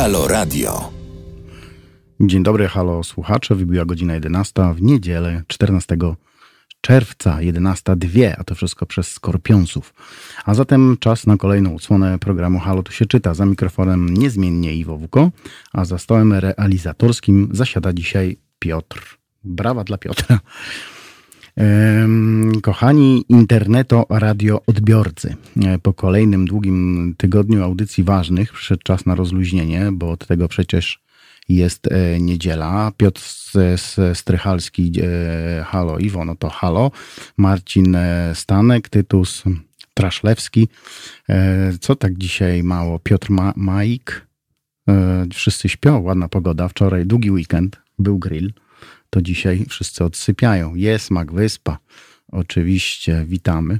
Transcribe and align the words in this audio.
Halo 0.00 0.28
Radio. 0.28 0.92
Dzień 2.20 2.42
dobry, 2.42 2.68
halo 2.68 3.04
słuchacze. 3.04 3.54
Wybiła 3.54 3.84
godzina 3.84 4.14
11 4.14 4.74
w 4.74 4.82
niedzielę 4.82 5.42
14 5.46 5.96
czerwca 6.80 7.36
11.02, 7.36 8.34
a 8.38 8.44
to 8.44 8.54
wszystko 8.54 8.86
przez 8.86 9.12
Skorpionsów. 9.12 9.94
A 10.44 10.54
zatem 10.54 10.96
czas 11.00 11.26
na 11.26 11.36
kolejną 11.36 11.76
odsłonę 11.76 12.18
programu 12.18 12.58
Halo 12.58 12.82
tu 12.82 12.92
się 12.92 13.06
czyta. 13.06 13.34
Za 13.34 13.46
mikrofonem 13.46 14.14
niezmiennie 14.14 14.74
Iwo 14.74 14.96
Wuko, 14.96 15.30
a 15.72 15.84
za 15.84 15.98
stołem 15.98 16.32
realizatorskim 16.32 17.48
zasiada 17.52 17.92
dzisiaj 17.92 18.36
Piotr. 18.58 19.18
Brawa 19.44 19.84
dla 19.84 19.98
Piotra. 19.98 20.38
Kochani 22.62 23.24
interneto 23.28 24.06
radio 24.10 24.60
odbiorcy, 24.66 25.36
e, 25.66 25.78
po 25.78 25.92
kolejnym 25.92 26.46
długim 26.46 27.14
tygodniu 27.18 27.64
audycji 27.64 28.04
ważnych 28.04 28.52
przyszedł 28.52 28.82
czas 28.82 29.06
na 29.06 29.14
rozluźnienie, 29.14 29.88
bo 29.92 30.10
od 30.10 30.26
tego 30.26 30.48
przecież 30.48 31.02
jest 31.48 31.92
e, 31.92 32.20
niedziela. 32.20 32.92
Piotr 32.96 33.22
Strychalski, 34.14 34.92
e, 35.02 35.64
halo 35.64 35.98
Iwo, 35.98 36.24
no 36.24 36.36
to 36.36 36.48
halo. 36.48 36.90
Marcin 37.36 37.96
Stanek, 38.34 38.88
Tytus 38.88 39.44
Traszlewski. 39.94 40.68
Co 41.80 41.96
tak 41.96 42.18
dzisiaj 42.18 42.62
mało? 42.62 42.98
Piotr 42.98 43.30
Ma 43.30 43.52
Majk. 43.56 44.26
Wszyscy 45.34 45.68
śpią, 45.68 46.00
ładna 46.00 46.28
pogoda. 46.28 46.68
Wczoraj 46.68 47.06
długi 47.06 47.30
weekend, 47.30 47.76
był 47.98 48.18
grill 48.18 48.52
to 49.10 49.22
dzisiaj 49.22 49.66
wszyscy 49.68 50.04
odsypiają. 50.04 50.74
Jest 50.74 51.10
Mak 51.10 51.32
Wyspa, 51.32 51.78
oczywiście, 52.28 53.24
witamy. 53.28 53.78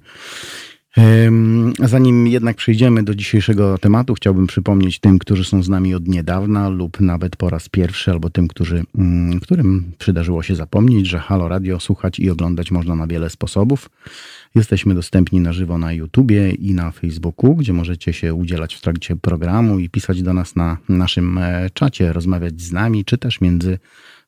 Zanim 1.78 2.26
jednak 2.26 2.56
przejdziemy 2.56 3.02
do 3.02 3.14
dzisiejszego 3.14 3.78
tematu, 3.78 4.14
chciałbym 4.14 4.46
przypomnieć 4.46 4.98
tym, 4.98 5.18
którzy 5.18 5.44
są 5.44 5.62
z 5.62 5.68
nami 5.68 5.94
od 5.94 6.08
niedawna 6.08 6.68
lub 6.68 7.00
nawet 7.00 7.36
po 7.36 7.50
raz 7.50 7.68
pierwszy, 7.68 8.10
albo 8.10 8.30
tym, 8.30 8.48
którzy, 8.48 8.84
mm, 8.98 9.40
którym 9.40 9.92
przydarzyło 9.98 10.42
się 10.42 10.54
zapomnieć, 10.54 11.06
że 11.06 11.18
Halo 11.18 11.48
Radio 11.48 11.80
słuchać 11.80 12.18
i 12.18 12.30
oglądać 12.30 12.70
można 12.70 12.94
na 12.94 13.06
wiele 13.06 13.30
sposobów. 13.30 13.90
Jesteśmy 14.54 14.94
dostępni 14.94 15.40
na 15.40 15.52
żywo 15.52 15.78
na 15.78 15.92
YouTubie 15.92 16.50
i 16.50 16.74
na 16.74 16.90
Facebooku, 16.90 17.56
gdzie 17.56 17.72
możecie 17.72 18.12
się 18.12 18.34
udzielać 18.34 18.74
w 18.74 18.80
trakcie 18.80 19.16
programu 19.16 19.78
i 19.78 19.88
pisać 19.88 20.22
do 20.22 20.34
nas 20.34 20.56
na 20.56 20.76
naszym 20.88 21.38
e, 21.38 21.70
czacie, 21.74 22.12
rozmawiać 22.12 22.60
z 22.60 22.72
nami, 22.72 23.04
czy 23.04 23.18
też 23.18 23.40
między 23.40 23.78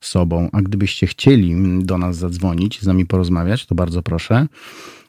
sobą. 0.07 0.49
A 0.53 0.63
gdybyście 0.63 1.07
chcieli 1.07 1.55
do 1.85 1.99
nas 1.99 2.17
zadzwonić, 2.17 2.81
z 2.81 2.87
nami 2.87 3.07
porozmawiać, 3.07 3.67
to 3.67 3.75
bardzo 3.75 4.03
proszę. 4.03 4.47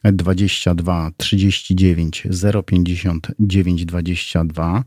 22 0.03 1.11
39 1.17 2.27
059 2.65 3.85
22. 3.85 4.83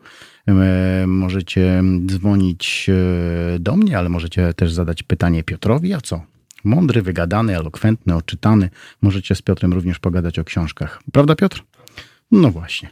Możecie 1.06 1.82
dzwonić 2.06 2.86
e, 3.54 3.58
do 3.58 3.76
mnie, 3.76 3.98
ale 3.98 4.08
możecie 4.08 4.54
też 4.54 4.72
zadać 4.72 5.02
pytanie 5.02 5.44
Piotrowi, 5.44 5.94
a 5.94 6.00
co? 6.00 6.22
Mądry, 6.64 7.02
wygadany, 7.02 7.56
elokwentny, 7.56 8.14
oczytany. 8.16 8.70
Możecie 9.02 9.34
z 9.34 9.42
Piotrem 9.42 9.72
również 9.72 9.98
pogadać 9.98 10.38
o 10.38 10.44
książkach. 10.44 11.02
Prawda, 11.12 11.34
Piotr? 11.34 11.62
No 12.30 12.50
właśnie. 12.50 12.90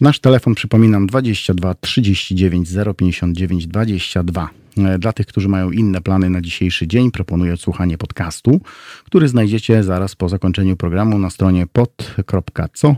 Nasz 0.00 0.18
telefon, 0.18 0.54
przypominam, 0.54 1.06
22 1.06 1.74
39 1.74 2.68
059 2.96 3.66
22. 3.66 4.50
Dla 4.98 5.12
tych, 5.12 5.26
którzy 5.26 5.48
mają 5.48 5.70
inne 5.70 6.00
plany 6.00 6.30
na 6.30 6.40
dzisiejszy 6.40 6.86
dzień, 6.86 7.10
proponuję 7.10 7.54
odsłuchanie 7.54 7.98
podcastu, 7.98 8.60
który 9.04 9.28
znajdziecie 9.28 9.82
zaraz 9.82 10.14
po 10.14 10.28
zakończeniu 10.28 10.76
programu 10.76 11.18
na 11.18 11.30
stronie 11.30 11.66
pod.co 11.66 12.88
E, 12.88 12.94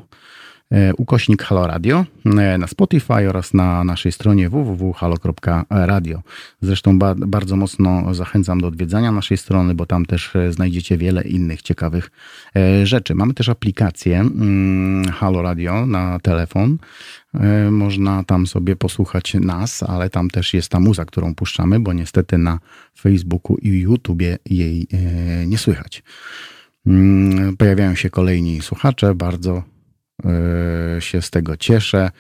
ukośnik 0.97 1.43
Halo 1.43 1.67
Radio 1.67 2.05
e, 2.25 2.59
na 2.59 2.67
Spotify 2.67 3.29
oraz 3.29 3.55
na 3.55 3.85
naszej 3.85 4.13
stronie 4.13 4.51
www.halo.radio. 4.51 6.23
Zresztą 6.61 6.99
ba 6.99 7.15
bardzo 7.15 7.57
mocno 7.57 8.15
zachęcam 8.15 8.61
do 8.61 8.67
odwiedzania 8.67 9.13
naszej 9.13 9.37
strony, 9.37 9.75
bo 9.75 9.87
tam 9.87 10.07
też 10.07 10.37
e, 10.37 10.53
znajdziecie 10.53 10.99
wiele 10.99 11.23
innych 11.23 11.63
ciekawych 11.63 12.11
rzeczy. 12.85 13.15
Mamy 13.15 13.35
też 13.35 13.49
aplikację 13.49 14.21
mm, 14.21 15.05
Halo 15.13 15.43
Radio 15.43 15.87
na 15.87 16.19
telefon. 16.19 16.79
Można 17.71 18.25
tam 18.25 18.47
sobie 18.47 18.77
posłuchać 18.77 19.35
nas, 19.35 19.83
ale 19.83 20.11
tam 20.11 20.31
też 20.31 20.55
jest 20.55 20.69
ta 20.69 20.81
muza, 20.81 21.05
którą 21.05 21.35
puszczamy, 21.35 21.81
bo 21.81 21.93
niestety 21.93 22.39
na 22.39 22.59
Facebooku 22.99 23.57
i 23.57 23.81
YouTubie 23.81 24.39
jej 24.47 24.87
nie 25.47 25.59
słychać. 25.59 26.03
Mm, 26.87 27.57
pojawiają 27.57 27.95
się 27.95 28.11
kolejni 28.11 28.61
słuchacze, 28.61 29.15
bardzo 29.15 29.63
E, 29.76 29.76
się 31.01 31.23
z 31.23 31.31
tego 31.31 31.57
cieszę. 31.57 32.11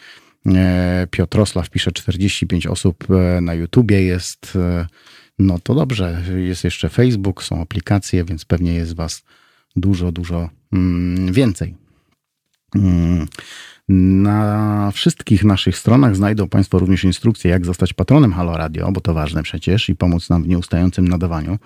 E, 0.47 1.07
Piotrosław 1.11 1.71
pisze 1.71 1.93
45 1.93 2.67
osób 2.67 3.05
e, 3.11 3.41
na 3.41 3.55
YouTubie 3.55 4.03
jest. 4.03 4.59
No 5.39 5.59
to 5.59 5.75
dobrze, 5.75 6.23
jest 6.37 6.65
jeszcze 6.65 6.89
Facebook, 6.89 7.43
są 7.43 7.62
aplikacje, 7.62 8.25
więc 8.25 8.45
pewnie 8.45 8.75
jest 8.75 8.95
Was 8.95 9.25
dużo, 9.77 10.12
dużo 10.12 10.51
mm, 10.73 11.33
więcej. 11.33 11.75
Na 13.89 14.91
wszystkich 14.95 15.45
naszych 15.45 15.79
stronach 15.79 16.17
znajdą 16.17 16.49
Państwo 16.49 16.79
również 16.79 17.05
instrukcje, 17.05 17.51
jak 17.51 17.67
zostać 17.67 17.93
patronem 17.93 18.33
Halo 18.33 18.57
Radio, 18.57 18.93
bo 18.93 19.01
to 19.01 19.15
ważne 19.15 19.43
przecież 19.43 19.89
i 19.89 19.97
pomóc 19.97 20.31
nam 20.31 20.43
w 20.43 20.49
nieustającym 20.49 21.09
nadawaniu. 21.09 21.59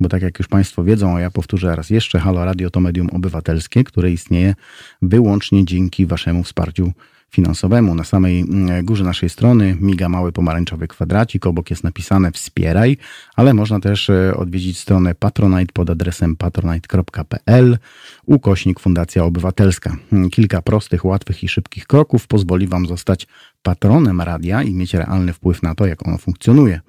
Bo 0.00 0.08
tak 0.08 0.22
jak 0.22 0.38
już 0.38 0.48
Państwo 0.48 0.84
wiedzą, 0.84 1.16
a 1.16 1.20
ja 1.20 1.30
powtórzę 1.30 1.76
raz 1.76 1.90
jeszcze, 1.90 2.18
Halo 2.18 2.44
Radio 2.44 2.70
to 2.70 2.80
medium 2.80 3.10
obywatelskie, 3.10 3.84
które 3.84 4.10
istnieje 4.10 4.54
wyłącznie 5.02 5.64
dzięki 5.64 6.06
Waszemu 6.06 6.42
wsparciu 6.42 6.92
finansowemu. 7.30 7.94
Na 7.94 8.04
samej 8.04 8.40
mm, 8.40 8.84
górze 8.84 9.04
naszej 9.04 9.28
strony 9.28 9.76
miga 9.80 10.08
mały 10.08 10.32
pomarańczowy 10.32 10.88
kwadracik, 10.88 11.46
obok 11.46 11.70
jest 11.70 11.84
napisane 11.84 12.32
wspieraj, 12.32 12.96
ale 13.36 13.54
można 13.54 13.80
też 13.80 14.10
e, 14.10 14.36
odwiedzić 14.36 14.78
stronę 14.78 15.14
Patronite 15.14 15.72
pod 15.72 15.90
adresem 15.90 16.36
patronite.pl 16.36 17.78
ukośnik 18.26 18.80
Fundacja 18.80 19.24
Obywatelska. 19.24 19.96
Mm, 20.12 20.30
kilka 20.30 20.62
prostych, 20.62 21.04
łatwych 21.04 21.44
i 21.44 21.48
szybkich 21.48 21.86
kroków 21.86 22.26
pozwoli 22.26 22.66
Wam 22.66 22.86
zostać 22.86 23.26
patronem 23.62 24.20
radia 24.20 24.62
i 24.62 24.74
mieć 24.74 24.94
realny 24.94 25.32
wpływ 25.32 25.62
na 25.62 25.74
to, 25.74 25.86
jak 25.86 26.08
ono 26.08 26.18
funkcjonuje. 26.18 26.80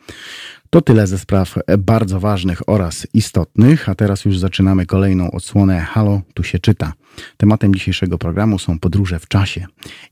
To 0.78 0.82
tyle 0.82 1.08
ze 1.08 1.18
spraw 1.18 1.56
bardzo 1.80 2.20
ważnych 2.20 2.70
oraz 2.70 3.08
istotnych, 3.14 3.90
a 3.90 3.96
teraz 3.96 4.26
już 4.26 4.40
zaczynamy 4.40 4.86
kolejną 4.86 5.32
odsłonę 5.32 5.80
Halo, 5.80 6.22
tu 6.34 6.44
się 6.44 6.60
czyta. 6.60 6.94
Tematem 7.38 7.74
dzisiejszego 7.74 8.18
programu 8.18 8.60
są 8.60 8.80
podróże 8.80 9.20
w 9.20 9.28
czasie. 9.28 9.66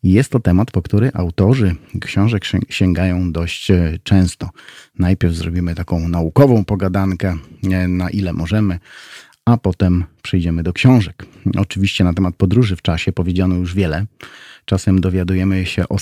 I 0.04 0.12
jest 0.12 0.32
to 0.32 0.40
temat, 0.40 0.72
po 0.72 0.82
który 0.82 1.12
autorzy 1.14 1.76
książek 2.02 2.44
sięgają 2.70 3.32
dość 3.32 3.72
e, 3.72 4.00
często. 4.04 4.50
Najpierw 5.00 5.34
zrobimy 5.34 5.76
taką 5.76 6.08
naukową 6.08 6.66
pogadankę, 6.66 7.38
e, 7.72 7.88
na 7.88 8.10
ile 8.10 8.34
możemy, 8.34 8.80
a 9.46 9.58
potem 9.58 10.04
przejdziemy 10.22 10.64
do 10.64 10.74
książek. 10.74 11.26
Oczywiście 11.58 12.04
na 12.04 12.14
temat 12.14 12.36
podróży 12.36 12.76
w 12.76 12.82
czasie 12.82 13.12
powiedziano 13.12 13.56
już 13.56 13.76
wiele. 13.76 14.06
Czasem 14.66 15.02
dowiadujemy 15.02 15.66
się 15.66 15.90
o 15.90 15.98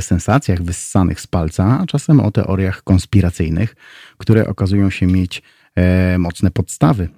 sensacjach 0.00 0.62
wyssanych 0.62 1.20
z 1.20 1.26
palca, 1.26 1.80
a 1.80 1.86
czasem 1.86 2.20
o 2.20 2.30
teoriach 2.30 2.82
konspiracyjnych, 2.82 3.76
które 4.18 4.48
okazują 4.48 4.90
się 4.90 5.06
mieć 5.06 5.42
e, 5.74 6.18
mocne 6.18 6.50
podstawy. 6.50 7.08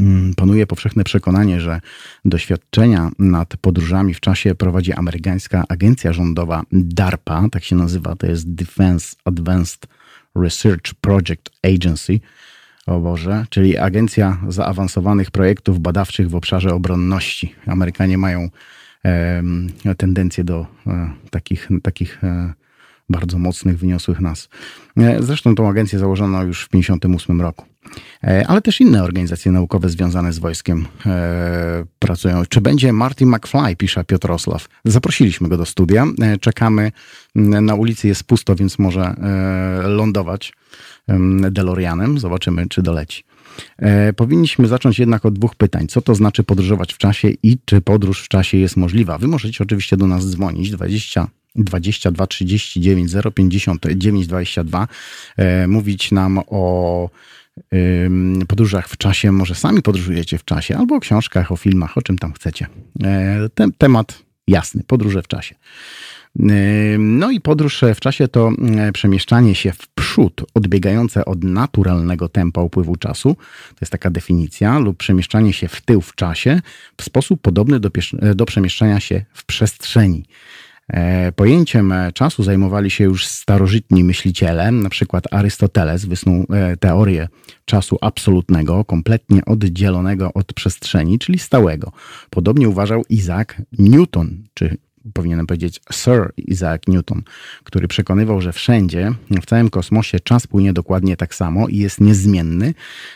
Mm, 0.00 0.34
panuje 0.34 0.66
powszechne 0.66 1.04
przekonanie, 1.04 1.60
że 1.60 1.80
doświadczenia 2.24 3.10
nad 3.18 3.56
podróżami 3.56 4.14
w 4.14 4.20
czasie 4.20 4.54
prowadzi 4.54 4.92
amerykańska 4.92 5.64
agencja 5.68 6.12
rządowa 6.12 6.62
DARPA, 6.72 7.48
tak 7.52 7.64
się 7.64 7.76
nazywa, 7.76 8.16
to 8.16 8.26
jest 8.26 8.54
Defense 8.54 9.16
Advanced 9.24 9.86
Research 10.36 10.94
Project 11.00 11.50
Agency, 11.62 12.20
o 12.86 13.00
Boże, 13.00 13.46
czyli 13.50 13.78
Agencja 13.78 14.38
Zaawansowanych 14.48 15.30
Projektów 15.30 15.80
Badawczych 15.80 16.30
w 16.30 16.34
obszarze 16.34 16.74
obronności. 16.74 17.54
Amerykanie 17.66 18.18
mają 18.18 18.50
tendencję 19.96 20.44
do 20.44 20.66
e, 20.86 21.10
takich, 21.30 21.68
takich 21.82 22.24
e, 22.24 22.52
bardzo 23.08 23.38
mocnych, 23.38 23.78
wyniosłych 23.78 24.20
nas. 24.20 24.48
E, 24.96 25.22
zresztą 25.22 25.54
tą 25.54 25.68
agencję 25.68 25.98
założono 25.98 26.42
już 26.42 26.64
w 26.64 26.68
1958 26.68 27.40
roku. 27.40 27.64
Ale 28.48 28.62
też 28.62 28.80
inne 28.80 29.02
organizacje 29.02 29.52
naukowe 29.52 29.88
związane 29.88 30.32
z 30.32 30.38
wojskiem 30.38 30.86
pracują. 31.98 32.42
Czy 32.48 32.60
będzie 32.60 32.92
Marty 32.92 33.26
McFly, 33.26 33.76
pisze 33.76 34.04
Piotr 34.04 34.30
Osław. 34.30 34.68
Zaprosiliśmy 34.84 35.48
go 35.48 35.56
do 35.56 35.66
studia. 35.66 36.06
Czekamy. 36.40 36.92
Na 37.34 37.74
ulicy 37.74 38.08
jest 38.08 38.24
pusto, 38.24 38.56
więc 38.56 38.78
może 38.78 39.14
lądować 39.82 40.52
DeLoreanem. 41.50 42.18
Zobaczymy, 42.18 42.68
czy 42.68 42.82
doleci. 42.82 43.24
E, 43.78 44.12
powinniśmy 44.12 44.68
zacząć 44.68 44.98
jednak 44.98 45.24
od 45.24 45.34
dwóch 45.34 45.54
pytań. 45.54 45.86
Co 45.88 46.02
to 46.02 46.14
znaczy 46.14 46.44
podróżować 46.44 46.92
w 46.92 46.98
czasie 46.98 47.28
i 47.42 47.58
czy 47.64 47.80
podróż 47.80 48.22
w 48.22 48.28
czasie 48.28 48.58
jest 48.58 48.76
możliwa? 48.76 49.18
Wy 49.18 49.28
możecie 49.28 49.64
oczywiście 49.64 49.96
do 49.96 50.06
nas 50.06 50.30
dzwonić 50.30 50.70
20 50.70 51.28
22 51.56 52.26
39 52.26 53.12
059 53.34 54.26
22 54.26 54.88
e, 55.36 55.66
mówić 55.66 56.12
nam 56.12 56.38
o 56.46 57.10
podróżach 58.48 58.88
w 58.88 58.96
czasie, 58.96 59.32
może 59.32 59.54
sami 59.54 59.82
podróżujecie 59.82 60.38
w 60.38 60.44
czasie, 60.44 60.76
albo 60.76 60.96
o 60.96 61.00
książkach, 61.00 61.52
o 61.52 61.56
filmach, 61.56 61.98
o 61.98 62.02
czym 62.02 62.18
tam 62.18 62.32
chcecie. 62.32 62.66
E, 63.04 63.48
temat 63.78 64.22
jasny, 64.48 64.82
podróże 64.86 65.22
w 65.22 65.28
czasie. 65.28 65.54
No 66.98 67.30
i 67.30 67.40
podróż 67.40 67.84
w 67.94 68.00
czasie 68.00 68.28
to 68.28 68.50
przemieszczanie 68.92 69.54
się 69.54 69.72
w 69.72 69.88
przód, 69.88 70.44
odbiegające 70.54 71.24
od 71.24 71.44
naturalnego 71.44 72.28
tempa 72.28 72.60
upływu 72.60 72.96
czasu, 72.96 73.36
to 73.68 73.78
jest 73.80 73.92
taka 73.92 74.10
definicja, 74.10 74.78
lub 74.78 74.96
przemieszczanie 74.96 75.52
się 75.52 75.68
w 75.68 75.80
tył 75.80 76.00
w 76.00 76.14
czasie 76.14 76.60
w 76.96 77.02
sposób 77.02 77.40
podobny 77.40 77.80
do, 77.80 77.90
do 78.34 78.44
przemieszczania 78.44 79.00
się 79.00 79.24
w 79.32 79.44
przestrzeni. 79.44 80.24
E, 80.88 81.32
pojęciem 81.32 81.92
e, 81.92 82.12
czasu 82.12 82.42
zajmowali 82.42 82.90
się 82.90 83.04
już 83.04 83.26
starożytni 83.26 84.04
myśliciele, 84.04 84.70
na 84.70 84.88
przykład 84.88 85.24
Arystoteles 85.30 86.04
wysnuł 86.04 86.46
e, 86.50 86.76
teorię 86.76 87.28
czasu 87.64 87.98
absolutnego, 88.00 88.84
kompletnie 88.84 89.44
oddzielonego 89.44 90.32
od 90.32 90.52
przestrzeni, 90.52 91.18
czyli 91.18 91.38
stałego. 91.38 91.92
Podobnie 92.30 92.68
uważał 92.68 93.04
Isaac 93.08 93.48
Newton, 93.78 94.44
czy 94.54 94.76
powinienem 95.12 95.46
powiedzieć 95.46 95.80
Sir 95.92 96.32
Isaac 96.36 96.82
Newton, 96.88 97.22
który 97.64 97.88
przekonywał, 97.88 98.40
że 98.40 98.52
wszędzie, 98.52 99.12
w 99.42 99.46
całym 99.46 99.70
kosmosie 99.70 100.20
czas 100.20 100.46
płynie 100.46 100.72
dokładnie 100.72 101.16
tak 101.16 101.34
samo 101.34 101.68
i 101.68 101.76
jest 101.76 102.00
niezmienny. 102.00 102.74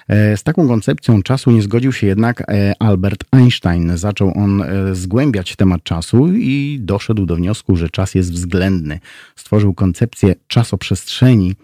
E, 0.09 0.37
z 0.37 0.43
taką 0.43 0.69
koncepcją 0.69 1.23
czasu 1.23 1.51
nie 1.51 1.63
zgodził 1.63 1.93
się 1.93 2.07
jednak 2.07 2.51
e, 2.51 2.73
Albert 2.79 3.25
Einstein. 3.33 3.97
Zaczął 3.97 4.33
on 4.37 4.63
e, 4.63 4.95
zgłębiać 4.95 5.57
temat 5.57 5.83
czasu 5.83 6.33
i 6.33 6.79
doszedł 6.81 7.27
do 7.27 7.37
wniosku, 7.37 7.77
że 7.77 7.89
czas 7.89 8.15
jest 8.15 8.33
względny. 8.33 9.01
Stworzył 9.37 9.75
koncepcję 9.75 10.35
czasoprzestrzeni, 10.47 11.55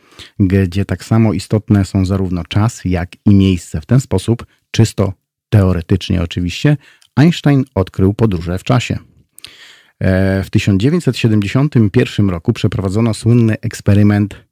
gdzie 0.41 0.85
tak 0.85 1.05
samo 1.05 1.33
istotne 1.33 1.85
są 1.85 2.07
zarówno 2.07 2.45
czas, 2.45 2.81
jak 2.85 3.11
i 3.27 3.35
miejsce. 3.35 3.81
W 3.81 3.87
ten 3.87 4.01
sposób, 4.01 4.47
czysto 4.71 5.13
teoretycznie 5.49 6.23
oczywiście, 6.23 6.77
Einstein 7.17 7.65
odkrył 7.75 8.15
podróże 8.15 8.59
w 8.59 8.65
czasie. 8.65 8.99
E, 10.05 10.43
w 10.43 10.51
1971 10.51 12.31
roku 12.31 12.53
przeprowadzono 12.53 13.15
słynny 13.15 13.57
eksperyment 13.61 14.45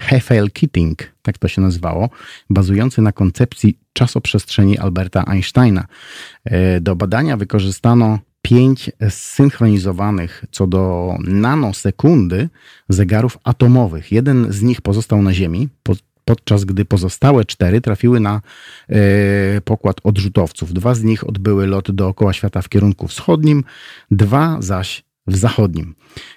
Hefel-Keating, 0.00 0.94
tak 1.22 1.38
to 1.38 1.48
się 1.48 1.60
nazywało, 1.60 2.08
bazujący 2.50 3.02
na 3.02 3.12
koncepcji 3.12 3.78
czasoprzestrzeni 3.92 4.78
Alberta 4.78 5.24
Einsteina. 5.26 5.86
E, 6.44 6.80
do 6.80 6.96
badania 6.96 7.36
wykorzystano 7.36 8.18
pięć 8.42 8.90
zsynchronizowanych 9.08 10.44
co 10.50 10.66
do 10.66 11.14
nanosekundy 11.24 12.48
zegarów 12.88 13.38
atomowych. 13.44 14.12
Jeden 14.12 14.52
z 14.52 14.62
nich 14.62 14.80
pozostał 14.80 15.22
na 15.22 15.32
Ziemi, 15.32 15.68
podczas 16.28 16.64
gdy 16.64 16.84
pozostałe 16.84 17.44
cztery 17.44 17.80
trafiły 17.80 18.20
na 18.20 18.40
e, 18.88 19.60
pokład 19.60 19.96
odrzutowców. 20.04 20.72
Dwa 20.72 20.94
z 20.94 21.02
nich 21.02 21.28
odbyły 21.28 21.66
lot 21.66 21.90
dookoła 21.90 22.32
świata 22.32 22.62
w 22.62 22.68
kierunku 22.68 23.08
wschodnim, 23.08 23.64
dwa 24.10 24.56
zaś 24.60 25.04
w 25.26 25.36
zachodnim 25.36 25.94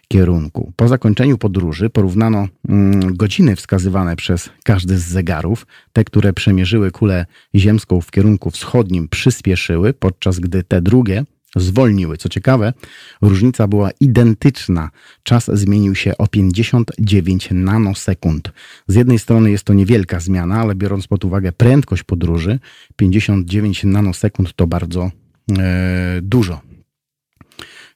kierunku. 0.08 0.74
Po 0.76 0.88
zakończeniu 0.88 1.38
podróży 1.38 1.90
porównano 1.90 2.48
mm, 2.70 3.16
godziny 3.16 3.56
wskazywane 3.56 4.16
przez 4.16 4.50
każdy 4.64 4.98
z 4.98 5.04
zegarów. 5.04 5.68
Te, 5.94 6.04
które 6.04 6.34
przemierzyły 6.34 6.92
kulę 6.92 7.26
ziemską 7.56 8.02
w 8.02 8.12
kierunku 8.12 8.52
wschodnim, 8.52 9.08
przyspieszyły, 9.08 9.94
podczas 9.94 10.40
gdy 10.40 10.64
te 10.64 10.82
drugie 10.82 11.24
zwolniły. 11.56 12.18
Co 12.18 12.30
ciekawe, 12.30 12.74
różnica 13.22 13.68
była 13.68 13.90
identyczna. 14.00 14.90
Czas 15.24 15.52
zmienił 15.54 15.96
się 15.96 16.18
o 16.18 16.28
59 16.28 17.50
nanosekund. 17.52 18.52
Z 18.88 18.96
jednej 18.96 19.20
strony 19.20 19.52
jest 19.52 19.64
to 19.64 19.74
niewielka 19.74 20.20
zmiana, 20.20 20.60
ale 20.62 20.76
biorąc 20.76 21.08
pod 21.08 21.26
uwagę 21.26 21.52
prędkość 21.52 22.04
podróży, 22.04 22.60
59 22.96 23.84
nanosekund 23.84 24.54
to 24.56 24.68
bardzo 24.68 25.12
e, 25.58 26.20
dużo. 26.22 26.71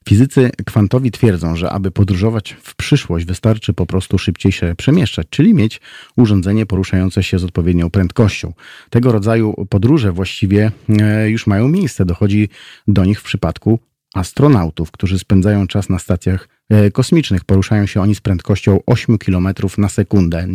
Fizycy 0.08 0.50
kwantowi 0.66 1.10
twierdzą, 1.10 1.56
że 1.56 1.70
aby 1.70 1.90
podróżować 1.90 2.56
w 2.62 2.76
przyszłość, 2.76 3.26
wystarczy 3.26 3.72
po 3.72 3.86
prostu 3.86 4.18
szybciej 4.18 4.52
się 4.52 4.74
przemieszczać, 4.76 5.26
czyli 5.30 5.54
mieć 5.54 5.80
urządzenie 6.16 6.66
poruszające 6.66 7.22
się 7.22 7.38
z 7.38 7.44
odpowiednią 7.44 7.90
prędkością. 7.90 8.52
Tego 8.90 9.12
rodzaju 9.12 9.66
podróże 9.70 10.12
właściwie 10.12 10.72
e, 10.88 11.30
już 11.30 11.46
mają 11.46 11.68
miejsce. 11.68 12.04
Dochodzi 12.04 12.48
do 12.88 13.04
nich 13.04 13.20
w 13.20 13.24
przypadku 13.24 13.78
astronautów, 14.14 14.90
którzy 14.90 15.18
spędzają 15.18 15.66
czas 15.66 15.88
na 15.88 15.98
stacjach 15.98 16.48
kosmicznych. 16.92 17.44
Poruszają 17.44 17.86
się 17.86 18.00
oni 18.00 18.14
z 18.14 18.20
prędkością 18.20 18.80
8 18.86 19.18
km 19.18 19.48
na 19.78 19.88
sekundę. 19.88 20.46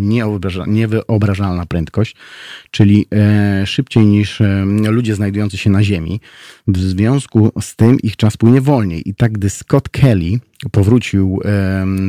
Niewyobrażalna 0.67 1.65
prędkość, 1.65 2.15
czyli 2.71 3.05
e, 3.13 3.67
szybciej 3.67 4.05
niż 4.05 4.41
e, 4.41 4.65
ludzie 4.65 5.15
znajdujący 5.15 5.57
się 5.57 5.69
na 5.69 5.83
Ziemi. 5.83 6.19
W 6.67 6.77
związku 6.77 7.51
z 7.61 7.75
tym 7.75 7.99
ich 7.99 8.15
czas 8.15 8.37
płynie 8.37 8.61
wolniej. 8.61 9.09
I 9.09 9.15
tak, 9.15 9.31
gdy 9.31 9.49
Scott 9.49 9.89
Kelly 9.89 10.39
powrócił 10.71 11.39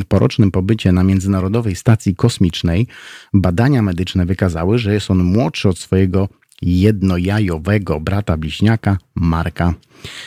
po 0.08 0.18
rocznym 0.18 0.50
pobycie 0.50 0.92
na 0.92 1.04
Międzynarodowej 1.04 1.76
Stacji 1.76 2.16
Kosmicznej, 2.16 2.86
badania 3.34 3.82
medyczne 3.82 4.26
wykazały, 4.26 4.78
że 4.78 4.94
jest 4.94 5.10
on 5.10 5.24
młodszy 5.24 5.68
od 5.68 5.78
swojego 5.78 6.28
jednojajowego 6.62 8.00
brata 8.00 8.36
bliźniaka 8.36 8.98
Marka. 9.14 9.74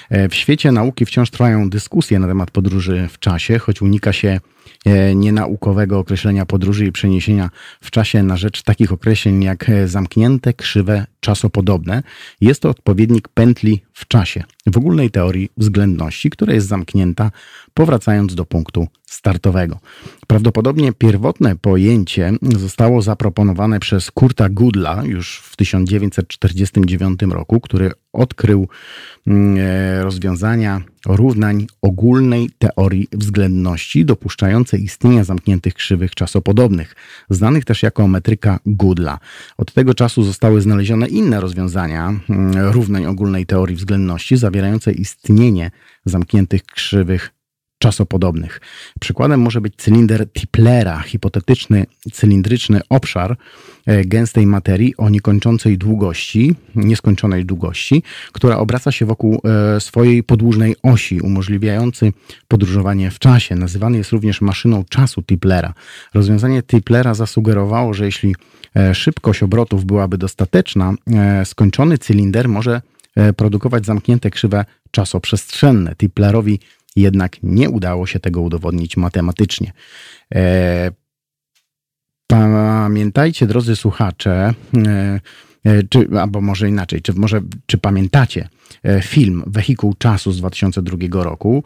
E, 0.09 0.29
w 0.29 0.35
świecie 0.35 0.71
nauki 0.71 1.05
wciąż 1.05 1.29
trwają 1.29 1.69
dyskusje 1.69 2.19
na 2.19 2.27
temat 2.27 2.51
podróży 2.51 3.07
w 3.11 3.19
czasie, 3.19 3.59
choć 3.59 3.81
unika 3.81 4.13
się 4.13 4.39
e, 4.85 5.15
nienaukowego 5.15 5.99
określenia 5.99 6.45
podróży 6.45 6.85
i 6.85 6.91
przeniesienia 6.91 7.49
w 7.81 7.91
czasie 7.91 8.23
na 8.23 8.37
rzecz 8.37 8.63
takich 8.63 8.91
określeń 8.91 9.43
jak 9.43 9.69
e, 9.69 9.87
zamknięte, 9.87 10.53
krzywe, 10.53 11.05
czasopodobne. 11.19 12.03
Jest 12.41 12.61
to 12.61 12.69
odpowiednik 12.69 13.27
pętli 13.27 13.81
w 13.93 14.07
czasie 14.07 14.43
w 14.67 14.77
ogólnej 14.77 15.11
teorii 15.11 15.49
względności, 15.57 16.29
która 16.29 16.53
jest 16.53 16.67
zamknięta, 16.67 17.31
powracając 17.73 18.35
do 18.35 18.45
punktu 18.45 18.87
startowego. 19.05 19.79
Prawdopodobnie 20.27 20.93
pierwotne 20.93 21.55
pojęcie 21.55 22.33
zostało 22.41 23.01
zaproponowane 23.01 23.79
przez 23.79 24.11
Kurta 24.11 24.49
Gudla 24.49 25.03
już 25.05 25.39
w 25.39 25.55
1949 25.55 27.19
roku, 27.21 27.59
który 27.59 27.91
odkrył 28.15 28.67
mm, 29.27 29.57
e, 29.59 30.03
rozwiązania 30.03 30.81
równań 31.05 31.67
ogólnej 31.81 32.49
teorii 32.57 33.07
względności 33.11 34.05
dopuszczające 34.05 34.77
istnienia 34.77 35.23
zamkniętych 35.23 35.73
krzywych 35.73 36.15
czasopodobnych, 36.15 36.95
znanych 37.29 37.65
też 37.65 37.83
jako 37.83 38.07
metryka 38.07 38.59
Gudla. 38.65 39.19
Od 39.57 39.73
tego 39.73 39.93
czasu 39.93 40.23
zostały 40.23 40.61
znalezione 40.61 41.07
inne 41.07 41.41
rozwiązania 41.41 42.19
mm, 42.29 42.57
równań 42.57 43.05
ogólnej 43.05 43.45
teorii 43.45 43.75
względności 43.75 44.37
zawierające 44.37 44.91
istnienie 44.91 45.71
zamkniętych 46.05 46.63
krzywych 46.63 47.34
czasopodobnych. 47.85 48.61
Przykładem 48.99 49.41
może 49.41 49.61
być 49.61 49.73
cylinder 49.75 50.31
Tiplera, 50.31 50.99
hipotetyczny 50.99 51.85
cylindryczny 52.13 52.81
obszar 52.89 53.37
e, 53.85 54.05
gęstej 54.05 54.47
materii 54.47 54.97
o 54.97 55.09
niekończącej 55.09 55.77
długości, 55.77 56.55
nieskończonej 56.75 57.45
długości, 57.45 58.03
która 58.31 58.57
obraca 58.57 58.91
się 58.91 59.05
wokół 59.05 59.41
e, 59.75 59.79
swojej 59.79 60.23
podłużnej 60.23 60.75
osi, 60.83 61.21
umożliwiający 61.21 62.13
podróżowanie 62.47 63.11
w 63.11 63.19
czasie. 63.19 63.55
Nazywany 63.55 63.97
jest 63.97 64.11
również 64.11 64.41
maszyną 64.41 64.83
czasu 64.89 65.23
Tiplera. 65.23 65.73
Rozwiązanie 66.13 66.63
Tiplera 66.63 67.13
zasugerowało, 67.13 67.93
że 67.93 68.05
jeśli 68.05 68.35
e, 68.75 68.95
szybkość 68.95 69.43
obrotów 69.43 69.85
byłaby 69.85 70.17
dostateczna, 70.17 70.93
skończony 71.43 71.97
cylinder 71.97 72.49
może 72.49 72.81
produkować 73.37 73.85
zamknięte 73.85 74.29
krzywe 74.29 74.65
czasoprzestrzenne. 74.91 75.95
Tiplerowi 75.95 76.59
jednak 76.95 77.43
nie 77.43 77.69
udało 77.69 78.07
się 78.07 78.19
tego 78.19 78.41
udowodnić 78.41 78.97
matematycznie. 78.97 79.71
E, 80.35 80.91
pamiętajcie, 82.27 83.47
drodzy 83.47 83.75
słuchacze, 83.75 84.53
e, 84.87 85.19
e, 85.65 85.83
czy, 85.83 86.07
albo 86.19 86.41
może 86.41 86.69
inaczej, 86.69 87.01
czy, 87.01 87.13
może, 87.13 87.41
czy 87.65 87.77
pamiętacie 87.77 88.49
film 89.01 89.43
Wehikuł 89.47 89.93
Czasu 89.93 90.31
z 90.31 90.37
2002 90.37 91.23
roku? 91.23 91.63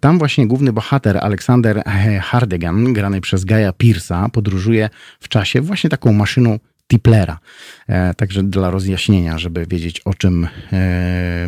Tam 0.00 0.18
właśnie 0.18 0.46
główny 0.46 0.72
bohater 0.72 1.18
Aleksander 1.18 1.82
Hardigan, 2.22 2.92
grany 2.92 3.20
przez 3.20 3.44
Gaja 3.44 3.70
Pierce'a, 3.70 4.30
podróżuje 4.30 4.90
w 5.20 5.28
czasie 5.28 5.60
właśnie 5.60 5.90
taką 5.90 6.12
maszyną 6.12 6.58
Tiplera. 6.88 7.38
Także 8.16 8.42
dla 8.42 8.70
rozjaśnienia, 8.70 9.38
żeby 9.38 9.66
wiedzieć 9.66 10.00
o 10.00 10.14
czym 10.14 10.48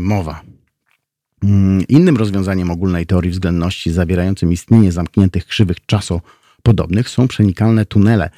mowa. 0.00 0.55
Mm, 1.44 1.84
innym 1.88 2.16
rozwiązaniem 2.16 2.70
ogólnej 2.70 3.06
teorii 3.06 3.30
względności 3.30 3.90
zawierającym 3.90 4.52
istnienie 4.52 4.92
zamkniętych 4.92 5.46
krzywych 5.46 5.86
czasopodobnych 5.86 7.08
są 7.08 7.28
przenikalne 7.28 7.86
tunele 7.86 8.30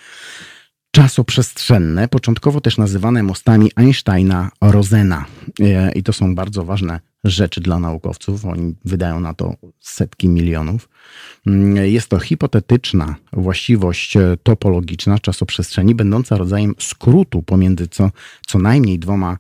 czasoprzestrzenne, 0.91 2.09
początkowo 2.09 2.61
też 2.61 2.79
nazywane 2.79 3.23
mostami 3.23 3.71
Einsteina-Rosena. 3.77 5.25
E, 5.61 5.93
I 5.93 6.03
to 6.03 6.13
są 6.13 6.35
bardzo 6.35 6.65
ważne 6.65 7.01
rzeczy 7.25 7.61
dla 7.61 7.79
naukowców. 7.79 8.45
Oni 8.45 8.75
wydają 8.85 9.21
na 9.21 9.35
to 9.35 9.55
setki 9.81 10.29
milionów. 10.29 10.89
Mm, 11.47 11.77
jest 11.77 12.09
to 12.09 12.19
hipotetyczna 12.19 13.15
właściwość 13.33 14.15
topologiczna 14.43 15.19
czasoprzestrzeni, 15.19 15.95
będąca 15.95 16.37
rodzajem 16.37 16.75
skrótu 16.79 17.43
pomiędzy 17.43 17.89
co, 17.89 18.11
co 18.47 18.59
najmniej 18.59 18.99
dwoma 18.99 19.39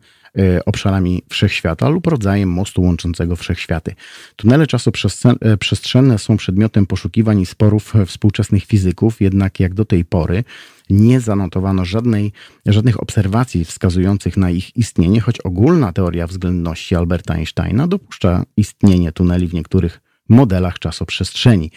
obszarami 0.67 1.23
wszechświata 1.29 1.89
lub 1.89 2.07
rodzajem 2.07 2.49
mostu 2.49 2.83
łączącego 2.83 3.37
wszechświaty. 3.37 3.95
Tunele 4.37 4.67
czasoprzestrzenne 4.67 6.19
są 6.19 6.37
przedmiotem 6.37 6.87
poszukiwań 6.87 7.41
i 7.41 7.47
sporów 7.47 7.95
współczesnych 8.07 8.65
fizyków, 8.65 9.21
jednak 9.21 9.61
jak 9.61 9.75
do 9.75 9.85
tej 9.85 10.05
pory 10.05 10.45
nie 10.91 11.21
zanotowano 11.21 11.85
żadnej, 11.85 12.33
żadnych 12.67 13.03
obserwacji 13.03 13.65
wskazujących 13.65 14.37
na 14.37 14.51
ich 14.51 14.77
istnienie, 14.77 15.21
choć 15.21 15.41
ogólna 15.41 15.93
teoria 15.93 16.27
względności 16.27 16.95
Alberta 16.95 17.35
Einsteina 17.35 17.89
dopuszcza 17.89 18.45
istnienie 18.57 19.13
tuneli 19.13 19.47
w 19.47 19.55
niektórych 19.55 20.01
modelach 20.29 20.79
czasoprzestrzeni. 20.79 21.71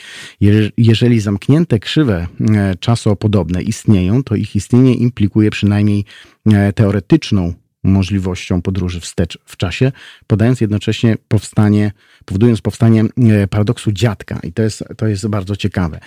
Jeżeli 0.77 1.19
zamknięte 1.19 1.79
krzywe 1.79 2.27
e, 2.39 2.75
czasopodobne 2.75 3.61
istnieją, 3.61 4.23
to 4.23 4.35
ich 4.35 4.55
istnienie 4.55 4.95
implikuje 4.95 5.51
przynajmniej 5.51 6.05
e, 6.45 6.73
teoretyczną 6.73 7.53
możliwością 7.83 8.61
podróży 8.61 8.99
wstecz 8.99 9.37
w 9.45 9.57
czasie, 9.57 9.91
podając 10.27 10.61
jednocześnie 10.61 11.17
powstanie, 11.27 11.91
powodując 12.25 12.61
powstanie 12.61 13.03
e, 13.03 13.47
paradoksu 13.47 13.91
dziadka. 13.91 14.39
I 14.43 14.53
to 14.53 14.61
jest, 14.61 14.83
to 14.97 15.07
jest 15.07 15.27
bardzo 15.27 15.55
ciekawe. 15.55 15.99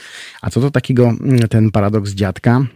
A 0.42 0.50
co 0.50 0.60
do 0.60 0.70
takiego 0.70 1.12
ten 1.50 1.70
paradoks 1.70 2.10
dziadka? 2.10 2.66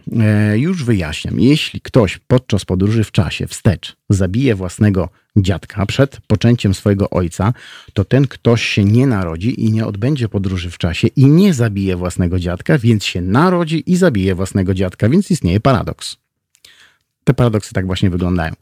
Już 0.55 0.83
wyjaśniam. 0.83 1.39
Jeśli 1.39 1.81
ktoś 1.81 2.17
podczas 2.17 2.65
podróży 2.65 3.03
w 3.03 3.11
czasie 3.11 3.47
wstecz 3.47 3.95
zabije 4.09 4.55
własnego 4.55 5.09
dziadka 5.37 5.85
przed 5.85 6.21
poczęciem 6.27 6.73
swojego 6.73 7.09
ojca, 7.09 7.53
to 7.93 8.05
ten 8.05 8.27
ktoś 8.27 8.63
się 8.63 8.83
nie 8.83 9.07
narodzi 9.07 9.65
i 9.65 9.71
nie 9.71 9.85
odbędzie 9.85 10.29
podróży 10.29 10.71
w 10.71 10.77
czasie 10.77 11.07
i 11.07 11.25
nie 11.25 11.53
zabije 11.53 11.95
własnego 11.95 12.39
dziadka, 12.39 12.77
więc 12.77 13.05
się 13.05 13.21
narodzi 13.21 13.91
i 13.91 13.95
zabije 13.95 14.35
własnego 14.35 14.73
dziadka, 14.73 15.09
więc 15.09 15.31
istnieje 15.31 15.59
paradoks. 15.59 16.17
Te 17.29 17.33
paradoksy 17.33 17.73
tak 17.73 17.85
właśnie 17.85 18.09
wyglądają. 18.09 18.53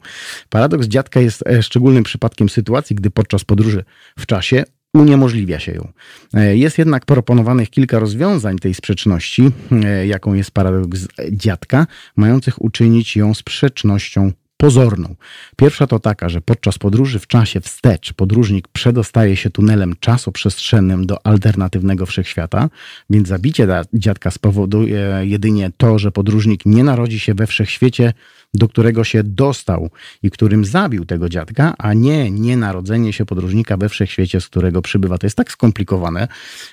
Paradoks 0.48 0.86
dziadka 0.86 1.20
jest 1.20 1.46
e, 1.46 1.62
szczególnym 1.62 2.04
przypadkiem 2.04 2.48
sytuacji, 2.48 2.96
gdy 2.96 3.10
podczas 3.10 3.44
podróży 3.44 3.84
w 4.18 4.26
czasie 4.26 4.64
uniemożliwia 4.94 5.58
się 5.58 5.72
ją. 5.72 5.92
E, 6.34 6.56
jest 6.56 6.78
jednak 6.78 7.06
proponowanych 7.06 7.70
kilka 7.70 7.98
rozwiązań 7.98 8.58
tej 8.58 8.74
sprzeczności, 8.74 9.50
e, 9.72 10.06
jaką 10.06 10.34
jest 10.34 10.50
paradoks 10.50 11.08
dziadka, 11.32 11.86
mających 12.16 12.62
uczynić 12.62 13.16
ją 13.16 13.34
sprzecznością 13.34 14.32
pozorną. 14.60 15.14
Pierwsza 15.56 15.86
to 15.86 15.98
taka, 15.98 16.28
że 16.28 16.40
podczas 16.40 16.78
podróży 16.78 17.18
w 17.18 17.26
czasie 17.26 17.60
wstecz 17.60 18.12
podróżnik 18.12 18.68
przedostaje 18.68 19.36
się 19.36 19.50
tunelem 19.50 19.94
czasoprzestrzennym 20.00 21.06
do 21.06 21.26
alternatywnego 21.26 22.06
wszechświata, 22.06 22.68
więc 23.10 23.28
zabicie 23.28 23.66
dziadka 23.94 24.30
spowoduje 24.30 25.20
jedynie 25.22 25.70
to, 25.76 25.98
że 25.98 26.12
podróżnik 26.12 26.66
nie 26.66 26.84
narodzi 26.84 27.20
się 27.20 27.34
we 27.34 27.46
wszechświecie, 27.46 28.12
do 28.54 28.68
którego 28.68 29.04
się 29.04 29.22
dostał 29.22 29.90
i 30.22 30.30
którym 30.30 30.64
zabił 30.64 31.04
tego 31.04 31.28
dziadka, 31.28 31.74
a 31.78 31.94
nie 31.94 32.30
nienarodzenie 32.30 33.12
się 33.12 33.24
podróżnika 33.26 33.76
we 33.76 33.88
wszechświecie, 33.88 34.40
z 34.40 34.46
którego 34.46 34.82
przybywa. 34.82 35.18
To 35.18 35.26
jest 35.26 35.36
tak 35.36 35.52
skomplikowane, 35.52 36.28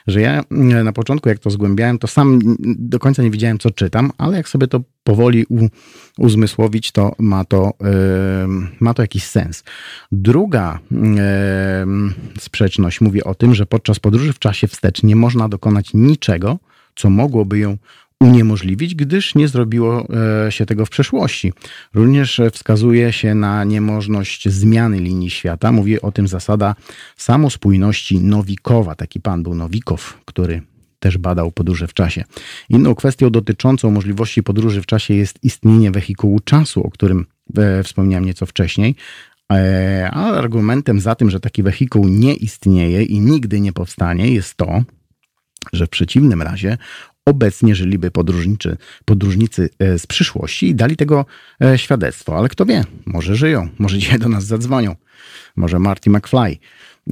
że 0.08 0.22
ja 0.22 0.44
na 0.84 0.94
początku, 0.94 1.29
jak 1.29 1.39
to 1.39 1.50
zgłębiałem, 1.50 2.00
to 2.00 2.08
sam 2.08 2.39
do 2.65 3.00
końca 3.00 3.24
nie 3.24 3.32
wiedziałem, 3.32 3.60
co 3.60 3.72
czytam, 3.72 4.12
ale 4.17 4.38
jak 4.38 4.50
sobie 4.50 4.67
to 4.67 4.82
powoli 5.03 5.46
u, 5.50 5.67
uzmysłowić, 6.17 6.91
to 6.91 7.15
ma 7.20 7.46
to, 7.46 7.74
yy, 7.82 7.88
ma 8.79 8.94
to 8.94 9.01
jakiś 9.01 9.24
sens. 9.24 9.63
Druga 10.12 10.79
yy, 10.91 11.00
sprzeczność 12.39 13.01
mówi 13.01 13.24
o 13.24 13.36
tym, 13.36 13.55
że 13.55 13.65
podczas 13.65 14.00
podróży 14.00 14.34
w 14.34 14.39
czasie 14.39 14.67
wstecz 14.67 15.03
nie 15.03 15.15
można 15.15 15.50
dokonać 15.50 15.94
niczego, 15.94 16.60
co 16.96 17.10
mogłoby 17.10 17.60
ją 17.60 17.77
uniemożliwić, 18.22 18.95
gdyż 18.95 19.36
nie 19.36 19.48
zrobiło 19.48 20.07
e, 20.45 20.51
się 20.51 20.65
tego 20.65 20.86
w 20.86 20.89
przeszłości. 20.89 21.53
Również 21.93 22.41
wskazuje 22.51 23.13
się 23.13 23.36
na 23.36 23.63
niemożność 23.63 24.50
zmiany 24.50 25.00
linii 25.00 25.29
świata. 25.29 25.72
Mówi 25.72 26.01
o 26.01 26.12
tym 26.12 26.27
zasada 26.27 26.75
samospójności 27.17 28.19
Nowikowa. 28.19 28.95
Taki 28.95 29.19
pan 29.19 29.43
był 29.43 29.55
Nowikow, 29.55 30.22
który 30.25 30.62
też 31.00 31.17
badał 31.17 31.51
podróże 31.51 31.88
w 31.88 31.93
czasie. 31.93 32.24
Inną 32.69 32.95
kwestią 32.95 33.29
dotyczącą 33.29 33.91
możliwości 33.91 34.43
podróży 34.43 34.81
w 34.81 34.86
czasie 34.86 35.13
jest 35.13 35.43
istnienie 35.43 35.91
wehikułu 35.91 36.39
czasu, 36.39 36.84
o 36.84 36.91
którym 36.91 37.25
e, 37.57 37.84
wspomniałem 37.84 38.25
nieco 38.25 38.45
wcześniej, 38.45 38.95
e, 39.51 40.10
a 40.13 40.25
argumentem 40.25 41.00
za 41.00 41.15
tym, 41.15 41.29
że 41.29 41.39
taki 41.39 41.63
wehikuł 41.63 42.07
nie 42.07 42.34
istnieje 42.34 43.03
i 43.03 43.19
nigdy 43.19 43.60
nie 43.60 43.74
powstanie, 43.74 44.31
jest 44.31 44.55
to, 44.55 44.84
że 45.74 45.86
w 45.86 45.89
przeciwnym 45.89 46.41
razie 46.41 46.77
obecnie 47.25 47.75
żyliby 47.75 48.12
podróżniczy, 48.12 48.77
podróżnicy 49.05 49.70
e, 49.79 50.00
z 50.00 50.08
przyszłości 50.08 50.67
i 50.67 50.75
dali 50.75 50.96
tego 50.96 51.25
świadectwo. 51.75 52.38
Ale 52.38 52.50
kto 52.50 52.65
wie, 52.65 52.84
może 53.05 53.36
żyją, 53.36 53.70
może 53.79 53.98
dzisiaj 54.00 54.20
do 54.20 54.29
nas 54.29 54.46
zadzwonią, 54.46 54.96
może 55.55 55.79
Marty 55.79 56.10
McFly. 56.10 56.58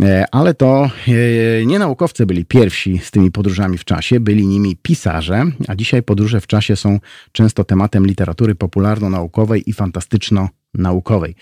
E, 0.01 0.25
ale 0.32 0.53
to 0.53 0.89
e, 1.08 1.65
nie 1.65 1.79
naukowcy 1.79 2.25
byli 2.25 2.46
pierwsi 2.46 2.98
z 2.98 3.12
tymi 3.12 3.32
podróżami 3.32 3.77
w 3.77 3.86
czasie, 3.86 4.20
byli 4.20 4.48
nimi 4.48 4.75
pisarze, 4.75 5.46
a 5.67 5.75
dzisiaj 5.75 6.03
podróże 6.03 6.41
w 6.41 6.48
czasie 6.48 6.75
są 6.75 7.00
często 7.32 7.63
tematem 7.63 8.08
literatury 8.08 8.55
popularno-naukowej 8.55 9.70
i 9.70 9.74
fantastyczno-naukowej. 9.74 11.36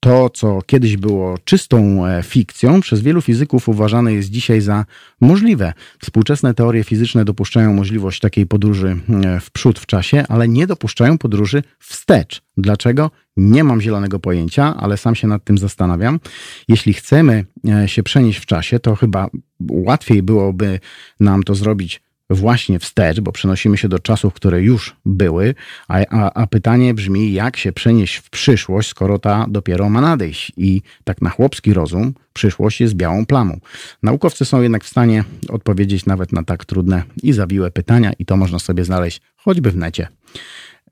To, 0.00 0.30
co 0.30 0.62
kiedyś 0.66 0.96
było 0.96 1.38
czystą 1.44 2.06
e, 2.06 2.22
fikcją, 2.22 2.80
przez 2.80 3.00
wielu 3.00 3.20
fizyków 3.20 3.68
uważane 3.68 4.12
jest 4.12 4.30
dzisiaj 4.30 4.60
za 4.60 4.84
możliwe. 5.20 5.72
Współczesne 5.98 6.54
teorie 6.54 6.84
fizyczne 6.84 7.24
dopuszczają 7.24 7.74
możliwość 7.74 8.20
takiej 8.20 8.46
podróży 8.46 8.96
e, 9.24 9.40
w 9.40 9.50
przód 9.50 9.78
w 9.78 9.86
czasie, 9.86 10.24
ale 10.28 10.48
nie 10.48 10.66
dopuszczają 10.66 11.18
podróży 11.18 11.62
wstecz. 11.78 12.42
Dlaczego? 12.56 13.10
Nie 13.36 13.64
mam 13.64 13.80
zielonego 13.80 14.18
pojęcia, 14.18 14.76
ale 14.76 14.96
sam 14.96 15.14
się 15.14 15.28
nad 15.28 15.44
tym 15.44 15.58
zastanawiam. 15.58 16.20
Jeśli 16.68 16.92
chcemy 16.92 17.44
e, 17.68 17.88
się 17.88 18.02
przenieść 18.02 18.38
w 18.38 18.46
czasie, 18.46 18.80
to 18.80 18.96
chyba 18.96 19.28
łatwiej 19.70 20.22
byłoby 20.22 20.80
nam 21.20 21.42
to 21.42 21.54
zrobić 21.54 22.00
właśnie 22.30 22.78
wstecz, 22.78 23.20
bo 23.20 23.32
przenosimy 23.32 23.76
się 23.76 23.88
do 23.88 23.98
czasów, 23.98 24.34
które 24.34 24.62
już 24.62 24.96
były, 25.06 25.54
a, 25.88 25.98
a, 26.10 26.32
a, 26.34 26.46
pytanie 26.46 26.94
brzmi, 26.94 27.32
jak 27.32 27.56
się 27.56 27.72
przenieść 27.72 28.16
w 28.16 28.30
przyszłość, 28.30 28.88
skoro 28.88 29.18
ta 29.18 29.46
dopiero 29.48 29.90
ma 29.90 30.00
nadejść. 30.00 30.52
I 30.56 30.82
tak 31.04 31.22
na 31.22 31.30
chłopski 31.30 31.74
rozum, 31.74 32.14
przyszłość 32.32 32.80
jest 32.80 32.94
białą 32.94 33.26
plamą. 33.26 33.60
Naukowcy 34.02 34.44
są 34.44 34.62
jednak 34.62 34.84
w 34.84 34.88
stanie 34.88 35.24
odpowiedzieć 35.48 36.06
nawet 36.06 36.32
na 36.32 36.44
tak 36.44 36.64
trudne 36.64 37.02
i 37.22 37.32
zawiłe 37.32 37.70
pytania, 37.70 38.12
i 38.18 38.24
to 38.24 38.36
można 38.36 38.58
sobie 38.58 38.84
znaleźć 38.84 39.20
choćby 39.36 39.70
w 39.70 39.76
necie. 39.76 40.08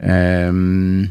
Um, 0.00 1.08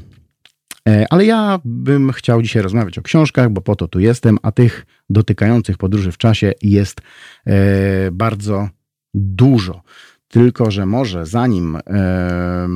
ale 1.09 1.25
ja 1.25 1.59
bym 1.65 2.11
chciał 2.11 2.41
dzisiaj 2.41 2.63
rozmawiać 2.63 2.97
o 2.97 3.01
książkach, 3.01 3.49
bo 3.49 3.61
po 3.61 3.75
to 3.75 3.87
tu 3.87 3.99
jestem, 3.99 4.37
a 4.41 4.51
tych 4.51 4.85
dotykających 5.09 5.77
podróży 5.77 6.11
w 6.11 6.17
czasie 6.17 6.53
jest 6.61 7.01
e, 7.47 8.11
bardzo 8.11 8.69
dużo. 9.13 9.81
Tylko, 10.27 10.71
że 10.71 10.85
może 10.85 11.25
zanim 11.25 11.75
e, 11.75 12.67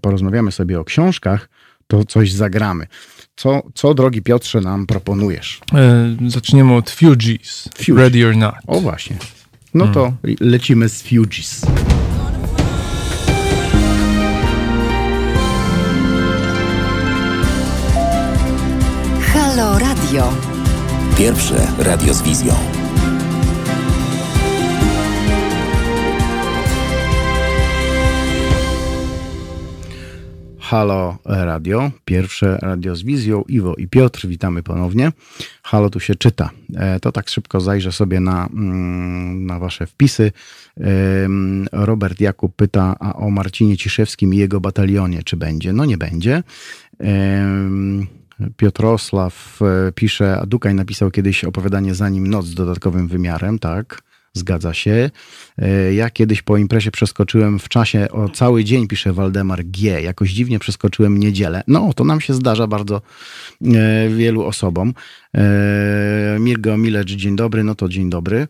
porozmawiamy 0.00 0.52
sobie 0.52 0.80
o 0.80 0.84
książkach, 0.84 1.48
to 1.86 2.04
coś 2.04 2.32
zagramy. 2.32 2.86
Co, 3.36 3.62
co 3.74 3.94
drogi 3.94 4.22
Piotrze, 4.22 4.60
nam 4.60 4.86
proponujesz? 4.86 5.60
E, 5.74 6.16
zaczniemy 6.28 6.74
od 6.74 6.90
Fugees. 6.90 7.68
Fugees. 7.76 7.96
Ready 7.96 8.28
or 8.28 8.36
not. 8.36 8.54
O 8.66 8.80
właśnie. 8.80 9.16
No 9.74 9.88
to 9.88 10.12
hmm. 10.22 10.36
lecimy 10.40 10.88
z 10.88 11.02
Fugees. 11.02 11.66
Halo 19.32 19.78
Radio. 19.78 20.32
Pierwsze 21.18 21.66
radio 21.78 22.14
z 22.14 22.22
wizją. 22.22 22.83
Halo 30.64 31.18
Radio, 31.24 31.90
pierwsze 32.04 32.58
radio 32.62 32.96
z 32.96 33.02
wizją. 33.02 33.42
Iwo 33.48 33.74
i 33.74 33.88
Piotr, 33.88 34.26
witamy 34.26 34.62
ponownie. 34.62 35.12
Halo 35.62 35.90
tu 35.90 36.00
się 36.00 36.14
czyta. 36.14 36.50
E, 36.76 37.00
to 37.00 37.12
tak 37.12 37.28
szybko 37.28 37.60
zajrzę 37.60 37.92
sobie 37.92 38.20
na, 38.20 38.46
mm, 38.46 39.46
na 39.46 39.58
wasze 39.58 39.86
wpisy. 39.86 40.32
Robert 41.72 42.20
Jakub 42.20 42.56
pyta 42.56 42.96
a 43.00 43.14
o 43.14 43.30
Marcinie 43.30 43.76
Ciszewskim 43.76 44.34
i 44.34 44.36
jego 44.36 44.60
batalionie, 44.60 45.22
czy 45.22 45.36
będzie? 45.36 45.72
No 45.72 45.84
nie 45.84 45.98
będzie. 45.98 46.42
Piotrosław 48.56 49.58
e, 49.62 49.92
pisze, 49.92 50.38
a 50.40 50.46
Dukaj 50.46 50.74
napisał 50.74 51.10
kiedyś 51.10 51.44
opowiadanie 51.44 51.94
Zanim 51.94 52.26
noc 52.26 52.46
z 52.46 52.54
dodatkowym 52.54 53.08
wymiarem, 53.08 53.58
tak? 53.58 54.02
Zgadza 54.34 54.74
się. 54.74 55.10
E, 55.58 55.94
ja 55.94 56.10
kiedyś 56.10 56.42
po 56.42 56.56
imprezie 56.56 56.90
przeskoczyłem 56.90 57.58
w 57.58 57.68
czasie 57.68 58.08
o 58.10 58.28
cały 58.28 58.64
dzień, 58.64 58.88
pisze 58.88 59.12
Waldemar 59.12 59.64
G. 59.64 60.02
Jakoś 60.02 60.30
dziwnie 60.32 60.58
przeskoczyłem 60.58 61.18
niedzielę. 61.18 61.62
No, 61.68 61.92
to 61.92 62.04
nam 62.04 62.20
się 62.20 62.34
zdarza 62.34 62.66
bardzo 62.66 63.02
e, 63.64 64.08
wielu 64.08 64.44
osobom. 64.44 64.94
E, 65.34 66.36
Mirgo 66.40 66.76
Milecz, 66.76 67.10
dzień 67.10 67.36
dobry. 67.36 67.64
No 67.64 67.74
to 67.74 67.88
dzień 67.88 68.10
dobry. 68.10 68.48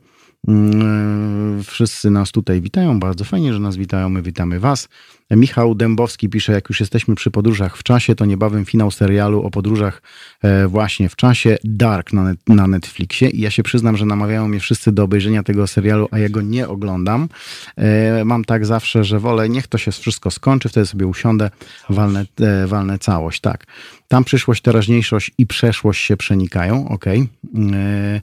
Mm, 0.48 1.62
wszyscy 1.64 2.10
nas 2.10 2.32
tutaj 2.32 2.60
witają. 2.60 3.00
Bardzo 3.00 3.24
fajnie, 3.24 3.52
że 3.52 3.60
nas 3.60 3.76
witają. 3.76 4.08
My 4.08 4.22
witamy 4.22 4.60
Was. 4.60 4.88
Michał 5.30 5.74
Dębowski 5.74 6.28
pisze, 6.28 6.52
jak 6.52 6.68
już 6.68 6.80
jesteśmy 6.80 7.14
przy 7.14 7.30
podróżach 7.30 7.76
w 7.76 7.82
czasie, 7.82 8.14
to 8.14 8.24
niebawem 8.24 8.64
finał 8.64 8.90
serialu 8.90 9.42
o 9.42 9.50
podróżach 9.50 10.02
e, 10.42 10.68
właśnie 10.68 11.08
w 11.08 11.16
czasie 11.16 11.56
Dark 11.64 12.12
na, 12.12 12.34
na 12.48 12.66
Netflixie. 12.66 13.30
I 13.30 13.40
ja 13.40 13.50
się 13.50 13.62
przyznam, 13.62 13.96
że 13.96 14.06
namawiają 14.06 14.48
mnie 14.48 14.60
wszyscy 14.60 14.92
do 14.92 15.04
obejrzenia 15.04 15.42
tego 15.42 15.66
serialu, 15.66 16.08
a 16.10 16.18
ja 16.18 16.28
go 16.28 16.40
nie 16.40 16.68
oglądam. 16.68 17.28
E, 17.76 18.24
mam 18.24 18.44
tak 18.44 18.66
zawsze, 18.66 19.04
że 19.04 19.20
wolę, 19.20 19.48
niech 19.48 19.66
to 19.66 19.78
się 19.78 19.92
wszystko 19.92 20.30
skończy, 20.30 20.68
wtedy 20.68 20.86
sobie 20.86 21.06
usiądę, 21.06 21.50
walnę, 21.90 22.26
e, 22.40 22.66
walnę 22.66 22.98
całość. 22.98 23.40
Tak. 23.40 23.66
Tam 24.08 24.24
przyszłość, 24.24 24.62
teraźniejszość 24.62 25.30
i 25.38 25.46
przeszłość 25.46 26.04
się 26.04 26.16
przenikają. 26.16 26.88
Okej. 26.88 27.28
Okay. 27.54 28.20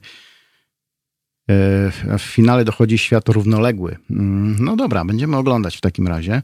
W 1.48 2.20
finale 2.20 2.64
dochodzi 2.64 2.98
świat 2.98 3.28
równoległy. 3.28 3.96
Mm, 4.10 4.56
no 4.60 4.76
dobra, 4.76 5.04
będziemy 5.04 5.36
oglądać 5.36 5.76
w 5.76 5.80
takim 5.80 6.08
razie. 6.08 6.42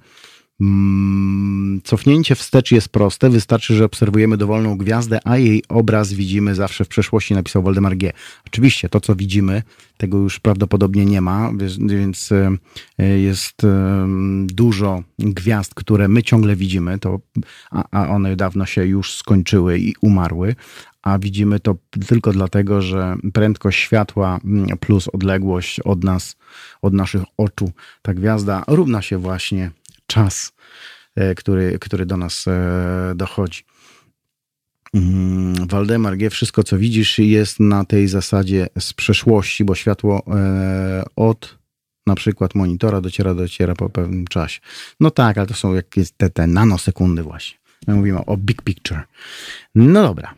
Mm, 0.60 1.80
cofnięcie 1.84 2.34
wstecz 2.34 2.72
jest 2.72 2.88
proste, 2.88 3.30
wystarczy, 3.30 3.74
że 3.74 3.84
obserwujemy 3.84 4.36
dowolną 4.36 4.78
gwiazdę, 4.78 5.18
a 5.24 5.36
jej 5.36 5.62
obraz 5.68 6.12
widzimy 6.12 6.54
zawsze 6.54 6.84
w 6.84 6.88
przeszłości, 6.88 7.34
napisał 7.34 7.62
Waldemar 7.62 7.96
G. 7.96 8.12
Oczywiście 8.46 8.88
to, 8.88 9.00
co 9.00 9.16
widzimy, 9.16 9.62
tego 9.96 10.18
już 10.18 10.40
prawdopodobnie 10.40 11.04
nie 11.06 11.20
ma, 11.20 11.52
więc 11.88 12.32
e, 12.32 13.18
jest 13.18 13.64
e, 13.64 14.06
dużo 14.46 15.02
gwiazd, 15.18 15.74
które 15.74 16.08
my 16.08 16.22
ciągle 16.22 16.56
widzimy, 16.56 16.98
to, 16.98 17.20
a 17.70 18.08
one 18.08 18.36
dawno 18.36 18.66
się 18.66 18.86
już 18.86 19.14
skończyły 19.14 19.78
i 19.78 19.94
umarły, 20.00 20.54
a 21.02 21.18
widzimy 21.18 21.60
to 21.60 21.76
tylko 22.06 22.32
dlatego, 22.32 22.82
że 22.82 23.16
prędkość 23.32 23.78
światła 23.78 24.40
mm, 24.44 24.78
plus 24.78 25.08
odległość 25.08 25.80
od 25.80 26.04
nas, 26.04 26.36
od 26.82 26.94
naszych 26.94 27.22
oczu, 27.36 27.70
ta 28.02 28.14
gwiazda 28.14 28.64
równa 28.68 29.02
się 29.02 29.18
właśnie 29.18 29.70
czas, 30.08 30.52
e, 31.16 31.34
który, 31.34 31.78
który 31.78 32.06
do 32.06 32.16
nas 32.16 32.48
e, 32.48 33.12
dochodzi. 33.16 33.62
Mm, 34.94 35.66
Waldemar 35.66 36.16
G., 36.16 36.30
wszystko 36.30 36.64
co 36.64 36.78
widzisz 36.78 37.18
jest 37.18 37.60
na 37.60 37.84
tej 37.84 38.08
zasadzie 38.08 38.68
z 38.78 38.92
przeszłości, 38.92 39.64
bo 39.64 39.74
światło 39.74 40.22
e, 40.26 41.04
od 41.16 41.58
na 42.06 42.14
przykład 42.14 42.54
monitora 42.54 43.00
dociera, 43.00 43.34
dociera 43.34 43.74
po 43.74 43.90
pewnym 43.90 44.26
czasie. 44.26 44.60
No 45.00 45.10
tak, 45.10 45.38
ale 45.38 45.46
to 45.46 45.54
są 45.54 45.74
jakieś 45.74 46.10
te, 46.10 46.30
te 46.30 46.46
nanosekundy 46.46 47.22
właśnie. 47.22 47.58
My 47.86 47.94
mówimy 47.94 48.24
o 48.24 48.36
big 48.36 48.62
picture. 48.62 49.00
No 49.74 50.02
dobra. 50.02 50.34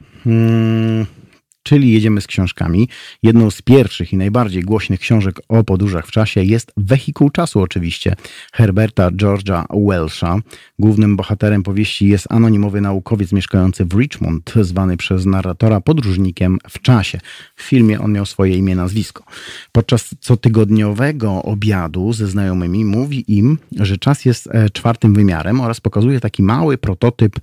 Czyli 1.63 1.93
jedziemy 1.93 2.21
z 2.21 2.27
książkami. 2.27 2.89
Jedną 3.23 3.51
z 3.51 3.63
pierwszych 3.63 4.13
i 4.13 4.17
najbardziej 4.17 4.63
głośnych 4.63 5.01
książek 5.01 5.41
o 5.49 5.65
podróżach 5.65 6.07
w 6.07 6.11
czasie 6.11 6.43
jest 6.43 6.73
Wehikuł 6.77 7.31
Czasu 7.31 7.61
oczywiście, 7.61 8.17
Herberta 8.53 9.11
George'a 9.11 9.65
Welsha. 9.89 10.39
Głównym 10.79 11.17
bohaterem 11.17 11.63
powieści 11.63 12.09
jest 12.09 12.27
anonimowy 12.31 12.81
naukowiec 12.81 13.33
mieszkający 13.33 13.85
w 13.85 13.95
Richmond, 13.95 14.53
zwany 14.61 14.97
przez 14.97 15.27
narratora 15.27 15.81
podróżnikiem 15.81 16.59
w 16.71 16.83
czasie. 16.83 17.21
W 17.57 17.63
filmie 17.63 18.01
on 18.01 18.13
miał 18.13 18.27
swoje 18.27 18.57
imię, 18.57 18.77
nazwisko. 18.77 19.25
Podczas 19.73 20.15
cotygodniowego 20.21 21.43
obiadu 21.43 22.13
ze 22.13 22.27
znajomymi 22.27 22.85
mówi 22.85 23.25
im, 23.39 23.59
że 23.77 23.99
czas 23.99 24.25
jest 24.25 24.49
e, 24.53 24.71
czwartym 24.71 25.15
wymiarem 25.15 25.61
oraz 25.61 25.81
pokazuje 25.81 26.21
taki 26.21 26.43
mały 26.43 26.79
prototyp 26.79 27.37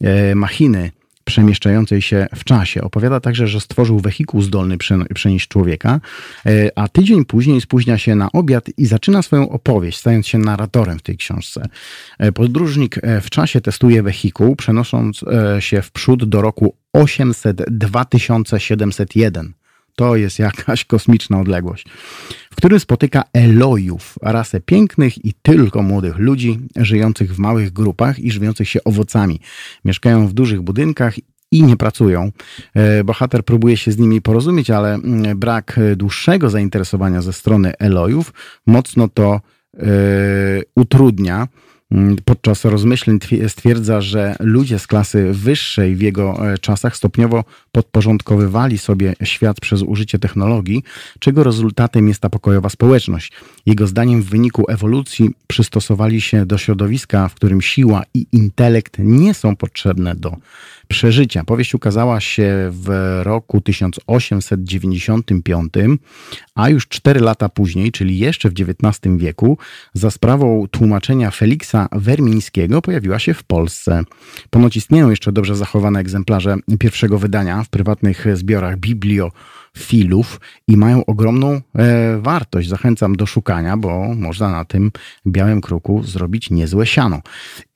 e, 0.00 0.34
machiny 0.34 0.90
przemieszczającej 1.24 2.02
się 2.02 2.26
w 2.34 2.44
czasie. 2.44 2.82
Opowiada 2.82 3.20
także, 3.20 3.48
że 3.48 3.60
stworzył 3.60 4.00
wehikuł 4.00 4.42
zdolny 4.42 4.78
przenieść 5.14 5.48
człowieka, 5.48 6.00
e, 6.46 6.78
a 6.78 6.88
tydzień 6.88 7.24
później 7.24 7.60
spóźnia 7.60 7.98
się 7.98 8.14
na 8.14 8.32
obiad 8.32 8.66
i 8.76 8.86
zaczyna 8.86 9.22
swoją 9.22 9.48
opowieść, 9.48 9.98
stając 9.98 10.26
się 10.26 10.38
narratorem 10.38 10.98
w 10.98 11.02
tej 11.02 11.16
książce. 11.16 11.68
E, 12.18 12.32
podróżnik 12.32 12.98
e, 13.02 13.20
w 13.20 13.30
czasie 13.30 13.60
testuje 13.60 14.02
wehikuł, 14.02 14.56
przenosząc 14.56 15.24
się 15.58 15.82
w 15.82 15.92
przód 15.92 16.24
do 16.24 16.42
roku 16.42 16.76
800 16.92 17.62
2701. 17.70 19.63
To 19.96 20.16
jest 20.16 20.38
jakaś 20.38 20.84
kosmiczna 20.94 21.40
odległość, 21.40 21.86
w 22.50 22.56
którym 22.56 22.80
spotyka 22.80 23.24
Elojów, 23.32 24.14
rasę 24.22 24.60
pięknych 24.60 25.24
i 25.24 25.34
tylko 25.42 25.82
młodych 25.82 26.18
ludzi, 26.18 26.60
żyjących 26.76 27.34
w 27.34 27.38
małych 27.38 27.72
grupach 27.72 28.18
i 28.18 28.30
żywiących 28.30 28.68
się 28.68 28.84
owocami. 28.84 29.40
Mieszkają 29.84 30.28
w 30.28 30.32
dużych 30.32 30.62
budynkach 30.62 31.14
i 31.50 31.62
nie 31.62 31.76
pracują. 31.76 32.32
E, 32.74 33.04
bohater 33.04 33.44
próbuje 33.44 33.76
się 33.76 33.92
z 33.92 33.98
nimi 33.98 34.20
porozumieć, 34.20 34.70
ale 34.70 34.94
mm, 34.94 35.38
brak 35.38 35.80
dłuższego 35.96 36.50
zainteresowania 36.50 37.22
ze 37.22 37.32
strony 37.32 37.72
Elojów 37.78 38.32
mocno 38.66 39.08
to 39.08 39.40
yy, 39.74 39.82
utrudnia. 40.74 41.48
Mm, 41.90 42.16
podczas 42.24 42.64
rozmyśleń 42.64 43.18
stwierdza, 43.48 44.00
że 44.00 44.36
ludzie 44.40 44.78
z 44.78 44.86
klasy 44.86 45.32
wyższej 45.32 45.96
w 45.96 46.00
jego 46.00 46.52
e, 46.52 46.58
czasach 46.58 46.96
stopniowo 46.96 47.44
podporządkowywali 47.74 48.78
sobie 48.78 49.14
świat 49.22 49.60
przez 49.60 49.82
użycie 49.82 50.18
technologii, 50.18 50.82
czego 51.18 51.44
rezultatem 51.44 52.08
jest 52.08 52.20
ta 52.20 52.30
pokojowa 52.30 52.68
społeczność. 52.68 53.32
Jego 53.66 53.86
zdaniem 53.86 54.22
w 54.22 54.30
wyniku 54.30 54.64
ewolucji 54.68 55.30
przystosowali 55.46 56.20
się 56.20 56.46
do 56.46 56.58
środowiska, 56.58 57.28
w 57.28 57.34
którym 57.34 57.62
siła 57.62 58.02
i 58.14 58.26
intelekt 58.32 58.96
nie 58.98 59.34
są 59.34 59.56
potrzebne 59.56 60.14
do 60.14 60.36
przeżycia. 60.88 61.44
Powieść 61.44 61.74
ukazała 61.74 62.20
się 62.20 62.70
w 62.70 63.20
roku 63.22 63.60
1895, 63.60 65.72
a 66.54 66.68
już 66.68 66.88
cztery 66.88 67.20
lata 67.20 67.48
później, 67.48 67.92
czyli 67.92 68.18
jeszcze 68.18 68.50
w 68.50 68.52
XIX 68.52 69.16
wieku, 69.16 69.58
za 69.94 70.10
sprawą 70.10 70.66
tłumaczenia 70.70 71.30
Feliksa 71.30 71.88
Wermińskiego 71.92 72.82
pojawiła 72.82 73.18
się 73.18 73.34
w 73.34 73.44
Polsce. 73.44 74.02
Ponoć 74.50 74.76
istnieją 74.76 75.10
jeszcze 75.10 75.32
dobrze 75.32 75.56
zachowane 75.56 76.00
egzemplarze 76.00 76.56
pierwszego 76.78 77.18
wydania 77.18 77.63
w 77.64 77.68
prywatnych 77.68 78.26
zbiorach 78.34 78.76
Biblio 78.76 79.30
filów 79.76 80.40
i 80.68 80.76
mają 80.76 81.06
ogromną 81.06 81.60
e, 81.74 82.18
wartość. 82.18 82.68
Zachęcam 82.68 83.16
do 83.16 83.26
szukania, 83.26 83.76
bo 83.76 84.14
można 84.14 84.50
na 84.50 84.64
tym 84.64 84.90
białym 85.26 85.60
kruku 85.60 86.02
zrobić 86.02 86.50
niezłe 86.50 86.86
siano. 86.86 87.20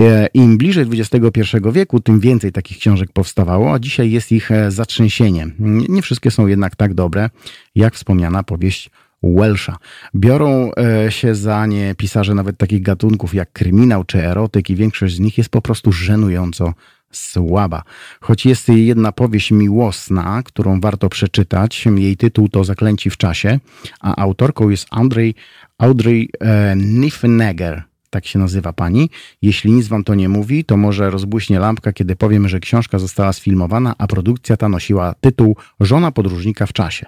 E, 0.00 0.26
Im 0.34 0.58
bliżej 0.58 0.86
XXI 0.92 1.40
wieku, 1.72 2.00
tym 2.00 2.20
więcej 2.20 2.52
takich 2.52 2.78
książek 2.78 3.12
powstawało, 3.12 3.74
a 3.74 3.78
dzisiaj 3.78 4.10
jest 4.10 4.32
ich 4.32 4.50
e, 4.50 4.70
zatrzęsienie. 4.70 5.46
Nie 5.88 6.02
wszystkie 6.02 6.30
są 6.30 6.46
jednak 6.46 6.76
tak 6.76 6.94
dobre, 6.94 7.30
jak 7.74 7.94
wspomniana 7.94 8.42
powieść 8.42 8.90
Welsha. 9.22 9.76
Biorą 10.14 10.70
e, 11.06 11.12
się 11.12 11.34
za 11.34 11.66
nie 11.66 11.94
pisarze 11.94 12.34
nawet 12.34 12.58
takich 12.58 12.82
gatunków 12.82 13.34
jak 13.34 13.52
kryminał 13.52 14.04
czy 14.04 14.26
erotyk 14.26 14.70
i 14.70 14.76
większość 14.76 15.14
z 15.14 15.20
nich 15.20 15.38
jest 15.38 15.50
po 15.50 15.62
prostu 15.62 15.92
żenująco 15.92 16.74
słaba. 17.12 17.82
Choć 18.20 18.46
jest 18.46 18.68
jedna 18.68 19.12
powieść 19.12 19.50
miłosna, 19.50 20.42
którą 20.42 20.80
warto 20.80 21.08
przeczytać. 21.08 21.86
Jej 21.96 22.16
tytuł 22.16 22.48
to 22.48 22.64
Zaklęci 22.64 23.10
w 23.10 23.16
czasie, 23.16 23.60
a 24.00 24.16
autorką 24.16 24.68
jest 24.68 24.86
Audrey, 24.90 25.34
Audrey 25.78 26.28
e, 26.40 26.76
Niffenegger. 26.76 27.82
Tak 28.10 28.26
się 28.26 28.38
nazywa 28.38 28.72
pani. 28.72 29.10
Jeśli 29.42 29.72
nic 29.72 29.88
wam 29.88 30.04
to 30.04 30.14
nie 30.14 30.28
mówi, 30.28 30.64
to 30.64 30.76
może 30.76 31.10
rozbłyśnie 31.10 31.58
lampka, 31.58 31.92
kiedy 31.92 32.16
powiem, 32.16 32.48
że 32.48 32.60
książka 32.60 32.98
została 32.98 33.32
sfilmowana, 33.32 33.94
a 33.98 34.06
produkcja 34.06 34.56
ta 34.56 34.68
nosiła 34.68 35.14
tytuł 35.20 35.56
Żona 35.80 36.12
podróżnika 36.12 36.66
w 36.66 36.72
czasie. 36.72 37.06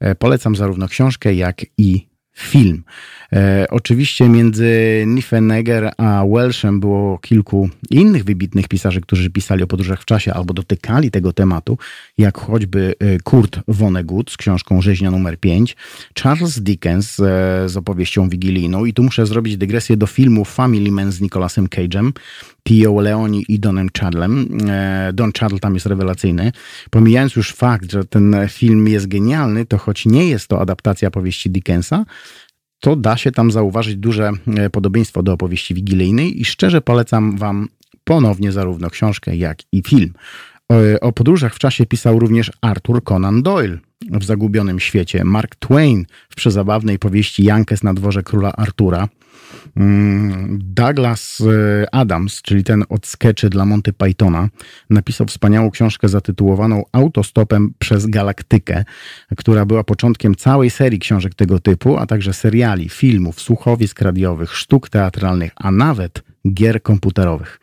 E, 0.00 0.14
polecam 0.14 0.56
zarówno 0.56 0.88
książkę, 0.88 1.34
jak 1.34 1.66
i 1.78 2.07
film. 2.40 2.82
E, 3.32 3.66
oczywiście 3.70 4.28
między 4.28 5.04
Niffenegger 5.06 5.92
a 5.96 6.24
Welshem 6.32 6.80
było 6.80 7.18
kilku 7.18 7.70
innych 7.90 8.24
wybitnych 8.24 8.68
pisarzy, 8.68 9.00
którzy 9.00 9.30
pisali 9.30 9.62
o 9.62 9.66
podróżach 9.66 10.02
w 10.02 10.04
czasie 10.04 10.34
albo 10.34 10.54
dotykali 10.54 11.10
tego 11.10 11.32
tematu, 11.32 11.78
jak 12.18 12.38
choćby 12.38 12.94
e, 12.98 13.18
Kurt 13.18 13.60
Vonnegut 13.68 14.30
z 14.30 14.36
książką 14.36 14.82
Rzeźnia 14.82 15.10
numer 15.10 15.40
5, 15.40 15.76
Charles 16.22 16.60
Dickens 16.60 17.20
e, 17.20 17.24
z 17.68 17.76
opowieścią 17.76 18.28
wigilijną 18.28 18.84
i 18.84 18.92
tu 18.92 19.02
muszę 19.02 19.26
zrobić 19.26 19.56
dygresję 19.56 19.96
do 19.96 20.06
filmu 20.06 20.44
Family 20.44 20.90
Man 20.90 21.12
z 21.12 21.20
Nicolasem 21.20 21.66
Cage'em, 21.66 22.12
Tio 22.68 23.00
Leoni 23.00 23.44
i 23.48 23.58
Donem 23.58 23.88
Chadlem. 24.00 24.58
E, 24.68 25.10
Don 25.12 25.32
Chadl 25.32 25.56
tam 25.58 25.74
jest 25.74 25.86
rewelacyjny. 25.86 26.52
Pomijając 26.90 27.36
już 27.36 27.52
fakt, 27.52 27.92
że 27.92 28.04
ten 28.04 28.36
film 28.48 28.88
jest 28.88 29.06
genialny, 29.06 29.66
to 29.66 29.78
choć 29.78 30.06
nie 30.06 30.28
jest 30.28 30.48
to 30.48 30.60
adaptacja 30.60 31.10
powieści 31.10 31.50
Dickensa, 31.50 32.04
to 32.80 32.96
da 32.96 33.16
się 33.16 33.32
tam 33.32 33.50
zauważyć 33.50 33.96
duże 33.96 34.30
e, 34.56 34.70
podobieństwo 34.70 35.22
do 35.22 35.32
opowieści 35.32 35.74
wigilijnej 35.74 36.40
i 36.40 36.44
szczerze 36.44 36.80
polecam 36.80 37.36
Wam 37.36 37.68
ponownie 38.04 38.52
zarówno 38.52 38.90
książkę, 38.90 39.36
jak 39.36 39.58
i 39.72 39.82
film. 39.82 40.12
O 41.00 41.12
podróżach 41.12 41.54
w 41.54 41.58
czasie 41.58 41.86
pisał 41.86 42.18
również 42.18 42.52
Arthur 42.60 43.04
Conan 43.04 43.42
Doyle 43.42 43.78
w 44.10 44.24
Zagubionym 44.24 44.80
Świecie, 44.80 45.24
Mark 45.24 45.56
Twain 45.56 46.06
w 46.28 46.34
przezabawnej 46.34 46.98
powieści 46.98 47.44
Jankes 47.44 47.82
na 47.82 47.94
dworze 47.94 48.22
króla 48.22 48.52
Artura, 48.52 49.08
Douglas 50.58 51.40
e, 51.40 51.94
Adams, 51.94 52.42
czyli 52.42 52.64
ten 52.64 52.84
od 52.88 53.06
skeczy 53.06 53.50
dla 53.50 53.64
Monty 53.64 53.92
Pythona, 53.92 54.48
napisał 54.90 55.26
wspaniałą 55.26 55.70
książkę 55.70 56.08
zatytułowaną 56.08 56.84
Autostopem 56.92 57.74
przez 57.78 58.06
Galaktykę, 58.06 58.84
która 59.36 59.64
była 59.64 59.84
początkiem 59.84 60.34
całej 60.34 60.70
serii 60.70 60.98
książek 60.98 61.34
tego 61.34 61.58
typu, 61.60 61.96
a 61.96 62.06
także 62.06 62.32
seriali, 62.32 62.88
filmów, 62.88 63.40
słuchowisk 63.40 64.00
radiowych, 64.00 64.56
sztuk 64.56 64.88
teatralnych, 64.88 65.52
a 65.56 65.70
nawet 65.70 66.22
gier 66.52 66.82
komputerowych. 66.82 67.60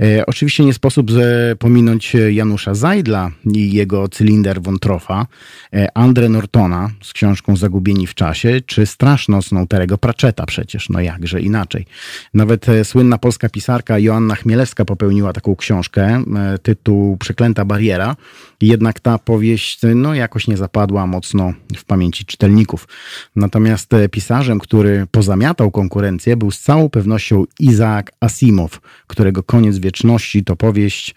E, 0.00 0.26
oczywiście 0.26 0.64
nie 0.64 0.74
sposób 0.74 1.10
pominąć 1.58 2.16
Janusza 2.30 2.74
Zajdla 2.74 3.30
i 3.54 3.72
jego 3.72 4.08
cylinder 4.08 4.62
Wątrofa, 4.62 5.26
e, 5.72 5.88
Andre 5.94 6.28
Nortona 6.28 6.90
z 7.02 7.12
książką 7.12 7.56
Zagubieni 7.56 8.06
w 8.06 8.14
czasie, 8.14 8.60
czy 8.66 8.86
strasznocną 8.86 9.66
Terego 9.66 9.98
Pratchetta 9.98 10.46
przecież, 10.46 10.88
no 10.88 11.00
jakże 11.00 11.35
inaczej. 11.42 11.86
Nawet 12.34 12.68
e, 12.68 12.84
słynna 12.84 13.18
polska 13.18 13.48
pisarka 13.48 13.98
Joanna 13.98 14.34
Chmielewska 14.34 14.84
popełniła 14.84 15.32
taką 15.32 15.56
książkę, 15.56 16.24
e, 16.36 16.58
tytuł 16.58 17.16
Przeklęta 17.16 17.64
bariera, 17.64 18.16
jednak 18.60 19.00
ta 19.00 19.18
powieść 19.18 19.80
no 19.94 20.14
jakoś 20.14 20.48
nie 20.48 20.56
zapadła 20.56 21.06
mocno 21.06 21.52
w 21.76 21.84
pamięci 21.84 22.24
czytelników. 22.24 22.88
Natomiast 23.36 23.94
e, 23.94 24.08
pisarzem, 24.08 24.58
który 24.58 25.06
pozamiatał 25.10 25.70
konkurencję 25.70 26.36
był 26.36 26.50
z 26.50 26.60
całą 26.60 26.88
pewnością 26.88 27.44
Isaac 27.60 28.06
Asimov, 28.20 28.80
którego 29.06 29.42
Koniec 29.42 29.78
Wieczności 29.78 30.44
to 30.44 30.56
powieść, 30.56 31.10
e, 31.10 31.14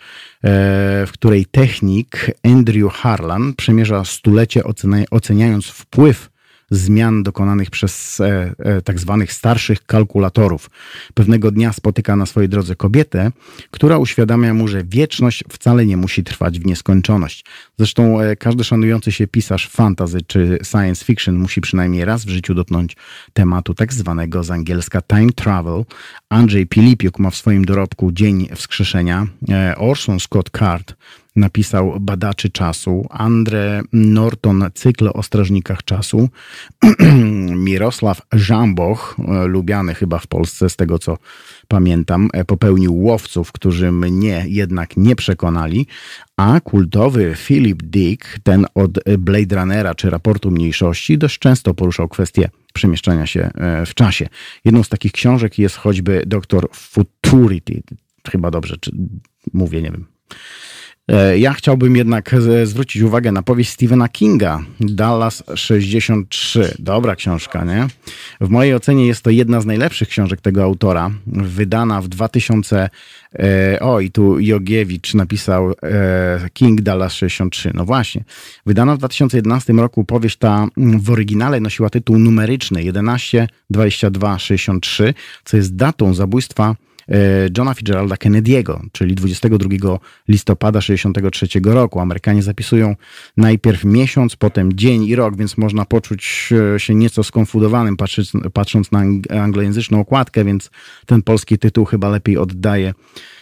w 1.08 1.10
której 1.14 1.46
technik 1.46 2.32
Andrew 2.44 2.94
Harlan 2.94 3.54
przemierza 3.54 4.06
stulecie 4.06 4.62
oceniając 5.12 5.66
wpływ 5.66 6.30
zmian 6.72 7.24
dokonanych 7.24 7.70
przez 7.70 8.20
e, 8.20 8.54
e, 8.60 8.82
tak 8.82 9.00
zwanych 9.00 9.34
starszych 9.34 9.86
kalkulatorów. 9.86 10.70
Pewnego 11.14 11.52
dnia 11.52 11.74
spotyka 11.74 12.16
na 12.16 12.26
swojej 12.26 12.50
drodze 12.50 12.76
kobietę, 12.76 13.32
która 13.72 13.98
uświadamia 13.98 14.54
mu, 14.54 14.68
że 14.68 14.84
wieczność 14.84 15.44
wcale 15.50 15.86
nie 15.86 15.98
musi 15.98 16.24
trwać 16.24 16.60
w 16.60 16.66
nieskończoność. 16.66 17.46
Zresztą 17.78 18.20
e, 18.20 18.36
każdy 18.36 18.64
szanujący 18.64 19.12
się 19.12 19.28
pisarz 19.28 19.70
fantasy 19.70 20.22
czy 20.28 20.60
science 20.64 21.06
fiction 21.06 21.36
musi 21.36 21.62
przynajmniej 21.62 22.06
raz 22.06 22.26
w 22.26 22.30
życiu 22.30 22.54
dotknąć 22.54 22.96
tematu 23.34 23.74
tak 23.74 23.94
zwanego 23.94 24.44
z 24.44 24.52
angielska 24.52 25.02
time 25.02 25.32
travel. 25.32 25.86
Andrzej 26.30 26.68
Pilipiuk 26.68 27.20
ma 27.20 27.30
w 27.30 27.36
swoim 27.36 27.66
dorobku 27.66 28.12
Dzień 28.12 28.50
Wskrzeszenia. 28.56 29.28
E, 29.50 29.76
Orson 29.78 30.20
Scott 30.20 30.50
Card 30.60 30.96
napisał 31.40 32.00
Badaczy 32.00 32.50
Czasu, 32.50 33.08
Andre 33.10 33.82
Norton 33.94 34.66
Cykl 34.74 35.10
o 35.14 35.24
Strażnikach 35.24 35.84
Czasu, 35.84 36.30
Mirosław 37.66 38.22
Żamboch, 38.34 39.16
e, 39.20 39.48
lubiany 39.48 39.96
chyba 39.96 40.20
w 40.20 40.28
Polsce 40.28 40.70
z 40.70 40.76
tego 40.76 41.00
co 41.00 41.18
pamiętam, 41.68 42.30
e, 42.34 42.46
popełnił 42.46 42.96
Łowców, 43.04 43.52
którzy 43.52 43.92
mnie 43.92 44.46
jednak 44.48 44.98
nie 44.98 45.16
przekonali, 45.16 45.88
a 46.38 46.60
kultowy 46.60 47.36
Philip 47.36 47.84
Dick, 47.84 48.40
ten 48.44 48.66
od 48.76 48.92
Blade 49.18 49.56
Runnera 49.56 49.96
czy 49.96 50.10
Raportu 50.10 50.52
Mniejszości, 50.52 51.18
dość 51.18 51.40
często 51.40 51.74
poruszał 51.74 52.08
kwestię 52.08 52.50
przemieszczania 52.74 53.26
się 53.26 53.50
e, 53.56 53.86
w 53.86 53.94
czasie. 53.94 54.30
Jedną 54.66 54.84
z 54.84 54.90
takich 54.90 55.12
książek 55.12 55.60
jest 55.60 55.76
choćby 55.76 56.24
Doktor 56.26 56.70
Futurity, 56.74 57.82
chyba 58.32 58.52
dobrze 58.52 58.78
czy 58.78 58.92
mówię, 59.54 59.82
nie 59.82 59.92
wiem. 59.92 60.06
E, 61.10 61.38
ja 61.38 61.54
chciałbym 61.54 61.96
jednak 61.96 62.36
zwrócić 62.64 63.02
uwagę 63.02 63.32
na 63.32 63.44
powieść 63.44 63.70
Stephena 63.70 64.10
Kinga, 64.10 64.60
Dallas 64.80 65.44
63. 65.56 66.76
Dobra 66.80 67.16
książka, 67.16 67.64
nie? 67.64 67.88
W 68.42 68.50
mojej 68.50 68.76
ocenie 68.76 69.08
jest 69.08 69.22
to 69.22 69.30
jedna 69.30 69.62
z 69.62 69.66
najlepszych 69.66 70.10
książek 70.10 70.42
tego 70.42 70.64
autora, 70.64 71.12
wydana 71.28 72.02
w 72.02 72.08
2000. 72.08 72.90
E, 73.40 73.80
o, 73.80 74.00
i 74.00 74.12
tu 74.12 74.40
Jogiewicz 74.40 75.14
napisał 75.14 75.72
e, 75.72 76.50
King 76.54 76.82
Dallas 76.82 77.14
63. 77.14 77.72
No 77.74 77.86
właśnie. 77.86 78.24
Wydana 78.66 78.96
w 78.96 78.98
2011 78.98 79.74
roku 79.74 80.04
powieść 80.04 80.38
ta 80.38 80.68
w 80.78 81.12
oryginale 81.12 81.60
nosiła 81.60 81.90
tytuł 81.90 82.20
numeryczny 82.20 82.84
11 82.84 83.48
22 83.70 84.40
63, 84.40 85.14
co 85.46 85.58
jest 85.58 85.76
datą 85.76 86.14
zabójstwa 86.14 86.76
E, 86.76 86.89
Johna 87.58 87.74
Fitzgeralda 87.74 88.16
Kennedy'ego, 88.16 88.80
czyli 88.92 89.16
22 89.16 90.00
listopada 90.28 90.80
1963 90.80 91.60
roku. 91.64 92.00
Amerykanie 92.00 92.44
zapisują 92.44 92.96
najpierw 93.38 93.84
miesiąc, 93.84 94.36
potem 94.36 94.74
dzień 94.74 95.06
i 95.06 95.16
rok, 95.16 95.38
więc 95.38 95.58
można 95.58 95.86
poczuć 95.86 96.50
e, 96.76 96.80
się 96.80 96.96
nieco 96.96 97.24
skonfudowanym 97.24 97.98
patrząc, 98.54 98.92
na 98.92 99.04
anglojęzyczną 99.42 100.00
okładkę, 100.00 100.46
więc 100.46 100.70
ten 101.06 101.22
polski 101.22 101.58
tytuł 101.58 101.86
chyba 101.86 102.10
lepiej 102.10 102.38
oddaje 102.38 102.94
E, 102.94 102.94
e, 102.94 103.39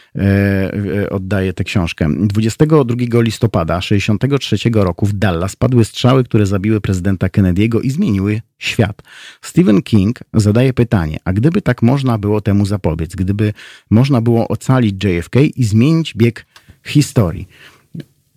oddaje 1.09 1.53
tę 1.53 1.63
książkę. 1.63 2.09
22 2.19 3.21
listopada 3.21 3.79
1963 3.79 4.69
roku 4.73 5.05
w 5.05 5.13
Dallas 5.13 5.55
padły 5.55 5.85
strzały, 5.85 6.23
które 6.23 6.45
zabiły 6.45 6.81
prezydenta 6.81 7.27
Kennedy'ego 7.27 7.79
i 7.83 7.91
zmieniły 7.91 8.41
świat. 8.59 9.01
Stephen 9.41 9.81
King 9.81 10.19
zadaje 10.33 10.73
pytanie, 10.73 11.17
a 11.25 11.33
gdyby 11.33 11.61
tak 11.61 11.81
można 11.81 12.17
było 12.17 12.41
temu 12.41 12.65
zapobiec, 12.65 13.15
gdyby 13.15 13.53
można 13.89 14.21
było 14.21 14.47
ocalić 14.47 15.03
JFK 15.03 15.35
i 15.55 15.63
zmienić 15.63 16.13
bieg 16.13 16.45
historii. 16.85 17.47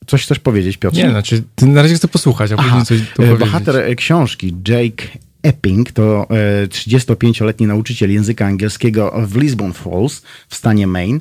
Coś 0.06 0.22
chcesz 0.22 0.38
powiedzieć, 0.38 0.76
Piotr? 0.76 0.96
Nie, 0.96 1.11
znaczy, 1.11 1.42
na 1.62 1.83
razie 1.83 1.94
chcę 1.94 2.09
posłuchać, 2.09 2.52
a 2.52 2.54
Aha, 2.59 2.64
później 2.64 2.87
coś 2.87 3.09
tu 3.14 3.22
e, 3.22 3.38
Bohater 3.38 3.96
książki 3.96 4.54
Jake 4.68 5.04
Epping 5.42 5.92
to 5.92 6.26
35-letni 6.68 7.64
e, 7.64 7.68
nauczyciel 7.68 8.12
języka 8.12 8.46
angielskiego 8.46 9.14
w 9.26 9.37
Lisbon 9.37 9.72
Falls 9.72 10.22
w 10.48 10.55
stanie 10.55 10.87
Maine, 10.87 11.20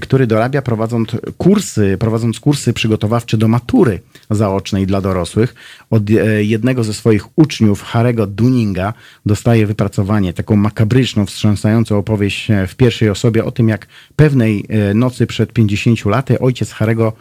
który 0.00 0.26
dorabia 0.26 0.62
prowadząc 0.62 1.10
kursy, 1.38 1.96
prowadząc 1.98 2.40
kursy 2.40 2.72
przygotowawcze 2.72 3.36
do 3.36 3.48
matury 3.48 4.00
zaocznej 4.30 4.86
dla 4.86 5.00
dorosłych. 5.00 5.54
Od 5.90 6.10
e, 6.10 6.44
jednego 6.44 6.84
ze 6.84 6.94
swoich 6.94 7.38
uczniów, 7.38 7.82
Harego 7.82 8.26
Dunninga, 8.26 8.92
dostaje 9.26 9.66
wypracowanie, 9.66 10.32
taką 10.32 10.56
makabryczną, 10.56 11.26
wstrząsającą 11.26 11.98
opowieść 11.98 12.50
e, 12.50 12.66
w 12.66 12.76
pierwszej 12.76 13.10
osobie 13.10 13.44
o 13.44 13.50
tym, 13.50 13.68
jak 13.68 13.86
pewnej 14.16 14.64
nocy 14.94 15.26
przed 15.26 15.52
50 15.52 16.04
laty 16.04 16.38
ojciec 16.38 16.72
Harego 16.72 17.12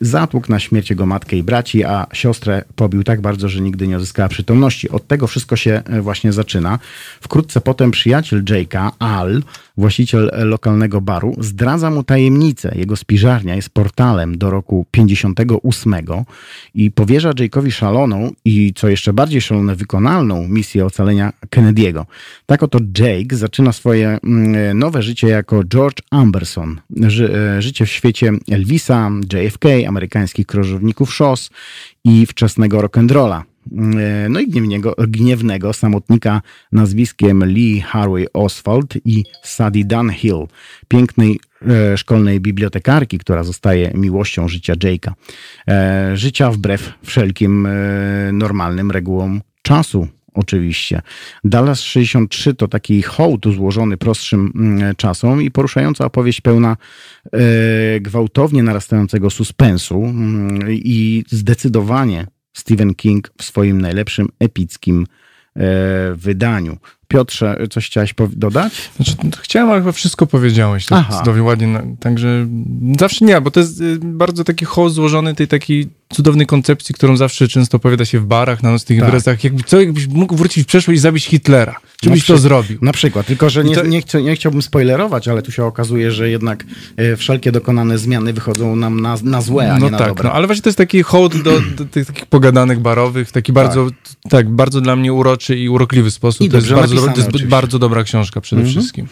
Zatłukł 0.00 0.52
na 0.52 0.60
śmierć 0.60 0.90
jego 0.90 1.06
matkę 1.06 1.36
i 1.36 1.42
braci, 1.42 1.84
a 1.84 2.06
siostrę 2.12 2.64
pobił 2.76 3.04
tak 3.04 3.20
bardzo, 3.20 3.48
że 3.48 3.60
nigdy 3.60 3.88
nie 3.88 3.96
odzyskała 3.96 4.28
przytomności. 4.28 4.90
Od 4.90 5.06
tego 5.06 5.26
wszystko 5.26 5.56
się 5.56 5.82
e, 5.84 6.02
właśnie 6.02 6.32
zaczyna. 6.32 6.78
Wkrótce 7.20 7.60
potem 7.60 7.90
przyjaciel 7.90 8.44
Jake'a, 8.44 8.90
Al, 8.98 9.42
właściciel 9.76 10.30
lokalnego 10.36 11.00
baru, 11.00 11.36
zdradza 11.38 11.90
mu 11.90 12.02
tajemnicę. 12.02 12.72
Jego 12.76 12.96
spiżarnia 12.96 13.56
jest 13.56 13.70
portalem 13.70 14.38
do 14.38 14.50
roku 14.50 14.86
58 14.90 15.94
i 16.74 16.90
powierza 16.90 17.30
Jake'owi 17.30 17.70
szaloną 17.70 18.30
i, 18.44 18.72
co 18.74 18.88
jeszcze 18.88 19.12
bardziej 19.12 19.40
szalone, 19.40 19.76
wykonalną 19.76 20.48
misję 20.48 20.86
ocalenia 20.86 21.32
Kennedy'ego. 21.50 22.04
Tak 22.46 22.62
oto 22.62 22.78
Jake 22.98 23.36
zaczyna 23.36 23.72
swoje 23.72 24.18
mm, 24.24 24.78
nowe 24.78 25.02
życie 25.02 25.28
jako 25.28 25.64
George 25.64 26.02
Amberson. 26.10 26.80
Ży, 27.06 27.34
e, 27.34 27.62
życie 27.62 27.86
w 27.86 27.90
świecie 27.90 28.32
Elvisa, 28.50 29.10
JFK, 29.32 29.64
amerykańskich 29.84 30.46
krążowników 30.46 31.14
szos 31.14 31.50
i 32.04 32.26
wczesnego 32.26 32.80
rock'n'rolla. 32.80 33.42
E, 33.72 34.28
no 34.28 34.40
i 34.40 34.48
gniewnego, 34.48 34.94
gniewnego 35.08 35.72
samotnika 35.72 36.42
nazwiskiem 36.72 37.44
Lee 37.44 37.80
Harvey 37.80 38.26
Oswald 38.32 38.94
i 39.04 39.24
Sadie 39.42 39.84
Dunhill, 39.84 40.46
pięknej 40.88 41.40
e, 41.62 41.98
szkolnej 41.98 42.40
bibliotekarki, 42.40 43.18
która 43.18 43.44
zostaje 43.44 43.90
miłością 43.94 44.48
życia 44.48 44.74
Jake'a. 44.74 45.12
E, 45.68 46.16
życia 46.16 46.50
wbrew 46.50 46.92
wszelkim 47.02 47.68
normalnym 48.32 48.90
regułom 48.90 49.40
czasu, 49.62 50.08
oczywiście. 50.36 51.02
Dallas 51.44 51.80
63 51.80 52.54
to 52.54 52.68
taki 52.68 53.02
hołd 53.02 53.46
złożony 53.54 53.96
prostszym 53.96 54.52
mm, 54.54 54.96
czasom 54.96 55.42
i 55.42 55.50
poruszająca 55.50 56.04
opowieść 56.04 56.40
pełna 56.40 56.76
e, 57.32 57.38
gwałtownie 58.00 58.62
narastającego 58.62 59.30
suspensu 59.30 60.04
mm, 60.04 60.66
i 60.70 61.24
zdecydowanie 61.28 62.26
Stephen 62.52 62.94
King 62.94 63.32
w 63.38 63.44
swoim 63.44 63.80
najlepszym 63.80 64.28
epickim 64.38 65.06
e, 65.56 65.60
wydaniu. 66.14 66.76
Piotrze, 67.08 67.66
coś 67.70 67.86
chciałeś 67.86 68.14
dodać? 68.28 68.90
Znaczy, 68.96 69.12
chciałem, 69.40 69.70
ale 69.70 69.80
chyba 69.80 69.92
wszystko 69.92 70.26
powiedziałeś. 70.26 70.86
Tak, 70.86 71.06
cudownie, 71.18 71.42
ładnie. 71.42 71.82
Także 72.00 72.46
zawsze 73.00 73.24
nie, 73.24 73.40
bo 73.40 73.50
to 73.50 73.60
jest 73.60 73.80
y, 73.80 73.98
bardzo 74.02 74.44
taki 74.44 74.64
hołd 74.64 74.92
złożony 74.92 75.34
tej 75.34 75.48
takiej 75.48 75.88
cudownej 76.12 76.46
koncepcji, 76.46 76.94
którą 76.94 77.16
zawsze 77.16 77.48
często 77.48 77.76
opowiada 77.76 78.04
się 78.04 78.20
w 78.20 78.26
barach, 78.26 78.62
na 78.62 78.70
nocnych 78.70 78.98
tak. 78.98 79.08
imprezach. 79.08 79.44
Jakby, 79.44 79.62
co 79.62 79.80
jakbyś 79.80 80.06
mógł 80.06 80.36
wrócić 80.36 80.64
w 80.64 80.66
przeszłość 80.66 80.98
i 80.98 81.00
zabić 81.00 81.24
Hitlera? 81.24 81.76
Czy 82.02 82.10
byś 82.10 82.26
to 82.26 82.38
zrobił? 82.38 82.78
Na 82.82 82.92
przykład, 82.92 83.26
tylko 83.26 83.50
że 83.50 83.64
nie, 83.64 83.74
to... 83.74 83.86
nie, 83.86 84.02
nie, 84.22 84.36
chciałbym 84.36 84.62
spoilerować, 84.62 85.28
ale 85.28 85.42
tu 85.42 85.52
się 85.52 85.64
okazuje, 85.64 86.12
że 86.12 86.30
jednak 86.30 86.64
e, 86.96 87.16
wszelkie 87.16 87.52
dokonane 87.52 87.98
zmiany 87.98 88.32
wychodzą 88.32 88.76
nam 88.76 89.00
na, 89.00 89.16
na 89.22 89.40
złe, 89.40 89.72
a 89.72 89.78
no 89.78 89.84
nie 89.84 89.90
na 89.90 89.98
tak, 89.98 90.08
dobre. 90.08 90.24
No 90.24 90.32
ale 90.32 90.46
właśnie 90.46 90.62
to 90.62 90.68
jest 90.68 90.78
taki 90.78 91.02
hołd 91.02 91.42
do, 91.42 91.60
do 91.76 91.84
tych 91.84 92.06
takich 92.06 92.26
pogadanych 92.26 92.80
barowych, 92.80 93.32
taki 93.32 93.52
tak. 93.52 93.64
bardzo, 93.64 93.88
tak, 94.28 94.50
bardzo 94.50 94.80
dla 94.80 94.96
mnie 94.96 95.12
uroczy 95.12 95.58
i 95.58 95.68
urokliwy 95.68 96.10
sposób. 96.10 96.46
I 96.46 96.50
to 96.50 96.56
jest 96.56 96.72
bardzo 96.72 96.95
do, 97.00 97.22
to 97.32 97.38
jest 97.38 97.46
bardzo 97.46 97.78
dobra 97.78 98.04
książka 98.04 98.40
przede 98.40 98.62
mhm. 98.62 98.80
wszystkim. 98.80 99.06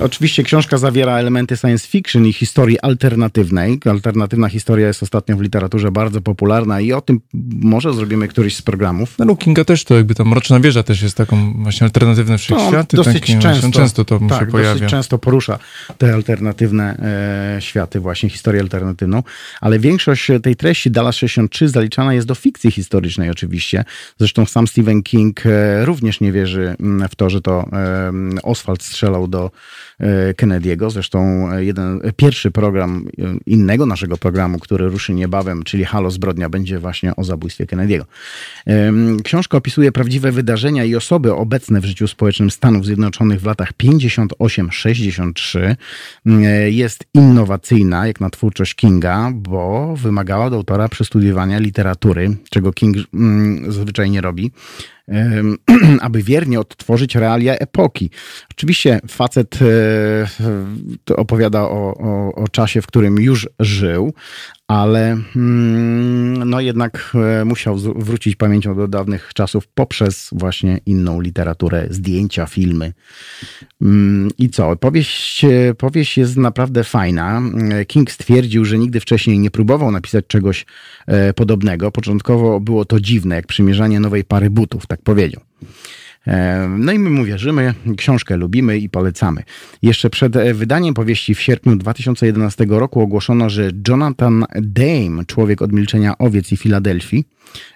Oczywiście 0.00 0.42
książka 0.42 0.78
zawiera 0.78 1.18
elementy 1.18 1.56
science 1.56 1.88
fiction 1.88 2.26
i 2.26 2.32
historii 2.32 2.80
alternatywnej. 2.80 3.80
Alternatywna 3.84 4.48
historia 4.48 4.86
jest 4.86 5.02
ostatnio 5.02 5.36
w 5.36 5.40
literaturze 5.40 5.90
bardzo 5.90 6.20
popularna 6.20 6.80
i 6.80 6.92
o 6.92 7.00
tym 7.00 7.20
może 7.60 7.92
zrobimy 7.94 8.28
któryś 8.28 8.56
z 8.56 8.62
programów. 8.62 9.14
No, 9.18 9.36
Kinga 9.36 9.64
też 9.64 9.84
to 9.84 9.96
jakby 9.96 10.14
tam 10.14 10.28
Mroczna 10.28 10.60
Wieża 10.60 10.82
też 10.82 11.02
jest 11.02 11.16
taką 11.16 11.52
właśnie 11.62 11.84
alternatywne 11.84 12.38
wszechświaty. 12.38 12.96
No, 12.96 13.04
dosyć 13.04 13.36
często, 13.38 13.70
często 13.70 14.04
to 14.04 14.20
tak, 14.28 14.40
się 14.40 14.46
pojawia. 14.46 14.74
dosyć 14.74 14.90
często 14.90 15.18
porusza 15.18 15.58
te 15.98 16.14
alternatywne 16.14 16.96
e, 17.56 17.62
światy, 17.62 18.00
właśnie 18.00 18.28
historię 18.28 18.60
alternatywną, 18.60 19.22
ale 19.60 19.78
większość 19.78 20.26
tej 20.42 20.56
treści 20.56 20.90
Dallas 20.90 21.16
63 21.16 21.68
zaliczana 21.68 22.14
jest 22.14 22.26
do 22.26 22.34
fikcji 22.34 22.70
historycznej 22.70 23.30
oczywiście. 23.30 23.84
Zresztą 24.18 24.46
sam 24.46 24.66
Stephen 24.66 25.02
King 25.02 25.46
e, 25.46 25.84
również 25.84 26.20
nie 26.20 26.32
wierzy 26.32 26.76
mm, 26.80 27.08
w 27.08 27.14
to, 27.14 27.25
że 27.30 27.40
to 27.40 27.68
e, 27.72 28.12
Oswald 28.42 28.82
strzelał 28.82 29.28
do 29.28 29.50
e, 29.98 30.34
Kennedy'ego. 30.34 30.90
Zresztą 30.90 31.48
jeden, 31.58 32.00
pierwszy 32.16 32.50
program 32.50 33.08
innego 33.46 33.86
naszego 33.86 34.16
programu, 34.16 34.58
który 34.58 34.88
ruszy 34.88 35.14
niebawem, 35.14 35.62
czyli 35.62 35.84
Halo 35.84 36.10
Zbrodnia, 36.10 36.48
będzie 36.48 36.78
właśnie 36.78 37.16
o 37.16 37.24
zabójstwie 37.24 37.66
Kennedy'ego. 37.66 38.04
Książka 39.24 39.58
opisuje 39.58 39.92
prawdziwe 39.92 40.32
wydarzenia 40.32 40.84
i 40.84 40.96
osoby 40.96 41.34
obecne 41.34 41.80
w 41.80 41.84
życiu 41.84 42.08
społecznym 42.08 42.50
Stanów 42.50 42.86
Zjednoczonych 42.86 43.40
w 43.40 43.46
latach 43.46 43.72
58-63. 43.72 45.76
Jest 46.66 47.04
innowacyjna, 47.14 48.06
jak 48.06 48.20
na 48.20 48.30
twórczość 48.30 48.74
Kinga, 48.74 49.30
bo 49.34 49.94
wymagała 49.96 50.44
od 50.44 50.52
autora 50.52 50.88
przestudiowania 50.88 51.58
literatury, 51.58 52.36
czego 52.50 52.72
King 52.72 52.96
mm, 53.14 53.72
zazwyczaj 53.72 54.10
nie 54.10 54.20
robi. 54.20 54.50
aby 56.00 56.22
wiernie 56.22 56.60
odtworzyć 56.60 57.14
realia 57.14 57.54
epoki. 57.54 58.10
Oczywiście 58.50 59.00
facet 59.08 59.58
e, 61.08 61.16
opowiada 61.16 61.62
o, 61.62 61.94
o, 61.98 62.34
o 62.34 62.48
czasie, 62.48 62.82
w 62.82 62.86
którym 62.86 63.18
już 63.18 63.48
żył, 63.60 64.12
ale 64.68 65.18
mm, 65.36 66.50
no 66.50 66.60
jednak 66.60 67.12
e, 67.40 67.44
musiał 67.44 67.76
wrócić 67.78 68.36
pamięcią 68.36 68.76
do 68.76 68.88
dawnych 68.88 69.30
czasów 69.34 69.66
poprzez 69.66 70.28
właśnie 70.32 70.80
inną 70.86 71.20
literaturę, 71.20 71.86
zdjęcia, 71.90 72.46
filmy. 72.46 72.92
Mm, 73.82 74.30
I 74.38 74.50
co? 74.50 74.76
Powieść, 74.76 75.44
e, 75.44 75.74
powieść 75.74 76.18
jest 76.18 76.36
naprawdę 76.36 76.84
fajna. 76.84 77.42
King 77.86 78.10
stwierdził, 78.10 78.64
że 78.64 78.78
nigdy 78.78 79.00
wcześniej 79.00 79.38
nie 79.38 79.50
próbował 79.50 79.90
napisać 79.90 80.24
czegoś 80.26 80.66
podobnego. 81.36 81.90
Początkowo 81.90 82.60
było 82.60 82.84
to 82.84 83.00
dziwne, 83.00 83.34
jak 83.34 83.46
przymierzanie 83.46 84.00
nowej 84.00 84.24
pary 84.24 84.50
butów, 84.50 84.86
tak 84.86 85.02
powiedział. 85.02 85.42
E, 86.26 86.68
no 86.78 86.92
i 86.92 86.98
my 86.98 87.10
mu 87.10 87.24
wierzymy, 87.24 87.74
książkę 87.96 88.36
lubimy 88.36 88.78
i 88.78 88.88
polecamy. 88.88 89.42
Jeszcze 89.82 90.10
przed 90.10 90.36
e, 90.36 90.54
wydaniem 90.54 90.94
powieści 90.94 91.34
w 91.34 91.40
sierpniu 91.40 91.76
2011 91.76 92.66
roku 92.68 93.00
ogłoszono, 93.00 93.50
że 93.50 93.70
Jonathan 93.88 94.44
Dame, 94.54 95.24
człowiek 95.26 95.62
od 95.62 95.72
milczenia 95.72 96.18
owiec 96.18 96.52
i 96.52 96.56
Filadelfii, 96.56 97.24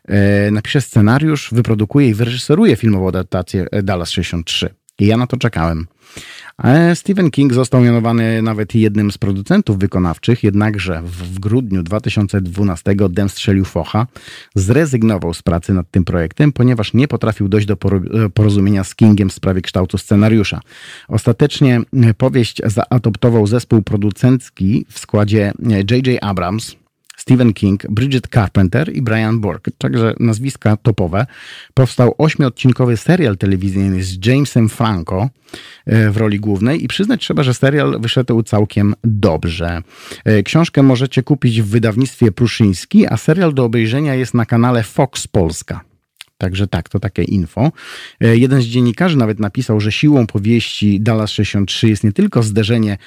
e, 0.08 0.50
napisze 0.50 0.80
scenariusz, 0.80 1.48
wyprodukuje 1.52 2.08
i 2.08 2.14
wyreżyseruje 2.14 2.76
filmową 2.76 3.08
adaptację 3.08 3.66
Dallas 3.82 4.10
63. 4.10 4.79
I 5.00 5.06
ja 5.06 5.16
na 5.16 5.26
to 5.26 5.36
czekałem. 5.36 5.86
Stephen 6.94 7.30
King 7.30 7.54
został 7.54 7.80
mianowany 7.80 8.42
nawet 8.42 8.74
jednym 8.74 9.12
z 9.12 9.18
producentów 9.18 9.78
wykonawczych, 9.78 10.44
jednakże 10.44 11.02
w, 11.04 11.38
grudniu 11.38 11.82
2012 11.82 12.94
Dem 13.10 13.28
strzelił 13.28 13.64
focha, 13.64 14.06
zrezygnował 14.54 15.34
z 15.34 15.42
pracy 15.42 15.74
nad 15.74 15.90
tym 15.90 16.04
projektem, 16.04 16.52
ponieważ 16.52 16.94
nie 16.94 17.08
potrafił 17.08 17.48
dojść 17.48 17.66
do 17.66 17.76
porozumienia 18.34 18.84
z 18.84 18.94
Kingiem 18.94 19.28
w 19.28 19.32
sprawie 19.32 19.60
kształtu 19.60 19.98
scenariusza. 19.98 20.60
Ostatecznie 21.08 21.80
powieść 22.18 22.62
zaadoptował 22.64 23.46
zespół 23.46 23.82
producencki 23.82 24.86
w 24.88 24.98
składzie 24.98 25.52
J.J. 25.90 26.18
Abrams, 26.20 26.76
Stephen 27.20 27.52
King, 27.52 27.86
Bridget 27.88 28.28
Carpenter 28.28 28.96
i 28.96 29.02
Brian 29.02 29.40
Burke, 29.40 29.70
także 29.78 30.14
nazwiska 30.20 30.76
topowe. 30.76 31.26
Powstał 31.74 32.14
ośmiodcinkowy 32.18 32.96
serial 32.96 33.36
telewizyjny 33.36 34.02
z 34.02 34.26
Jamesem 34.26 34.68
Franco 34.68 35.28
e, 35.86 36.10
w 36.10 36.16
roli 36.16 36.40
głównej 36.40 36.84
i 36.84 36.88
przyznać 36.88 37.20
trzeba, 37.20 37.42
że 37.42 37.54
serial 37.54 38.00
wyszedł 38.00 38.42
całkiem 38.42 38.94
dobrze. 39.04 39.82
E, 40.24 40.42
książkę 40.42 40.82
możecie 40.82 41.22
kupić 41.22 41.62
w 41.62 41.66
wydawnictwie 41.66 42.32
Pruszyński, 42.32 43.06
a 43.06 43.16
serial 43.16 43.54
do 43.54 43.64
obejrzenia 43.64 44.14
jest 44.14 44.34
na 44.34 44.46
kanale 44.46 44.82
Fox 44.82 45.26
Polska. 45.26 45.89
Także 46.40 46.66
tak, 46.66 46.88
to 46.88 47.00
takie 47.00 47.22
info. 47.22 47.72
E, 48.20 48.36
jeden 48.36 48.62
z 48.62 48.64
dziennikarzy 48.64 49.16
nawet 49.16 49.40
napisał, 49.40 49.80
że 49.80 49.92
siłą 49.92 50.26
powieści 50.26 51.00
Dallas 51.00 51.30
63 51.30 51.88
jest 51.88 52.04
nie 52.04 52.12
tylko 52.12 52.42
zderzenie 52.42 52.98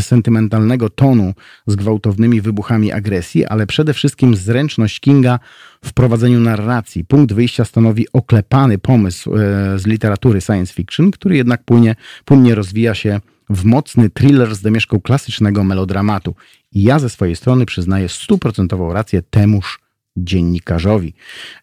sentymentalnego 0.00 0.90
tonu 0.90 1.34
z 1.66 1.76
gwałtownymi 1.76 2.40
wybuchami 2.40 2.92
agresji, 2.92 3.46
ale 3.46 3.66
przede 3.66 3.94
wszystkim 3.94 4.36
zręczność 4.36 5.00
Kinga 5.00 5.38
w 5.84 5.92
prowadzeniu 5.92 6.40
narracji. 6.40 7.04
Punkt 7.04 7.32
wyjścia 7.32 7.64
stanowi 7.64 8.06
oklepany 8.12 8.78
pomysł 8.78 9.34
e, 9.36 9.78
z 9.78 9.86
literatury 9.86 10.40
science 10.40 10.74
fiction, 10.74 11.10
który 11.10 11.36
jednak 11.36 11.64
płynie, 11.64 11.96
płynnie 12.24 12.54
rozwija 12.54 12.94
się 12.94 13.20
w 13.50 13.64
mocny 13.64 14.10
thriller 14.10 14.54
z 14.54 14.62
domieszką 14.62 15.00
klasycznego 15.00 15.64
melodramatu. 15.64 16.34
I 16.72 16.82
ja 16.82 16.98
ze 16.98 17.10
swojej 17.10 17.36
strony 17.36 17.66
przyznaję 17.66 18.08
stuprocentową 18.08 18.92
rację 18.92 19.22
temuż 19.30 19.79
dziennikarzowi. 20.16 21.14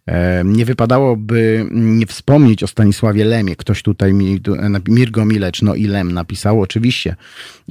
E, 0.05 0.43
nie 0.45 0.65
wypadałoby 0.65 1.67
nie 1.71 2.05
wspomnieć 2.05 2.63
o 2.63 2.67
Stanisławie 2.67 3.25
Lemie. 3.25 3.55
Ktoś 3.55 3.83
tutaj, 3.83 4.13
Mirgo 4.87 5.25
Milecz, 5.25 5.61
no 5.61 5.75
i 5.75 5.87
Lem 5.87 6.11
napisał 6.11 6.61
oczywiście 6.61 7.15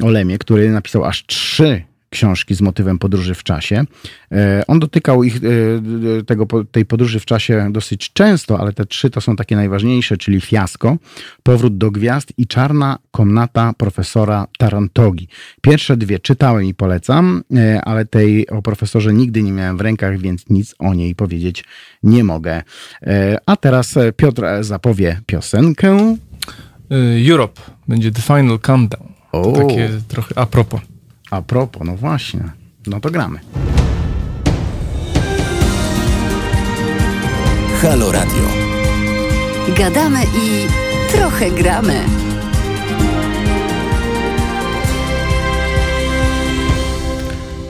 o 0.03 0.11
Lemie, 0.11 0.39
który 0.39 0.71
napisał 0.71 1.05
aż 1.05 1.27
trzy 1.27 1.83
książki 2.11 2.55
z 2.55 2.61
motywem 2.61 2.99
podróży 2.99 3.35
w 3.35 3.43
czasie. 3.43 3.85
E, 4.33 4.65
on 4.67 4.79
dotykał 4.79 5.25
ich, 5.25 5.37
e, 5.37 6.23
tego, 6.23 6.47
tej 6.73 6.85
podróży 6.85 7.21
w 7.21 7.25
czasie 7.25 7.69
dosyć 7.73 8.13
często, 8.13 8.61
ale 8.61 8.73
te 8.73 8.87
trzy 8.87 9.11
to 9.11 9.21
są 9.21 9.37
takie 9.37 9.57
najważniejsze, 9.57 10.17
czyli 10.17 10.41
Fiasko, 10.41 10.97
Powrót 11.43 11.79
do 11.79 11.91
Gwiazd 11.91 12.33
i 12.37 12.47
Czarna 12.47 12.99
Komnata 13.11 13.73
profesora 13.79 14.47
Tarantogi. 14.59 15.29
Pierwsze 15.61 15.97
dwie 15.97 16.19
czytałem 16.19 16.65
i 16.65 16.75
polecam, 16.75 17.43
e, 17.57 17.81
ale 17.85 18.05
tej 18.05 18.49
o 18.49 18.63
profesorze 18.63 19.13
nigdy 19.13 19.43
nie 19.43 19.53
miałem 19.53 19.77
w 19.77 19.81
rękach, 19.81 20.19
więc 20.19 20.45
nic 20.51 20.75
o 20.79 20.95
niej 20.95 21.15
powiedzieć 21.15 21.65
nie 22.03 22.25
mogę. 22.25 22.63
A 23.47 23.57
teraz 23.57 23.95
Piotr 24.17 24.43
zapowie 24.61 25.21
piosenkę. 25.27 26.17
Europe 27.31 27.61
będzie 27.89 28.13
The 28.13 28.23
Final 28.23 28.59
Countdown. 28.59 29.09
To 29.33 29.53
takie 29.53 29.91
trochę 30.09 30.39
a 30.39 30.47
propos. 30.47 30.81
A 31.37 31.43
propos, 31.43 31.87
no 31.87 31.97
właśnie. 31.97 32.41
No 32.87 33.01
to 33.01 33.11
gramy. 33.11 33.39
Halo 37.83 38.13
Radio. 38.13 38.43
Gadamy 39.79 40.23
i 40.23 40.67
trochę 41.13 41.51
gramy. 41.51 42.05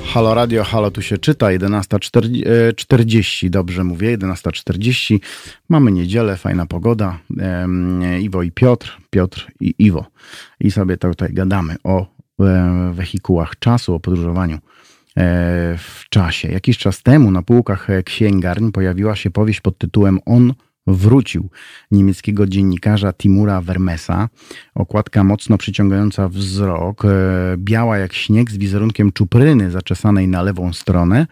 Halo 0.06 0.34
Radio, 0.34 0.64
halo 0.64 0.90
tu 0.90 1.02
się 1.02 1.18
czyta, 1.18 1.46
11.40, 1.46 3.50
dobrze 3.50 3.84
mówię, 3.84 4.18
11.40. 4.18 5.18
Mamy 5.68 5.92
niedzielę, 5.92 6.36
fajna 6.36 6.66
pogoda. 6.66 7.18
Iwo 8.20 8.42
i 8.42 8.52
Piotr, 8.52 8.98
Piotr 9.10 9.46
i 9.60 9.74
Iwo. 9.78 10.04
I 10.60 10.70
sobie 10.70 10.96
tutaj 10.96 11.32
gadamy 11.32 11.76
o 11.84 12.15
wehikułach 12.92 13.58
czasu, 13.58 13.94
o 13.94 14.00
podróżowaniu 14.00 14.56
e, 14.56 14.60
w 15.78 16.04
czasie. 16.10 16.48
Jakiś 16.48 16.78
czas 16.78 17.02
temu 17.02 17.30
na 17.30 17.42
półkach 17.42 17.88
księgarni 18.04 18.72
pojawiła 18.72 19.16
się 19.16 19.30
powieść 19.30 19.60
pod 19.60 19.78
tytułem 19.78 20.18
On 20.26 20.54
wrócił 20.86 21.50
niemieckiego 21.90 22.46
dziennikarza 22.46 23.12
Timura 23.12 23.60
Vermesa. 23.60 24.28
Okładka 24.74 25.24
mocno 25.24 25.58
przyciągająca 25.58 26.28
wzrok, 26.28 27.04
e, 27.04 27.08
biała 27.56 27.98
jak 27.98 28.12
śnieg 28.12 28.50
z 28.50 28.56
wizerunkiem 28.56 29.12
czupryny 29.12 29.70
zaczesanej 29.70 30.28
na 30.28 30.42
lewą 30.42 30.72
stronę 30.72 31.26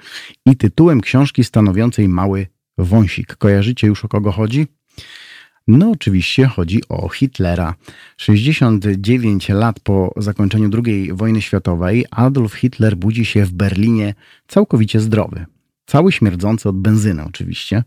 i 0.47 0.57
tytułem 0.57 1.01
książki 1.01 1.45
stanowiącej 1.45 2.09
mały 2.09 2.47
wąsik. 2.79 3.37
Kojarzycie 3.37 3.87
już 3.87 4.05
o 4.05 4.09
kogo 4.09 4.33
chodzi? 4.33 4.67
No, 5.68 5.90
oczywiście 5.90 6.46
chodzi 6.46 6.81
o 6.88 7.09
Hitlera. 7.09 7.74
69 8.16 9.48
lat 9.48 9.81
po 9.81 10.12
zakończeniu 10.16 10.70
II 10.85 11.12
wojny 11.12 11.42
światowej 11.42 12.05
Adolf 12.11 12.55
Hitler 12.55 12.96
budzi 12.96 13.24
się 13.24 13.44
w 13.44 13.53
Berlinie 13.53 14.14
całkowicie 14.48 15.00
zdrowy. 15.00 15.46
Cały 15.87 16.12
śmierdzący 16.12 16.68
od 16.68 16.77
benzyny 16.77 17.25
oczywiście, 17.25 17.85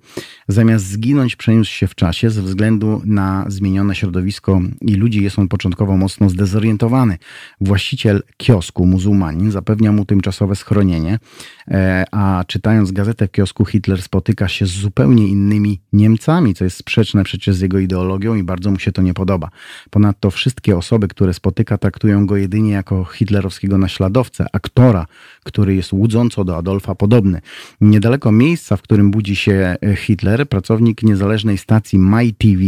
zamiast 0.48 0.86
zginąć 0.86 1.36
przeniósł 1.36 1.72
się 1.72 1.88
w 1.88 1.96
czasie 1.96 2.30
ze 2.30 2.42
względu 2.42 3.02
na 3.06 3.46
zmienione 3.48 3.96
środowisko 3.96 4.62
i 4.82 4.96
ludzi 4.96 5.24
jest 5.24 5.40
on 5.40 5.48
początkowo 5.48 5.98
mocno 5.98 6.30
zdezorientowany. 6.30 7.18
Właściciel 7.62 8.24
kiosku, 8.38 8.86
muzułmanin, 8.86 9.52
zapewnia 9.52 9.92
mu 9.92 10.06
tymczasowe 10.06 10.56
schronienie, 10.56 11.20
e, 11.68 12.06
a 12.12 12.44
czytając 12.48 12.92
gazetę 12.92 13.28
w 13.28 13.32
kiosku 13.32 13.66
Hitler 13.66 14.02
spotyka 14.02 14.48
się 14.48 14.66
z 14.66 14.72
zupełnie 14.72 15.28
innymi 15.28 15.82
Niemcami, 15.94 16.54
co 16.54 16.64
jest 16.64 16.78
sprzeczne 16.78 17.24
przecież 17.24 17.56
z 17.56 17.62
jego 17.62 17.80
ideologią 17.80 18.36
i 18.36 18.44
bardzo 18.44 18.72
mu 18.72 18.80
się 18.80 18.92
to 18.92 19.02
nie 19.02 19.14
podoba. 19.14 19.50
Ponadto 19.90 20.32
wszystkie 20.32 20.78
osoby, 20.78 21.08
które 21.08 21.34
spotyka, 21.34 21.78
traktują 21.78 22.26
go 22.26 22.38
jedynie 22.38 22.72
jako 22.72 23.06
hitlerowskiego 23.06 23.78
naśladowcę, 23.78 24.46
aktora, 24.54 25.06
który 25.44 25.76
jest 25.76 25.94
łudząco 25.94 26.44
do 26.44 26.58
Adolfa 26.58 26.96
podobny. 26.96 27.42
Niedaleko 27.88 28.32
miejsca, 28.32 28.78
w 28.78 28.82
którym 28.82 29.12
budzi 29.12 29.36
się 29.36 29.76
e, 29.82 29.96
Hitler, 29.96 30.50
pracownik 30.50 31.04
niezależnej 31.04 31.58
stacji 31.58 32.00
MyTV, 32.00 32.62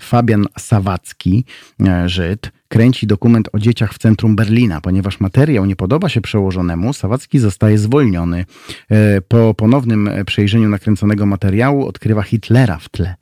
Fabian 0.00 0.46
Sawacki, 0.58 1.44
e, 1.86 2.08
Żyd, 2.08 2.50
kręci 2.68 3.06
dokument 3.06 3.48
o 3.52 3.58
dzieciach 3.58 3.94
w 3.94 3.98
centrum 3.98 4.36
Berlina. 4.36 4.80
Ponieważ 4.80 5.20
materiał 5.20 5.66
nie 5.66 5.76
podoba 5.76 6.08
się 6.08 6.20
przełożonemu, 6.20 6.92
Sawacki 6.92 7.38
zostaje 7.38 7.78
zwolniony. 7.78 8.44
E, 8.90 9.20
po 9.20 9.54
ponownym 9.54 10.10
przejrzeniu 10.26 10.68
nakręconego 10.68 11.26
materiału 11.26 11.86
odkrywa 11.86 12.22
Hitlera 12.22 12.78
w 12.78 12.88
tle. 12.88 13.14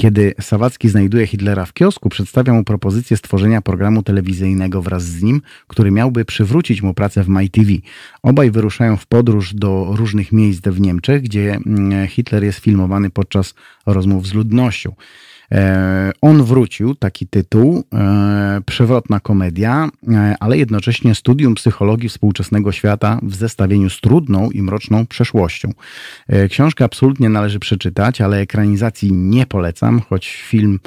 Kiedy 0.00 0.34
Sawacki 0.40 0.88
znajduje 0.88 1.26
Hitlera 1.26 1.66
w 1.66 1.72
kiosku, 1.72 2.08
przedstawia 2.08 2.52
mu 2.52 2.64
propozycję 2.64 3.16
stworzenia 3.16 3.62
programu 3.62 4.02
telewizyjnego 4.02 4.82
wraz 4.82 5.04
z 5.04 5.22
nim, 5.22 5.42
który 5.66 5.90
miałby 5.90 6.24
przywrócić 6.24 6.82
mu 6.82 6.94
pracę 6.94 7.22
w 7.24 7.28
MyTV. 7.28 7.72
Obaj 8.22 8.50
wyruszają 8.50 8.96
w 8.96 9.06
podróż 9.06 9.54
do 9.54 9.92
różnych 9.96 10.32
miejsc 10.32 10.62
w 10.68 10.80
Niemczech, 10.80 11.22
gdzie 11.22 11.58
mm, 11.66 12.08
Hitler 12.08 12.44
jest 12.44 12.58
filmowany 12.58 13.10
podczas 13.10 13.54
rozmów 13.86 14.26
z 14.26 14.34
ludnością. 14.34 14.94
E, 15.52 16.12
on 16.20 16.44
wrócił, 16.44 16.94
taki 16.94 17.26
tytuł, 17.26 17.84
e, 17.94 18.60
przewrotna 18.66 19.20
komedia, 19.20 19.88
e, 20.08 20.34
ale 20.40 20.58
jednocześnie 20.58 21.14
studium 21.14 21.54
psychologii 21.54 22.08
współczesnego 22.08 22.72
świata 22.72 23.18
w 23.22 23.34
zestawieniu 23.34 23.90
z 23.90 24.00
trudną 24.00 24.50
i 24.50 24.62
mroczną 24.62 25.06
przeszłością. 25.06 25.72
Książkę 26.48 26.84
absolutnie 26.84 27.28
należy 27.28 27.58
przeczytać, 27.58 28.20
ale 28.20 28.38
ekranizacji 28.38 29.12
nie 29.12 29.46
polecam, 29.46 30.00
choć 30.00 30.36
film 30.36 30.80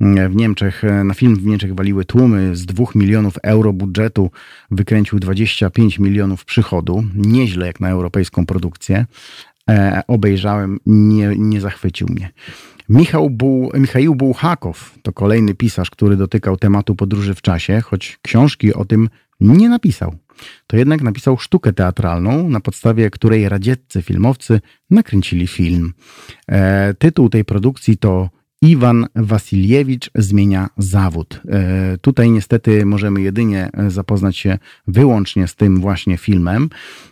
w 0.00 0.34
Niemczech, 0.36 0.82
na 1.04 1.14
film 1.14 1.36
w 1.36 1.46
Niemczech 1.46 1.74
waliły 1.74 2.04
tłumy 2.04 2.56
z 2.56 2.66
2 2.66 2.84
milionów 2.94 3.38
euro 3.42 3.72
budżetu, 3.72 4.30
wykręcił 4.70 5.18
25 5.18 5.98
milionów 5.98 6.44
przychodu. 6.44 7.04
Nieźle 7.14 7.66
jak 7.66 7.80
na 7.80 7.88
europejską 7.90 8.46
produkcję. 8.46 9.06
Obejrzałem, 10.06 10.78
nie, 10.86 11.34
nie 11.36 11.60
zachwycił 11.60 12.06
mnie. 12.10 12.30
Michał 12.88 13.30
Buł, 13.30 13.70
Michał 13.74 14.14
Bułhakow 14.14 14.98
to 15.02 15.12
kolejny 15.12 15.54
pisarz, 15.54 15.90
który 15.90 16.16
dotykał 16.16 16.56
tematu 16.56 16.94
podróży 16.94 17.34
w 17.34 17.42
czasie, 17.42 17.80
choć 17.80 18.18
książki 18.22 18.74
o 18.74 18.84
tym 18.84 19.08
nie 19.40 19.68
napisał. 19.68 20.14
To 20.66 20.76
jednak 20.76 21.02
napisał 21.02 21.38
sztukę 21.38 21.72
teatralną, 21.72 22.48
na 22.48 22.60
podstawie 22.60 23.10
której 23.10 23.48
radzieccy 23.48 24.02
filmowcy 24.02 24.60
nakręcili 24.90 25.46
film. 25.46 25.92
E, 26.48 26.94
tytuł 26.94 27.28
tej 27.28 27.44
produkcji 27.44 27.96
to 27.96 28.30
Iwan 28.62 29.06
Wasiliewicz 29.14 30.10
zmienia 30.14 30.68
zawód. 30.78 31.40
E, 31.48 31.98
tutaj 31.98 32.30
niestety 32.30 32.86
możemy 32.86 33.22
jedynie 33.22 33.70
zapoznać 33.88 34.36
się 34.36 34.58
wyłącznie 34.86 35.48
z 35.48 35.54
tym 35.54 35.80
właśnie 35.80 36.16
filmem 36.16 36.68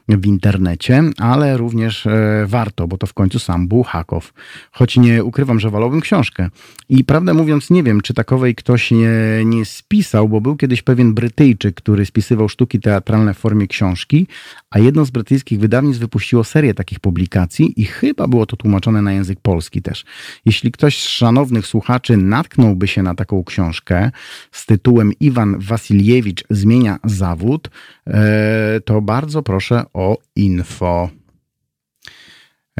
w 0.08 0.26
internecie, 0.26 1.02
ale 1.18 1.56
również 1.56 2.06
e, 2.06 2.44
warto, 2.46 2.88
bo 2.88 2.98
to 2.98 3.06
w 3.06 3.14
końcu 3.14 3.38
sam 3.38 3.68
Buchakow. 3.68 4.32
Choć 4.72 4.96
nie 4.96 5.24
ukrywam, 5.24 5.60
że 5.60 5.70
wolałbym 5.70 6.00
książkę. 6.00 6.48
I 6.88 7.04
prawdę 7.04 7.34
mówiąc, 7.34 7.70
nie 7.70 7.82
wiem, 7.82 8.00
czy 8.00 8.14
takowej 8.14 8.54
ktoś 8.54 8.90
nie, 8.90 9.10
nie 9.44 9.64
spisał, 9.64 10.28
bo 10.28 10.40
był 10.40 10.56
kiedyś 10.56 10.82
pewien 10.82 11.14
Brytyjczyk, 11.14 11.74
który 11.74 12.06
spisywał 12.06 12.48
sztuki 12.48 12.80
teatralne 12.80 13.34
w 13.34 13.38
formie 13.38 13.66
książki, 13.66 14.26
a 14.70 14.78
jedno 14.78 15.04
z 15.04 15.10
brytyjskich 15.10 15.60
wydawnictw 15.60 16.00
wypuściło 16.00 16.44
serię 16.44 16.74
takich 16.74 17.00
publikacji 17.00 17.82
i 17.82 17.84
chyba 17.84 18.28
było 18.28 18.46
to 18.46 18.56
tłumaczone 18.56 19.02
na 19.02 19.12
język 19.12 19.40
polski 19.40 19.82
też. 19.82 20.04
Jeśli 20.44 20.72
ktoś 20.72 20.98
z 20.98 21.08
szanownych 21.34 21.66
słuchaczy 21.66 22.16
natknąłby 22.16 22.88
się 22.88 23.02
na 23.02 23.14
taką 23.14 23.44
książkę 23.44 24.10
z 24.52 24.66
tytułem 24.66 25.12
Iwan 25.20 25.58
Wasiliewicz 25.58 26.44
zmienia 26.50 26.98
zawód, 27.04 27.70
e, 28.06 28.80
to 28.84 29.00
bardzo 29.00 29.42
proszę 29.42 29.84
o 29.92 30.18
info. 30.36 31.10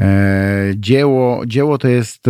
E, 0.01 0.73
dzieło, 0.75 1.45
dzieło 1.45 1.77
to 1.77 1.87
jest 1.87 2.23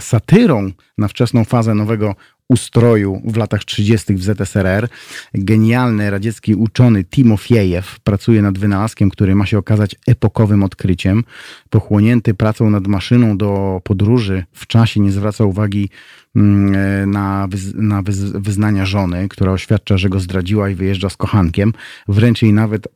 satyrą 0.00 0.70
na 0.98 1.08
wczesną 1.08 1.44
fazę 1.44 1.74
nowego 1.74 2.14
ustroju 2.48 3.22
w 3.24 3.36
latach 3.36 3.64
30. 3.64 4.14
w 4.14 4.22
ZSRR. 4.22 4.88
Genialny 5.34 6.10
radziecki 6.10 6.54
uczony 6.54 7.04
Timofiejew 7.04 8.00
pracuje 8.00 8.42
nad 8.42 8.58
wynalazkiem, 8.58 9.10
który 9.10 9.34
ma 9.34 9.46
się 9.46 9.58
okazać 9.58 9.96
epokowym 10.06 10.62
odkryciem. 10.62 11.24
Pochłonięty 11.70 12.34
pracą 12.34 12.70
nad 12.70 12.86
maszyną 12.86 13.36
do 13.36 13.80
podróży 13.84 14.44
w 14.52 14.66
czasie 14.66 15.00
nie 15.00 15.12
zwraca 15.12 15.44
uwagi 15.44 15.88
mm, 16.36 17.10
na, 17.10 17.48
na 17.74 18.02
wyznania 18.34 18.86
żony, 18.86 19.28
która 19.28 19.52
oświadcza, 19.52 19.98
że 19.98 20.08
go 20.08 20.20
zdradziła 20.20 20.68
i 20.68 20.74
wyjeżdża 20.74 21.10
z 21.10 21.16
kochankiem. 21.16 21.72
Wręcz 22.08 22.42
jej 22.42 22.52
nawet 22.52 22.88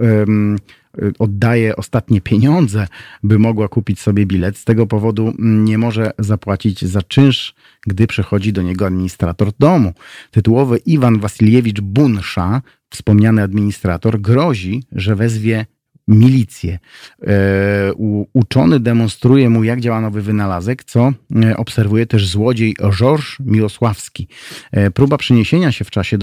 oddaje 1.18 1.76
ostatnie 1.76 2.20
pieniądze, 2.20 2.86
by 3.22 3.38
mogła 3.38 3.68
kupić 3.68 4.00
sobie 4.00 4.26
bilet. 4.26 4.58
Z 4.58 4.64
tego 4.64 4.86
powodu 4.86 5.34
nie 5.38 5.78
może 5.78 6.10
zapłacić 6.18 6.84
za 6.84 7.02
czynsz, 7.02 7.54
gdy 7.86 8.06
przychodzi 8.06 8.52
do 8.52 8.62
niego 8.62 8.86
administrator 8.86 9.52
domu. 9.58 9.92
Tytułowy 10.30 10.78
Iwan 10.78 11.18
Wasiliewicz 11.18 11.80
Bunsza, 11.80 12.62
wspomniany 12.90 13.42
administrator, 13.42 14.20
grozi, 14.20 14.82
że 14.92 15.16
wezwie 15.16 15.66
milicję. 16.10 16.78
E, 17.22 17.92
uczony 18.32 18.80
demonstruje 18.80 19.50
mu, 19.50 19.64
jak 19.64 19.80
działa 19.80 20.00
nowy 20.00 20.22
wynalazek, 20.22 20.84
co 20.84 21.12
e, 21.44 21.56
obserwuje 21.56 22.06
też 22.06 22.28
złodziej 22.28 22.76
Georges 22.98 23.36
Miłosławski. 23.40 24.28
E, 24.72 24.90
próba 24.90 25.16
przeniesienia 25.16 25.72
się 25.72 25.84
w 25.84 25.90
czasie 25.90 26.18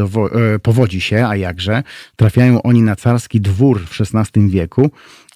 powodzi 0.63 1.01
się, 1.01 1.27
a 1.27 1.35
jakże. 1.35 1.83
Trafiają 2.15 2.61
oni 2.61 2.81
na 2.81 2.95
carski 2.95 3.41
dwór 3.41 3.81
w 3.85 4.01
XVI 4.01 4.49
wieku, 4.49 4.91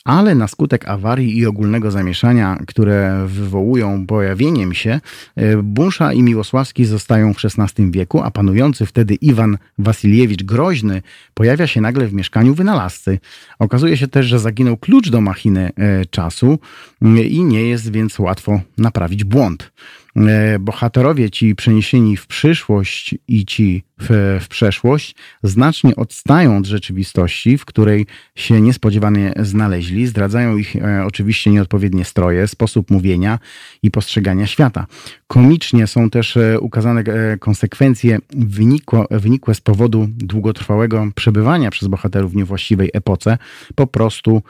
ale 0.06 0.36
na 0.36 0.48
skutek 0.48 0.88
awarii 0.88 1.38
i 1.38 1.46
ogólnego 1.46 1.92
zamieszania, 1.92 2.58
które 2.68 3.26
wywołują 3.28 4.08
pojawieniem 4.08 4.74
się, 4.74 5.00
e, 5.36 5.58
Bunsza 5.58 6.14
i 6.14 6.24
Miłosławski 6.24 6.86
zostają 6.86 7.34
w 7.34 7.38
XVI 7.46 7.92
wieku, 7.92 8.22
a 8.22 8.32
panujący 8.32 8.86
wtedy 8.86 9.16
Iwan 9.16 9.58
Wasiliewicz 9.78 10.44
Groźny 10.44 11.02
pojawia 11.34 11.68
się 11.68 11.82
nagle 11.82 12.08
w 12.08 12.14
mieszkaniu 12.14 12.54
wynalazcy. 12.54 13.20
Okazuje 13.60 13.98
się 13.98 14.08
też, 14.08 14.26
że 14.26 14.40
zaginął 14.40 14.78
klucz 14.78 15.10
do 15.10 15.22
machiny 15.22 15.72
e, 15.76 16.06
czasu 16.06 16.60
mm, 17.02 17.26
i 17.26 17.44
nie 17.44 17.64
jest 17.64 17.92
więc 17.92 18.20
łatwo 18.20 18.62
naprawić 18.78 19.24
błąd. 19.24 19.72
E, 20.15 20.60
bohaterowie 20.60 21.30
ci 21.30 21.56
przeniesieni 21.56 22.17
w 22.17 22.28
przyszłość 22.28 23.15
i 23.28 23.45
ci 23.45 23.84
w, 24.00 24.39
w, 24.41 24.47
przeszłość 24.47 25.15
znacznie 25.43 25.95
odstają 25.95 26.58
od 26.58 26.65
rzeczywistości, 26.65 27.58
w 27.58 27.65
której 27.65 28.06
się 28.36 28.62
niespodziewanie 28.62 29.34
znaleźli. 29.39 30.08
Zdradzają 30.08 30.58
ich 30.58 30.76
e, 30.76 31.06
oczywiście 31.06 31.52
nieodpowiednie 31.52 32.06
stroje, 32.06 32.47
sposób 32.47 32.91
mówienia 32.91 33.39
i 33.84 33.91
postrzegania 33.91 34.47
świata. 34.47 34.86
Komicznie 35.32 35.88
są 35.88 36.10
też 36.10 36.38
e, 36.38 36.60
ukazane 36.60 37.02
e, 37.02 37.38
konsekwencje 37.38 38.20
wynikło, 38.30 39.08
wynikłe 39.12 39.56
z 39.56 39.62
powodu 39.62 40.08
długotrwałego 40.10 41.08
przebywania 41.15 41.72
przez 41.72 41.88
bohaterów 41.88 42.32
w 42.32 42.36
niewłaściwej 42.36 42.89
epoce. 42.94 43.38
Po 43.76 43.88
prostu 43.88 44.41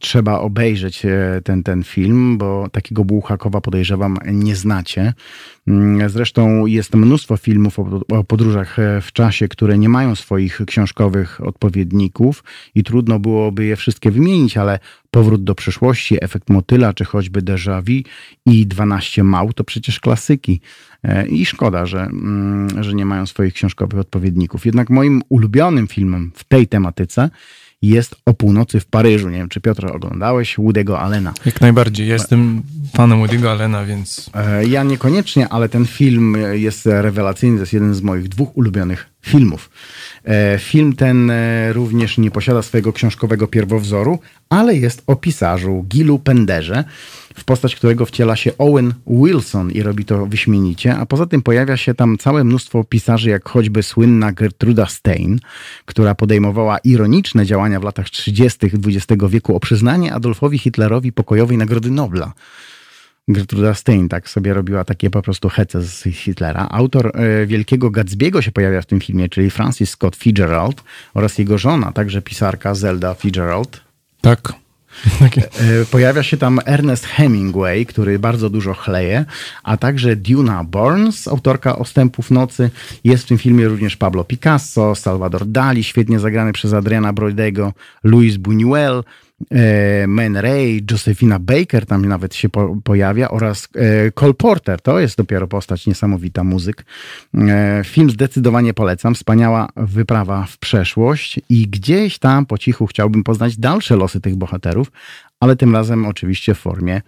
trzeba 0.00 0.38
obejrzeć 0.38 1.04
e, 1.04 1.40
ten, 1.44 1.62
ten 1.62 1.84
film, 1.84 2.38
bo 2.38 2.68
takiego 2.72 3.04
Bułhakowa 3.04 3.60
podejrzewam 3.60 4.18
nie 4.26 4.56
znacie. 4.56 5.12
Mm, 5.66 6.10
zresztą 6.10 6.66
jest 6.66 6.94
mnóstwo 6.94 7.36
filmów 7.36 7.78
o, 8.08 8.24
podróżach 8.24 8.76
w 9.02 9.12
czasie, 9.12 9.48
które 9.48 9.78
nie 9.78 9.88
mają 9.88 10.14
swoich 10.14 10.60
książkowych 10.66 11.40
odpowiedników 11.46 12.44
i 12.74 12.82
trudno 12.82 13.18
byłoby 13.18 13.64
je 13.64 13.76
wszystkie 13.76 14.10
wymienić, 14.10 14.56
ale 14.56 14.78
Powrót 15.10 15.44
do 15.44 15.54
przyszłości, 15.54 16.16
Efekt 16.24 16.50
Motyla, 16.50 16.94
czy 16.94 17.04
choćby 17.04 17.42
Déjà 17.42 17.82
Vu 17.82 18.08
i 18.46 18.66
12 18.66 19.24
Mał 19.24 19.52
to 19.52 19.64
przecież 19.64 20.00
klasyki. 20.00 20.60
E, 21.02 21.26
I 21.26 21.46
szkoda, 21.46 21.86
że, 21.86 22.02
mm, 22.02 22.84
że 22.84 22.94
nie 22.94 23.04
mają 23.04 23.26
swoich 23.26 23.54
książkowych 23.54 24.00
odpowiedników. 24.00 24.66
Jednak 24.66 24.90
moim 24.90 25.22
ulubionym 25.28 25.88
filmem 25.88 26.32
w 26.34 26.44
tej 26.44 26.66
tematyce 26.66 27.30
jest 27.82 28.16
O 28.26 28.34
północy 28.34 28.80
w 28.80 28.86
Paryżu. 28.86 29.28
Nie 29.28 29.38
wiem, 29.38 29.48
czy 29.48 29.60
Piotr 29.60 29.86
oglądałeś 29.86 30.58
Woody'ego 30.58 30.94
Allena. 30.94 31.34
Jak 31.46 31.60
najbardziej. 31.60 32.08
Ja 32.08 32.14
jestem 32.14 32.62
fanem 32.94 33.22
Woody'ego 33.22 33.48
Allena, 33.48 33.84
więc... 33.84 34.30
E, 34.34 34.66
ja 34.66 34.82
niekoniecznie, 34.82 35.48
ale 35.48 35.68
ten 35.68 35.86
film 35.86 36.36
jest 36.52 36.86
rewelacyjny. 36.86 37.56
To 37.56 37.62
jest 37.62 37.72
jeden 37.72 37.94
z 37.94 38.02
moich 38.02 38.28
dwóch 38.28 38.56
ulubionych 38.56 39.09
filmów. 39.22 39.70
E, 40.24 40.58
film 40.58 40.96
ten 40.96 41.30
e, 41.30 41.72
również 41.72 42.18
nie 42.18 42.30
posiada 42.30 42.62
swojego 42.62 42.92
książkowego 42.92 43.46
pierwowzoru, 43.46 44.18
ale 44.48 44.76
jest 44.76 45.02
o 45.06 45.16
pisarzu 45.16 45.84
Gilu 45.88 46.18
Penderze, 46.18 46.84
w 47.34 47.44
postać 47.44 47.76
którego 47.76 48.06
wciela 48.06 48.36
się 48.36 48.50
Owen 48.58 48.94
Wilson 49.06 49.70
i 49.70 49.82
robi 49.82 50.04
to 50.04 50.26
wyśmienicie, 50.26 50.96
a 50.96 51.06
poza 51.06 51.26
tym 51.26 51.42
pojawia 51.42 51.76
się 51.76 51.94
tam 51.94 52.18
całe 52.18 52.44
mnóstwo 52.44 52.84
pisarzy, 52.84 53.30
jak 53.30 53.48
choćby 53.48 53.82
słynna 53.82 54.32
Gertruda 54.32 54.86
Stein, 54.86 55.38
która 55.84 56.14
podejmowała 56.14 56.78
ironiczne 56.78 57.46
działania 57.46 57.80
w 57.80 57.84
latach 57.84 58.10
30. 58.10 58.58
XX 58.66 59.24
wieku 59.28 59.56
o 59.56 59.60
przyznanie 59.60 60.14
Adolfowi 60.14 60.58
Hitlerowi 60.58 61.12
pokojowej 61.12 61.56
Nagrody 61.56 61.90
Nobla. 61.90 62.32
Gertruda 63.28 63.74
Stein 63.74 64.08
tak 64.08 64.28
sobie 64.28 64.54
robiła 64.54 64.84
takie 64.84 65.10
po 65.10 65.22
prostu 65.22 65.48
hece 65.48 65.82
z 65.82 66.02
Hitlera. 66.02 66.68
Autor 66.70 67.12
e, 67.14 67.46
Wielkiego 67.46 67.90
Gatsbiego 67.90 68.42
się 68.42 68.52
pojawia 68.52 68.82
w 68.82 68.86
tym 68.86 69.00
filmie, 69.00 69.28
czyli 69.28 69.50
Francis 69.50 69.90
Scott 69.90 70.16
Fitzgerald 70.16 70.82
oraz 71.14 71.38
jego 71.38 71.58
żona, 71.58 71.92
także 71.92 72.22
pisarka 72.22 72.74
Zelda 72.74 73.14
Fitzgerald. 73.14 73.80
Tak. 74.20 74.52
E, 75.60 75.84
pojawia 75.90 76.22
się 76.22 76.36
tam 76.36 76.60
Ernest 76.66 77.06
Hemingway, 77.06 77.86
który 77.86 78.18
bardzo 78.18 78.50
dużo 78.50 78.74
chleje, 78.74 79.24
a 79.62 79.76
także 79.76 80.16
Duna 80.16 80.64
Burns, 80.64 81.28
autorka 81.28 81.78
Ostępów 81.78 82.30
Nocy. 82.30 82.70
Jest 83.04 83.24
w 83.24 83.26
tym 83.26 83.38
filmie 83.38 83.68
również 83.68 83.96
Pablo 83.96 84.24
Picasso, 84.24 84.94
Salvador 84.94 85.46
Dali, 85.46 85.84
świetnie 85.84 86.20
zagrany 86.20 86.52
przez 86.52 86.72
Adriana 86.72 87.12
Broidego, 87.12 87.72
Luis 88.04 88.36
Buñuel, 88.36 89.02
Man 90.06 90.36
Ray, 90.36 90.84
Josephina 90.90 91.38
Baker 91.38 91.86
tam 91.86 92.06
nawet 92.06 92.34
się 92.34 92.48
po, 92.48 92.76
pojawia 92.84 93.28
oraz 93.30 93.68
e, 93.74 94.10
Cole 94.10 94.34
Porter, 94.34 94.80
to 94.80 95.00
jest 95.00 95.16
dopiero 95.16 95.48
postać 95.48 95.86
niesamowita, 95.86 96.44
muzyk. 96.44 96.84
E, 97.34 97.82
film 97.84 98.10
zdecydowanie 98.10 98.74
polecam, 98.74 99.14
wspaniała 99.14 99.68
wyprawa 99.76 100.46
w 100.50 100.58
przeszłość 100.58 101.40
i 101.48 101.68
gdzieś 101.68 102.18
tam 102.18 102.46
po 102.46 102.58
cichu 102.58 102.86
chciałbym 102.86 103.24
poznać 103.24 103.56
dalsze 103.56 103.96
losy 103.96 104.20
tych 104.20 104.36
bohaterów, 104.36 104.92
ale 105.40 105.56
tym 105.56 105.74
razem 105.74 106.06
oczywiście 106.06 106.54
w 106.54 106.58
formie 106.58 107.02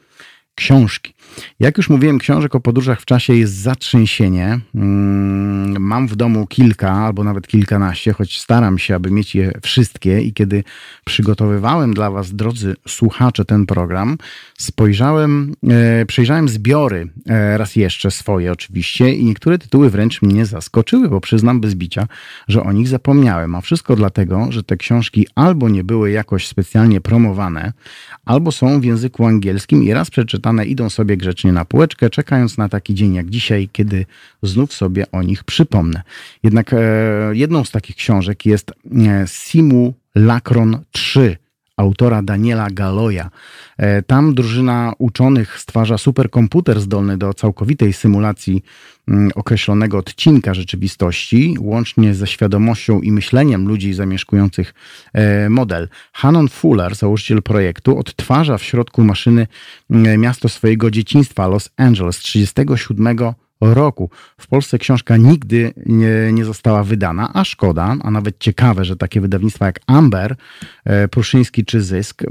książki. 0.55 1.14
Jak 1.61 1.76
już 1.76 1.91
mówiłem, 1.91 2.18
książek 2.18 2.55
o 2.55 2.61
podróżach 2.61 3.01
w 3.01 3.05
czasie 3.05 3.35
jest 3.35 3.55
zatrzęsienie. 3.55 4.61
Mm, 4.74 5.83
mam 5.83 6.09
w 6.09 6.16
domu 6.16 6.47
kilka 6.47 6.91
albo 6.93 7.24
nawet 7.24 7.47
kilkanaście, 7.47 8.12
choć 8.12 8.41
staram 8.41 8.78
się, 8.78 8.95
aby 8.95 9.11
mieć 9.11 9.35
je 9.35 9.53
wszystkie. 9.62 10.20
I 10.20 10.33
kiedy 10.33 10.64
przygotowywałem 11.05 11.95
dla 11.95 12.11
Was, 12.11 12.35
drodzy 12.35 12.74
słuchacze, 12.89 13.45
ten 13.45 13.66
program, 13.66 14.18
spojrzałem, 14.59 15.55
e, 15.70 16.07
przejrzałem 16.07 16.49
zbiory, 16.49 17.09
e, 17.28 17.59
raz 17.59 17.76
jeszcze 17.76 18.11
swoje 18.11 18.53
oczywiście, 18.53 19.14
i 19.14 19.24
niektóre 19.24 19.59
tytuły 19.59 19.91
wręcz 19.91 20.22
mnie 20.22 20.47
zaskoczyły, 20.47 21.09
bo 21.09 21.20
przyznam 21.20 21.61
bez 21.61 21.74
bicia, 21.74 22.07
że 22.49 22.62
o 22.62 22.72
nich 22.72 22.89
zapomniałem. 22.89 23.55
A 23.55 23.61
wszystko 23.61 23.97
dlatego, 23.97 24.47
że 24.51 24.62
te 24.62 24.76
książki 24.76 25.26
albo 25.35 25.68
nie 25.68 25.85
były 25.85 26.11
jakoś 26.11 26.47
specjalnie 26.47 27.01
promowane, 27.01 27.72
albo 28.24 28.53
są 28.53 28.80
w 28.80 28.85
języku 28.85 29.26
angielskim 29.26 29.83
i 29.83 29.93
raz 29.93 30.11
przeczytane 30.11 30.66
idą 30.66 30.91
sobie 30.91 31.16
grzecznie 31.23 31.53
na 31.53 31.64
półeczkę, 31.64 32.11
czekając 32.11 32.59
na 32.59 32.68
taki 32.68 32.95
dzień 32.95 33.14
jak 33.14 33.31
dzisiaj, 33.31 33.68
kiedy 33.73 34.07
znów 34.43 34.73
sobie 34.73 35.11
o 35.12 35.23
nich 35.23 35.45
przypomnę. 35.45 36.03
Jednak 36.43 36.73
e, 36.73 36.77
jedną 37.33 37.64
z 37.64 37.70
takich 37.70 37.97
książek 37.97 38.47
jest 38.47 38.70
e, 38.70 38.75
Simulacron 39.27 40.79
3 40.91 41.37
autora 41.77 42.23
Daniela 42.23 42.70
Galoya. 42.70 43.31
E, 43.77 44.03
tam 44.03 44.35
drużyna 44.35 44.93
uczonych 44.99 45.59
stwarza 45.59 45.99
superkomputer 45.99 46.81
zdolny 46.81 47.18
do 47.18 47.35
całkowitej 47.35 47.93
symulacji 47.93 48.64
mm, 49.09 49.31
określonego 49.35 49.99
odcinka 49.99 50.55
rzeczywistości, 50.55 51.57
łącznie 51.61 52.14
ze 52.14 52.27
świadomością 52.27 53.01
i 53.01 53.12
myśleniem 53.12 53.68
ludzi 53.68 53.95
zamieszkujących 53.95 54.75
e, 55.12 55.51
model. 55.51 55.89
Hannon 56.12 56.49
Fuller, 56.49 56.95
założyciel 56.95 57.43
projektu, 57.43 57.99
odtwarza 57.99 58.59
w 58.59 58.62
środku 58.62 59.05
maszyny 59.05 59.47
mm, 59.91 60.20
miasto 60.20 60.49
swojego 60.49 60.91
dzieciństwa 60.91 61.47
Los 61.47 61.70
Angeles 61.77 62.18
37 62.18 63.16
roku. 63.63 64.11
W 64.39 64.47
Polsce 64.47 64.79
książka 64.79 65.17
nigdy 65.17 65.75
nie, 65.87 66.33
nie, 66.33 66.45
została 66.45 66.85
wydana, 66.85 67.31
a 67.35 67.45
szkoda, 67.45 67.97
a 68.03 68.11
nawet 68.11 68.39
ciekawe, 68.39 68.85
że 68.85 68.97
takie 68.97 69.21
wydawnictwa 69.21 69.67
jak 69.67 69.81
Amber, 69.87 70.37
e, 70.85 71.09
Pruszyński 71.09 71.65
czy 71.65 71.83
Zysk, 71.83 72.23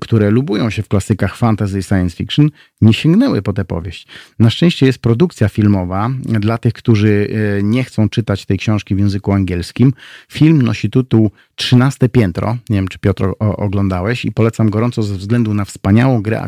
które 0.00 0.30
lubują 0.30 0.70
się 0.70 0.82
w 0.82 0.88
klasykach 0.88 1.36
fantasy 1.36 1.78
i 1.78 1.82
science 1.82 2.16
fiction, 2.16 2.50
nie 2.80 2.92
sięgnęły 2.92 3.42
po 3.42 3.52
tę 3.52 3.64
powieść. 3.64 4.06
Na 4.38 4.50
szczęście 4.50 4.86
jest 4.86 4.98
produkcja 4.98 5.48
filmowa 5.48 6.10
dla 6.24 6.58
tych, 6.58 6.72
którzy 6.72 7.28
e, 7.58 7.62
nie 7.62 7.84
chcą 7.84 8.08
czytać 8.08 8.46
tej 8.46 8.58
książki 8.58 8.94
w 8.94 8.98
języku 8.98 9.32
angielskim. 9.32 9.92
Film 10.28 10.62
nosi 10.62 10.90
tytuł 10.90 11.30
13 11.60 12.08
piętro. 12.08 12.56
Nie 12.70 12.76
wiem, 12.76 12.88
czy 12.88 12.98
Piotr 12.98 13.24
oglądałeś 13.38 14.24
i 14.24 14.32
polecam 14.32 14.70
gorąco 14.70 15.02
ze 15.02 15.14
względu 15.14 15.54
na 15.54 15.64
wspaniałą 15.64 16.22
grę 16.22 16.40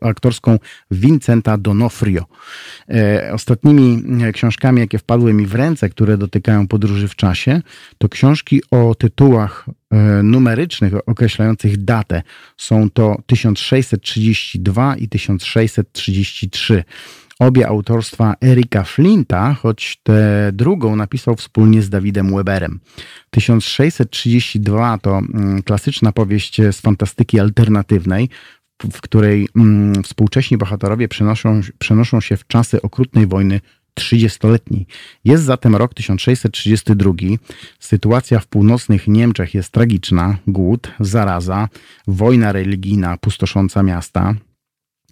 aktorską 0.00 0.58
Vincenta 0.90 1.58
Donofrio. 1.58 2.24
E, 2.88 3.30
ostatnimi 3.32 4.02
e, 4.24 4.32
książkami, 4.32 4.80
jakie 4.80 4.98
wpadły 4.98 5.32
mi 5.32 5.46
w 5.46 5.54
ręce, 5.54 5.88
które 5.88 6.18
dotykają 6.18 6.68
podróży 6.68 7.08
w 7.08 7.16
czasie, 7.16 7.62
to 7.98 8.08
książki 8.08 8.62
o 8.70 8.94
tytułach 8.94 9.66
e, 9.90 10.22
numerycznych 10.22 10.92
określających 11.06 11.84
datę. 11.84 12.22
Są 12.56 12.90
to 12.90 13.16
1632 13.26 14.96
i 14.96 15.08
1633. 15.08 16.84
Obie 17.40 17.68
autorstwa 17.68 18.34
Erika 18.44 18.84
Flinta, 18.84 19.54
choć 19.54 20.00
tę 20.02 20.50
drugą 20.52 20.96
napisał 20.96 21.36
wspólnie 21.36 21.82
z 21.82 21.90
Dawidem 21.90 22.36
Weberem. 22.36 22.80
1632 23.30 24.98
to 24.98 25.18
mm, 25.18 25.62
klasyczna 25.62 26.12
powieść 26.12 26.56
z 26.72 26.80
fantastyki 26.80 27.40
alternatywnej, 27.40 28.28
w 28.92 29.00
której 29.00 29.48
mm, 29.56 30.02
współcześni 30.02 30.56
bohaterowie 30.56 31.08
przenoszą, 31.08 31.60
przenoszą 31.78 32.20
się 32.20 32.36
w 32.36 32.46
czasy 32.46 32.82
okrutnej 32.82 33.26
wojny 33.26 33.60
30-letniej. 34.00 34.86
Jest 35.24 35.44
zatem 35.44 35.76
rok 35.76 35.94
1632. 35.94 37.12
Sytuacja 37.78 38.40
w 38.40 38.46
północnych 38.46 39.08
Niemczech 39.08 39.54
jest 39.54 39.72
tragiczna. 39.72 40.36
Głód, 40.46 40.90
zaraza, 41.00 41.68
wojna 42.06 42.52
religijna 42.52 43.16
pusząca 43.16 43.82
miasta. 43.82 44.34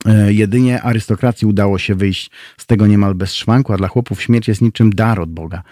E, 0.06 0.32
jedynie 0.32 0.82
arystokracji 0.82 1.46
udało 1.46 1.78
się 1.78 1.94
wyjść 1.94 2.30
z 2.56 2.66
tego 2.66 2.86
niemal 2.86 3.14
bez 3.14 3.34
szwanku, 3.34 3.72
a 3.72 3.76
dla 3.76 3.88
chłopów 3.88 4.22
śmierć 4.22 4.48
jest 4.48 4.60
niczym 4.60 4.90
dar 4.90 5.20
od 5.20 5.30
Boga. 5.30 5.62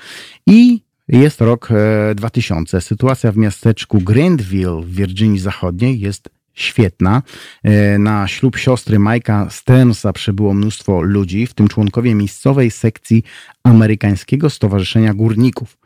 I 0.47 0.81
jest 1.09 1.41
rok 1.41 1.69
2000. 2.15 2.77
E, 2.77 2.81
Sytuacja 2.81 3.33
w 3.33 3.37
miasteczku 3.37 4.01
Grandville 4.01 4.83
w 4.83 4.95
Virginii 4.95 5.39
Zachodniej 5.39 6.01
jest 6.01 6.29
świetna. 6.57 7.23
E, 7.63 7.99
na 7.99 8.29
ślub 8.29 8.57
siostry 8.57 8.99
Majka 8.99 9.51
Sternsa 9.51 10.13
przybyło 10.13 10.55
mnóstwo 10.55 11.03
ludzi, 11.03 11.47
w 11.47 11.55
tym 11.55 11.69
członkowie 11.69 12.15
miejscowej 12.15 12.71
sekcji 12.71 13.23
amerykańskiego 13.63 14.51
Stowarzyszenia 14.51 15.15
Górników. 15.15 15.79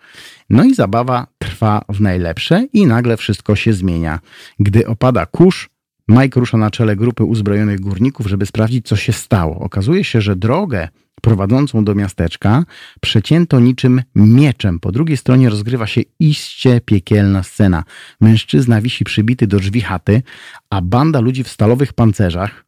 No 0.51 0.65
i 0.65 0.75
zabawa 0.75 1.27
trwa 1.39 1.85
w 1.89 2.01
najlepsze 2.01 2.67
i 2.73 2.87
nagle 2.87 3.17
wszystko 3.17 3.57
się 3.57 3.73
zmienia. 3.73 4.21
Gdy 4.61 4.87
opada 4.87 5.27
kurz, 5.27 5.69
Mike 6.11 6.41
rusza 6.41 6.59
na 6.59 6.71
czele 6.71 6.97
grupy 6.97 7.25
uzbrojonych 7.25 7.81
górników, 7.81 8.27
żeby 8.27 8.47
sprawdzić, 8.47 8.89
co 8.89 8.97
się 8.97 9.13
stało. 9.13 9.59
Okazuje 9.59 10.05
się, 10.05 10.21
że 10.21 10.37
drogę 10.37 10.89
prowadzącą 11.23 11.85
do 11.85 11.95
miasteczka 11.95 12.65
przecięto 13.01 13.61
niczym 13.61 14.03
mieczem. 14.15 14.81
Po 14.81 14.93
drugiej 14.93 15.17
stronie 15.17 15.51
rozgrywa 15.51 15.87
się 15.87 16.01
iście 16.21 16.81
piekielna 16.81 17.43
scena. 17.43 17.85
Mężczyzna 18.21 18.81
wisi 18.81 19.05
przybity 19.05 19.47
do 19.47 19.59
drzwi 19.59 19.81
chaty, 19.81 20.23
a 20.71 20.83
banda 20.83 21.21
ludzi 21.21 21.45
w 21.45 21.49
stalowych 21.49 21.93
pancerzach 21.93 22.65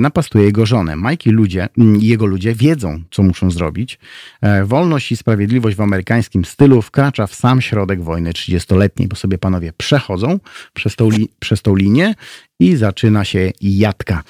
napastuje 0.00 0.44
jego 0.44 0.66
żonę. 0.66 0.96
Mike 0.96 1.30
i 1.30 1.32
ludzie, 1.32 1.68
mm, 1.78 2.00
jego 2.00 2.26
ludzie 2.26 2.54
wiedzą, 2.54 3.02
co 3.10 3.22
muszą 3.22 3.50
zrobić. 3.50 3.98
E, 4.40 4.64
wolność 4.64 5.12
i 5.12 5.16
sprawiedliwość 5.16 5.76
w 5.76 5.80
amerykańskim 5.80 6.44
stylu 6.44 6.82
wkracza 6.82 7.26
w 7.26 7.34
sam 7.34 7.60
środek 7.60 8.02
wojny 8.02 8.32
30-letniej, 8.32 9.08
bo 9.08 9.16
sobie 9.16 9.38
panowie 9.38 9.72
przechodzą 9.76 10.40
przez 10.72 10.96
tą, 10.96 11.08
przez 11.38 11.62
tą 11.62 11.76
linię 11.76 12.14
i 12.60 12.76
zaczyna 12.76 13.24
się 13.24 13.50
jadka. 13.60 14.22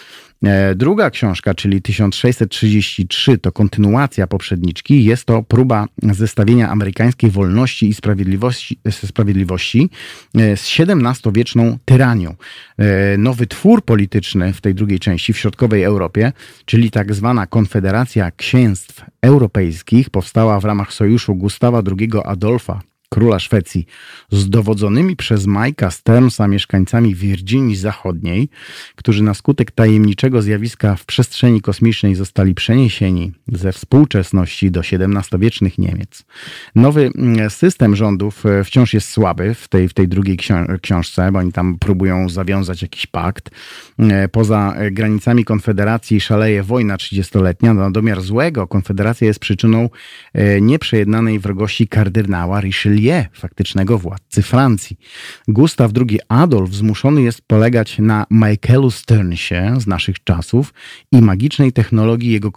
E, 0.43 0.75
druga 0.75 1.11
książka, 1.11 1.55
czyli 1.55 1.83
1633, 1.83 3.39
to 3.39 3.53
kontynuacja 3.53 4.27
poprzedniczki. 4.27 5.05
Jest 5.05 5.25
to 5.25 5.43
próba 5.43 5.87
zestawienia 6.03 6.71
amerykańskiej 6.71 7.31
wolności 7.31 7.89
i 7.89 7.95
sprawiedliwości, 7.95 8.79
sprawiedliwości 8.91 9.91
e, 10.35 10.57
z 10.57 10.81
XVII-wieczną 10.81 11.79
tyranią. 11.85 12.35
E, 12.79 13.19
nowy 13.19 13.47
twór 13.47 13.85
polityczny 13.85 14.53
w 14.53 14.61
tej 14.61 14.75
drugiej 14.75 14.99
części 14.99 15.33
w 15.33 15.39
środkowej 15.39 15.83
Europie, 15.83 16.33
czyli 16.65 16.91
tak 16.91 17.15
zwana 17.15 17.47
Konfederacja 17.47 18.31
Księstw 18.31 19.05
Europejskich, 19.23 20.11
powstała 20.11 20.61
w 20.61 20.65
ramach 20.65 20.93
sojuszu 20.93 21.35
Gustawa 21.35 21.83
II 21.99 22.11
Adolfa 22.25 22.92
króla 23.13 23.39
Szwecji 23.39 23.87
z 24.31 24.49
dowodzonymi 24.49 25.17
przez 25.17 25.47
Majka 25.47 25.91
Sternsa 25.91 26.49
mieszkańcami 26.49 27.15
Virginii 27.15 27.77
Zachodniej, 27.77 28.49
którzy 28.97 29.23
na 29.23 29.35
skutek 29.35 29.71
tajemniczego 29.71 30.43
zjawiska 30.43 30.97
w 30.97 31.05
przestrzeni 31.05 31.61
kosmicznej 31.61 32.15
zostali 32.15 32.55
przeniesieni 32.55 33.33
ze 33.49 33.73
współczesności 33.73 34.71
do 34.71 34.81
XVII-wiecznych 34.81 35.79
Niemiec. 35.79 36.25
Nowy 36.75 37.11
mm, 37.15 37.51
system 37.51 37.97
rządów 37.97 38.47
e, 38.47 38.65
wciąż 38.65 38.95
jest 38.95 39.09
słaby 39.09 39.55
w 39.55 39.69
tej, 39.69 39.89
w 39.89 39.95
tej 39.95 40.09
drugiej 40.09 40.39
książce, 40.83 41.33
bo 41.33 41.39
oni 41.39 41.53
tam 41.53 41.79
próbują 41.79 42.29
zawiązać 42.29 42.83
jakiś 42.83 43.07
pakt. 43.07 43.51
E, 43.99 44.29
poza 44.29 44.75
e, 44.77 44.91
granicami 44.91 45.45
Konfederacji 45.45 46.21
szaleje 46.21 46.63
wojna 46.63 46.97
30-letnia. 46.97 47.75
Na 47.75 47.91
domiar 47.91 48.21
złego 48.21 48.67
Konfederacja 48.67 49.27
jest 49.27 49.41
przyczyną 49.41 49.89
nieprzejednanej 50.61 51.39
wrogości 51.39 51.89
kardynała 51.89 52.61
Richelieu, 52.61 53.02
faktycznego 53.33 53.99
władcy 53.99 54.43
Francji. 54.43 54.97
Gustaw 55.49 55.91
II 55.97 56.21
Adolf 56.29 56.75
zmuszony 56.75 57.23
jest 57.23 57.43
polegać 57.47 57.99
na 57.99 58.27
Michaelu 58.31 58.91
Sternsie 58.91 59.75
z 59.79 59.87
naszych 59.87 60.25
czasów 60.25 60.75
i 61.13 61.23
magicznej 61.23 61.73
technologii 61.73 62.33
jego 62.33 62.53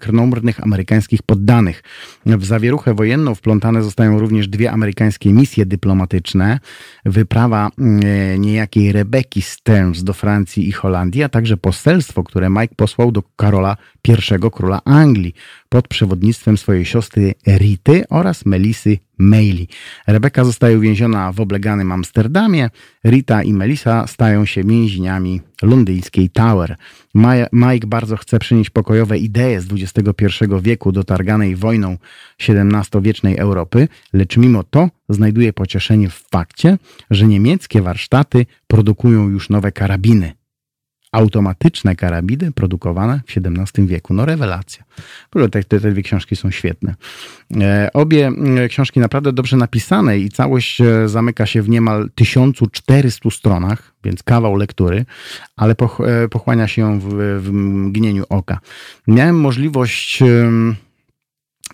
krnąbrnych 0.00 0.62
amerykańskich 0.62 1.22
poddanych. 1.22 1.82
W 2.26 2.44
zawieruchę 2.44 2.94
wojenną 2.94 3.34
wplątane 3.34 3.82
zostają 3.82 4.18
również 4.18 4.48
dwie 4.48 4.72
amerykańskie 4.72 5.32
misje 5.32 5.66
dyplomatyczne, 5.66 6.60
wyprawa 7.04 7.68
e, 7.78 8.38
niejakiej 8.38 8.92
Rebeki 8.92 9.42
Stearns 9.42 10.04
do 10.04 10.12
Francji 10.12 10.68
i 10.68 10.72
Holandii, 10.72 11.22
a 11.22 11.28
także 11.28 11.56
poselstwo, 11.56 12.24
które 12.24 12.50
Mike 12.50 12.74
posłał 12.76 13.12
do 13.12 13.22
Karola 13.36 13.76
I 14.08 14.50
króla 14.52 14.80
Anglii 14.84 15.34
pod 15.70 15.88
przewodnictwem 15.88 16.58
swojej 16.58 16.84
siostry 16.84 17.34
Rity 17.46 18.04
oraz 18.08 18.46
Melisy 18.46 18.98
Maili. 19.18 19.68
Rebeka 20.06 20.44
zostaje 20.44 20.78
uwięziona 20.78 21.32
w 21.32 21.40
obleganym 21.40 21.92
Amsterdamie. 21.92 22.70
Rita 23.04 23.42
i 23.42 23.52
Melisa 23.52 24.06
stają 24.06 24.44
się 24.44 24.64
więźniami 24.64 25.40
londyńskiej 25.62 26.30
Tower. 26.30 26.76
Mike 27.52 27.86
bardzo 27.86 28.16
chce 28.16 28.38
przynieść 28.38 28.70
pokojowe 28.70 29.18
idee 29.18 29.60
z 29.60 29.68
XXI 29.72 30.26
wieku 30.60 30.92
dotarganej 30.92 31.56
wojną 31.56 31.96
XVII-wiecznej 32.48 33.36
Europy, 33.36 33.88
lecz 34.12 34.36
mimo 34.36 34.64
to 34.64 34.88
znajduje 35.08 35.52
pocieszenie 35.52 36.08
w 36.08 36.24
fakcie, 36.30 36.78
że 37.10 37.26
niemieckie 37.26 37.82
warsztaty 37.82 38.46
produkują 38.66 39.28
już 39.28 39.50
nowe 39.50 39.72
karabiny 39.72 40.39
automatyczne 41.12 41.96
karabiny 41.96 42.52
produkowane 42.52 43.20
w 43.26 43.36
XVII 43.36 43.86
wieku. 43.86 44.14
No 44.14 44.24
rewelacja. 44.26 44.84
Te, 45.30 45.48
te, 45.48 45.80
te 45.80 45.90
dwie 45.90 46.02
książki 46.02 46.36
są 46.36 46.50
świetne. 46.50 46.94
E, 47.60 47.90
obie 47.94 48.32
książki 48.68 49.00
naprawdę 49.00 49.32
dobrze 49.32 49.56
napisane 49.56 50.18
i 50.18 50.28
całość 50.28 50.80
e, 50.80 51.08
zamyka 51.08 51.46
się 51.46 51.62
w 51.62 51.68
niemal 51.68 52.10
1400 52.14 53.30
stronach, 53.30 53.94
więc 54.04 54.22
kawał 54.22 54.56
lektury, 54.56 55.04
ale 55.56 55.74
e, 55.74 56.28
pochłania 56.28 56.68
się 56.68 56.82
ją 56.82 57.00
w, 57.00 57.08
w 57.40 57.52
mgnieniu 57.52 58.24
oka. 58.28 58.58
Miałem 59.06 59.40
możliwość 59.40 60.22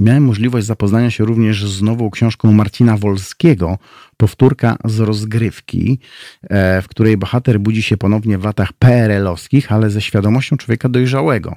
Miałem 0.01 0.25
możliwość 0.25 0.67
zapoznania 0.67 1.11
się 1.11 1.25
również 1.25 1.71
z 1.71 1.83
nową 1.83 2.11
książką 2.11 2.53
Marcina 2.53 2.97
Wolskiego, 2.97 3.79
powtórka 4.17 4.77
z 4.85 5.01
rozgrywki, 5.01 5.99
e, 6.43 6.83
w 6.83 6.89
której 6.89 7.17
bohater 7.17 7.61
budzi 7.61 7.83
się 7.83 7.97
ponownie 7.97 8.39
w 8.39 8.45
latach 8.45 8.73
PRL-owskich, 8.73 9.73
ale 9.73 9.91
ze 9.91 10.01
świadomością 10.01 10.57
człowieka 10.57 10.89
dojrzałego 10.89 11.57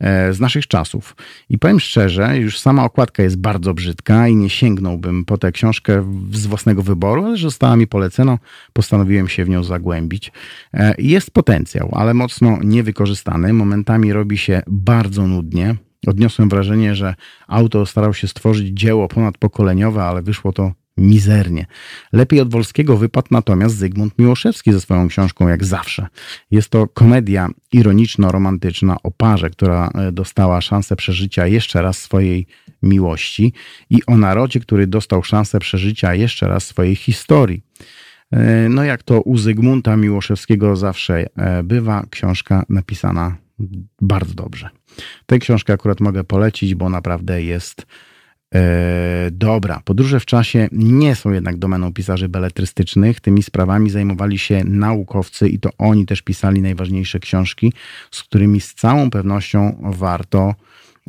e, 0.00 0.32
z 0.32 0.40
naszych 0.40 0.66
czasów. 0.66 1.16
I 1.48 1.58
powiem 1.58 1.80
szczerze, 1.80 2.38
już 2.38 2.58
sama 2.58 2.84
okładka 2.84 3.22
jest 3.22 3.36
bardzo 3.36 3.74
brzydka 3.74 4.28
i 4.28 4.36
nie 4.36 4.50
sięgnąłbym 4.50 5.24
po 5.24 5.38
tę 5.38 5.52
książkę 5.52 6.22
z 6.32 6.46
własnego 6.46 6.82
wyboru, 6.82 7.24
ale 7.24 7.36
że 7.36 7.46
została 7.46 7.76
mi 7.76 7.86
polecona, 7.86 8.38
postanowiłem 8.72 9.28
się 9.28 9.44
w 9.44 9.48
nią 9.48 9.64
zagłębić. 9.64 10.32
E, 10.74 10.94
jest 10.98 11.30
potencjał, 11.30 11.90
ale 11.92 12.14
mocno 12.14 12.58
niewykorzystany. 12.64 13.52
Momentami 13.52 14.12
robi 14.12 14.38
się 14.38 14.62
bardzo 14.66 15.26
nudnie. 15.26 15.76
Odniosłem 16.06 16.48
wrażenie, 16.48 16.94
że 16.94 17.14
autor 17.48 17.86
starał 17.86 18.14
się 18.14 18.28
stworzyć 18.28 18.68
dzieło 18.68 19.08
ponadpokoleniowe, 19.08 20.02
ale 20.02 20.22
wyszło 20.22 20.52
to 20.52 20.72
mizernie. 20.96 21.66
Lepiej 22.12 22.40
od 22.40 22.50
Wolskiego 22.50 22.96
wypadł 22.96 23.28
natomiast 23.30 23.76
Zygmunt 23.76 24.18
Miłoszewski 24.18 24.72
ze 24.72 24.80
swoją 24.80 25.08
książką 25.08 25.48
jak 25.48 25.64
zawsze. 25.64 26.06
Jest 26.50 26.68
to 26.68 26.86
komedia 26.86 27.48
ironiczno-romantyczna 27.72 28.96
o 29.02 29.10
parze, 29.10 29.50
która 29.50 29.90
e, 29.94 30.12
dostała 30.12 30.60
szansę 30.60 30.96
przeżycia 30.96 31.46
jeszcze 31.46 31.82
raz 31.82 31.98
swojej 31.98 32.46
miłości 32.82 33.52
i 33.90 34.06
o 34.06 34.16
narodzie, 34.16 34.60
który 34.60 34.86
dostał 34.86 35.22
szansę 35.22 35.58
przeżycia 35.58 36.14
jeszcze 36.14 36.48
raz 36.48 36.66
swojej 36.66 36.96
historii. 36.96 37.62
E, 38.30 38.68
no 38.68 38.84
jak 38.84 39.02
to 39.02 39.20
u 39.20 39.38
Zygmunta 39.38 39.96
Miłoszewskiego 39.96 40.76
zawsze 40.76 41.26
e, 41.36 41.62
bywa, 41.62 42.06
książka 42.10 42.64
napisana 42.68 43.36
bardzo 44.00 44.34
dobrze. 44.34 44.70
Tę 45.26 45.38
książkę 45.38 45.72
akurat 45.72 46.00
mogę 46.00 46.24
polecić, 46.24 46.74
bo 46.74 46.88
naprawdę 46.88 47.42
jest 47.42 47.86
e, 48.54 49.30
dobra. 49.32 49.80
Podróże 49.84 50.20
w 50.20 50.26
czasie 50.26 50.68
nie 50.72 51.14
są 51.14 51.32
jednak 51.32 51.56
domeną 51.56 51.92
pisarzy 51.92 52.28
beletrystycznych. 52.28 53.20
Tymi 53.20 53.42
sprawami 53.42 53.90
zajmowali 53.90 54.38
się 54.38 54.64
naukowcy 54.64 55.48
i 55.48 55.58
to 55.58 55.70
oni 55.78 56.06
też 56.06 56.22
pisali 56.22 56.62
najważniejsze 56.62 57.20
książki, 57.20 57.72
z 58.10 58.22
którymi 58.22 58.60
z 58.60 58.74
całą 58.74 59.10
pewnością 59.10 59.82
warto 59.82 60.54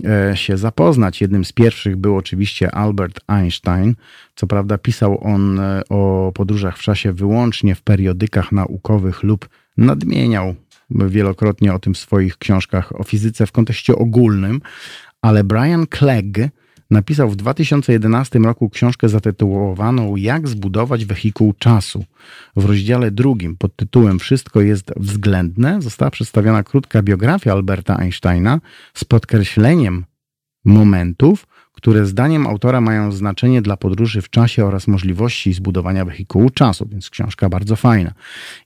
e, 0.05 0.37
się 0.37 0.57
zapoznać. 0.57 1.21
Jednym 1.21 1.45
z 1.45 1.51
pierwszych 1.51 1.95
był 1.95 2.17
oczywiście 2.17 2.71
Albert 2.71 3.19
Einstein. 3.27 3.95
Co 4.35 4.47
prawda 4.47 4.77
pisał 4.77 5.23
on 5.23 5.59
e, 5.59 5.81
o 5.89 6.31
podróżach 6.35 6.77
w 6.77 6.81
czasie 6.81 7.13
wyłącznie 7.13 7.75
w 7.75 7.81
periodykach 7.81 8.51
naukowych 8.51 9.23
lub 9.23 9.49
nadmieniał 9.77 10.55
wielokrotnie 10.95 11.73
o 11.73 11.79
tym 11.79 11.93
w 11.93 11.97
swoich 11.97 12.37
książkach 12.37 12.99
o 12.99 13.03
fizyce 13.03 13.45
w 13.45 13.51
kontekście 13.51 13.95
ogólnym, 13.95 14.61
ale 15.21 15.43
Brian 15.43 15.85
Clegg 15.87 16.37
napisał 16.91 17.29
w 17.29 17.35
2011 17.35 18.39
roku 18.39 18.69
książkę 18.69 19.09
zatytułowaną 19.09 20.15
Jak 20.15 20.47
zbudować 20.47 21.05
wehikuł 21.05 21.53
czasu. 21.53 22.05
W 22.55 22.65
rozdziale 22.65 23.11
drugim 23.11 23.57
pod 23.57 23.75
tytułem 23.75 24.19
Wszystko 24.19 24.61
jest 24.61 24.91
względne 24.97 25.81
została 25.81 26.11
przedstawiona 26.11 26.63
krótka 26.63 27.01
biografia 27.01 27.51
Alberta 27.51 27.97
Einsteina 27.97 28.59
z 28.93 29.03
podkreśleniem 29.03 30.05
momentów, 30.65 31.47
które 31.81 32.05
zdaniem 32.05 32.47
autora 32.47 32.81
mają 32.81 33.11
znaczenie 33.11 33.61
dla 33.61 33.77
podróży 33.77 34.21
w 34.21 34.29
czasie 34.29 34.65
oraz 34.65 34.87
możliwości 34.87 35.53
zbudowania 35.53 36.05
wehikułu 36.05 36.49
czasu, 36.49 36.87
więc 36.91 37.09
książka 37.09 37.49
bardzo 37.49 37.75
fajna. 37.75 38.13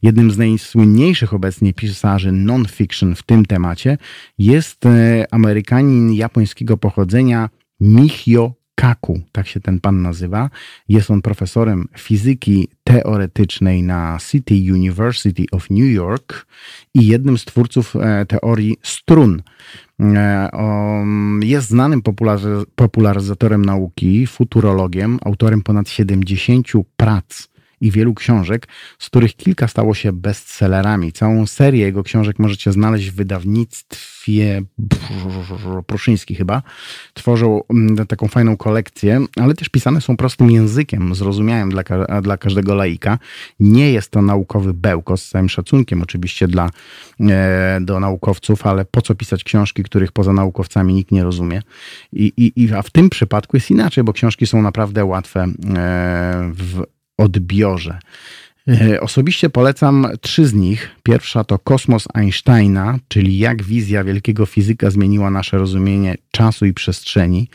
Jednym 0.02 0.32
z 0.32 0.38
najsłynniejszych 0.38 1.34
obecnie 1.34 1.74
pisarzy 1.74 2.32
non-fiction 2.32 3.16
w 3.16 3.24
tym 3.24 3.46
temacie 3.46 3.98
jest 4.38 4.86
e, 4.86 5.26
Amerykanin 5.32 6.14
japońskiego 6.14 6.78
pochodzenia 6.78 7.50
Michio 7.80 8.54
Kaku, 8.76 9.22
tak 9.32 9.48
się 9.48 9.60
ten 9.60 9.80
pan 9.80 10.02
nazywa. 10.02 10.50
Jest 10.90 11.12
on 11.12 11.22
profesorem 11.22 11.88
fizyki 11.98 12.68
teoretycznej 12.84 13.84
na 13.84 14.18
City 14.32 14.56
University 14.74 15.46
of 15.52 15.70
New 15.70 15.92
York 15.92 16.46
i 16.94 17.08
jednym 17.08 17.38
z 17.38 17.46
twórców 17.46 17.96
e, 17.96 18.26
teorii 18.26 18.78
strun. 18.84 19.42
E, 20.02 20.50
jest 21.42 21.70
znanym 21.70 22.02
popularyzatorem 22.76 23.66
nauki, 23.66 24.28
futurologiem, 24.28 25.20
autorem 25.26 25.62
ponad 25.62 25.90
70 25.90 26.68
prac 26.98 27.55
i 27.82 27.92
wielu 27.92 28.14
książek, 28.14 28.68
z 29.00 29.06
których 29.06 29.36
kilka 29.36 29.68
stało 29.68 29.94
się 29.94 30.12
bestsellerami. 30.12 31.12
Całą 31.12 31.48
serię 31.48 31.86
jego 31.86 32.04
książek 32.04 32.40
możecie 32.40 32.72
znaleźć 32.72 33.10
w 33.10 33.16
wydawnictwie 33.16 34.62
Pruszyński 35.88 36.36
chyba. 36.36 36.62
Tworzą 37.14 37.62
mm, 37.70 38.08
taką 38.08 38.28
fajną 38.28 38.58
kolekcję, 38.58 39.26
ale 39.42 39.54
też 39.54 39.70
pisane 39.70 40.02
są 40.02 40.18
prostym 40.18 40.52
językiem, 40.52 41.16
zrozumiałym 41.16 41.70
dla, 41.70 41.84
dla 42.22 42.38
każdego 42.38 42.76
laika. 42.76 43.20
Nie 43.60 43.92
jest 43.92 44.12
to 44.12 44.22
naukowy 44.22 44.74
bełkos, 44.74 45.24
z 45.24 45.30
całym 45.30 45.50
szacunkiem 45.50 46.02
oczywiście 46.02 46.48
dla, 46.48 46.70
e, 47.20 47.80
do 47.82 48.00
naukowców, 48.00 48.68
ale 48.68 48.86
po 48.86 49.02
co 49.02 49.16
pisać 49.16 49.44
książki, 49.44 49.84
których 49.84 50.12
poza 50.12 50.34
naukowcami 50.34 50.94
nikt 50.94 51.12
nie 51.12 51.24
rozumie. 51.24 51.62
I, 52.14 52.54
i, 52.56 52.74
a 52.74 52.82
w 52.82 52.90
tym 52.90 53.10
przypadku 53.10 53.58
jest 53.58 53.72
inaczej, 53.72 54.04
bo 54.04 54.14
książki 54.14 54.48
są 54.48 54.62
naprawdę 54.62 55.06
łatwe 55.06 55.44
e, 55.44 55.50
w 56.54 56.95
odbiorze. 57.18 58.00
E, 58.68 59.02
osobiście 59.02 59.50
polecam 59.50 60.08
trzy 60.22 60.46
z 60.46 60.54
nich. 60.54 60.92
Pierwsza 61.04 61.44
to 61.44 61.60
Kosmos 61.60 62.08
Einsteina, 62.14 63.00
czyli 63.08 63.38
jak 63.38 63.64
wizja 63.64 64.04
wielkiego 64.04 64.46
fizyka 64.46 64.90
zmieniła 64.90 65.32
nasze 65.32 65.58
rozumienie 65.58 66.16
czasu 66.32 66.66
i 66.66 66.74
przestrzeni. 66.74 67.50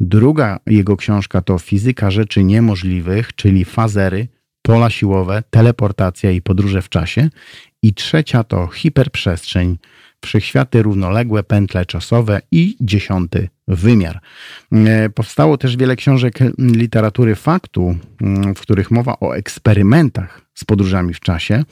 Druga 0.00 0.60
jego 0.66 0.96
książka 0.96 1.40
to 1.40 1.58
Fizyka 1.58 2.10
rzeczy 2.10 2.44
niemożliwych, 2.44 3.34
czyli 3.34 3.64
fazery, 3.64 4.28
pola 4.62 4.90
siłowe, 4.90 5.42
teleportacja 5.50 6.30
i 6.30 6.42
podróże 6.42 6.82
w 6.82 6.88
czasie. 6.88 7.30
I 7.82 7.94
trzecia 7.94 8.44
to 8.44 8.66
Hiperprzestrzeń, 8.66 9.78
wszechświaty 10.24 10.82
równoległe, 10.82 11.42
pętle 11.42 11.86
czasowe 11.86 12.40
i 12.50 12.76
dziesiąty 12.80 13.48
wymiar. 13.68 14.20
E, 14.72 15.10
powstało 15.10 15.58
też 15.58 15.76
wiele 15.76 15.96
książek 15.96 16.38
literatury 16.58 17.34
faktu, 17.34 17.96
mm, 18.20 18.54
w 18.54 18.60
których 18.60 18.90
mowa 18.90 19.16
o 19.20 19.36
eksperymentach 19.36 20.40
z 20.54 20.64
podróżami 20.64 21.14
w 21.14 21.20
czasie. 21.20 21.64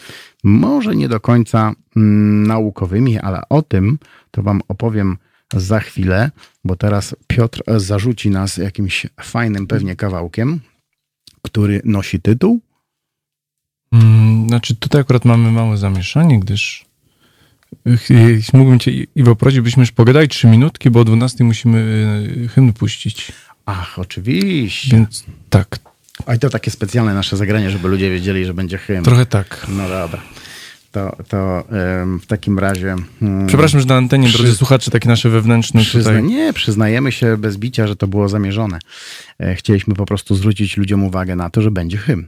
Może 0.45 0.97
nie 0.97 1.09
do 1.09 1.21
końca 1.21 1.73
mm, 1.97 2.47
naukowymi, 2.47 3.19
ale 3.19 3.41
o 3.49 3.63
tym 3.63 3.99
to 4.31 4.43
Wam 4.43 4.61
opowiem 4.69 5.17
za 5.53 5.81
chwilę, 5.81 6.31
bo 6.65 6.77
teraz 6.77 7.17
Piotr 7.27 7.63
zarzuci 7.67 8.31
nas 8.31 8.57
jakimś 8.57 9.07
fajnym 9.21 9.67
pewnie 9.67 9.97
kawałkiem, 9.97 10.61
który 11.43 11.81
nosi 11.85 12.21
tytuł. 12.21 12.61
Hmm, 13.91 14.49
znaczy, 14.49 14.77
tutaj 14.77 15.01
akurat 15.01 15.25
mamy 15.25 15.51
małe 15.51 15.77
zamieszanie, 15.77 16.41
gdyż 16.41 16.85
mógłbym 18.53 18.79
cię, 18.79 18.91
Iwo, 19.17 19.37
prosić, 19.37 19.61
byśmy 19.61 19.81
już 19.81 19.93
pogadali 19.93 20.29
trzy 20.29 20.47
minutki, 20.47 20.91
bo 20.91 21.01
o 21.01 21.05
12 21.05 21.45
musimy 21.45 21.79
y, 22.45 22.49
hymn 22.49 22.73
puścić. 22.73 23.33
Ach, 23.67 23.99
oczywiście. 23.99 24.97
Więc 24.97 25.25
tak. 25.51 25.79
A 26.27 26.35
i 26.35 26.39
to 26.39 26.51
takie 26.51 26.71
specjalne 26.71 27.15
nasze 27.15 27.37
zagranie, 27.37 27.71
żeby 27.71 27.89
ludzie 27.89 28.11
wiedzieli, 28.11 28.45
że 28.45 28.55
będzie 28.55 28.79
hymn. 28.79 29.05
Trochę 29.05 29.27
tak. 29.27 29.67
No 29.69 29.89
dobra. 29.89 30.23
To, 30.93 31.17
to 31.29 31.65
w 32.23 32.27
takim 32.27 32.59
razie. 32.59 32.97
Hmm, 33.21 33.47
Przepraszam, 33.47 33.81
że 33.81 33.87
na 33.87 33.97
antenie, 33.97 34.29
przy... 34.29 34.39
drodzy 34.39 34.57
słuchacze, 34.57 34.91
takie 34.91 35.09
nasze 35.09 35.29
wewnętrzne 35.31 35.81
Przyzna... 35.81 36.11
tutaj. 36.11 36.25
Nie, 36.25 36.53
przyznajemy 36.53 37.13
się 37.13 37.37
bez 37.37 37.57
bicia, 37.57 37.87
że 37.87 37.97
to 37.97 38.07
było 38.07 38.29
zamierzone. 38.29 38.79
E, 39.41 39.55
chcieliśmy 39.55 39.95
po 39.95 40.07
prostu 40.07 40.35
zwrócić 40.35 40.77
ludziom 40.77 41.05
uwagę 41.05 41.37
na 41.37 41.51
to, 41.51 41.63
że 41.63 41.71
będzie 41.71 41.99
hymn. 41.99 42.27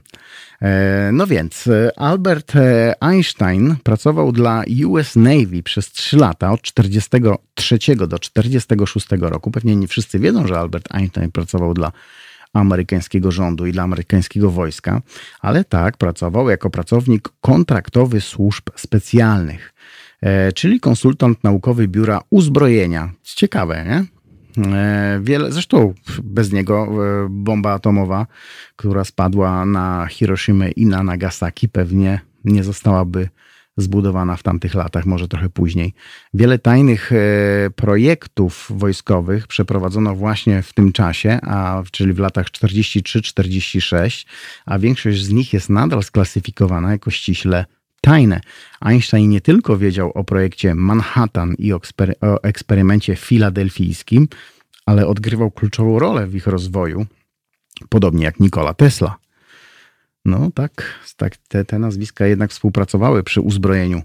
E, 0.61 1.09
no 1.13 1.27
więc, 1.27 1.67
e, 1.67 1.99
Albert 1.99 2.53
Einstein 2.99 3.75
pracował 3.83 4.31
dla 4.31 4.63
US 4.85 5.15
Navy 5.15 5.63
przez 5.63 5.91
3 5.91 6.17
lata, 6.17 6.51
od 6.51 6.61
43 6.61 8.07
do 8.07 8.19
46 8.19 9.07
roku. 9.19 9.51
Pewnie 9.51 9.75
nie 9.75 9.87
wszyscy 9.87 10.19
wiedzą, 10.19 10.47
że 10.47 10.59
Albert 10.59 10.87
Einstein 10.91 11.31
pracował 11.31 11.73
dla 11.73 11.91
amerykańskiego 12.53 13.31
rządu 13.31 13.65
i 13.65 13.71
dla 13.71 13.83
amerykańskiego 13.83 14.51
wojska, 14.51 15.01
ale 15.41 15.63
tak 15.63 15.97
pracował 15.97 16.49
jako 16.49 16.69
pracownik 16.69 17.29
kontraktowy 17.41 18.21
służb 18.21 18.69
specjalnych, 18.75 19.73
e, 20.21 20.51
czyli 20.51 20.79
konsultant 20.79 21.43
naukowy 21.43 21.87
biura 21.87 22.21
uzbrojenia. 22.29 23.11
Ciekawe, 23.23 23.85
nie? 23.85 24.16
E, 24.57 25.19
wiele, 25.23 25.51
zresztą 25.51 25.93
bez 26.23 26.51
niego 26.51 26.87
e, 26.87 27.27
bomba 27.29 27.73
atomowa, 27.73 28.27
która 28.75 29.03
spadła 29.03 29.65
na 29.65 30.07
Hiroshima 30.09 30.67
i 30.67 30.85
na 30.85 31.03
Nagasaki, 31.03 31.69
pewnie 31.69 32.19
nie 32.45 32.63
zostałaby 32.63 33.29
zbudowana 33.77 34.35
w 34.35 34.43
tamtych 34.43 34.75
latach, 34.75 35.05
może 35.05 35.27
trochę 35.27 35.49
później. 35.49 35.93
Wiele 36.33 36.59
tajnych 36.59 37.11
e, 37.11 37.15
projektów 37.75 38.67
wojskowych 38.69 39.47
przeprowadzono 39.47 40.15
właśnie 40.15 40.61
w 40.61 40.73
tym 40.73 40.91
czasie, 40.91 41.39
a, 41.41 41.83
czyli 41.91 42.13
w 42.13 42.19
latach 42.19 42.47
43-46, 42.47 44.27
a 44.65 44.79
większość 44.79 45.23
z 45.23 45.29
nich 45.29 45.53
jest 45.53 45.69
nadal 45.69 46.03
sklasyfikowana 46.03 46.91
jako 46.91 47.11
ściśle 47.11 47.65
tajne. 48.01 48.41
Einstein 48.79 49.29
nie 49.29 49.41
tylko 49.41 49.77
wiedział 49.77 50.11
o 50.11 50.23
projekcie 50.23 50.75
Manhattan 50.75 51.55
i 51.57 51.73
o, 51.73 51.79
o 52.21 52.43
eksperymencie 52.43 53.15
filadelfijskim, 53.15 54.27
ale 54.85 55.07
odgrywał 55.07 55.51
kluczową 55.51 55.99
rolę 55.99 56.27
w 56.27 56.35
ich 56.35 56.47
rozwoju, 56.47 57.05
podobnie 57.89 58.25
jak 58.25 58.39
Nikola 58.39 58.73
Tesla. 58.73 59.17
No 60.25 60.51
tak, 60.55 60.99
tak 61.17 61.37
te, 61.37 61.65
te 61.65 61.79
nazwiska 61.79 62.27
jednak 62.27 62.51
współpracowały 62.51 63.23
przy 63.23 63.41
uzbrojeniu 63.41 64.01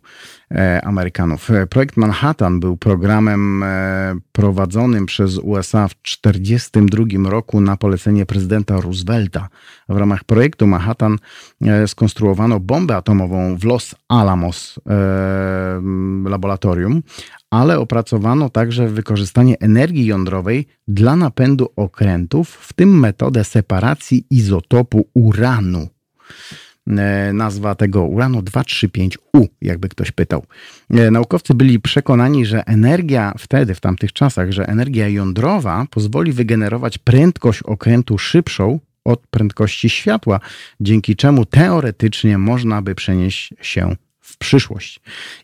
Amerykanów. 0.82 1.50
E, 1.50 1.66
projekt 1.66 1.96
Manhattan 1.96 2.60
był 2.60 2.76
programem 2.76 3.62
e, 3.62 4.14
prowadzonym 4.32 5.06
przez 5.06 5.38
USA 5.38 5.88
w 5.88 5.94
1942 5.94 7.30
roku 7.30 7.60
na 7.60 7.76
polecenie 7.76 8.26
prezydenta 8.26 8.80
Roosevelta. 8.80 9.48
W 9.88 9.96
ramach 9.96 10.24
projektu 10.24 10.66
Manhattan 10.66 11.18
e, 11.62 11.88
skonstruowano 11.88 12.60
bombę 12.60 12.96
atomową 12.96 13.56
w 13.56 13.64
Los 13.64 13.94
Alamos 14.08 14.80
e, 14.86 14.92
laboratorium, 16.30 17.02
ale 17.50 17.78
opracowano 17.78 18.50
także 18.50 18.88
wykorzystanie 18.88 19.58
energii 19.60 20.06
jądrowej 20.06 20.66
dla 20.88 21.16
napędu 21.16 21.68
okrętów, 21.76 22.48
w 22.48 22.72
tym 22.72 23.00
metodę 23.00 23.44
separacji 23.44 24.26
izotopu 24.30 25.08
uranu. 25.14 25.88
E, 26.88 27.32
nazwa 27.32 27.74
tego 27.74 28.04
uranu 28.04 28.40
235U, 28.40 29.46
jakby 29.60 29.88
ktoś 29.88 30.10
pytał. 30.10 30.46
E, 30.90 31.10
naukowcy 31.10 31.54
byli 31.54 31.80
przekonani, 31.80 32.46
że 32.46 32.66
energia 32.66 33.34
wtedy, 33.38 33.74
w 33.74 33.80
tamtych 33.80 34.12
czasach, 34.12 34.50
że 34.52 34.68
energia 34.68 35.08
jądrowa 35.08 35.86
pozwoli 35.90 36.32
wygenerować 36.32 36.98
prędkość 36.98 37.62
okrętu 37.62 38.18
szybszą 38.18 38.80
od 39.04 39.26
prędkości 39.26 39.90
światła, 39.90 40.40
dzięki 40.80 41.16
czemu 41.16 41.46
teoretycznie 41.46 42.38
można 42.38 42.82
by 42.82 42.94
przenieść 42.94 43.54
się 43.60 43.96
w 44.20 44.38
przyszłość. 44.38 45.00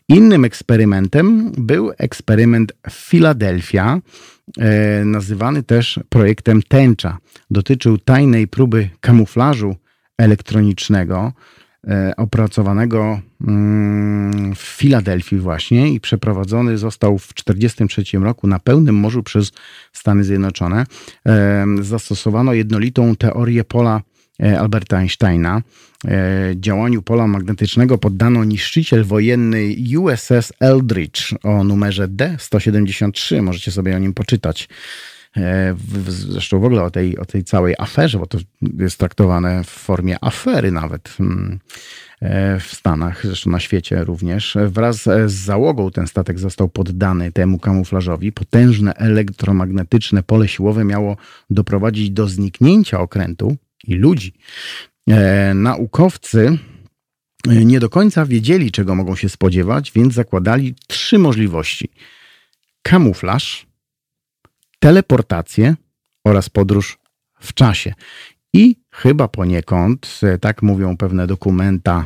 Innym 0.09 0.45
eksperymentem 0.45 1.51
był 1.57 1.91
eksperyment 1.97 2.73
Filadelfia, 2.91 3.99
e, 4.57 5.05
nazywany 5.05 5.63
też 5.63 5.99
projektem 6.09 6.61
Tęcza. 6.61 7.17
Dotyczył 7.51 7.97
tajnej 7.97 8.47
próby 8.47 8.89
kamuflażu 8.99 9.75
elektronicznego 10.19 11.33
e, 11.87 12.13
opracowanego 12.17 13.19
mm, 13.47 14.55
w 14.55 14.59
Filadelfii 14.59 15.39
właśnie 15.39 15.93
i 15.93 15.99
przeprowadzony 15.99 16.77
został 16.77 17.17
w 17.17 17.33
1943 17.33 18.19
roku 18.19 18.47
na 18.47 18.59
pełnym 18.59 18.95
morzu 18.95 19.23
przez 19.23 19.51
Stany 19.93 20.23
Zjednoczone. 20.23 20.85
E, 21.25 21.65
zastosowano 21.81 22.53
jednolitą 22.53 23.15
teorię 23.15 23.63
pola 23.63 24.01
e, 24.43 24.59
Alberta 24.59 24.97
Einsteina. 24.97 25.61
Działaniu 26.55 27.01
pola 27.01 27.27
magnetycznego 27.27 27.97
poddano 27.97 28.43
niszczyciel 28.43 29.03
wojenny 29.03 29.75
USS 29.97 30.53
Eldridge 30.59 31.33
o 31.43 31.63
numerze 31.63 32.07
D-173. 32.07 33.41
Możecie 33.41 33.71
sobie 33.71 33.95
o 33.95 33.99
nim 33.99 34.13
poczytać. 34.13 34.69
E, 35.37 35.75
zresztą 36.07 36.59
w 36.59 36.63
ogóle 36.63 36.83
o 36.83 36.91
tej, 36.91 37.17
o 37.17 37.25
tej 37.25 37.43
całej 37.43 37.75
aferze, 37.77 38.19
bo 38.19 38.25
to 38.25 38.37
jest 38.79 38.97
traktowane 38.97 39.63
w 39.63 39.69
formie 39.69 40.17
afery 40.21 40.71
nawet 40.71 41.15
mm, 41.19 41.59
e, 42.21 42.59
w 42.59 42.73
Stanach, 42.73 43.25
zresztą 43.25 43.49
na 43.49 43.59
świecie 43.59 44.03
również. 44.03 44.57
Wraz 44.67 45.03
z 45.03 45.31
załogą 45.31 45.91
ten 45.91 46.07
statek 46.07 46.39
został 46.39 46.69
poddany 46.69 47.31
temu 47.31 47.59
kamuflażowi. 47.59 48.31
Potężne 48.31 48.93
elektromagnetyczne 48.93 50.23
pole 50.23 50.47
siłowe 50.47 50.85
miało 50.85 51.17
doprowadzić 51.49 52.11
do 52.11 52.27
zniknięcia 52.27 52.99
okrętu 52.99 53.57
i 53.87 53.95
ludzi. 53.95 54.33
E, 55.09 55.53
naukowcy 55.53 56.57
nie 57.45 57.79
do 57.79 57.89
końca 57.89 58.25
wiedzieli, 58.25 58.71
czego 58.71 58.95
mogą 58.95 59.15
się 59.15 59.29
spodziewać, 59.29 59.91
więc 59.91 60.13
zakładali 60.13 60.75
trzy 60.87 61.19
możliwości: 61.19 61.89
kamuflaż, 62.81 63.68
teleportację 64.79 65.75
oraz 66.23 66.49
podróż 66.49 66.97
w 67.39 67.53
czasie. 67.53 67.93
I 68.53 68.75
chyba 68.91 69.27
poniekąd, 69.27 70.19
e, 70.23 70.37
tak 70.37 70.61
mówią 70.61 70.97
pewne 70.97 71.27
dokumenta 71.27 72.05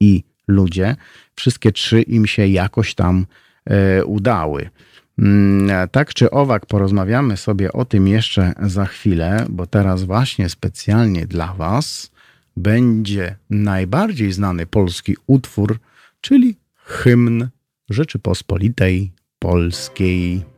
i 0.00 0.24
ludzie, 0.48 0.96
wszystkie 1.36 1.72
trzy 1.72 2.02
im 2.02 2.26
się 2.26 2.46
jakoś 2.46 2.94
tam 2.94 3.26
e, 3.64 4.04
udały. 4.04 4.70
Mm, 5.18 5.88
tak 5.88 6.14
czy 6.14 6.30
owak, 6.30 6.66
porozmawiamy 6.66 7.36
sobie 7.36 7.72
o 7.72 7.84
tym 7.84 8.08
jeszcze 8.08 8.52
za 8.62 8.84
chwilę, 8.84 9.46
bo 9.50 9.66
teraz 9.66 10.04
właśnie 10.04 10.48
specjalnie 10.48 11.26
dla 11.26 11.54
Was 11.54 12.10
będzie 12.56 13.36
najbardziej 13.50 14.32
znany 14.32 14.66
polski 14.66 15.16
utwór, 15.26 15.78
czyli 16.20 16.56
hymn 16.76 17.48
Rzeczypospolitej 17.90 19.12
Polskiej. 19.38 20.51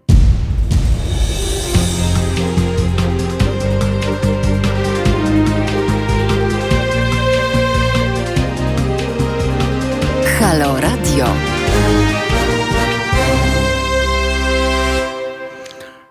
Halo 10.44 10.80
Radio. 10.80 11.26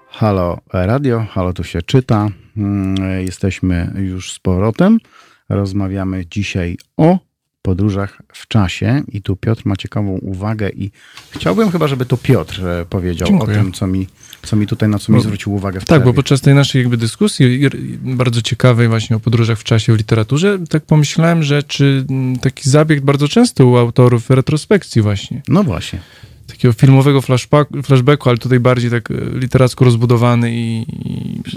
Halo 0.07 0.59
Radio, 0.73 1.25
halo 1.29 1.53
tu 1.53 1.63
się 1.63 1.81
czyta. 1.81 2.29
Mm, 2.57 3.21
jesteśmy 3.21 3.93
już 3.95 4.31
z 4.31 4.39
powrotem. 4.39 4.97
Rozmawiamy 5.49 6.25
dzisiaj 6.25 6.77
o 6.97 7.17
podróżach 7.61 8.21
w 8.33 8.47
czasie 8.47 9.03
i 9.07 9.21
tu 9.21 9.35
Piotr 9.35 9.61
ma 9.65 9.75
ciekawą 9.75 10.11
uwagę 10.11 10.69
i 10.69 10.91
chciałbym 11.31 11.71
chyba, 11.71 11.87
żeby 11.87 12.05
to 12.05 12.17
Piotr 12.17 12.67
e, 12.67 12.85
powiedział 12.85 13.27
Dziękuję. 13.27 13.59
o 13.59 13.61
tym, 13.61 13.71
co 13.71 13.87
mi, 13.87 14.07
co 14.43 14.55
mi 14.55 14.67
tutaj, 14.67 14.89
na 14.89 14.99
co 14.99 15.11
mi 15.11 15.21
zwrócił 15.21 15.53
uwagę 15.53 15.79
w 15.79 15.85
Tak, 15.85 16.03
bo 16.03 16.13
podczas 16.13 16.41
tej 16.41 16.55
naszej 16.55 16.81
jakby 16.81 16.97
dyskusji, 16.97 17.69
bardzo 18.01 18.41
ciekawej 18.41 18.87
właśnie 18.87 19.15
o 19.15 19.19
podróżach 19.19 19.59
w 19.59 19.63
czasie 19.63 19.93
w 19.93 19.97
literaturze, 19.97 20.59
tak 20.69 20.85
pomyślałem, 20.85 21.43
że 21.43 21.63
czy 21.63 22.05
taki 22.41 22.69
zabieg 22.69 23.01
bardzo 23.01 23.27
często 23.27 23.67
u 23.67 23.77
autorów 23.77 24.29
retrospekcji 24.29 25.01
właśnie. 25.01 25.41
No 25.47 25.63
właśnie. 25.63 25.99
takiego 26.47 26.73
filmowego 26.73 27.21
flashbacku, 27.83 28.29
ale 28.29 28.37
tutaj 28.37 28.59
bardziej 28.59 28.91
tak 28.91 29.11
e, 29.11 29.13
literacko 29.33 29.85
rozbudowany 29.85 30.51
i, 30.55 30.85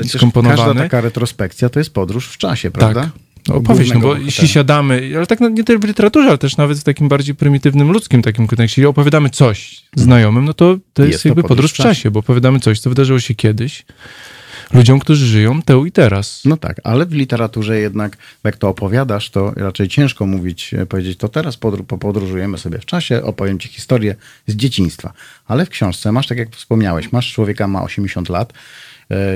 i 0.05 0.09
skomponowany. 0.09 0.65
każda 0.65 0.83
taka 0.83 1.01
retrospekcja 1.01 1.69
to 1.69 1.81
jest 1.81 1.91
podróż 1.91 2.29
w 2.29 2.39
czasie, 2.39 2.71
prawda? 2.71 3.03
Tak. 3.03 3.26
No, 3.49 3.55
opowieść, 3.55 3.93
no 3.93 4.01
bo 4.01 4.07
bohatera. 4.07 4.27
jeśli 4.27 4.49
siadamy, 4.49 5.13
ale 5.17 5.27
tak 5.27 5.41
nie 5.41 5.65
tylko 5.65 5.83
w 5.83 5.89
literaturze, 5.89 6.29
ale 6.29 6.39
też 6.39 6.57
nawet 6.57 6.79
w 6.79 6.85
takim 6.85 7.09
bardziej 7.09 7.35
prymitywnym 7.35 7.93
ludzkim 7.93 8.23
takim 8.23 8.47
kontekście, 8.47 8.81
jeśli 8.81 8.87
opowiadamy 8.87 9.31
coś 9.31 9.83
znajomym, 9.97 10.45
no 10.45 10.55
to 10.55 10.79
to 10.93 11.03
jest, 11.03 11.13
jest 11.13 11.25
jakby 11.25 11.43
podróż, 11.43 11.57
podróż 11.57 11.73
w 11.73 11.77
czasie, 11.77 12.11
bo 12.11 12.21
opowiadamy 12.21 12.61
coś, 12.61 12.81
co 12.81 12.91
wydarzyło 12.91 13.21
się 13.21 13.35
kiedyś, 13.35 13.85
ludziom, 14.73 14.99
którzy 14.99 15.27
żyją 15.27 15.63
tu 15.63 15.87
i 15.87 15.93
teraz. 15.93 16.43
No 16.45 16.57
tak, 16.57 16.81
ale 16.85 17.07
w 17.07 17.13
literaturze 17.13 17.79
jednak, 17.79 18.17
jak 18.45 18.57
to 18.57 18.69
opowiadasz, 18.69 19.31
to 19.31 19.53
raczej 19.57 19.89
ciężko 19.89 20.27
mówić, 20.27 20.75
e, 20.75 20.87
powiedzieć, 20.87 21.19
to 21.19 21.29
teraz 21.29 21.57
podróżujemy 22.01 22.59
sobie 22.59 22.79
w 22.79 22.85
czasie, 22.85 23.23
opowiem 23.23 23.59
ci 23.59 23.69
historię 23.69 24.15
z 24.47 24.57
dzieciństwa. 24.57 25.13
Ale 25.47 25.67
w 25.67 25.69
książce 25.69 26.13
masz, 26.13 26.27
tak 26.27 26.39
jak 26.39 26.51
wspomniałeś, 26.51 27.13
masz 27.13 27.33
człowieka, 27.33 27.69
ma 27.69 27.83
80 27.83 28.29
lat, 28.29 28.53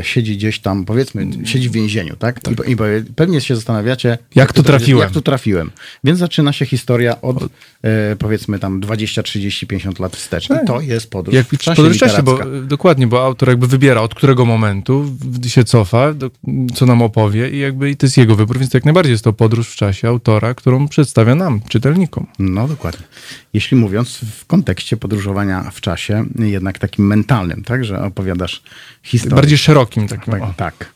siedzi 0.02 0.36
gdzieś 0.36 0.58
tam, 0.58 0.84
powiedzmy, 0.84 1.26
siedzi 1.44 1.68
w 1.68 1.72
więzieniu, 1.72 2.16
tak? 2.16 2.40
tak. 2.40 2.68
I, 2.68 2.72
I, 2.72 2.76
pewnie 3.16 3.40
się 3.40 3.56
zastanawiacie, 3.56 4.18
jak, 4.34 4.52
tu 4.52 4.62
trafiłem. 4.62 5.02
Jak 5.02 5.10
tu 5.10 5.22
trafiłem. 5.22 5.70
Więc 6.04 6.18
zaczyna 6.18 6.52
się 6.52 6.66
historia 6.66 7.20
od. 7.20 7.36
E, 7.82 8.16
powiedzmy 8.16 8.58
tam 8.58 8.80
20, 8.80 9.22
30, 9.22 9.66
50 9.66 9.98
lat 9.98 10.16
wstecz. 10.16 10.48
Tak. 10.48 10.62
I 10.62 10.66
to 10.66 10.80
jest 10.80 11.10
podróż 11.10 11.34
jak, 11.34 11.46
w 11.46 11.58
czasie 11.58 11.76
podróż 11.76 11.98
czasie, 11.98 12.22
bo 12.22 12.38
dokładnie, 12.62 13.06
bo 13.06 13.24
autor 13.24 13.48
jakby 13.48 13.66
wybiera 13.66 14.00
od 14.00 14.14
którego 14.14 14.44
momentu 14.44 15.16
się 15.46 15.64
cofa, 15.64 16.14
do, 16.14 16.30
co 16.74 16.86
nam 16.86 17.02
opowie 17.02 17.50
i 17.50 17.58
jakby 17.58 17.90
i 17.90 17.96
to 17.96 18.06
jest 18.06 18.16
jego 18.16 18.36
wybór, 18.36 18.58
więc 18.58 18.74
jak 18.74 18.84
najbardziej 18.84 19.12
jest 19.12 19.24
to 19.24 19.32
podróż 19.32 19.68
w 19.68 19.76
czasie 19.76 20.08
autora, 20.08 20.54
którą 20.54 20.88
przedstawia 20.88 21.34
nam, 21.34 21.60
czytelnikom. 21.68 22.26
No 22.38 22.68
dokładnie. 22.68 23.06
Jeśli 23.52 23.76
mówiąc 23.76 24.20
w 24.40 24.46
kontekście 24.46 24.96
podróżowania 24.96 25.70
w 25.72 25.80
czasie, 25.80 26.24
jednak 26.38 26.78
takim 26.78 27.06
mentalnym, 27.06 27.64
tak, 27.64 27.84
że 27.84 28.02
opowiadasz 28.02 28.62
historię. 29.02 29.36
Bardziej 29.36 29.58
szerokim 29.60 30.08
takim. 30.08 30.32
Tak, 30.32 30.42
tak. 30.56 30.92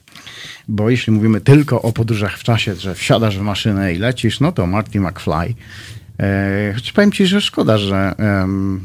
Bo 0.69 0.91
jeśli 0.91 1.12
mówimy 1.12 1.41
tylko 1.41 1.83
o 1.83 1.93
podróżach 1.93 2.39
w 2.39 2.43
czasie, 2.43 2.75
że 2.75 2.95
wsiadasz 2.95 3.39
w 3.39 3.43
maszynę 3.43 3.95
i 3.95 3.99
lecisz, 3.99 4.41
no 4.41 4.53
to 4.53 4.67
Marty 4.67 5.01
McFly. 5.01 5.55
E, 6.21 6.73
choć 6.75 6.93
powiem 6.93 7.12
ci, 7.12 7.27
że 7.27 7.41
szkoda, 7.41 7.79
że 7.79 8.15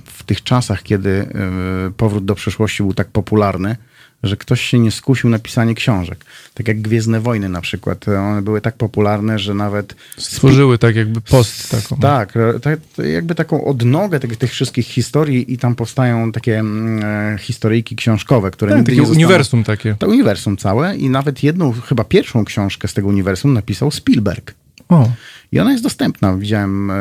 w 0.05 0.23
tych 0.23 0.43
czasach, 0.43 0.83
kiedy 0.83 1.09
e, 1.09 1.91
powrót 1.91 2.25
do 2.25 2.35
przeszłości 2.35 2.83
był 2.83 2.93
tak 2.93 3.07
popularny, 3.07 3.75
że 4.23 4.37
ktoś 4.37 4.61
się 4.61 4.79
nie 4.79 4.91
skusił 4.91 5.29
na 5.29 5.39
pisanie 5.39 5.75
książek. 5.75 6.25
Tak 6.53 6.67
jak 6.67 6.81
Gwiezdne 6.81 7.19
Wojny 7.19 7.49
na 7.49 7.61
przykład. 7.61 8.07
One 8.07 8.41
były 8.41 8.61
tak 8.61 8.75
popularne, 8.75 9.39
że 9.39 9.53
nawet... 9.53 9.95
Stworzyły 10.17 10.77
tak 10.77 10.95
jakby 10.95 11.21
post 11.21 11.69
taką. 11.69 11.97
Tak, 11.97 12.33
tak 12.61 12.79
jakby 13.13 13.35
taką 13.35 13.65
odnogę 13.65 14.19
tych, 14.19 14.37
tych 14.37 14.51
wszystkich 14.51 14.87
historii 14.87 15.53
i 15.53 15.57
tam 15.57 15.75
powstają 15.75 16.31
takie 16.31 16.59
mm, 16.59 17.03
e, 17.33 17.37
historyjki 17.37 17.95
książkowe, 17.95 18.51
które 18.51 18.71
tak, 18.71 18.79
nigdy 18.79 18.91
nie 18.91 18.97
zostaną... 18.97 19.15
uniwersum 19.15 19.63
takie. 19.63 19.95
To 19.99 20.07
uniwersum 20.07 20.57
całe 20.57 20.97
i 20.97 21.09
nawet 21.09 21.43
jedną, 21.43 21.71
chyba 21.71 22.03
pierwszą 22.03 22.45
książkę 22.45 22.87
z 22.87 22.93
tego 22.93 23.07
uniwersum 23.07 23.53
napisał 23.53 23.91
Spielberg. 23.91 24.53
O. 24.89 25.11
I 25.51 25.59
ona 25.59 25.71
jest 25.71 25.83
dostępna. 25.83 26.37
Widziałem 26.37 26.91
e, 26.91 26.95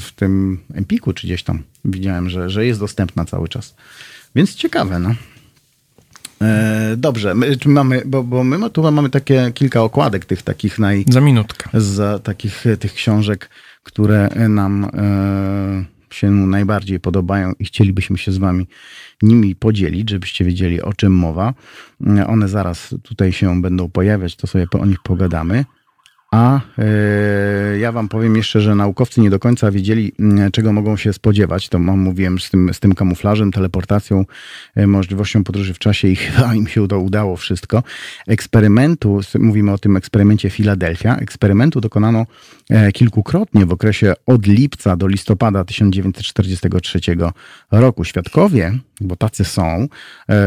w 0.00 0.12
tym 0.16 0.58
Empiku 0.74 1.12
czy 1.12 1.26
gdzieś 1.26 1.42
tam. 1.42 1.62
Widziałem, 1.84 2.30
że, 2.30 2.50
że 2.50 2.66
jest 2.66 2.80
dostępna 2.80 3.24
cały 3.24 3.48
czas. 3.48 3.74
Więc 4.34 4.54
ciekawe, 4.54 4.98
no. 4.98 5.14
E, 6.42 6.94
dobrze, 6.96 7.34
my, 7.34 7.56
mamy, 7.66 8.02
bo, 8.06 8.22
bo 8.22 8.44
my 8.44 8.70
tu 8.70 8.92
mamy 8.92 9.10
takie 9.10 9.52
kilka 9.54 9.82
okładek 9.82 10.24
tych 10.24 10.42
takich 10.42 10.78
naj... 10.78 11.04
Za 11.08 11.20
minutkę. 11.20 11.70
Z 11.80 12.24
takich 12.24 12.64
tych 12.80 12.94
książek, 12.94 13.50
które 13.82 14.28
nam 14.48 14.84
e, 14.84 16.14
się 16.14 16.30
najbardziej 16.30 17.00
podobają 17.00 17.52
i 17.58 17.64
chcielibyśmy 17.64 18.18
się 18.18 18.32
z 18.32 18.38
wami 18.38 18.66
nimi 19.22 19.54
podzielić, 19.54 20.10
żebyście 20.10 20.44
wiedzieli 20.44 20.82
o 20.82 20.92
czym 20.92 21.12
mowa. 21.12 21.54
E, 22.06 22.26
one 22.26 22.48
zaraz 22.48 22.94
tutaj 23.02 23.32
się 23.32 23.62
będą 23.62 23.90
pojawiać, 23.90 24.36
to 24.36 24.46
sobie 24.46 24.66
o 24.80 24.86
nich 24.86 25.02
pogadamy. 25.02 25.64
A 26.32 26.60
e, 26.78 27.78
ja 27.78 27.92
wam 27.92 28.08
powiem 28.08 28.36
jeszcze, 28.36 28.60
że 28.60 28.74
naukowcy 28.74 29.20
nie 29.20 29.30
do 29.30 29.38
końca 29.38 29.70
wiedzieli, 29.70 30.12
mm, 30.18 30.50
czego 30.50 30.72
mogą 30.72 30.96
się 30.96 31.12
spodziewać. 31.12 31.68
To 31.68 31.78
mówiłem 31.78 32.38
z 32.38 32.50
tym, 32.50 32.74
z 32.74 32.80
tym 32.80 32.94
kamuflażem, 32.94 33.52
teleportacją, 33.52 34.24
e, 34.74 34.86
możliwością 34.86 35.44
podróży 35.44 35.74
w 35.74 35.78
czasie 35.78 36.08
i 36.08 36.16
chyba 36.22 36.54
im 36.54 36.66
się 36.66 36.88
to 36.88 37.00
udało 37.00 37.36
wszystko. 37.36 37.82
Eksperymentu, 38.26 39.20
mówimy 39.38 39.72
o 39.72 39.78
tym 39.78 39.96
eksperymencie 39.96 40.50
Filadelfia, 40.50 41.16
eksperymentu 41.16 41.80
dokonano 41.80 42.26
e, 42.70 42.92
kilkukrotnie 42.92 43.66
w 43.66 43.72
okresie 43.72 44.14
od 44.26 44.46
lipca 44.46 44.96
do 44.96 45.06
listopada 45.06 45.64
1943 45.64 47.00
roku. 47.70 48.04
Świadkowie, 48.04 48.78
bo 49.00 49.16
tacy 49.16 49.44
są, 49.44 49.88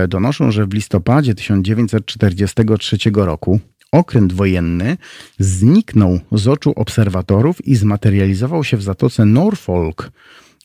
donoszą, 0.07 0.51
że 0.51 0.65
w 0.65 0.73
listopadzie 0.73 1.35
1943 1.35 2.97
roku 3.15 3.59
Okręt 3.91 4.33
wojenny 4.33 4.97
zniknął 5.39 6.19
z 6.31 6.47
oczu 6.47 6.73
obserwatorów 6.75 7.67
i 7.67 7.75
zmaterializował 7.75 8.63
się 8.63 8.77
w 8.77 8.83
zatoce 8.83 9.25
Norfolk 9.25 10.11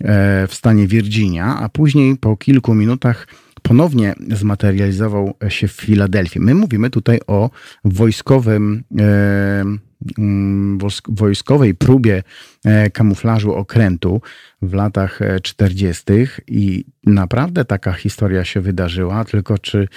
e, 0.01 0.47
w 0.47 0.55
stanie 0.55 0.87
Virginia, 0.87 1.57
a 1.61 1.69
później 1.69 2.17
po 2.17 2.37
kilku 2.37 2.75
minutach 2.75 3.27
ponownie 3.63 4.15
zmaterializował 4.31 5.35
się 5.49 5.69
w 5.69 5.73
Filadelfii. 5.73 6.41
My 6.41 6.55
mówimy 6.55 6.91
tutaj 6.91 7.21
o 7.27 7.51
wojskowym 7.85 8.85
e, 9.01 9.91
Mm, 10.19 10.79
wojskowej 11.09 11.75
próbie 11.75 12.23
e, 12.65 12.91
kamuflażu 12.91 13.55
okrętu 13.55 14.21
w 14.63 14.75
latach 14.75 15.21
40. 15.43 16.13
E, 16.13 16.27
i 16.47 16.85
naprawdę 17.07 17.65
taka 17.65 17.93
historia 17.93 18.45
się 18.45 18.61
wydarzyła, 18.61 19.25
tylko 19.25 19.59
czy, 19.59 19.89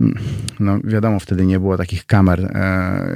mm, 0.00 0.18
no 0.60 0.78
wiadomo, 0.84 1.20
wtedy 1.20 1.46
nie 1.46 1.60
było 1.60 1.76
takich 1.76 2.06
kamer 2.06 2.52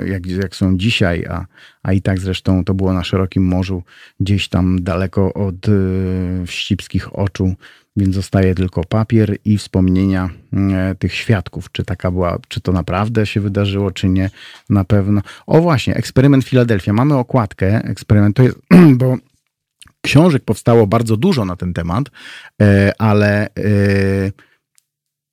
jak, 0.06 0.26
jak 0.26 0.56
są 0.56 0.78
dzisiaj, 0.78 1.26
a, 1.26 1.46
a 1.82 1.92
i 1.92 2.02
tak 2.02 2.20
zresztą 2.20 2.64
to 2.64 2.74
było 2.74 2.92
na 2.92 3.04
szerokim 3.04 3.44
morzu, 3.44 3.82
gdzieś 4.20 4.48
tam 4.48 4.82
daleko 4.82 5.34
od 5.34 5.66
wścibskich 6.46 7.18
oczu 7.18 7.54
więc 7.96 8.14
zostaje 8.14 8.54
tylko 8.54 8.84
papier 8.84 9.36
i 9.44 9.58
wspomnienia 9.58 10.30
e, 10.52 10.94
tych 10.94 11.14
świadków. 11.14 11.72
Czy 11.72 11.84
taka 11.84 12.10
była, 12.10 12.38
czy 12.48 12.60
to 12.60 12.72
naprawdę 12.72 13.26
się 13.26 13.40
wydarzyło, 13.40 13.90
czy 13.90 14.08
nie, 14.08 14.30
na 14.70 14.84
pewno. 14.84 15.20
O 15.46 15.60
właśnie, 15.60 15.94
eksperyment 15.94 16.44
Filadelfia. 16.44 16.92
Mamy 16.92 17.14
okładkę, 17.14 17.84
eksperyment 17.84 18.36
to 18.36 18.42
jest, 18.42 18.58
bo 19.00 19.16
książek 20.00 20.44
powstało 20.44 20.86
bardzo 20.86 21.16
dużo 21.16 21.44
na 21.44 21.56
ten 21.56 21.72
temat, 21.72 22.04
e, 22.62 22.92
ale 22.98 23.46
e, 23.46 23.50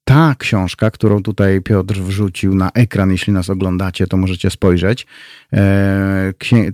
ta 0.03 0.36
książka, 0.38 0.91
którą 0.91 1.24
tutaj 1.24 1.62
Piotr 1.62 1.95
wrzucił 1.95 2.55
na 2.55 2.72
ekran, 2.74 3.12
jeśli 3.12 3.34
nas 3.34 3.49
oglądacie, 3.49 4.07
to 4.07 4.18
możecie 4.18 4.49
spojrzeć. 4.49 5.07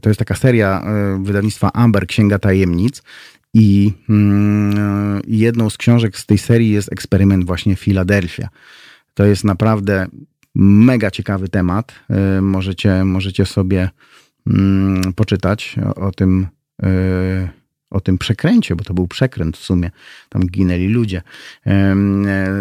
To 0.02 0.10
jest 0.10 0.20
taka 0.20 0.36
seria 0.36 0.84
wydawnictwa 1.20 1.74
Amber, 1.74 2.08
Księga 2.08 2.40
Tajemnic. 2.40 3.04
I 3.60 3.94
mm, 4.10 5.22
jedną 5.28 5.70
z 5.70 5.78
książek 5.78 6.18
z 6.18 6.26
tej 6.26 6.38
serii 6.38 6.72
jest 6.72 6.92
eksperyment 6.92 7.46
właśnie 7.46 7.76
Filadelfia. 7.76 8.50
To 9.14 9.26
jest 9.26 9.44
naprawdę 9.44 10.08
mega 10.56 11.12
ciekawy 11.12 11.50
temat. 11.50 11.96
Y, 12.38 12.42
możecie, 12.42 13.04
możecie 13.04 13.46
sobie 13.46 13.90
mm, 14.48 15.14
poczytać 15.14 15.76
o, 15.86 15.96
o 15.96 16.12
tym 16.12 16.48
y, 16.84 16.88
o 17.90 18.00
tym 18.00 18.18
przekręcie, 18.18 18.76
bo 18.76 18.84
to 18.84 18.94
był 18.94 19.08
przekręt 19.08 19.58
w 19.58 19.64
sumie. 19.64 19.92
Tam 20.30 20.42
ginęli 20.42 20.88
ludzie. 20.88 21.22
E, 21.66 21.96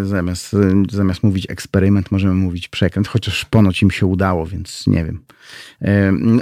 zamiast, 0.05 0.57
zamiast 0.91 1.23
mówić 1.23 1.47
eksperyment, 1.51 2.11
możemy 2.11 2.35
mówić 2.35 2.69
przekręt, 2.69 3.09
chociaż 3.09 3.45
ponoć 3.45 3.83
im 3.83 3.91
się 3.91 4.07
udało, 4.07 4.47
więc 4.47 4.87
nie 4.87 5.05
wiem. 5.05 5.21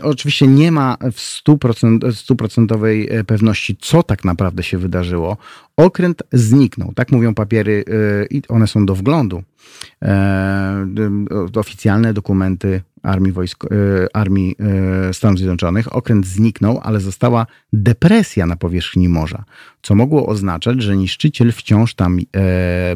Oczywiście 0.02 0.46
nie 0.46 0.72
ma 0.72 0.96
w 1.12 1.44
100%, 1.48 2.12
stuprocentowej 2.12 3.08
e, 3.10 3.24
pewności, 3.24 3.76
co 3.80 4.02
tak 4.02 4.24
naprawdę 4.24 4.62
się 4.62 4.78
wydarzyło. 4.78 5.36
Okręt 5.76 6.22
zniknął, 6.32 6.92
tak 6.92 7.12
mówią 7.12 7.34
papiery 7.34 7.84
e, 7.88 8.26
i 8.26 8.42
one 8.48 8.66
są 8.66 8.86
do 8.86 8.94
wglądu. 8.94 9.42
Oficjalne 11.56 12.14
dokumenty 12.14 12.82
Armii, 13.04 13.32
wojsk, 13.32 13.64
Armii 14.12 14.56
Stanów 15.12 15.38
Zjednoczonych. 15.38 15.96
Okręt 15.96 16.26
zniknął, 16.26 16.80
ale 16.82 17.00
została 17.00 17.46
depresja 17.72 18.46
na 18.46 18.56
powierzchni 18.56 19.08
morza, 19.08 19.44
co 19.82 19.94
mogło 19.94 20.26
oznaczać, 20.26 20.82
że 20.82 20.96
niszczyciel 20.96 21.52
wciąż 21.52 21.94
tam 21.94 22.18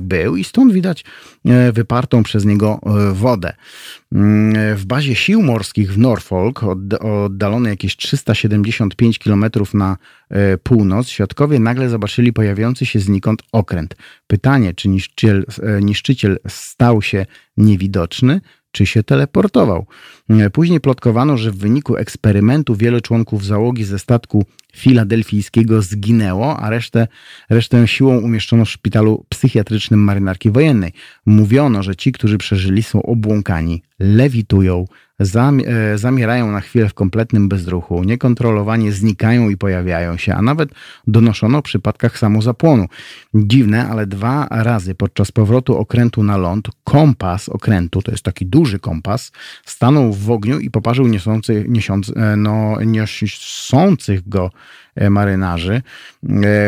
był 0.01 0.37
i 0.37 0.45
stąd 0.45 0.73
widać 0.73 1.05
wypartą 1.73 2.23
przez 2.23 2.45
niego 2.45 2.81
wodę. 3.13 3.53
Mm, 4.13 4.77
w 4.77 4.87
bazie 4.87 5.15
sił 5.15 5.43
morskich 5.43 5.93
w 5.93 5.99
Norfolk, 5.99 6.63
oddalone 7.01 7.71
jakieś 7.71 7.97
375 7.97 9.19
km 9.19 9.45
na 9.75 9.97
e, 10.31 10.59
północ, 10.59 11.09
świadkowie 11.09 11.59
nagle 11.59 11.89
zobaczyli 11.89 12.33
pojawiający 12.33 12.87
się 12.87 13.01
znikąd 13.01 13.43
okręt. 13.53 13.97
Pytanie, 14.27 14.75
czy 14.75 14.89
niszczyciel, 14.89 15.47
e, 15.63 15.83
niszczyciel 15.83 16.39
stał 16.49 17.03
się 17.03 17.27
niewidoczny, 17.57 18.41
czy 18.79 18.87
się 18.87 19.03
teleportował. 19.03 19.87
Później 20.53 20.81
plotkowano, 20.81 21.37
że 21.37 21.51
w 21.51 21.57
wyniku 21.57 21.97
eksperymentu 21.97 22.75
wiele 22.75 23.01
członków 23.01 23.45
załogi 23.45 23.85
ze 23.85 23.99
statku 23.99 24.45
filadelfijskiego 24.75 25.83
zginęło, 25.83 26.57
a 26.61 26.71
resztę, 26.71 27.07
resztę 27.51 27.89
siłą 27.89 28.19
umieszczono 28.19 28.65
w 28.65 28.71
szpitalu 28.71 29.25
psychiatrycznym 29.29 30.01
marynarki 30.01 30.51
wojennej. 30.51 30.93
Mówiono, 31.27 31.83
że 31.83 31.97
ci, 31.97 32.13
którzy 32.13 32.39
przeżyli, 32.39 32.83
są 32.83 33.03
obłąkani, 33.03 33.83
lewitują, 33.99 34.85
E, 35.21 35.99
zamierają 35.99 36.51
na 36.51 36.61
chwilę 36.61 36.89
w 36.89 36.95
kompletnym 36.95 37.49
bezruchu, 37.49 38.05
niekontrolowanie 38.05 38.93
znikają 38.93 39.51
i 39.51 39.57
pojawiają 39.57 40.17
się, 40.17 40.35
a 40.35 40.43
nawet 40.43 40.71
donoszono 41.07 41.59
o 41.59 41.63
przypadkach 41.63 42.19
samozapłonu. 42.19 42.87
Dziwne, 43.35 43.89
ale 43.89 44.07
dwa 44.07 44.47
razy 44.51 44.95
podczas 44.95 45.33
powrotu 45.33 45.77
okrętu 45.77 46.23
na 46.23 46.37
ląd 46.37 46.69
kompas 46.85 47.49
okrętu, 47.49 48.03
to 48.03 48.11
jest 48.11 48.25
taki 48.25 48.47
duży 48.47 48.79
kompas, 48.79 49.33
stanął 49.65 50.13
w 50.13 50.31
ogniu 50.31 50.59
i 50.59 50.71
poparzył 50.71 51.07
niosący, 51.07 51.65
niesiąc, 51.69 52.13
e, 52.17 52.37
no, 52.37 52.77
niosących 52.85 54.29
go 54.29 54.51
e, 54.95 55.11
marynarzy. 55.11 55.83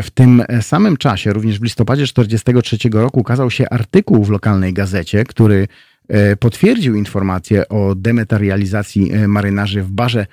W 0.02 0.08
tym 0.14 0.42
samym 0.60 0.96
czasie, 0.96 1.32
również 1.32 1.58
w 1.58 1.62
listopadzie 1.62 2.02
1943 2.02 3.00
roku, 3.00 3.20
ukazał 3.20 3.50
się 3.50 3.68
artykuł 3.68 4.24
w 4.24 4.30
lokalnej 4.30 4.72
gazecie, 4.72 5.24
który 5.24 5.68
potwierdził 6.40 6.94
informację 6.94 7.68
o 7.68 7.94
dematerializacji 7.94 9.12
e, 9.12 9.28
marynarzy 9.28 9.82
w 9.82 9.90
barze 9.90 10.26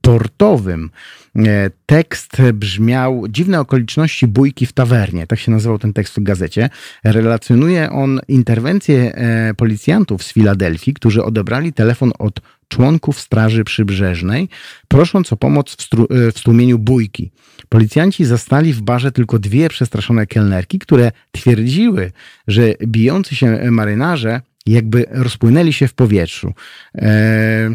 portowym. 0.00 0.90
E, 1.36 1.70
tekst 1.86 2.42
brzmiał 2.54 3.24
Dziwne 3.28 3.60
okoliczności 3.60 4.26
bójki 4.26 4.66
w 4.66 4.72
tawernie. 4.72 5.26
Tak 5.26 5.38
się 5.38 5.50
nazywał 5.50 5.78
ten 5.78 5.92
tekst 5.92 6.14
w 6.16 6.22
gazecie. 6.22 6.70
Relacjonuje 7.04 7.90
on 7.90 8.20
interwencję 8.28 9.12
policjantów 9.56 10.22
z 10.22 10.32
Filadelfii, 10.32 10.94
którzy 10.94 11.24
odebrali 11.24 11.72
telefon 11.72 12.12
od 12.18 12.40
członków 12.68 13.20
Straży 13.20 13.64
Przybrzeżnej, 13.64 14.48
prosząc 14.88 15.32
o 15.32 15.36
pomoc 15.36 15.76
w, 15.76 15.88
w 16.32 16.38
stłumieniu 16.38 16.78
bójki. 16.78 17.30
Policjanci 17.68 18.24
zastali 18.24 18.72
w 18.72 18.82
barze 18.82 19.12
tylko 19.12 19.38
dwie 19.38 19.68
przestraszone 19.68 20.26
kelnerki, 20.26 20.78
które 20.78 21.12
twierdziły, 21.32 22.12
że 22.48 22.74
bijący 22.86 23.36
się 23.36 23.70
marynarze 23.70 24.40
jakby 24.70 25.06
rozpłynęli 25.10 25.72
się 25.72 25.88
w 25.88 25.94
powietrzu. 25.94 26.52
E, 26.94 27.70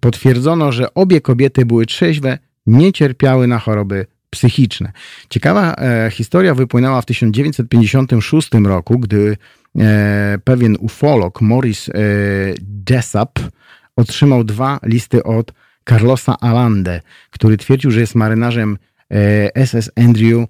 potwierdzono, 0.00 0.72
że 0.72 0.94
obie 0.94 1.20
kobiety 1.20 1.66
były 1.66 1.86
trzeźwe, 1.86 2.38
nie 2.66 2.92
cierpiały 2.92 3.46
na 3.46 3.58
choroby 3.58 4.06
psychiczne. 4.30 4.92
Ciekawa 5.30 5.74
e, 5.74 6.10
historia 6.10 6.54
wypłynęła 6.54 7.02
w 7.02 7.06
1956 7.06 8.50
roku, 8.64 8.98
gdy 8.98 9.36
e, 9.78 10.38
pewien 10.44 10.76
ufolog 10.80 11.40
Morris 11.40 11.90
Jessup 12.90 13.30
otrzymał 13.96 14.44
dwa 14.44 14.80
listy 14.82 15.22
od 15.22 15.52
Carlosa 15.88 16.36
Alande, 16.40 17.00
który 17.30 17.56
twierdził, 17.56 17.90
że 17.90 18.00
jest 18.00 18.14
marynarzem 18.14 18.78
SS 19.64 19.90
Andrew 19.96 20.46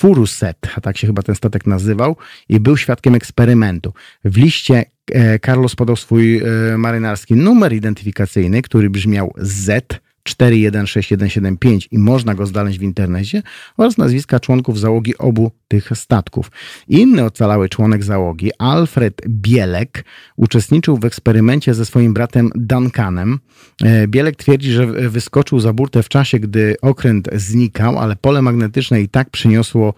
Furuset, 0.00 0.56
tak 0.82 0.98
się 0.98 1.06
chyba 1.06 1.22
ten 1.22 1.34
statek 1.34 1.66
nazywał, 1.66 2.16
i 2.48 2.60
był 2.60 2.76
świadkiem 2.76 3.14
eksperymentu. 3.14 3.92
W 4.24 4.36
liście 4.36 4.84
e, 5.12 5.38
Carlos 5.38 5.76
podał 5.76 5.96
swój 5.96 6.38
e, 6.38 6.42
marynarski 6.78 7.34
numer 7.34 7.72
identyfikacyjny, 7.72 8.62
który 8.62 8.90
brzmiał 8.90 9.34
Z 9.36 10.00
416175 10.24 11.88
i 11.90 11.98
można 11.98 12.34
go 12.34 12.46
znaleźć 12.46 12.78
w 12.78 12.82
internecie 12.82 13.42
oraz 13.76 13.98
nazwiska 13.98 14.40
członków 14.40 14.78
załogi 14.78 15.18
obu 15.18 15.50
tych 15.68 15.90
statków. 15.94 16.50
Inny 16.88 17.24
ocalały 17.24 17.68
członek 17.68 18.04
załogi, 18.04 18.50
Alfred 18.58 19.22
Bielek, 19.28 20.04
uczestniczył 20.36 20.96
w 20.96 21.04
eksperymencie 21.04 21.74
ze 21.74 21.86
swoim 21.86 22.14
bratem 22.14 22.50
Duncanem. 22.54 23.38
E, 23.82 24.08
Bielek 24.08 24.36
twierdzi, 24.36 24.72
że 24.72 24.86
wyskoczył 24.86 25.60
za 25.60 25.72
burtę 25.72 26.02
w 26.02 26.08
czasie, 26.08 26.40
gdy 26.40 26.76
okręt 26.82 27.28
znikał, 27.32 27.98
ale 27.98 28.16
pole 28.16 28.42
magnetyczne 28.42 29.00
i 29.00 29.08
tak 29.08 29.30
przyniosło 29.30 29.94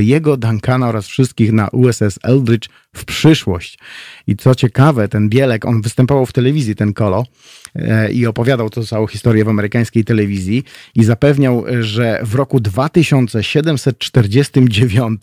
jego, 0.00 0.36
Duncana 0.36 0.88
oraz 0.88 1.06
wszystkich 1.06 1.52
na 1.52 1.68
USS 1.68 2.18
Eldridge 2.22 2.68
w 2.94 3.04
przyszłość. 3.04 3.78
I 4.26 4.36
co 4.36 4.54
ciekawe, 4.54 5.08
ten 5.08 5.28
Bielek, 5.28 5.64
on 5.64 5.82
występował 5.82 6.26
w 6.26 6.32
telewizji, 6.32 6.74
ten 6.74 6.92
Kolo, 6.92 7.24
e, 7.74 8.12
i 8.12 8.26
opowiadał 8.26 8.70
to 8.70 8.84
całą 8.84 9.06
historię 9.06 9.44
w 9.44 9.48
amerykańskiej 9.48 10.04
telewizji 10.04 10.64
i 10.94 11.04
zapewniał, 11.04 11.64
że 11.80 12.20
w 12.22 12.34
roku 12.34 12.60
2749 12.60 15.20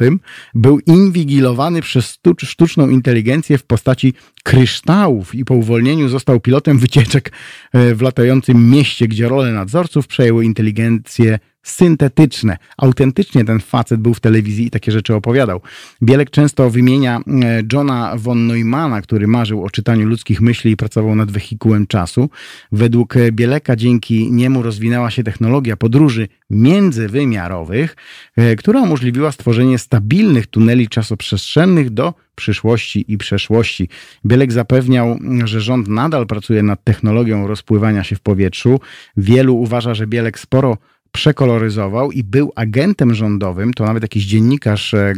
był 0.53 0.79
inwigilowany 0.79 1.81
przez 1.81 2.19
sztuczną 2.43 2.89
inteligencję 2.89 3.57
w 3.57 3.63
postaci 3.63 4.13
kryształów 4.43 5.35
i 5.35 5.45
po 5.45 5.53
uwolnieniu 5.53 6.09
został 6.09 6.39
pilotem 6.39 6.79
wycieczek 6.79 7.31
e, 7.73 7.95
w 7.95 8.01
latającym 8.01 8.69
mieście, 8.69 9.07
gdzie 9.07 9.27
rolę 9.27 9.51
nadzorców 9.51 10.07
przejęły 10.07 10.45
inteligencje 10.45 11.39
syntetyczne. 11.63 12.57
Autentycznie 12.77 13.45
ten 13.45 13.59
facet 13.59 14.01
był 14.01 14.13
w 14.13 14.19
telewizji 14.19 14.65
i 14.65 14.69
takie 14.69 14.91
rzeczy 14.91 15.15
opowiadał. 15.15 15.61
Bielek 16.03 16.29
często 16.29 16.69
wymienia 16.69 17.19
e, 17.19 17.63
Johna 17.73 18.13
von 18.17 18.47
Neumana, 18.47 19.01
który 19.01 19.27
marzył 19.27 19.63
o 19.63 19.69
czytaniu 19.69 20.07
ludzkich 20.07 20.41
myśli 20.41 20.71
i 20.71 20.77
pracował 20.77 21.15
nad 21.15 21.31
wehikułem 21.31 21.87
czasu. 21.87 22.29
Według 22.71 23.15
Bieleka 23.31 23.75
dzięki 23.75 24.31
niemu 24.31 24.61
rozwinęła 24.61 25.11
się 25.11 25.23
technologia 25.23 25.77
podróży 25.77 26.27
międzywymiarowych, 26.49 27.95
e, 28.35 28.55
która 28.55 28.81
umożliwiła 28.81 29.31
stworzenie 29.31 29.77
stabilnych 29.77 30.47
tuneli 30.47 30.87
czasoprzestrzennych 30.87 31.89
do 31.89 32.13
przyszłości 32.35 33.05
i 33.07 33.17
przeszłości. 33.17 33.89
Bielek 34.25 34.51
zapewniał, 34.51 35.19
że 35.43 35.61
rząd 35.61 35.87
nadal 35.87 36.27
pracuje 36.27 36.63
nad 36.63 36.83
technologią 36.83 37.47
rozpływania 37.47 38.03
się 38.03 38.15
w 38.15 38.19
powietrzu. 38.19 38.79
Wielu 39.17 39.55
uważa, 39.55 39.93
że 39.93 40.07
Bielek 40.07 40.39
sporo 40.39 40.77
przekoloryzował 41.11 42.11
i 42.11 42.23
był 42.23 42.51
agentem 42.55 43.13
rządowym, 43.13 43.73
to 43.73 43.85
nawet 43.85 44.03
jakiś 44.03 44.25
dziennikarz 44.25 44.93
e, 44.93 45.13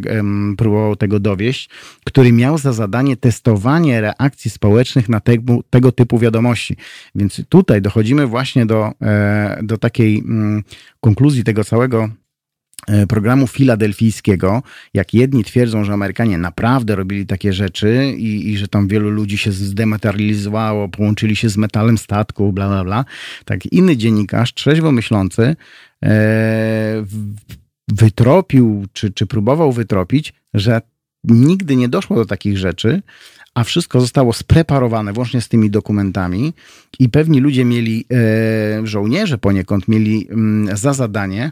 próbował 0.58 0.96
tego 0.96 1.20
dowieść, 1.20 1.70
który 2.06 2.32
miał 2.32 2.58
za 2.58 2.74
zadanie 2.74 3.18
testowanie 3.18 4.02
reakcji 4.02 4.52
społecznych 4.52 5.10
na 5.10 5.20
tego, 5.20 5.60
tego 5.70 5.92
typu 5.92 6.20
wiadomości. 6.20 6.78
Więc 7.16 7.42
tutaj 7.50 7.82
dochodzimy 7.82 8.28
właśnie 8.28 8.66
do, 8.66 8.92
e, 9.02 9.60
do 9.64 9.78
takiej 9.78 10.20
mm, 10.20 10.64
konkluzji 11.02 11.44
tego 11.44 11.64
całego 11.64 12.10
programu 13.10 13.48
filadelfijskiego, 13.48 14.64
jak 14.94 15.14
jedni 15.14 15.44
twierdzą, 15.44 15.84
że 15.84 15.94
Amerykanie 15.94 16.38
naprawdę 16.38 16.96
robili 16.96 17.26
takie 17.26 17.54
rzeczy 17.54 18.14
i, 18.18 18.52
i, 18.52 18.58
że 18.58 18.68
tam 18.68 18.88
wielu 18.88 19.10
ludzi 19.10 19.38
się 19.38 19.52
zdematerializowało, 19.52 20.90
połączyli 20.90 21.36
się 21.36 21.50
z 21.50 21.58
metalem 21.58 21.98
statku, 21.98 22.54
bla, 22.54 22.68
bla, 22.68 22.84
bla. 22.84 23.06
Tak 23.46 23.66
inny 23.66 23.98
dziennikarz, 23.98 24.54
trzeźwo 24.54 24.92
myślący, 24.92 25.56
E, 26.04 27.06
wytropił, 27.88 28.86
czy, 28.94 29.12
czy 29.12 29.26
próbował 29.26 29.72
wytropić, 29.72 30.34
że 30.54 30.82
nigdy 31.24 31.76
nie 31.76 31.90
doszło 31.90 32.16
do 32.16 32.26
takich 32.26 32.58
rzeczy, 32.58 33.02
a 33.54 33.64
wszystko 33.64 34.02
zostało 34.02 34.34
spreparowane 34.34 35.14
włącznie 35.14 35.42
z 35.42 35.48
tymi 35.48 35.70
dokumentami 35.70 36.54
i 37.00 37.10
pewni 37.10 37.40
ludzie 37.40 37.66
mieli, 37.66 38.06
e, 38.12 38.88
żołnierze 38.88 39.38
poniekąd 39.38 39.88
mieli 39.88 40.28
mm, 40.30 40.78
za 40.78 40.94
zadanie 40.94 41.52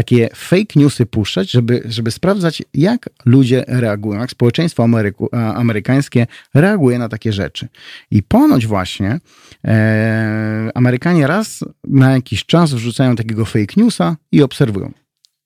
takie 0.00 0.28
fake 0.34 0.72
newsy 0.76 1.06
puszczać, 1.06 1.50
żeby, 1.50 1.82
żeby 1.84 2.10
sprawdzać, 2.10 2.62
jak 2.74 3.10
ludzie 3.24 3.64
reagują, 3.68 4.20
jak 4.20 4.30
społeczeństwo 4.30 4.84
Ameryku, 4.84 5.28
amerykańskie 5.32 6.26
reaguje 6.54 6.98
na 6.98 7.08
takie 7.08 7.32
rzeczy. 7.32 7.68
I 8.10 8.22
ponoć 8.22 8.66
właśnie 8.66 9.20
e, 9.64 10.70
Amerykanie 10.74 11.26
raz 11.26 11.64
na 11.84 12.12
jakiś 12.12 12.46
czas 12.46 12.74
wrzucają 12.74 13.16
takiego 13.16 13.44
fake 13.44 13.74
newsa 13.76 14.16
i 14.32 14.42
obserwują 14.42 14.92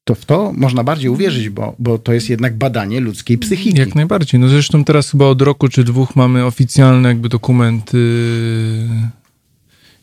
to 0.04 0.14
w 0.14 0.24
to 0.24 0.52
można 0.56 0.84
bardziej 0.84 1.10
uwierzyć, 1.10 1.48
bo, 1.48 1.74
bo 1.78 1.98
to 1.98 2.12
jest 2.12 2.30
jednak 2.30 2.58
badanie 2.58 3.00
ludzkiej 3.00 3.38
psychiki. 3.38 3.78
Jak 3.78 3.94
najbardziej. 3.94 4.40
No 4.40 4.48
zresztą 4.48 4.84
teraz 4.84 5.10
chyba 5.10 5.24
od 5.24 5.42
roku 5.42 5.68
czy 5.68 5.84
dwóch 5.84 6.16
mamy 6.16 6.44
oficjalny 6.44 7.08
jakby 7.08 7.28
dokument 7.28 7.92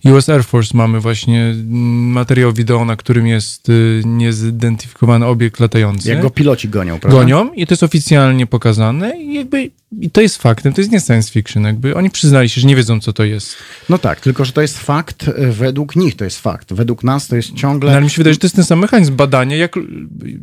US 0.05 0.29
Air 0.29 0.43
Force 0.43 0.77
mamy 0.77 0.99
właśnie 0.99 1.55
materiał 1.91 2.53
wideo, 2.53 2.85
na 2.85 2.95
którym 2.95 3.27
jest 3.27 3.69
y, 3.69 4.01
niezidentyfikowany 4.05 5.25
obiekt 5.25 5.59
latający. 5.59 6.09
Jak 6.09 6.21
go 6.21 6.29
piloci 6.29 6.69
gonią, 6.69 6.99
prawda? 6.99 7.19
Gonią 7.19 7.53
i 7.53 7.67
to 7.67 7.73
jest 7.73 7.83
oficjalnie 7.83 8.47
pokazane 8.47 9.17
i 9.17 9.33
jakby 9.33 9.71
i 9.99 10.11
to 10.11 10.21
jest 10.21 10.37
faktem, 10.37 10.73
to 10.73 10.81
jest 10.81 10.91
nie 10.91 10.99
science 10.99 11.31
fiction, 11.31 11.63
jakby 11.63 11.95
oni 11.95 12.09
przyznali 12.09 12.49
się, 12.49 12.61
że 12.61 12.67
nie 12.67 12.75
wiedzą, 12.75 12.99
co 12.99 13.13
to 13.13 13.23
jest. 13.23 13.55
No 13.89 13.97
tak, 13.97 14.19
tylko, 14.19 14.45
że 14.45 14.51
to 14.51 14.61
jest 14.61 14.79
fakt, 14.79 15.27
e, 15.27 15.51
według 15.51 15.95
nich 15.95 16.15
to 16.15 16.23
jest 16.23 16.39
fakt, 16.39 16.73
według 16.73 17.03
nas 17.03 17.27
to 17.27 17.35
jest 17.35 17.53
ciągle... 17.53 17.89
No, 17.89 17.97
ale 17.97 18.03
mi 18.03 18.09
się 18.09 18.17
wydaje, 18.17 18.33
że 18.33 18.39
to 18.39 18.45
jest 18.45 18.55
ten 18.55 18.65
sam 18.65 18.79
mechanizm 18.79 19.15
badania, 19.15 19.55
jak 19.57 19.75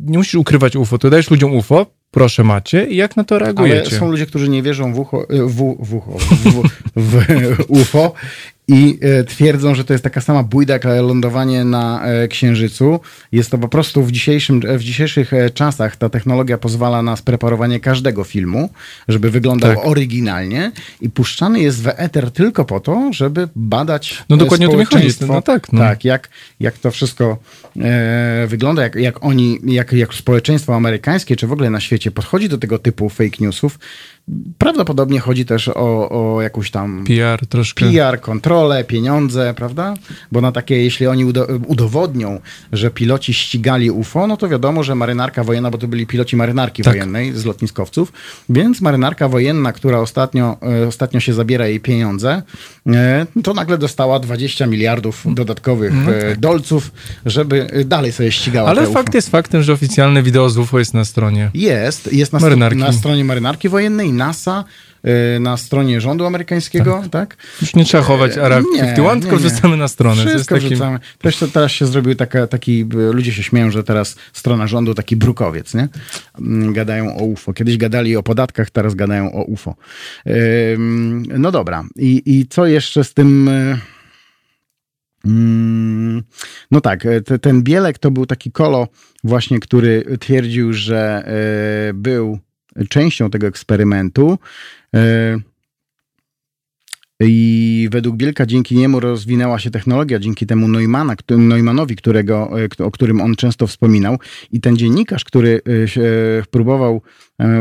nie 0.05 0.17
musisz 0.17 0.35
ukrywać 0.35 0.75
UFO, 0.75 0.97
to 0.97 1.09
dajesz 1.09 1.29
ludziom 1.29 1.55
UFO, 1.55 1.85
proszę 2.11 2.43
macie 2.43 2.87
i 2.87 2.95
jak 2.95 3.17
na 3.17 3.23
to 3.23 3.39
reagujecie. 3.39 3.89
Ale 3.89 3.99
są 3.99 4.11
ludzie, 4.11 4.25
którzy 4.25 4.49
nie 4.49 4.63
wierzą 4.63 4.93
w, 4.93 4.99
ucho, 4.99 5.29
e, 5.29 5.43
w, 5.43 5.77
w, 5.79 6.01
w, 6.35 6.63
w 6.95 7.65
UFO 7.67 8.13
i 8.69 8.99
e, 9.01 9.23
twierdzą, 9.23 9.75
że 9.75 9.83
to 9.83 9.93
jest 9.93 10.03
taka 10.03 10.21
sama 10.21 10.43
bójda 10.43 10.73
jak 10.73 10.83
lądowanie 10.83 11.63
na 11.63 12.05
e, 12.05 12.27
Księżycu. 12.27 12.99
Jest 13.31 13.51
to 13.51 13.57
po 13.57 13.67
prostu 13.67 14.03
w, 14.03 14.11
dzisiejszym, 14.11 14.61
w 14.77 14.83
dzisiejszych 14.83 15.31
czasach 15.53 15.95
ta 15.95 16.09
technologia 16.09 16.57
pozwala 16.57 17.01
na 17.01 17.15
spreparowanie 17.15 17.79
każdego 17.79 18.23
filmu, 18.23 18.69
żeby 19.07 19.31
wyglądał 19.31 19.75
tak. 19.75 19.85
oryginalnie 19.85 20.71
i 21.01 21.09
puszczany 21.09 21.59
jest 21.59 21.83
w 21.83 21.87
eter 21.95 22.31
tylko 22.31 22.65
po 22.65 22.79
to, 22.79 23.09
żeby 23.13 23.49
badać 23.55 24.23
No 24.29 24.37
dokładnie 24.37 24.67
o 24.67 24.71
to 24.71 24.77
mi 24.77 24.85
chodzi. 24.85 25.07
No 25.27 25.41
tak, 25.41 25.73
no. 25.73 25.79
tak 25.79 26.05
jak, 26.05 26.29
jak 26.59 26.77
to 26.77 26.91
wszystko 26.91 27.37
e, 27.79 28.47
wygląda, 28.47 28.83
jak, 28.83 28.95
jak 28.95 29.25
oni, 29.25 29.59
jak, 29.63 29.93
jak 29.93 30.13
społeczeństwo 30.13 30.75
amerykańskie, 30.75 31.35
czy 31.35 31.47
w 31.47 31.51
ogóle 31.51 31.69
na 31.69 31.79
świecie 31.79 32.11
podchodzi 32.11 32.49
do 32.49 32.57
tego 32.57 32.79
typu 32.79 33.09
fake 33.09 33.37
newsów, 33.39 33.79
Prawdopodobnie 34.57 35.19
chodzi 35.19 35.45
też 35.45 35.67
o, 35.67 36.09
o 36.09 36.41
jakąś 36.41 36.71
tam 36.71 37.03
PR 37.07 37.47
troszkę. 37.47 37.91
PR, 37.91 38.21
kontrolę, 38.21 38.83
pieniądze, 38.83 39.53
prawda? 39.57 39.93
Bo 40.31 40.41
na 40.41 40.51
takie, 40.51 40.83
jeśli 40.83 41.07
oni 41.07 41.25
udowodnią, 41.67 42.39
że 42.73 42.91
piloci 42.91 43.33
ścigali 43.33 43.91
UFO, 43.91 44.27
no 44.27 44.37
to 44.37 44.49
wiadomo, 44.49 44.83
że 44.83 44.95
marynarka 44.95 45.43
wojenna, 45.43 45.71
bo 45.71 45.77
to 45.77 45.87
byli 45.87 46.07
piloci 46.07 46.35
marynarki 46.35 46.83
tak. 46.83 46.93
wojennej 46.93 47.33
z 47.33 47.45
lotniskowców, 47.45 48.13
więc 48.49 48.81
marynarka 48.81 49.27
wojenna, 49.27 49.73
która 49.73 49.99
ostatnio, 49.99 50.57
e, 50.83 50.87
ostatnio 50.87 51.19
się 51.19 51.33
zabiera 51.33 51.67
jej 51.67 51.79
pieniądze, 51.79 52.41
e, 52.87 53.25
to 53.43 53.53
nagle 53.53 53.77
dostała 53.77 54.19
20 54.19 54.65
miliardów 54.65 55.23
dodatkowych 55.25 55.93
no 56.05 56.11
e, 56.11 56.35
dolców, 56.35 56.91
żeby 57.25 57.85
dalej 57.85 58.11
sobie 58.11 58.31
ścigała 58.31 58.69
Ale 58.69 58.87
fakt 58.87 59.13
jest 59.13 59.29
faktem, 59.29 59.63
że 59.63 59.73
oficjalne 59.73 60.23
wideo 60.23 60.49
z 60.49 60.57
UFO 60.57 60.79
jest 60.79 60.93
na 60.93 61.05
stronie 61.05 61.51
Jest, 61.53 62.13
jest 62.13 62.33
na, 62.33 62.39
marynarki. 62.39 62.79
na 62.79 62.93
stronie 62.93 63.25
marynarki 63.25 63.69
wojennej 63.69 64.13
NASA 64.19 64.63
y, 65.35 65.39
na 65.39 65.57
stronie 65.57 66.01
rządu 66.01 66.25
amerykańskiego, 66.25 66.99
tak? 67.01 67.09
tak? 67.11 67.37
Już 67.61 67.75
nie 67.75 67.85
trzeba 67.85 68.03
chować 68.03 68.37
y, 68.37 68.43
Arab 68.43 68.63
nie, 68.73 68.79
51, 68.79 69.21
tylko 69.21 69.37
wrzucamy 69.37 69.77
na 69.77 69.87
stronę. 69.87 70.25
Wszystko 70.25 70.55
takim... 70.55 70.69
wrzucamy. 70.69 70.99
Teraz, 71.17 71.51
teraz 71.53 71.71
się 71.71 71.85
zrobił 71.85 72.15
taka, 72.15 72.47
taki, 72.47 72.85
ludzie 73.13 73.33
się 73.33 73.43
śmieją, 73.43 73.71
że 73.71 73.83
teraz 73.83 74.15
strona 74.33 74.67
rządu 74.67 74.93
taki 74.93 75.15
brukowiec, 75.15 75.73
nie? 75.73 75.87
Mm, 76.39 76.73
gadają 76.73 77.17
o 77.17 77.23
UFO. 77.23 77.53
Kiedyś 77.53 77.77
gadali 77.77 78.15
o 78.15 78.23
podatkach, 78.23 78.69
teraz 78.69 78.95
gadają 78.95 79.33
o 79.33 79.43
UFO. 79.43 79.75
No 81.39 81.51
dobra. 81.51 81.83
I, 81.95 82.21
i 82.25 82.47
co 82.47 82.65
jeszcze 82.65 83.03
z 83.03 83.13
tym... 83.13 83.47
Y, 83.47 83.79
mm, 85.25 86.23
no 86.71 86.81
tak, 86.81 87.07
ten 87.41 87.63
Bielek 87.63 87.97
to 87.97 88.11
był 88.11 88.25
taki 88.25 88.51
kolo 88.51 88.87
właśnie, 89.23 89.59
który 89.59 90.17
twierdził, 90.19 90.73
że 90.73 91.23
był 91.93 92.39
częścią 92.89 93.29
tego 93.29 93.47
eksperymentu. 93.47 94.37
E, 94.95 95.37
I 97.19 97.87
według 97.91 98.15
Bielka 98.15 98.45
dzięki 98.45 98.75
niemu 98.75 98.99
rozwinęła 98.99 99.59
się 99.59 99.71
technologia, 99.71 100.19
dzięki 100.19 100.45
temu 100.45 100.67
Neumana, 100.67 101.15
Neumannowi, 101.29 101.95
którego, 101.95 102.49
e, 102.79 102.85
o 102.85 102.91
którym 102.91 103.21
on 103.21 103.35
często 103.35 103.67
wspominał. 103.67 104.17
I 104.51 104.61
ten 104.61 104.77
dziennikarz, 104.77 105.23
który 105.23 105.61
e, 105.97 106.43
próbował 106.51 107.01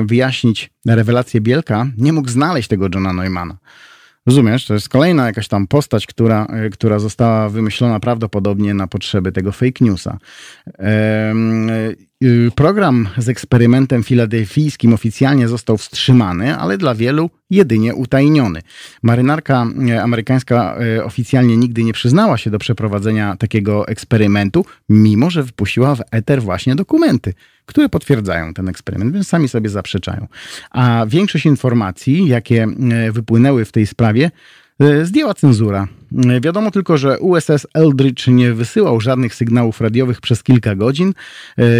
wyjaśnić 0.05 0.71
rewelację 0.87 1.41
Bielka, 1.41 1.87
nie 1.97 2.13
mógł 2.13 2.29
znaleźć 2.29 2.69
tego 2.69 2.89
Johna 2.95 3.13
Neumana. 3.13 3.59
Rozumiesz? 4.29 4.67
To 4.67 4.75
jest 4.75 4.89
kolejna 4.89 5.27
jakaś 5.27 5.49
tam 5.49 5.67
postać, 5.67 6.07
która, 6.07 6.47
e, 6.47 6.71
która 6.71 6.99
została 6.99 7.49
wymyślona 7.49 8.01
prawdopodobnie 8.01 8.75
na 8.75 8.87
potrzeby 8.87 9.33
tego 9.33 9.53
fake 9.53 9.85
newsa. 9.85 10.19
E, 10.79 11.35
program 12.55 13.09
z 13.19 13.29
eksperymentem 13.29 14.03
filadelfijskim 14.03 14.93
oficjalnie 14.93 15.49
został 15.49 15.79
wstrzymany, 15.79 16.57
ale 16.57 16.79
dla 16.79 16.95
wielu 16.95 17.31
jedynie 17.51 17.95
utajniony. 17.95 18.63
Marynarka 19.03 19.67
e, 19.89 20.03
amerykańska 20.03 20.79
oficjalnie 21.05 21.57
nigdy 21.57 21.85
nie 21.85 21.93
przyznała 21.93 22.39
się 22.39 22.51
do 22.51 22.59
przeprowadzenia 22.59 23.37
takiego 23.37 23.89
eksperymentu, 23.89 24.65
mimo 24.89 25.31
że 25.31 25.43
wypuściła 25.43 25.95
w 25.95 26.03
eter 26.11 26.43
właśnie 26.43 26.75
dokumenty 26.75 27.35
które 27.69 27.89
potwierdzają 27.89 28.55
ten 28.55 28.69
eksperyment, 28.69 29.13
więc 29.15 29.29
sami 29.29 29.49
sobie 29.49 29.71
zaprzeczają. 29.71 30.27
A 30.71 31.07
większość 31.09 31.47
informacji, 31.47 32.29
jakie 32.29 32.67
e, 32.93 33.13
wypłynęły 33.13 33.65
w 33.65 33.73
tej 33.73 33.87
sprawie, 33.87 34.31
zdjęła 35.03 35.35
cenzura. 35.35 35.89
E, 36.29 36.41
wiadomo 36.41 36.71
tylko, 36.71 36.99
że 36.99 37.19
USS 37.19 37.67
Eldridge 37.75 38.27
nie 38.29 38.53
wysyłał 38.53 39.01
żadnych 39.01 39.35
sygnałów 39.35 39.81
radiowych 39.81 40.21
przez 40.21 40.43
kilka 40.43 40.75
godzin. 40.75 41.15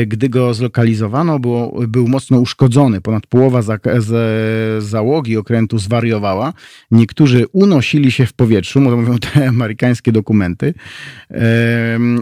Gdy 0.07 0.29
go 0.29 0.55
zlokalizowano, 0.55 1.39
było, 1.39 1.87
był 1.89 2.09
mocno 2.09 2.39
uszkodzony. 2.39 3.01
Ponad 3.01 3.27
połowa 3.27 3.63
za, 3.63 3.79
z, 3.99 4.85
załogi 4.85 5.37
okrętu 5.37 5.79
zwariowała. 5.79 6.53
Niektórzy 6.91 7.47
unosili 7.53 8.13
się 8.13 8.27
w 8.27 8.33
powietrzu, 8.33 8.81
mówią 8.81 9.19
te 9.19 9.49
amerykańskie 9.49 10.13
dokumenty, 10.13 10.75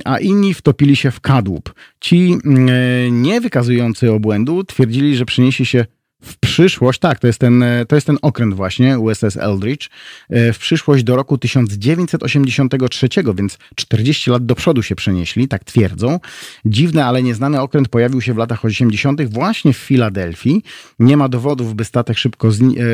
a 0.05 0.19
inni 0.19 0.55
wtopili 0.55 0.97
się 0.97 1.11
w 1.11 1.21
kadłub. 1.21 1.75
Ci 2.01 2.39
mm, 2.45 2.69
e, 2.69 3.11
nie 3.11 3.41
wykazujący 3.41 4.13
obłędu 4.13 4.65
twierdzili, 4.65 5.17
że 5.17 5.25
przeniesie 5.25 5.65
się 5.65 5.87
w 6.23 6.39
przyszłość, 6.39 6.99
tak, 6.99 7.19
to 7.19 7.27
jest, 7.27 7.39
ten, 7.39 7.63
e, 7.63 7.87
to 7.87 7.95
jest 7.95 8.07
ten 8.07 8.19
okręt 8.23 8.55
właśnie, 8.55 8.99
USS 8.99 9.37
Eldridge, 9.37 9.89
e, 10.31 10.53
w 10.53 10.59
przyszłość 10.59 11.05
do 11.05 11.17
roku 11.17 11.39
1983, 11.39 13.35
więc 13.35 13.59
40 13.75 14.31
lat 14.31 14.47
do 14.47 14.55
przodu 14.55 14.83
się 14.83 14.95
przenieśli, 14.95 15.49
tak 15.49 15.65
twierdzą. 15.65 16.21
Dziwny, 16.65 17.05
ale 17.05 17.23
nieznany 17.23 17.61
okręt 17.61 17.89
pojawił 17.89 18.21
się 18.21 18.35
w 18.35 18.37
latach 18.37 18.65
80. 18.65 19.27
właśnie 19.27 19.73
w 19.73 19.77
Filadelfii. 19.77 20.63
Nie 20.99 21.17
ma 21.17 21.29
dowodów, 21.29 21.75
by 21.75 21.85
statek 21.85 22.19
szybko, 22.19 22.51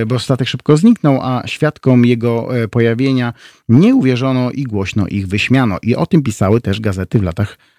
bo 0.07 0.19
statek 0.19 0.49
szybko 0.49 0.77
zniknął, 0.77 1.19
a 1.23 1.43
świadkom 1.47 2.05
jego 2.05 2.49
pojawienia 2.71 3.33
nie 3.69 3.95
uwierzono 3.95 4.51
i 4.51 4.65
głośno 4.65 5.07
ich 5.09 5.29
wyśmiano. 5.29 5.79
I 5.83 5.97
o 5.97 6.07
tym 6.07 6.23
pisały 6.23 6.61
też 6.61 6.81
gazety 6.81 7.19
w 7.19 7.23
latach 7.23 7.57
80. 7.57 7.72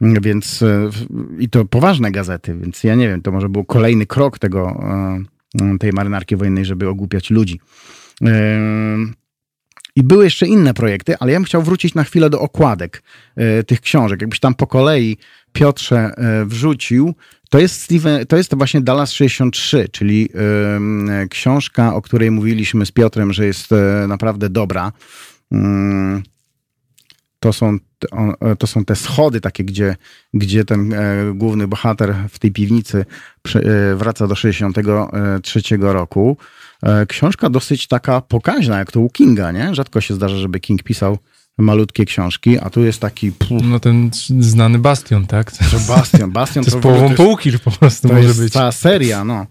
Więc 0.00 0.62
e, 0.62 0.90
i 1.38 1.48
to 1.48 1.64
poważne 1.64 2.10
gazety, 2.10 2.56
więc 2.60 2.84
ja 2.84 2.94
nie 2.94 3.08
wiem, 3.08 3.22
to 3.22 3.32
może 3.32 3.48
był 3.48 3.64
kolejny 3.64 4.06
krok 4.06 4.38
tego, 4.38 4.84
e, 5.60 5.78
tej 5.78 5.92
marynarki 5.92 6.36
wojennej, 6.36 6.64
żeby 6.64 6.88
ogłupiać 6.88 7.30
ludzi. 7.30 7.60
E, 8.24 8.58
I 9.96 10.02
były 10.02 10.24
jeszcze 10.24 10.46
inne 10.46 10.74
projekty, 10.74 11.18
ale 11.18 11.32
ja 11.32 11.38
bym 11.38 11.44
chciał 11.44 11.62
wrócić 11.62 11.94
na 11.94 12.04
chwilę 12.04 12.30
do 12.30 12.40
okładek 12.40 13.02
tych 13.66 13.80
książek. 13.80 14.20
Jakbyś 14.20 14.40
tam 14.40 14.54
po 14.54 14.66
kolei 14.66 15.16
Piotrze 15.52 16.10
wrzucił, 16.46 17.14
to 17.50 17.58
jest, 17.58 17.82
Steven, 17.82 18.26
to 18.26 18.36
jest 18.36 18.54
właśnie 18.54 18.80
Dallas 18.80 19.12
63, 19.12 19.88
czyli 19.92 20.28
książka, 21.30 21.94
o 21.94 22.02
której 22.02 22.30
mówiliśmy 22.30 22.86
z 22.86 22.92
Piotrem, 22.92 23.32
że 23.32 23.46
jest 23.46 23.70
naprawdę 24.08 24.48
dobra. 24.48 24.92
To 27.44 27.52
są 27.52 27.78
E, 28.40 28.56
to 28.56 28.66
są 28.66 28.84
te 28.84 28.96
schody 28.96 29.40
takie, 29.40 29.64
gdzie, 29.64 29.96
gdzie 30.34 30.64
ten 30.64 30.92
e, 30.92 31.32
główny 31.34 31.68
bohater 31.68 32.14
w 32.28 32.38
tej 32.38 32.52
piwnicy 32.52 33.06
e, 33.54 33.94
wraca 33.94 34.26
do 34.26 34.34
63 34.34 35.62
roku. 35.80 36.36
Książka 37.08 37.50
dosyć 37.50 37.86
taka 37.86 38.20
pokaźna, 38.20 38.78
jak 38.78 38.92
to 38.92 39.00
u 39.00 39.10
Kinga, 39.10 39.52
nie? 39.52 39.74
Rzadko 39.74 40.00
się 40.00 40.14
zdarza, 40.14 40.36
żeby 40.36 40.60
King 40.60 40.82
pisał 40.82 41.18
malutkie 41.58 42.04
książki, 42.04 42.58
a 42.58 42.70
tu 42.70 42.84
jest 42.84 43.00
taki... 43.00 43.32
No 43.64 43.80
ten 43.80 44.10
znany 44.40 44.78
Bastion, 44.78 45.26
tak? 45.26 45.52
To 45.70 45.78
Bastion, 45.88 46.30
Bastion 46.30 46.64
to, 46.64 46.70
to 46.70 46.76
jest 46.76 46.82
połową 46.82 47.10
to 47.10 47.14
półki 47.14 47.58
po 47.58 47.70
prostu 47.70 48.08
to 48.08 48.14
może 48.14 48.28
jest 48.28 48.42
być. 48.42 48.52
ta 48.52 48.72
seria, 48.72 49.24
no. 49.24 49.46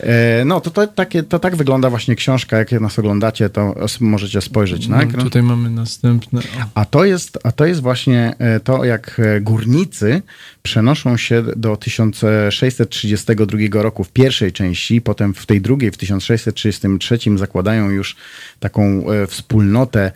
E, 0.00 0.44
no, 0.44 0.60
to, 0.60 0.70
to, 0.70 0.86
takie, 0.86 1.22
to 1.22 1.38
tak 1.38 1.56
wygląda 1.56 1.90
właśnie 1.90 2.16
książka, 2.16 2.58
jak 2.58 2.72
nas 2.72 2.98
oglądacie, 2.98 3.48
to 3.48 3.74
możecie 4.00 4.40
spojrzeć 4.40 4.88
na 4.88 4.96
no, 4.96 5.02
ekran. 5.02 5.18
No, 5.18 5.24
tutaj 5.24 5.42
mamy 5.42 5.70
następne. 5.70 6.40
A 6.74 6.84
to, 6.84 7.04
jest, 7.04 7.38
a 7.44 7.52
to 7.52 7.66
jest 7.66 7.80
właśnie 7.80 8.34
e, 8.38 8.60
to, 8.60 8.84
jak 8.84 9.20
e, 9.20 9.40
górnicy 9.40 10.22
przenoszą 10.62 11.16
się 11.16 11.42
do 11.56 11.76
1632 11.76 13.82
roku 13.82 14.04
w 14.04 14.12
pierwszej 14.12 14.52
części, 14.52 15.00
potem 15.00 15.34
w 15.34 15.46
tej 15.46 15.60
drugiej, 15.60 15.90
w 15.90 15.96
1633 15.96 17.18
zakładają 17.36 17.90
już 17.90 18.16
taką 18.60 19.04
wspólnotę 19.28 20.06
E, 20.06 20.12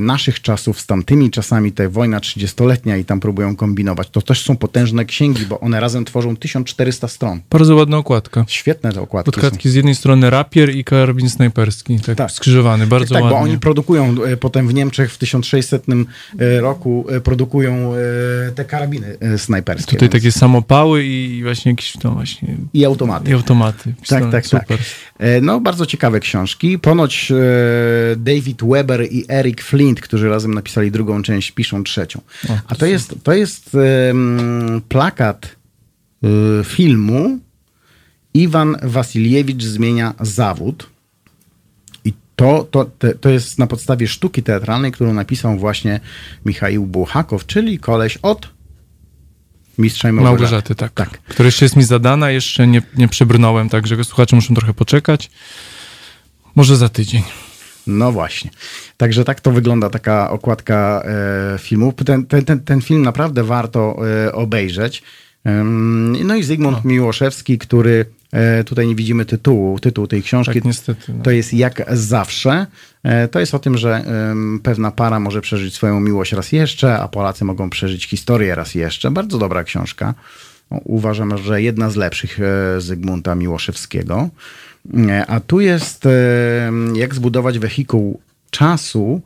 naszych 0.00 0.40
czasów 0.40 0.80
z 0.80 0.86
tamtymi 0.86 1.30
czasami, 1.30 1.72
te 1.72 1.88
wojna 1.88 2.18
30-letnia 2.18 2.96
i 2.96 3.04
tam 3.04 3.20
próbują 3.20 3.56
kombinować. 3.56 4.10
To 4.10 4.22
też 4.22 4.42
są 4.42 4.56
potężne 4.56 5.04
księgi, 5.04 5.46
bo 5.46 5.60
one 5.60 5.80
razem 5.80 6.04
tworzą 6.04 6.36
1400 6.36 7.08
stron. 7.08 7.40
Bardzo 7.50 7.76
ładna 7.76 7.96
okładka. 7.96 8.44
Świetne 8.48 8.92
te 8.92 9.00
okładki. 9.00 9.32
Podkładki 9.32 9.70
z 9.70 9.74
jednej 9.74 9.94
strony 9.94 10.30
rapier 10.30 10.76
i 10.76 10.84
karabin 10.84 11.30
snajperski, 11.30 12.00
tak, 12.00 12.16
tak. 12.16 12.30
skrzyżowany, 12.30 12.86
bardzo 12.86 13.14
tak, 13.14 13.22
ładnie. 13.22 13.36
Tak, 13.36 13.44
bo 13.44 13.50
oni 13.50 13.58
produkują 13.58 14.14
e, 14.24 14.36
potem 14.36 14.68
w 14.68 14.74
Niemczech 14.74 15.12
w 15.12 15.18
1600 15.18 15.84
e, 16.38 16.60
roku 16.60 17.06
produkują 17.24 17.92
te 18.54 18.64
karabiny 18.64 19.16
snajperskie. 19.36 19.92
Tutaj 19.92 20.08
więc. 20.08 20.12
takie 20.12 20.32
samopały 20.32 21.04
i 21.04 21.42
właśnie 21.42 21.72
jakieś 21.72 21.92
to 21.92 22.10
właśnie... 22.10 22.56
I 22.74 22.84
automaty. 22.84 23.30
I 23.30 23.34
automaty. 23.34 23.94
Tak, 24.08 24.22
tak, 24.22 24.30
tak. 24.30 24.46
Super. 24.46 24.66
tak. 24.66 24.78
No, 25.42 25.60
bardzo 25.60 25.86
ciekawe 25.86 26.20
książki. 26.20 26.78
Ponoć 26.78 27.32
David 28.16 28.64
Weber 28.64 29.06
i 29.10 29.24
Eric 29.44 29.62
Flint, 29.62 30.00
którzy 30.00 30.28
razem 30.28 30.54
napisali 30.54 30.90
drugą 30.90 31.22
część, 31.22 31.50
piszą 31.50 31.84
trzecią. 31.84 32.20
O, 32.48 32.58
A 32.68 32.74
to 32.74 32.86
jest, 32.86 33.14
to 33.22 33.32
jest 33.32 33.74
um, 33.74 34.82
plakat 34.88 35.56
y, 36.24 36.64
filmu 36.64 37.38
Iwan 38.34 38.76
Wasiliewicz 38.82 39.62
zmienia 39.62 40.14
zawód. 40.20 40.90
I 42.04 42.12
to, 42.36 42.68
to, 42.70 42.90
to 43.20 43.30
jest 43.30 43.58
na 43.58 43.66
podstawie 43.66 44.08
sztuki 44.08 44.42
teatralnej, 44.42 44.92
którą 44.92 45.14
napisał 45.14 45.58
właśnie 45.58 46.00
Michał 46.44 46.86
Buchakow, 46.86 47.46
czyli 47.46 47.78
koleś 47.78 48.16
od 48.16 48.48
Mistrza 49.78 50.08
i 50.08 50.12
Małgorzaty. 50.12 50.42
Małgorzaty, 50.42 50.74
tak. 50.74 50.92
tak. 50.92 51.18
Która 51.18 51.46
jeszcze 51.46 51.64
jest 51.64 51.76
mi 51.76 51.82
zadana, 51.82 52.30
jeszcze 52.30 52.66
nie, 52.66 52.82
nie 52.96 53.08
przebrnąłem, 53.08 53.68
także 53.68 54.04
słuchacze 54.04 54.36
muszą 54.36 54.54
trochę 54.54 54.74
poczekać. 54.74 55.30
Może 56.54 56.76
za 56.76 56.88
tydzień. 56.88 57.22
No 57.86 58.12
właśnie. 58.12 58.50
Także 58.96 59.24
tak 59.24 59.40
to 59.40 59.50
wygląda 59.50 59.90
taka 59.90 60.30
okładka 60.30 61.02
e, 61.54 61.58
filmu. 61.58 61.92
Ten, 61.92 62.26
ten, 62.26 62.44
ten, 62.44 62.60
ten, 62.60 62.80
film 62.80 63.02
naprawdę 63.02 63.44
warto 63.44 63.96
e, 64.26 64.32
obejrzeć. 64.32 65.02
No 66.24 66.36
i 66.36 66.42
Zygmunt 66.42 66.84
no. 66.84 66.90
Miłoszewski, 66.90 67.58
który 67.58 68.06
e, 68.32 68.64
tutaj 68.64 68.86
nie 68.86 68.94
widzimy 68.94 69.24
tytułu, 69.24 69.78
tytuł 69.78 70.06
tej 70.06 70.22
książki. 70.22 70.54
Tak, 70.54 70.64
niestety. 70.64 71.12
No. 71.12 71.22
To 71.22 71.30
jest 71.30 71.54
jak 71.54 71.84
zawsze. 71.92 72.66
E, 73.02 73.28
to 73.28 73.40
jest 73.40 73.54
o 73.54 73.58
tym, 73.58 73.78
że 73.78 74.04
pewna 74.62 74.90
para 74.90 75.20
może 75.20 75.40
przeżyć 75.40 75.74
swoją 75.74 76.00
miłość 76.00 76.32
raz 76.32 76.52
jeszcze, 76.52 76.98
a 76.98 77.08
Polacy 77.08 77.44
mogą 77.44 77.70
przeżyć 77.70 78.06
historię 78.06 78.54
raz 78.54 78.74
jeszcze. 78.74 79.10
Bardzo 79.10 79.38
dobra 79.38 79.64
książka. 79.64 80.14
Uważam, 80.70 81.38
że 81.38 81.62
jedna 81.62 81.90
z 81.90 81.96
lepszych 81.96 82.40
e, 82.40 82.80
Zygmunta 82.80 83.34
Miłoszewskiego. 83.34 84.28
A 85.26 85.40
tu 85.40 85.60
jest 85.60 86.08
jak 86.94 87.14
zbudować 87.14 87.58
wehikuł 87.58 88.20
czasu, 88.50 89.20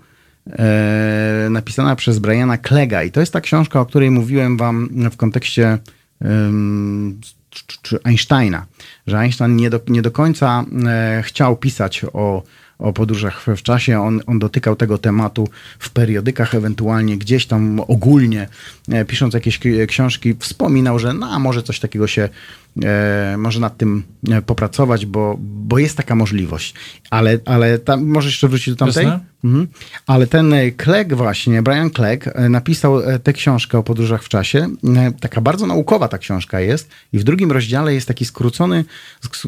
napisana 1.51 1.97
przez 1.97 2.19
Briana 2.19 2.59
Klega. 2.59 3.03
I 3.03 3.11
to 3.11 3.21
jest 3.21 3.33
ta 3.33 3.41
książka, 3.41 3.81
o 3.81 3.87
której 3.87 4.11
mówiłem 4.11 4.57
wam 4.57 4.89
w 5.11 5.17
kontekście 5.17 5.79
Einsteina, 8.05 8.67
że 9.07 9.19
Einstein 9.19 9.57
nie 9.57 9.71
do, 9.71 9.81
nie 9.89 10.03
do 10.03 10.11
końca 10.11 10.65
e, 10.87 11.23
chciał 11.23 11.57
pisać 11.57 12.05
o 12.13 12.43
o 12.79 12.93
podróżach 12.93 13.47
w 13.57 13.63
czasie. 13.63 14.01
On, 14.01 14.21
on 14.27 14.39
dotykał 14.39 14.77
tego 14.77 14.99
tematu 14.99 15.49
w 15.79 15.91
periodykach, 15.91 16.55
ewentualnie 16.55 17.19
gdzieś 17.19 17.47
tam 17.47 17.81
ogólnie, 17.81 18.49
e, 18.89 19.05
pisząc 19.05 19.35
jakieś 19.35 19.61
książki, 19.89 20.35
wspominał, 20.39 20.99
że 20.99 21.15
no, 21.15 21.39
może 21.39 21.63
coś 21.63 21.81
takiego 21.81 22.07
się 22.07 22.23
e, 22.23 22.29
może 23.39 23.61
nad 23.61 23.77
tym 23.77 24.03
e, 24.31 24.43
popracować, 24.43 25.07
bo, 25.07 25.37
bo 25.41 25.79
jest 25.79 25.97
taka 25.97 26.15
możliwość. 26.15 26.75
Ale, 27.11 27.39
ale 27.45 27.79
tam, 27.79 28.07
możesz 28.07 28.33
jeszcze 28.33 28.49
wrócić 28.49 28.75
do 28.75 28.77
tamtej? 28.77 29.07
Mhm. 29.45 29.69
Ale 30.07 30.27
ten 30.27 30.55
Clegg 30.83 31.15
właśnie, 31.15 31.63
Brian 31.63 31.91
Clegg, 31.91 32.25
napisał 32.51 33.03
tę 33.23 33.33
książkę 33.33 33.79
o 33.79 33.83
podróżach 33.83 34.23
w 34.23 34.29
czasie. 34.29 34.69
Taka 35.21 35.41
bardzo 35.41 35.67
naukowa 35.67 36.09
ta 36.09 36.19
książka 36.19 36.61
jest 36.61 36.91
i 37.13 37.19
w 37.19 37.25
drugim 37.25 37.53
rozdziale 37.53 37.95
jest 37.95 38.09
taki 38.09 38.25
skrócony, 38.25 38.85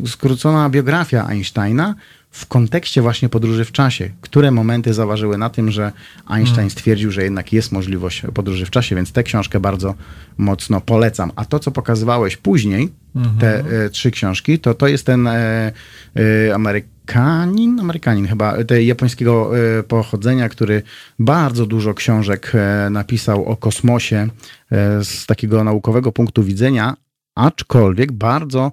skrócona 0.07 0.71
biografia 0.71 1.27
Einsteina, 1.27 1.95
w 2.31 2.47
kontekście 2.47 3.03
właśnie 3.03 3.29
podróży 3.29 3.65
w 3.65 3.73
czasie, 3.73 4.11
które 4.21 4.51
momenty 4.51 4.95
zaważyły 4.95 5.39
na 5.39 5.51
tym, 5.51 5.71
że 5.71 5.93
Einstein 6.27 6.55
hmm. 6.55 6.71
stwierdził, 6.71 7.11
że 7.11 7.23
jednak 7.23 7.53
jest 7.53 7.73
możliwość 7.73 8.23
podróży 8.35 8.67
w 8.67 8.71
czasie, 8.71 8.97
więc 8.97 9.13
tę 9.13 9.23
książkę 9.23 9.61
bardzo 9.61 9.95
mocno 10.39 10.81
polecam. 10.81 11.33
A 11.37 11.45
to, 11.45 11.59
co 11.59 11.71
pokazywałeś 11.71 12.37
później, 12.37 12.93
te 13.41 13.65
e, 13.85 13.91
trzy 13.91 14.11
książki, 14.11 14.59
to 14.59 14.75
to 14.75 14.89
jest 14.89 15.07
ten 15.07 15.27
e, 15.27 15.73
e, 16.17 16.55
Amerykanin, 16.55 17.81
Amerykanin 17.81 18.27
chyba, 18.27 18.65
te 18.65 18.83
japońskiego 18.83 19.59
e, 19.59 19.83
pochodzenia, 19.83 20.49
który 20.49 20.83
bardzo 21.19 21.67
dużo 21.67 21.95
książek 21.95 22.53
e, 22.55 22.91
napisał 22.91 23.45
o 23.45 23.57
kosmosie 23.57 24.17
e, 24.17 25.05
z 25.05 25.27
takiego 25.27 25.65
naukowego 25.65 26.13
punktu 26.13 26.45
widzenia, 26.45 26.97
aczkolwiek 27.35 28.13
bardzo 28.13 28.73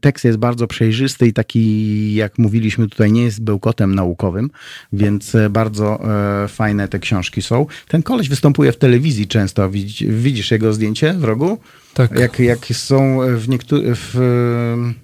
tekst 0.00 0.24
jest 0.24 0.38
bardzo 0.38 0.66
przejrzysty 0.66 1.26
i 1.26 1.32
taki, 1.32 2.14
jak 2.14 2.38
mówiliśmy 2.38 2.88
tutaj, 2.88 3.12
nie 3.12 3.22
jest 3.22 3.42
bełkotem 3.42 3.94
naukowym, 3.94 4.50
więc 4.92 5.34
e, 5.34 5.50
bardzo 5.50 6.00
e, 6.44 6.48
fajne 6.48 6.88
te 6.88 6.98
książki 6.98 7.42
są. 7.42 7.66
Ten 7.88 8.02
koleś 8.02 8.28
występuje 8.28 8.72
w 8.72 8.76
telewizji 8.76 9.26
często. 9.26 9.70
Widzisz 10.08 10.50
jego 10.50 10.72
zdjęcie 10.72 11.12
w 11.12 11.24
rogu? 11.24 11.58
Tak. 11.94 12.18
Jak, 12.18 12.38
jak 12.38 12.66
są 12.66 13.18
w 13.36 13.48
niektórych... 13.48 13.98
W, 13.98 14.94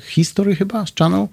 w 0.00 0.04
History 0.04 0.56
chyba, 0.56 0.86
z 0.86 0.94
Channel, 0.94 1.26
E, 1.26 1.28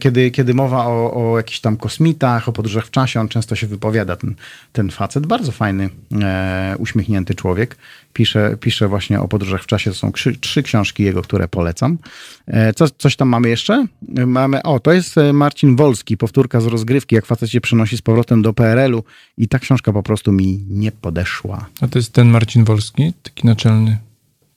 kiedy, 0.00 0.30
kiedy 0.30 0.54
mowa 0.54 0.86
o, 0.86 1.32
o 1.32 1.36
jakichś 1.36 1.60
tam 1.60 1.76
kosmitach, 1.76 2.48
o 2.48 2.52
podróżach 2.52 2.86
w 2.86 2.90
czasie, 2.90 3.20
on 3.20 3.28
często 3.28 3.56
się 3.56 3.66
wypowiada, 3.66 4.16
ten, 4.16 4.34
ten 4.72 4.90
facet. 4.90 5.26
Bardzo 5.26 5.52
fajny, 5.52 5.90
e, 6.22 6.74
uśmiechnięty 6.78 7.34
człowiek. 7.34 7.76
Pisze, 8.12 8.56
pisze 8.60 8.88
właśnie 8.88 9.20
o 9.20 9.28
podróżach 9.28 9.62
w 9.62 9.66
czasie. 9.66 9.90
To 9.90 9.96
są 9.96 10.12
trzy, 10.12 10.36
trzy 10.38 10.62
książki 10.62 11.02
jego, 11.02 11.22
które 11.22 11.48
polecam. 11.48 11.98
E, 12.46 12.72
co, 12.72 12.88
coś 12.88 13.16
tam 13.16 13.28
mamy 13.28 13.48
jeszcze? 13.48 13.86
Mamy, 14.26 14.62
o, 14.62 14.80
to 14.80 14.92
jest 14.92 15.18
e, 15.18 15.32
Marcin 15.32 15.76
Wolski, 15.76 16.16
powtórka 16.16 16.60
z 16.60 16.66
rozgrywki, 16.66 17.14
jak 17.14 17.26
facet 17.26 17.50
się 17.50 17.60
przenosi 17.60 17.96
z 17.96 18.02
powrotem 18.02 18.42
do 18.42 18.52
PRL-u 18.52 19.04
i 19.38 19.48
ta 19.48 19.58
książka 19.58 19.92
po 19.92 20.02
prostu 20.02 20.32
mi 20.32 20.64
nie 20.68 20.92
podeszła. 20.92 21.66
A 21.80 21.88
to 21.88 21.98
jest 21.98 22.12
ten 22.12 22.28
Marcin 22.28 22.64
Wolski, 22.64 23.12
taki 23.22 23.46
naczelny 23.46 23.98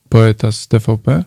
poeta 0.10 0.52
z 0.52 0.68
TVP? 0.68 1.24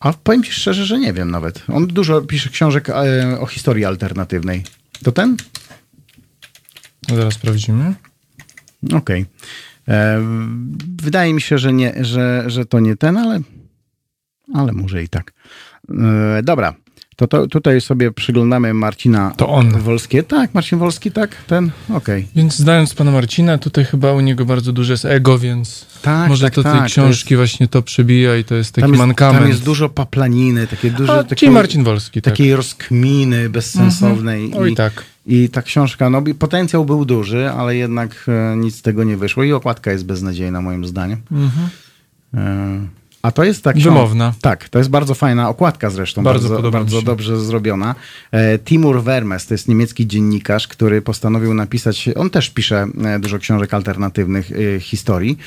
A 0.00 0.12
powiem 0.12 0.42
ci 0.42 0.52
szczerze, 0.52 0.86
że 0.86 0.98
nie 0.98 1.12
wiem 1.12 1.30
nawet. 1.30 1.62
On 1.68 1.86
dużo 1.86 2.22
pisze 2.22 2.50
książek 2.50 2.90
e, 2.90 3.40
o 3.40 3.46
historii 3.46 3.84
alternatywnej. 3.84 4.64
To 5.04 5.12
ten? 5.12 5.36
No 7.08 7.16
zaraz 7.16 7.34
sprawdzimy. 7.34 7.94
Okej. 8.84 8.96
Okay. 8.96 9.26
E, 9.88 10.20
wydaje 11.02 11.34
mi 11.34 11.40
się, 11.40 11.58
że, 11.58 11.72
nie, 11.72 12.04
że, 12.04 12.44
że 12.46 12.66
to 12.66 12.80
nie 12.80 12.96
ten, 12.96 13.16
ale, 13.16 13.40
ale 14.54 14.72
może 14.72 15.02
i 15.02 15.08
tak. 15.08 15.32
E, 15.90 16.42
dobra. 16.42 16.74
To, 17.16 17.26
to 17.26 17.46
tutaj 17.46 17.80
sobie 17.80 18.12
przyglądamy 18.12 18.74
Marcina 18.74 19.32
to 19.36 19.48
on. 19.48 19.70
Wolskie. 19.70 20.22
Tak, 20.22 20.54
Marcin 20.54 20.78
Wolski, 20.78 21.10
tak, 21.10 21.36
ten, 21.46 21.70
okej. 21.88 21.96
Okay. 21.96 22.24
Więc 22.34 22.56
znając 22.56 22.94
pana 22.94 23.10
Marcina, 23.10 23.58
tutaj 23.58 23.84
chyba 23.84 24.12
u 24.12 24.20
niego 24.20 24.44
bardzo 24.44 24.72
duże 24.72 24.92
jest 24.92 25.04
ego, 25.04 25.38
więc 25.38 25.86
tak, 26.02 26.28
może 26.28 26.46
tak, 26.46 26.54
to 26.54 26.62
tak, 26.62 26.78
tej 26.78 26.86
książki 26.86 27.34
jest... 27.34 27.38
właśnie 27.38 27.68
to 27.68 27.82
przebija 27.82 28.36
i 28.36 28.44
to 28.44 28.54
jest 28.54 28.72
taki 28.72 28.82
tam 28.82 28.90
jest, 28.90 28.98
mankament. 28.98 29.38
Tam 29.38 29.48
jest 29.48 29.64
dużo 29.64 29.88
paplaniny, 29.88 30.66
takie 30.66 30.90
duże... 30.90 31.12
A, 31.12 31.24
czyli 31.24 31.52
Marcin 31.52 31.84
Wolski, 31.84 32.22
tak. 32.22 32.32
Takiej 32.32 32.56
rozkminy 32.56 33.48
bezsensownej. 33.48 34.44
Mhm. 34.44 34.62
Oj, 34.62 34.72
I, 34.72 34.74
tak. 34.74 35.04
I 35.26 35.48
ta 35.48 35.62
książka, 35.62 36.10
no 36.10 36.22
potencjał 36.38 36.84
był 36.84 37.04
duży, 37.04 37.50
ale 37.50 37.76
jednak 37.76 38.26
e, 38.28 38.56
nic 38.56 38.76
z 38.76 38.82
tego 38.82 39.04
nie 39.04 39.16
wyszło 39.16 39.44
i 39.44 39.52
okładka 39.52 39.92
jest 39.92 40.04
beznadziejna 40.04 40.60
moim 40.60 40.86
zdaniem. 40.86 41.20
Mhm. 41.32 41.68
E 42.34 42.95
a 43.26 43.32
to 43.32 43.44
jest 43.44 43.64
tak. 43.64 43.78
Wymowna. 43.78 44.34
Tak, 44.40 44.68
to 44.68 44.78
jest 44.78 44.90
bardzo 44.90 45.14
fajna 45.14 45.48
okładka 45.48 45.90
zresztą, 45.90 46.22
bardzo, 46.22 46.48
bardzo, 46.48 46.70
bardzo 46.70 47.02
dobrze 47.02 47.40
zrobiona. 47.40 47.94
E, 48.32 48.58
Timur 48.58 49.02
Vermes 49.02 49.46
to 49.46 49.54
jest 49.54 49.68
niemiecki 49.68 50.06
dziennikarz, 50.06 50.68
który 50.68 51.02
postanowił 51.02 51.54
napisać, 51.54 52.08
on 52.16 52.30
też 52.30 52.50
pisze 52.50 52.86
e, 53.04 53.18
dużo 53.18 53.38
książek 53.38 53.74
alternatywnych 53.74 54.50
e, 54.52 54.80
historii 54.80 55.38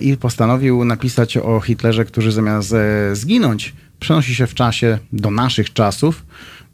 i 0.00 0.16
postanowił 0.16 0.84
napisać 0.84 1.36
o 1.36 1.60
Hitlerze, 1.60 2.04
który 2.04 2.32
zamiast 2.32 2.74
zginąć, 3.12 3.74
przenosi 4.00 4.34
się 4.34 4.46
w 4.46 4.54
czasie 4.54 4.98
do 5.12 5.30
naszych 5.30 5.72
czasów 5.72 6.24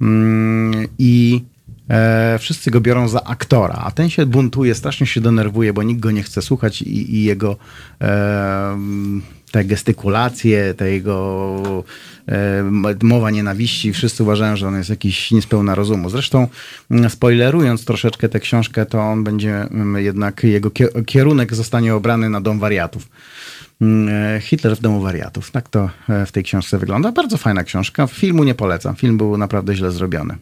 mm, 0.00 0.88
i 0.98 1.44
E, 1.90 2.38
wszyscy 2.38 2.70
go 2.70 2.80
biorą 2.80 3.08
za 3.08 3.24
aktora, 3.24 3.74
a 3.74 3.90
ten 3.90 4.10
się 4.10 4.26
buntuje, 4.26 4.74
strasznie 4.74 5.06
się 5.06 5.20
denerwuje, 5.20 5.72
bo 5.72 5.82
nikt 5.82 6.00
go 6.00 6.10
nie 6.10 6.22
chce 6.22 6.42
słuchać 6.42 6.82
i, 6.82 7.16
i 7.16 7.24
jego 7.24 7.56
e, 8.00 8.78
te 9.56 9.64
gestykulacje, 9.64 10.74
te 10.74 10.90
jego 10.90 11.84
e, 12.28 12.96
mowa 13.02 13.30
nienawiści, 13.30 13.92
wszyscy 13.92 14.22
uważają, 14.22 14.56
że 14.56 14.68
on 14.68 14.76
jest 14.76 14.90
jakiś 14.90 15.30
niespełna 15.30 15.74
rozumu. 15.74 16.10
Zresztą 16.10 16.48
spoilerując 17.08 17.84
troszeczkę 17.84 18.28
tę 18.28 18.40
książkę, 18.40 18.86
to 18.86 19.00
on 19.00 19.24
będzie 19.24 19.66
jednak, 19.96 20.44
jego 20.44 20.70
kierunek 21.06 21.54
zostanie 21.54 21.94
obrany 21.94 22.30
na 22.30 22.40
dom 22.40 22.58
wariatów. 22.58 23.08
E, 23.82 24.40
Hitler 24.40 24.76
w 24.76 24.80
domu 24.80 25.00
wariatów. 25.00 25.50
Tak 25.50 25.68
to 25.68 25.90
e, 26.08 26.26
w 26.26 26.32
tej 26.32 26.42
książce 26.42 26.78
wygląda. 26.78 27.12
Bardzo 27.12 27.36
fajna 27.36 27.64
książka. 27.64 28.06
Filmu 28.06 28.44
nie 28.44 28.54
polecam. 28.54 28.96
Film 28.96 29.16
był 29.18 29.38
naprawdę 29.38 29.74
źle 29.74 29.90
zrobiony. 29.90 30.36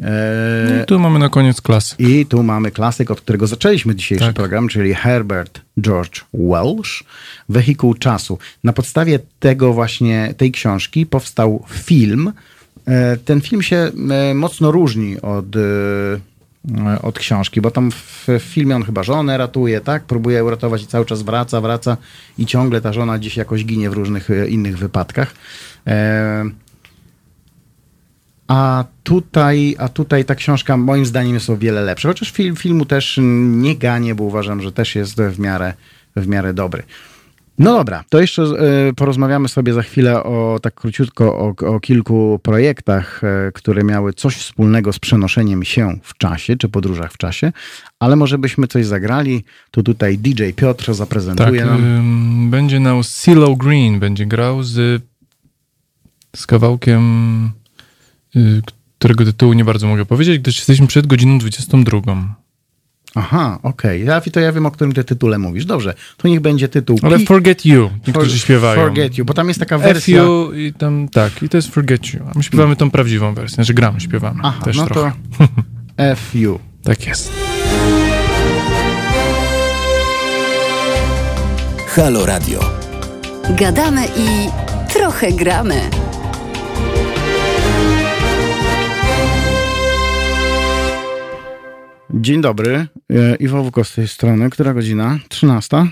No 0.00 0.82
I 0.82 0.86
tu 0.86 0.98
mamy 0.98 1.18
na 1.18 1.28
koniec 1.28 1.60
klasyk. 1.60 2.00
I 2.00 2.26
tu 2.26 2.42
mamy 2.42 2.70
klasyk, 2.70 3.10
od 3.10 3.20
którego 3.20 3.46
zaczęliśmy 3.46 3.94
dzisiejszy 3.94 4.24
tak. 4.24 4.34
program, 4.34 4.68
czyli 4.68 4.94
Herbert 4.94 5.60
George 5.80 6.20
Welsh, 6.34 7.04
Wehikuł 7.48 7.94
Czasu. 7.94 8.38
Na 8.64 8.72
podstawie 8.72 9.18
tego 9.40 9.72
właśnie, 9.72 10.34
tej 10.36 10.52
książki 10.52 11.06
powstał 11.06 11.64
film. 11.70 12.32
E, 12.86 13.16
ten 13.16 13.40
film 13.40 13.62
się 13.62 13.90
e, 14.10 14.34
mocno 14.34 14.70
różni 14.70 15.20
od, 15.20 15.56
e, 15.56 15.60
od 17.02 17.18
książki, 17.18 17.60
bo 17.60 17.70
tam 17.70 17.90
w 17.90 18.26
filmie 18.40 18.76
on 18.76 18.82
chyba 18.82 19.02
żonę 19.02 19.38
ratuje, 19.38 19.80
tak? 19.80 20.04
Próbuje 20.04 20.44
uratować 20.44 20.82
i 20.82 20.86
cały 20.86 21.06
czas 21.06 21.22
wraca, 21.22 21.60
wraca 21.60 21.96
i 22.38 22.46
ciągle 22.46 22.80
ta 22.80 22.92
żona 22.92 23.18
gdzieś 23.18 23.36
jakoś 23.36 23.64
ginie 23.64 23.90
w 23.90 23.92
różnych 23.92 24.28
innych 24.48 24.78
wypadkach. 24.78 25.34
A 28.50 28.84
tutaj, 29.02 29.76
a 29.78 29.88
tutaj 29.88 30.24
ta 30.24 30.34
książka 30.34 30.76
moim 30.76 31.06
zdaniem 31.06 31.34
jest 31.34 31.50
o 31.50 31.56
wiele 31.56 31.82
lepsza. 31.82 32.08
Chociaż 32.08 32.30
film, 32.30 32.56
filmu 32.56 32.84
też 32.84 33.18
nie 33.22 33.76
ganię, 33.76 34.14
bo 34.14 34.24
uważam, 34.24 34.62
że 34.62 34.72
też 34.72 34.94
jest 34.94 35.20
w 35.20 35.38
miarę, 35.38 35.74
w 36.16 36.26
miarę 36.26 36.54
dobry. 36.54 36.82
No 37.58 37.74
dobra, 37.74 38.04
to 38.08 38.20
jeszcze 38.20 38.42
e, 38.42 38.92
porozmawiamy 38.92 39.48
sobie 39.48 39.72
za 39.72 39.82
chwilę 39.82 40.24
o 40.24 40.58
tak 40.62 40.74
króciutko 40.74 41.38
o, 41.38 41.66
o, 41.66 41.80
kilku 41.80 42.40
projektach, 42.42 43.24
e, 43.24 43.52
które 43.52 43.84
miały 43.84 44.12
coś 44.12 44.36
wspólnego 44.36 44.92
z 44.92 44.98
przenoszeniem 44.98 45.64
się 45.64 45.98
w 46.02 46.16
czasie, 46.16 46.56
czy 46.56 46.68
podróżach 46.68 47.12
w 47.12 47.18
czasie, 47.18 47.52
ale 47.98 48.16
może 48.16 48.38
byśmy 48.38 48.66
coś 48.66 48.86
zagrali. 48.86 49.44
To 49.70 49.82
tutaj 49.82 50.18
DJ 50.18 50.50
Piotr 50.56 50.94
zaprezentuje 50.94 51.60
tak, 51.60 51.70
nam. 51.70 52.50
Będzie 52.50 52.80
na 52.80 53.02
CeeLo 53.02 53.56
Green, 53.56 54.00
będzie 54.00 54.26
grał 54.26 54.62
z, 54.62 55.02
z 56.36 56.46
kawałkiem, 56.46 57.59
którego 58.98 59.24
tytułu 59.24 59.52
nie 59.52 59.64
bardzo 59.64 59.86
mogę 59.86 60.04
powiedzieć, 60.04 60.38
gdyż 60.38 60.56
jesteśmy 60.56 60.86
przed 60.86 61.06
godziną 61.06 61.38
22. 61.38 62.00
Aha, 63.14 63.58
okej. 63.62 64.08
Okay. 64.08 64.30
To 64.30 64.40
ja 64.40 64.52
wiem, 64.52 64.66
o 64.66 64.70
którym 64.70 64.92
ty 64.92 65.04
tytule 65.04 65.38
mówisz. 65.38 65.64
Dobrze, 65.64 65.94
to 66.16 66.28
niech 66.28 66.40
będzie 66.40 66.68
tytuł. 66.68 66.98
Ale 67.02 67.18
Forget 67.18 67.66
You, 67.66 67.90
niektórzy 68.06 68.30
For, 68.30 68.38
śpiewają. 68.38 68.82
Forget 68.82 69.18
You, 69.18 69.24
bo 69.24 69.34
tam 69.34 69.48
jest 69.48 69.60
taka 69.60 69.78
wersja... 69.78 70.22
F 70.22 70.56
i 70.56 70.72
tam, 70.72 71.08
tak, 71.08 71.42
i 71.42 71.48
to 71.48 71.56
jest 71.56 71.74
Forget 71.74 72.14
You. 72.14 72.20
A 72.30 72.38
my 72.38 72.42
śpiewamy 72.42 72.76
tą 72.76 72.90
prawdziwą 72.90 73.34
wersję, 73.34 73.54
znaczy 73.54 73.74
gramy, 73.74 74.00
śpiewamy 74.00 74.40
Aha, 74.42 74.64
też 74.64 74.76
no 74.76 74.86
trochę. 74.86 75.12
to 75.96 76.16
FU. 76.16 76.58
tak 76.84 77.06
jest. 77.06 77.32
Halo 81.86 82.26
Radio. 82.26 82.60
Gadamy 83.58 84.06
i 84.06 84.48
trochę 84.92 85.32
gramy. 85.32 85.80
Dzień 92.14 92.40
dobry. 92.40 92.86
E, 93.10 93.36
Iwo 93.36 93.62
Wuko 93.62 93.84
z 93.84 93.94
tej 93.94 94.08
strony. 94.08 94.50
Która 94.50 94.74
godzina? 94.74 95.18
13? 95.28 95.86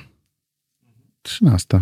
13. 1.23 1.81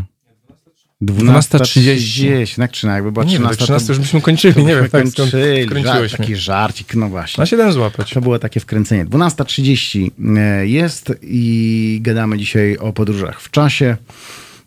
12.30. 1.02 2.56
Tak 2.56 2.70
czy 2.70 2.86
jakby 2.86 3.12
była 3.12 3.24
nie, 3.24 3.30
13, 3.30 3.56
13 3.64 3.86
to 3.86 3.92
już 3.92 4.00
byśmy 4.00 4.20
kończyli, 4.20 4.64
nie 4.64 4.76
wiem, 4.76 4.88
tak 4.88 5.04
kończyli, 5.16 5.82
żart, 5.84 6.16
taki 6.16 6.36
żarcik, 6.36 6.94
no 6.94 7.08
właśnie. 7.08 7.42
Na 7.42 7.46
7 7.46 7.72
złapać. 7.72 8.10
To 8.10 8.20
było 8.20 8.38
takie 8.38 8.60
wkręcenie. 8.60 9.06
12.30 9.06 10.10
e, 10.36 10.66
jest 10.66 11.12
i 11.22 11.98
gadamy 12.02 12.38
dzisiaj 12.38 12.76
o 12.78 12.92
podróżach 12.92 13.40
w 13.40 13.50
czasie 13.50 13.96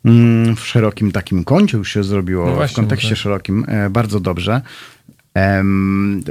mm, 0.05 0.55
w 0.55 0.59
szerokim 0.67 1.11
takim 1.11 1.43
kącie 1.43 1.77
już 1.77 1.93
się 1.93 2.03
zrobiło, 2.03 2.45
no 2.45 2.55
właśnie, 2.55 2.73
w 2.73 2.75
kontekście 2.75 3.09
tak. 3.09 3.17
szerokim, 3.17 3.65
e, 3.67 3.89
bardzo 3.89 4.19
dobrze. 4.19 4.61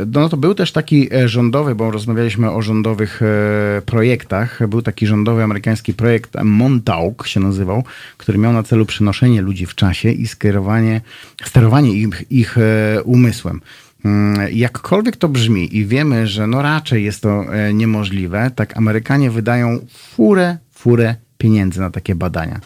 No 0.06 0.28
to 0.28 0.36
był 0.36 0.54
też 0.54 0.72
taki 0.72 1.14
e, 1.14 1.28
rządowy, 1.28 1.74
bo 1.74 1.90
rozmawialiśmy 1.90 2.50
o 2.50 2.62
rządowych 2.62 3.22
e, 3.22 3.82
projektach. 3.82 4.68
Był 4.68 4.82
taki 4.82 5.06
rządowy 5.06 5.42
amerykański 5.42 5.94
projekt 5.94 6.36
Montauk 6.44 7.26
się 7.26 7.40
nazywał, 7.40 7.84
który 8.16 8.38
miał 8.38 8.52
na 8.52 8.62
celu 8.62 8.86
przenoszenie 8.86 9.42
ludzi 9.42 9.66
w 9.66 9.74
czasie 9.74 10.10
i 10.10 10.26
skierowanie, 10.26 11.00
sterowanie 11.44 11.92
ich, 11.92 12.24
ich 12.30 12.58
e, 12.58 13.02
umysłem. 13.02 13.60
Mm, 14.04 14.48
jakkolwiek 14.52 15.16
to 15.16 15.28
brzmi 15.28 15.76
i 15.76 15.86
wiemy, 15.86 16.26
że 16.26 16.46
no 16.46 16.62
raczej 16.62 17.04
jest 17.04 17.22
to 17.22 17.44
niemożliwe, 17.74 18.50
tak 18.54 18.76
Amerykanie 18.76 19.30
wydają 19.30 19.86
furę, 19.92 20.58
furę 20.72 21.14
pieniędzy 21.38 21.80
na 21.80 21.90
takie 21.90 22.14
badania. 22.14 22.60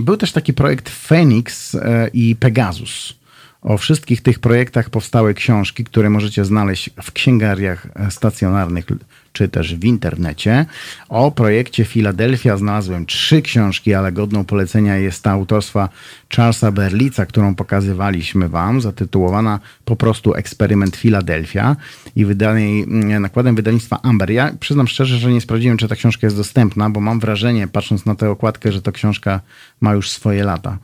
Był 0.00 0.16
też 0.16 0.32
taki 0.32 0.52
projekt 0.52 0.90
Phoenix 0.90 1.76
i 2.12 2.36
Pegasus. 2.36 3.21
O 3.62 3.78
wszystkich 3.78 4.22
tych 4.22 4.38
projektach 4.38 4.90
powstały 4.90 5.34
książki, 5.34 5.84
które 5.84 6.10
możecie 6.10 6.44
znaleźć 6.44 6.90
w 7.02 7.12
księgariach 7.12 7.86
stacjonarnych 8.10 8.86
czy 9.32 9.48
też 9.48 9.74
w 9.74 9.84
internecie. 9.84 10.66
O 11.08 11.30
projekcie 11.30 11.84
Filadelfia 11.84 12.56
znalazłem 12.56 13.06
trzy 13.06 13.42
książki, 13.42 13.94
ale 13.94 14.12
godną 14.12 14.44
polecenia 14.44 14.96
jest 14.96 15.22
ta 15.22 15.30
autorstwa 15.30 15.88
Charlesa 16.36 16.72
Berlica, 16.72 17.26
którą 17.26 17.54
pokazywaliśmy 17.54 18.48
Wam, 18.48 18.80
zatytułowana 18.80 19.60
po 19.84 19.96
prostu 19.96 20.34
Eksperyment 20.34 20.96
Filadelfia 20.96 21.76
i 22.16 22.24
wydanej 22.24 22.82
mm, 22.82 23.22
nakładem 23.22 23.54
wydawnictwa 23.54 23.98
Amber. 24.02 24.30
Ja 24.30 24.52
przyznam 24.60 24.88
szczerze, 24.88 25.18
że 25.18 25.32
nie 25.32 25.40
sprawdziłem, 25.40 25.76
czy 25.76 25.88
ta 25.88 25.96
książka 25.96 26.26
jest 26.26 26.36
dostępna, 26.36 26.90
bo 26.90 27.00
mam 27.00 27.20
wrażenie, 27.20 27.68
patrząc 27.68 28.06
na 28.06 28.14
tę 28.14 28.30
okładkę, 28.30 28.72
że 28.72 28.82
ta 28.82 28.92
książka 28.92 29.40
ma 29.80 29.94
już 29.94 30.10
swoje 30.10 30.44
lata. 30.44 30.78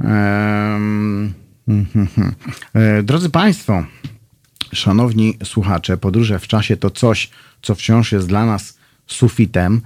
Um, 0.00 1.41
drodzy 3.02 3.30
Państwo, 3.30 3.84
szanowni 4.72 5.38
słuchacze, 5.44 5.96
podróże 5.96 6.38
w 6.38 6.48
czasie 6.48 6.76
to 6.76 6.90
coś, 6.90 7.30
co 7.62 7.74
wciąż 7.74 8.12
jest 8.12 8.28
dla 8.28 8.46
nas 8.46 8.78
sufitem, 9.06 9.74
e, 9.76 9.80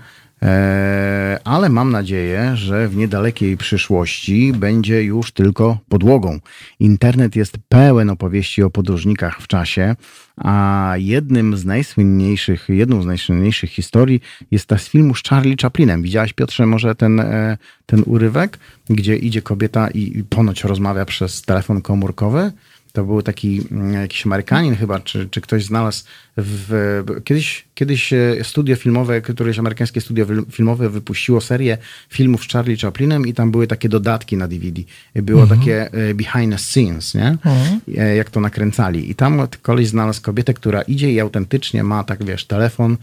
ale 1.44 1.68
mam 1.68 1.90
nadzieję, 1.90 2.52
że 2.56 2.88
w 2.88 2.96
niedalekiej 2.96 3.56
przyszłości 3.56 4.52
będzie 4.52 5.02
już 5.02 5.32
tylko 5.32 5.78
podłogą. 5.88 6.38
Internet 6.80 7.36
jest 7.36 7.58
pełen 7.68 8.10
opowieści 8.10 8.62
o 8.62 8.70
podróżnikach 8.70 9.40
w 9.40 9.46
czasie, 9.46 9.96
a 10.36 10.94
jednym 10.96 11.56
z 11.56 11.64
najsłynniejszych, 11.64 12.68
jedną 12.68 13.02
z 13.02 13.06
najsłynniejszych 13.06 13.70
historii 13.70 14.20
jest 14.50 14.66
ta 14.66 14.78
z 14.78 14.88
filmu 14.88 15.14
z 15.14 15.22
Charlie 15.22 15.56
Chaplinem. 15.62 16.02
Widziałaś, 16.02 16.32
Piotrze, 16.32 16.66
może 16.66 16.94
ten, 16.94 17.20
e, 17.20 17.58
ten 17.86 18.02
urywek, 18.06 18.58
gdzie 18.90 19.16
idzie 19.16 19.42
kobieta 19.42 19.88
i 19.90 20.24
ponoć 20.24 20.64
rozmawia 20.64 21.04
przez 21.04 21.42
telefon 21.42 21.82
komórkowy? 21.82 22.52
To 22.96 23.04
był 23.04 23.22
taki 23.22 23.62
mm, 23.70 23.92
jakiś 23.92 24.26
Amerykanin 24.26 24.76
chyba, 24.76 25.00
czy, 25.00 25.28
czy 25.30 25.40
ktoś 25.40 25.64
znalazł 25.64 26.04
w, 26.36 27.02
kiedyś, 27.24 27.64
kiedyś 27.74 28.12
e, 28.12 28.36
studio 28.42 28.76
filmowe, 28.76 29.20
któreś 29.20 29.58
amerykańskie 29.58 30.00
studio 30.00 30.26
filmowe 30.50 30.88
wypuściło 30.88 31.40
serię 31.40 31.78
filmów 32.08 32.44
z 32.44 32.48
Charlie 32.48 32.76
Chaplinem 32.76 33.26
i 33.26 33.34
tam 33.34 33.50
były 33.50 33.66
takie 33.66 33.88
dodatki 33.88 34.36
na 34.36 34.48
DVD. 34.48 34.82
Było 35.14 35.42
mhm. 35.42 35.60
takie 35.60 35.92
e, 35.92 36.14
behind 36.14 36.52
the 36.52 36.58
scenes, 36.58 37.14
nie? 37.14 37.28
Mhm. 37.28 37.80
E, 37.98 38.16
jak 38.16 38.30
to 38.30 38.40
nakręcali. 38.40 39.10
I 39.10 39.14
tam 39.14 39.48
koleś 39.62 39.88
znalazł 39.88 40.22
kobietę, 40.22 40.54
która 40.54 40.82
idzie 40.82 41.12
i 41.12 41.20
autentycznie 41.20 41.82
ma 41.82 42.04
tak, 42.04 42.24
wiesz, 42.24 42.44
telefon, 42.44 42.96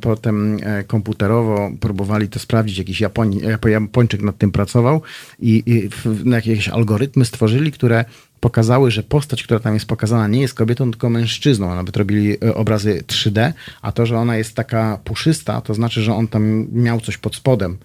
Potem 0.00 0.56
komputerowo 0.86 1.70
próbowali 1.80 2.28
to 2.28 2.38
sprawdzić, 2.38 2.78
jakiś 2.78 3.00
Japoń, 3.00 3.40
Japończyk 3.66 4.22
nad 4.22 4.38
tym 4.38 4.52
pracował 4.52 5.02
i, 5.38 5.62
i 5.66 5.88
jakieś 6.30 6.68
algorytmy 6.68 7.24
stworzyli, 7.24 7.72
które 7.72 8.04
pokazały, 8.42 8.90
że 8.90 9.02
postać, 9.02 9.42
która 9.42 9.60
tam 9.60 9.74
jest 9.74 9.86
pokazana, 9.86 10.28
nie 10.28 10.40
jest 10.40 10.54
kobietą, 10.54 10.90
tylko 10.90 11.10
mężczyzną. 11.10 11.74
Nawet 11.74 11.96
robili 11.96 12.36
e, 12.44 12.54
obrazy 12.54 13.04
3D, 13.06 13.52
a 13.82 13.92
to, 13.92 14.06
że 14.06 14.18
ona 14.18 14.36
jest 14.36 14.54
taka 14.54 14.98
puszysta, 15.04 15.60
to 15.60 15.74
znaczy, 15.74 16.02
że 16.02 16.14
on 16.14 16.28
tam 16.28 16.66
miał 16.72 17.00
coś 17.00 17.16
pod 17.16 17.36
spodem, 17.36 17.78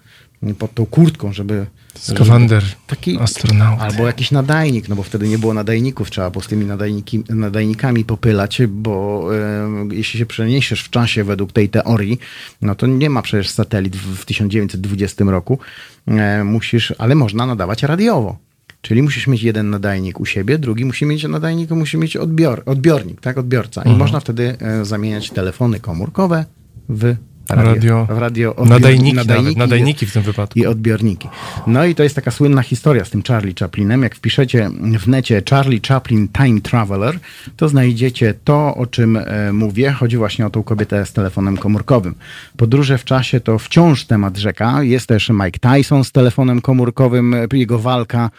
pod 0.58 0.74
tą 0.74 0.86
kurtką, 0.86 1.32
żeby. 1.32 1.66
Skawander, 1.98 2.64
taki 2.86 3.18
astronaut. 3.18 3.80
Albo 3.80 4.06
jakiś 4.06 4.30
nadajnik, 4.30 4.88
no 4.88 4.96
bo 4.96 5.02
wtedy 5.02 5.28
nie 5.28 5.38
było 5.38 5.54
nadajników, 5.54 6.10
trzeba 6.10 6.30
było 6.30 6.42
z 6.42 6.46
tymi 6.46 6.66
nadajniki, 6.66 7.24
nadajnikami 7.28 8.04
popylać, 8.04 8.62
bo 8.68 9.24
e, 9.36 9.68
jeśli 9.92 10.18
się 10.18 10.26
przeniesiesz 10.26 10.82
w 10.82 10.90
czasie 10.90 11.24
według 11.24 11.52
tej 11.52 11.68
teorii, 11.68 12.18
no 12.62 12.74
to 12.74 12.86
nie 12.86 13.10
ma 13.10 13.22
przecież 13.22 13.50
satelit 13.50 13.96
w, 13.96 14.16
w 14.16 14.24
1920 14.24 15.24
roku. 15.24 15.58
E, 16.06 16.44
musisz, 16.44 16.94
ale 16.98 17.14
można 17.14 17.46
nadawać 17.46 17.82
radiowo. 17.82 18.38
Czyli 18.82 19.02
musisz 19.02 19.26
mieć 19.26 19.42
jeden 19.42 19.70
nadajnik 19.70 20.20
u 20.20 20.26
siebie, 20.26 20.58
drugi 20.58 20.84
musi 20.84 21.06
mieć 21.06 21.24
nadajnik, 21.24 21.70
musi 21.70 21.96
mieć 21.96 22.16
odbior, 22.16 22.62
odbiornik, 22.66 23.20
tak, 23.20 23.38
odbiorca. 23.38 23.82
I 23.82 23.88
mhm. 23.88 23.98
można 23.98 24.20
wtedy 24.20 24.56
e, 24.60 24.84
zamieniać 24.84 25.30
telefony 25.30 25.80
komórkowe 25.80 26.44
w 26.88 27.16
radio, 27.48 28.06
radio, 28.10 28.56
odbior, 28.56 28.68
nadajniki, 28.68 29.16
nadajniki, 29.16 29.58
nadajniki 29.58 30.06
w 30.06 30.12
tym 30.12 30.22
wypadku. 30.22 30.58
I 30.58 30.66
odbiorniki. 30.66 31.28
No 31.66 31.84
i 31.84 31.94
to 31.94 32.02
jest 32.02 32.14
taka 32.14 32.30
słynna 32.30 32.62
historia 32.62 33.04
z 33.04 33.10
tym 33.10 33.22
Charlie 33.22 33.54
Chaplinem. 33.60 34.02
Jak 34.02 34.14
wpiszecie 34.14 34.70
w 34.98 35.08
necie 35.08 35.42
Charlie 35.50 35.80
Chaplin 35.88 36.28
Time 36.28 36.60
Traveler, 36.60 37.18
to 37.56 37.68
znajdziecie 37.68 38.34
to, 38.44 38.74
o 38.74 38.86
czym 38.86 39.16
e, 39.16 39.52
mówię. 39.52 39.92
Chodzi 39.92 40.16
właśnie 40.16 40.46
o 40.46 40.50
tą 40.50 40.62
kobietę 40.62 41.06
z 41.06 41.12
telefonem 41.12 41.56
komórkowym. 41.56 42.14
Podróże 42.56 42.98
w 42.98 43.04
czasie 43.04 43.40
to 43.40 43.58
wciąż 43.58 44.04
temat 44.04 44.36
rzeka. 44.36 44.82
Jest 44.82 45.06
też 45.06 45.30
Mike 45.30 45.58
Tyson 45.58 46.04
z 46.04 46.12
telefonem 46.12 46.60
komórkowym, 46.60 47.34
jego 47.52 47.78
walka 47.78 48.30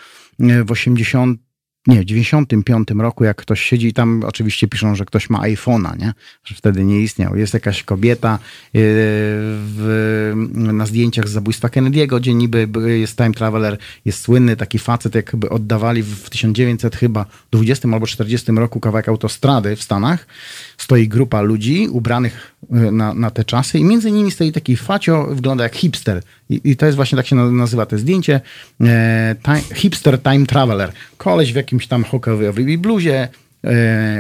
w 0.66 0.72
80 0.72 1.49
nie, 1.88 2.02
w 2.02 2.06
95 2.06 2.88
roku, 2.98 3.24
jak 3.24 3.38
ktoś 3.38 3.62
siedzi 3.62 3.88
i 3.88 3.94
tam 3.94 4.24
oczywiście 4.28 4.68
piszą, 4.68 4.96
że 4.96 5.06
ktoś 5.06 5.30
ma 5.30 5.40
iPhone'a, 5.40 6.00
nie? 6.00 6.14
Że 6.44 6.56
wtedy 6.56 6.84
nie 6.84 7.02
istniał. 7.02 7.36
Jest 7.36 7.54
jakaś 7.54 7.84
kobieta 7.84 8.40
yy, 8.74 8.82
w, 8.82 10.32
na 10.54 10.86
zdjęciach 10.86 11.28
z 11.28 11.32
zabójstwa 11.32 11.68
Kennedy'ego, 11.68 12.20
gdzie 12.20 12.34
niby 12.34 12.68
jest 13.00 13.18
time 13.18 13.32
traveler, 13.32 13.78
jest 14.06 14.22
słynny 14.22 14.56
taki 14.56 14.80
facet, 14.80 15.16
jakby 15.16 15.50
oddawali 15.50 16.04
w 16.04 16.30
1900 16.30 16.96
chyba 16.96 17.26
20 17.52 17.90
albo 17.94 18.08
40 18.08 18.52
roku 18.52 18.80
kawałek 18.80 19.10
autostrady 19.10 19.76
w 19.76 19.84
Stanach. 19.84 20.28
Stoi 20.80 21.08
grupa 21.08 21.42
ludzi 21.42 21.88
ubranych 21.92 22.56
yy, 22.72 22.92
na, 22.92 23.14
na 23.14 23.32
te 23.32 23.46
czasy 23.46 23.80
i 23.80 23.84
między 23.84 24.12
nimi 24.12 24.32
stoi 24.32 24.52
taki 24.52 24.76
facio, 24.76 25.28
wygląda 25.32 25.64
jak 25.64 25.76
hipster. 25.76 26.22
I, 26.50 26.62
i 26.64 26.76
to 26.76 26.86
jest 26.86 26.96
właśnie 26.96 27.16
tak 27.16 27.28
się 27.28 27.36
nazywa 27.36 27.86
to 27.86 27.98
zdjęcie. 27.98 28.42
E, 28.82 29.36
time, 29.44 29.62
hipster 29.76 30.22
time 30.22 30.46
traveler. 30.46 30.92
Koleś 31.18 31.54
w 31.54 31.56
jakimś 31.56 31.88
tam 31.88 32.04
hokejowy 32.04 32.78
bluzie, 32.78 33.24
e, 33.24 33.30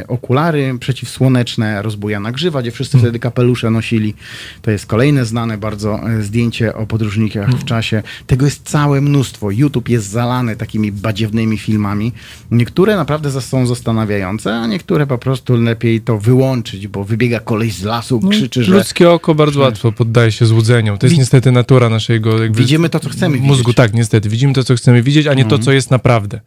okulary 0.07 0.75
przeciwsłoneczne, 0.79 1.81
rozbujana 1.81 2.31
grzywa, 2.31 2.61
gdzie 2.61 2.71
wszyscy 2.71 2.97
wtedy 2.97 3.19
kapelusze 3.19 3.69
nosili. 3.71 4.13
To 4.61 4.71
jest 4.71 4.85
kolejne 4.85 5.25
znane 5.25 5.57
bardzo 5.57 6.09
e, 6.09 6.21
zdjęcie 6.21 6.75
o 6.75 6.87
podróżnikach 6.87 7.49
w 7.49 7.63
czasie. 7.63 8.03
Tego 8.27 8.45
jest 8.45 8.69
całe 8.69 9.01
mnóstwo. 9.01 9.51
YouTube 9.51 9.89
jest 9.89 10.09
zalany 10.09 10.55
takimi 10.55 10.91
badziewnymi 10.91 11.57
filmami. 11.57 12.11
Niektóre 12.51 12.95
naprawdę 12.95 13.41
są 13.41 13.65
zastanawiające, 13.65 14.55
a 14.55 14.67
niektóre 14.67 15.07
po 15.07 15.17
prostu 15.17 15.55
lepiej 15.55 16.01
to 16.01 16.17
wyłączyć, 16.17 16.87
bo 16.87 17.03
wybiega 17.03 17.39
koleś 17.39 17.73
z 17.73 17.83
lasu, 17.83 18.19
No, 18.23 18.29
krzyczy, 18.29 18.63
że... 18.63 18.73
Ludzkie 18.73 19.09
oko 19.09 19.35
bardzo 19.35 19.59
łatwo 19.59 19.91
poddaje 19.91 20.31
się 20.31 20.45
złudzeniom. 20.45 20.97
To 20.97 21.05
jest 21.05 21.17
niestety 21.17 21.51
natura 21.51 21.89
naszego 21.89 22.35
Widzimy 22.51 22.89
to, 22.89 22.99
co 22.99 23.09
chcemy 23.09 23.37
mózgu. 23.37 23.63
widzieć. 23.63 23.75
Tak, 23.75 23.93
niestety. 23.93 24.29
Widzimy 24.29 24.53
to, 24.53 24.63
co 24.63 24.75
chcemy 24.75 25.03
widzieć, 25.03 25.27
a 25.27 25.33
nie 25.33 25.45
to, 25.45 25.59
co 25.59 25.71
jest 25.71 25.91
naprawdę. 25.91 26.39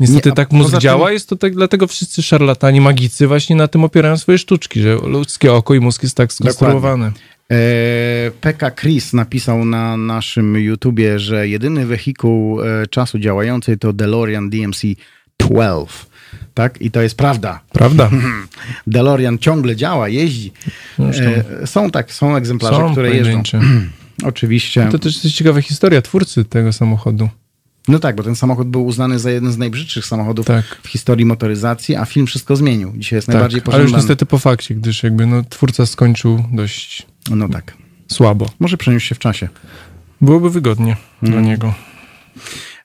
Niestety 0.00 0.28
Nie, 0.28 0.34
tak 0.34 0.52
mózg 0.52 0.66
poza 0.66 0.76
tym- 0.76 0.80
działa, 0.82 1.12
jest 1.12 1.28
to 1.28 1.36
tak, 1.36 1.54
dlatego 1.54 1.86
wszyscy 1.86 2.22
szarlatani, 2.22 2.80
magicy 2.80 3.26
właśnie 3.26 3.56
na 3.56 3.68
tym 3.68 3.84
opierają 3.84 4.16
swoje 4.16 4.38
sztuczki, 4.38 4.80
że 4.80 4.94
ludzkie 4.94 5.52
oko 5.52 5.74
i 5.74 5.80
mózg 5.80 6.02
jest 6.02 6.16
tak 6.16 6.32
skonstruowane. 6.32 7.12
E, 7.52 8.30
PK 8.40 8.70
Chris 8.70 9.12
napisał 9.12 9.64
na 9.64 9.96
naszym 9.96 10.56
YouTubie, 10.58 11.18
że 11.18 11.48
jedyny 11.48 11.86
wehikuł 11.86 12.62
e, 12.62 12.86
czasu 12.86 13.18
działający 13.18 13.76
to 13.76 13.92
DeLorean 13.92 14.50
DMC-12. 14.50 15.86
Tak? 16.54 16.80
I 16.82 16.90
to 16.90 17.02
jest 17.02 17.16
prawda. 17.16 17.60
Prawda? 17.72 18.10
DeLorean 18.86 19.38
ciągle 19.38 19.76
działa, 19.76 20.08
jeździ. 20.08 20.52
Zresztą 20.98 21.24
E, 21.62 21.66
są 21.66 21.90
tak, 21.90 22.12
są 22.12 22.36
egzemplarze, 22.36 22.76
są 22.76 22.92
które 22.92 23.08
jeżdżą. 23.08 23.24
pojedyncze. 23.24 23.60
Oczywiście. 24.24 24.88
To 24.92 24.98
też 24.98 25.24
jest 25.24 25.36
ciekawa 25.36 25.62
historia 25.62 26.02
twórcy 26.02 26.44
tego 26.44 26.72
samochodu. 26.72 27.28
No 27.88 27.98
tak, 27.98 28.16
bo 28.16 28.22
ten 28.22 28.36
samochód 28.36 28.68
był 28.68 28.86
uznany 28.86 29.18
za 29.18 29.30
jeden 29.30 29.52
z 29.52 29.58
najbrzydszych 29.58 30.06
samochodów 30.06 30.46
Tak. 30.46 30.64
w 30.82 30.88
historii 30.88 31.26
motoryzacji, 31.26 31.96
a 31.96 32.04
film 32.04 32.26
wszystko 32.26 32.56
zmienił. 32.56 32.92
Dzisiaj 32.96 33.16
jest 33.16 33.28
najbardziej 33.28 33.60
Tak, 33.62 33.68
ale 33.74 33.82
już 33.82 33.86
pożądany. 33.90 34.02
niestety 34.02 34.26
po 34.26 34.38
fakcie, 34.38 34.74
gdyż 34.74 35.02
jakby 35.02 35.26
no, 35.26 35.42
twórca 35.44 35.86
skończył 35.86 36.44
dość 36.52 37.06
No 37.30 37.48
tak. 37.48 37.76
słabo. 38.12 38.50
Może 38.60 38.76
przeniósł 38.76 39.06
się 39.06 39.14
w 39.14 39.18
czasie. 39.18 39.48
Byłoby 40.20 40.50
wygodnie 40.50 40.96
Mm. 41.22 41.32
dla 41.32 41.40
niego. 41.40 41.74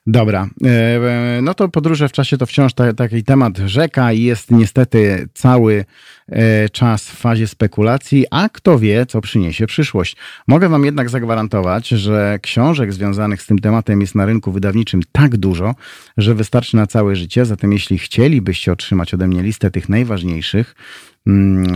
Dobra, 0.06 0.48
e, 0.64 1.40
no 1.42 1.54
to 1.54 1.68
podróże 1.68 2.08
w 2.08 2.12
czasie 2.12 2.38
to 2.38 2.46
wciąż 2.46 2.74
ta, 2.74 2.92
taki 2.92 3.24
temat 3.24 3.58
rzeka 3.58 4.12
i 4.12 4.22
jest 4.22 4.50
niestety 4.50 5.28
cały 5.34 5.84
e, 6.28 6.68
czas 6.68 7.10
w 7.10 7.16
fazie 7.16 7.46
spekulacji, 7.46 8.26
a 8.30 8.48
kto 8.48 8.78
wie, 8.78 9.06
co 9.06 9.20
przyniesie 9.20 9.66
przyszłość. 9.66 10.16
Mogę 10.48 10.68
wam 10.68 10.84
jednak 10.84 11.10
zagwarantować, 11.10 11.88
że 11.88 12.38
książek 12.42 12.92
związanych 12.92 13.42
z 13.42 13.46
tym 13.46 13.58
tematem 13.58 14.00
jest 14.00 14.14
na 14.14 14.26
rynku 14.26 14.52
wydawniczym 14.52 15.00
tak 15.12 15.36
dużo, 15.36 15.74
że 16.16 16.34
wystarczy 16.34 16.76
na 16.76 16.86
całe 16.86 17.16
życie, 17.16 17.44
zatem 17.44 17.72
jeśli 17.72 17.98
chcielibyście 17.98 18.72
otrzymać 18.72 19.14
ode 19.14 19.28
mnie 19.28 19.42
listę 19.42 19.70
tych 19.70 19.88
najważniejszych, 19.88 20.74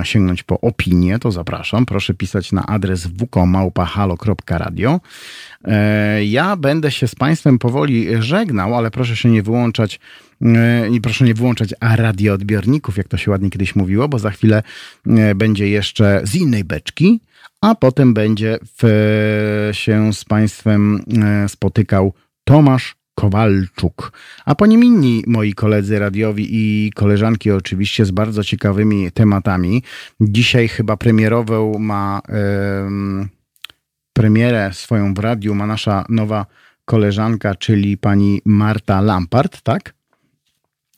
sięgnąć 0.03 0.43
po 0.43 0.61
opinię, 0.61 1.19
to 1.19 1.33
zapraszam. 1.33 1.87
Proszę 1.87 2.15
pisać 2.15 2.53
na 2.53 2.67
adres 2.67 3.07
wkomałpahalo.radio. 3.07 5.01
E, 5.65 6.25
Ja 6.25 6.57
będę 6.57 6.91
się 6.91 7.09
z 7.09 7.15
Państwem 7.15 7.59
powoli 7.59 8.09
żegnał, 8.19 8.75
ale 8.75 8.91
proszę 8.91 9.17
się 9.17 9.31
nie 9.31 9.43
wyłączać 9.43 10.01
e, 10.43 10.89
i 10.89 11.01
proszę 11.01 11.25
nie 11.25 11.35
wyłączać 11.35 11.75
radioodbiorników, 11.81 12.97
jak 12.97 13.09
to 13.09 13.17
się 13.17 13.31
ładnie 13.31 13.51
kiedyś 13.51 13.77
mówiło, 13.77 14.09
bo 14.09 14.19
za 14.19 14.31
chwilę 14.31 14.63
e, 15.07 15.35
będzie 15.35 15.69
jeszcze 15.69 16.21
z 16.25 16.35
innej 16.35 16.65
beczki, 16.65 17.21
a 17.61 17.75
potem 17.75 18.15
będzie 18.15 18.59
w, 18.79 19.71
się 19.73 20.13
z 20.13 20.25
Państwem 20.25 21.05
spotykał 21.49 22.13
Tomasz 22.45 23.00
Kowalczuk, 23.15 24.13
a 24.45 24.55
po 24.55 24.67
nim 24.67 24.85
inni 24.85 25.25
moi 25.27 25.53
koledzy 25.53 25.99
radiowi 25.99 26.49
i 26.51 26.93
koleżanki 26.93 27.51
oczywiście 27.51 28.05
z 28.05 28.11
bardzo 28.11 28.45
ciekawymi 28.45 29.13
tematami. 29.13 29.83
Dzisiaj 30.21 30.69
chyba 30.69 30.97
premierową 30.97 31.79
ma 31.79 32.21
em, 32.29 33.29
premierę 34.13 34.71
swoją 34.73 35.15
w 35.15 35.19
radiu 35.19 35.55
ma 35.55 35.67
nasza 35.67 36.05
nowa 36.09 36.47
koleżanka, 36.85 37.55
czyli 37.55 37.99
pani 37.99 38.43
Marta 38.45 39.01
Lampart, 39.01 39.63
tak? 39.63 39.95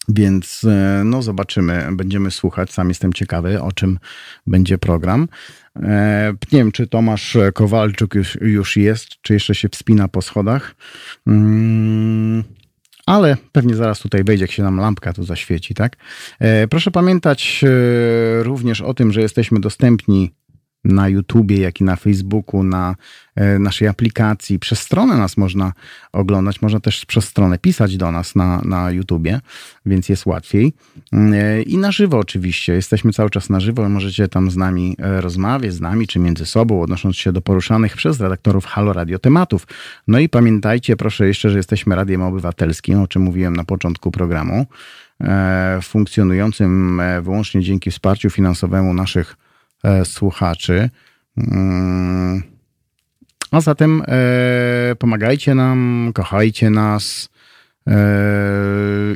Więc 0.09 0.65
e, 0.65 1.03
no 1.05 1.23
zobaczymy, 1.23 1.89
będziemy 1.93 2.31
słuchać. 2.31 2.73
Sam 2.73 2.89
jestem 2.89 3.13
ciekawy, 3.13 3.63
o 3.63 3.73
czym 3.73 3.99
będzie 4.47 4.79
program. 4.79 5.29
E, 5.77 6.33
Nie 6.53 6.59
wiem, 6.59 6.73
czy 6.73 6.87
Tomasz 6.87 7.37
Kowalczuk 7.55 8.15
już, 8.15 8.39
już 8.41 8.77
jest, 8.77 9.09
czy 9.23 9.35
jeszcze 9.35 9.55
się 9.55 9.69
wspina 9.69 10.09
po 10.09 10.23
schodach. 10.23 10.75
Mm, 11.27 12.45
ale 13.07 13.37
pewnie 13.53 13.75
zaraz 13.75 13.99
tutaj 14.01 14.25
wejdzie, 14.25 14.45
jak 14.45 14.51
się 14.51 14.63
nam 14.63 14.77
lampka 14.77 15.13
tu 15.13 15.25
zaświeci, 15.25 15.75
tak? 15.75 15.97
E, 16.41 16.69
Proszę 16.69 16.91
pamiętać 16.91 17.65
e, 17.65 18.43
również 18.43 18.81
o 18.81 18.95
tym, 18.95 19.13
że 19.13 19.21
jesteśmy 19.21 19.61
dostępni 19.61 20.33
na 20.85 21.09
YouTubie, 21.09 21.59
jak 21.59 21.81
i 21.81 21.85
na 21.85 21.97
Facebooku, 21.97 22.63
na 22.63 22.97
e, 23.35 23.59
naszej 23.59 23.89
aplikacji. 23.89 24.59
Przez 24.59 24.79
stronę 24.79 25.17
nas 25.17 25.37
można 25.37 25.73
oglądać, 26.13 26.63
można 26.63 26.81
też 26.81 27.07
przez 27.07 27.25
stronę 27.25 27.59
pisać 27.59 27.97
do 27.97 28.13
nas 28.13 28.35
na, 28.37 28.63
na 28.65 28.91
YouTubie, 28.91 29.41
więc 29.87 30.09
jest 30.09 30.27
łatwiej. 30.27 30.73
E, 31.13 31.63
I 31.63 31.79
na 31.79 31.93
żywo 31.93 32.19
oczywiście, 32.19 32.73
jesteśmy 32.73 33.13
cały 33.13 33.31
czas 33.31 33.51
na 33.51 33.61
żywo, 33.61 33.89
możecie 33.89 34.29
tam 34.29 34.51
z 34.51 34.57
nami 34.57 34.97
e, 34.99 35.21
rozmawiać, 35.21 35.75
z 35.75 35.81
nami 35.81 36.07
czy 36.07 36.19
między 36.19 36.47
sobą, 36.47 36.83
odnosząc 36.83 37.17
się 37.17 37.33
do 37.33 37.41
poruszanych 37.41 37.97
przez 37.97 38.21
redaktorów 38.21 38.65
Halo 38.65 38.93
Radio 38.93 39.19
tematów. 39.19 39.67
No 40.09 40.19
i 40.19 40.29
pamiętajcie 40.29 40.97
proszę 40.97 41.27
jeszcze, 41.27 41.51
że 41.51 41.57
jesteśmy 41.57 41.97
radiem 41.97 42.23
obywatelskim, 42.23 43.01
o 43.01 43.09
czym 43.09 43.23
mówiłem 43.23 43.57
na 43.57 43.65
początku 43.65 44.11
programu, 44.11 44.67
funkcjonującym 45.83 47.03
wyłącznie 47.23 47.63
dzięki 47.63 47.91
wsparciu 47.91 48.31
finansowemu 48.31 48.95
naszych 48.95 49.37
słuchaczy. 50.05 50.91
Mm. 51.37 52.43
A 53.51 53.61
zatem 53.61 54.03
e, 54.09 54.95
pomagajcie 54.99 55.55
nam, 55.55 56.11
kochajcie 56.15 56.71
nas 56.71 57.29
e, 57.29 57.32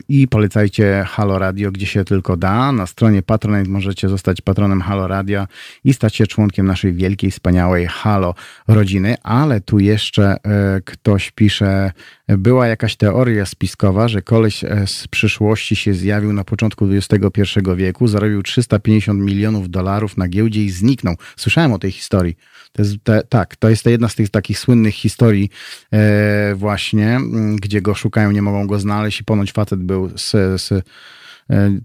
i 0.09 0.29
polecajcie 0.29 1.05
Halo 1.09 1.39
Radio, 1.39 1.73
gdzie 1.73 1.87
się 1.87 2.05
tylko 2.05 2.37
da. 2.37 2.73
Na 2.73 2.87
stronie 2.87 3.23
Patronite 3.23 3.71
możecie 3.71 4.09
zostać 4.09 4.41
patronem 4.41 4.81
Halo 4.81 5.07
Radio 5.07 5.47
i 5.85 5.95
stać 5.95 6.17
się 6.17 6.27
członkiem 6.27 6.67
naszej 6.67 6.93
wielkiej, 6.93 7.31
wspaniałej 7.31 7.87
Halo 7.87 8.35
rodziny. 8.69 9.15
Ale 9.23 9.61
tu 9.61 9.79
jeszcze 9.79 10.37
e, 10.45 10.81
ktoś 10.85 11.31
pisze, 11.31 11.93
była 12.29 12.67
jakaś 12.67 12.97
teoria 12.97 13.47
spiskowa, 13.47 14.09
że 14.09 14.23
koleś 14.23 14.65
e, 14.65 14.87
z 14.87 15.09
przyszłości 15.09 15.77
się 15.77 15.95
zjawił 15.95 16.33
na 16.33 16.45
początku 16.45 16.87
XXI 16.91 17.61
wieku, 17.77 18.09
zarobił 18.09 18.43
350 18.43 19.21
milionów 19.21 19.71
dolarów 19.71 20.17
na 20.17 20.29
giełdzie 20.29 20.65
i 20.65 20.71
zniknął. 20.71 21.15
Słyszałem 21.37 21.73
o 21.73 21.79
tej 21.79 21.91
historii. 21.91 22.37
To 22.73 22.83
jest, 22.83 22.95
te, 23.03 23.23
tak, 23.29 23.57
to 23.57 23.69
jest 23.69 23.87
jedna 23.87 24.09
z 24.09 24.15
tych 24.15 24.31
takich 24.31 24.59
słynnych 24.59 24.95
historii 24.95 25.51
e, 25.93 26.55
właśnie, 26.55 27.21
gdzie 27.63 27.83
go 27.83 27.95
szukają, 27.95 28.31
nie 28.31 28.43
mogą 28.43 28.56
go 28.65 28.79
znaleźć 28.79 29.21
i 29.21 29.25
ponoć 29.25 29.53
facet 29.53 29.81
był 29.81 30.11
z, 30.19 30.31
z 30.63 30.73
e, 30.73 30.83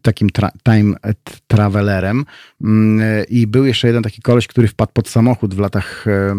takim 0.01 0.29
tra, 0.29 0.51
time 0.63 0.95
travelerem 1.47 2.25
Mm, 2.63 2.99
e, 3.01 3.23
i 3.23 3.47
był 3.47 3.65
jeszcze 3.65 3.87
jeden 3.87 4.03
taki 4.03 4.21
koleś, 4.21 4.47
który 4.47 4.67
wpadł 4.67 4.91
pod 4.93 5.09
samochód 5.09 5.53
w 5.53 5.59
latach, 5.59 6.07
e, 6.07 6.35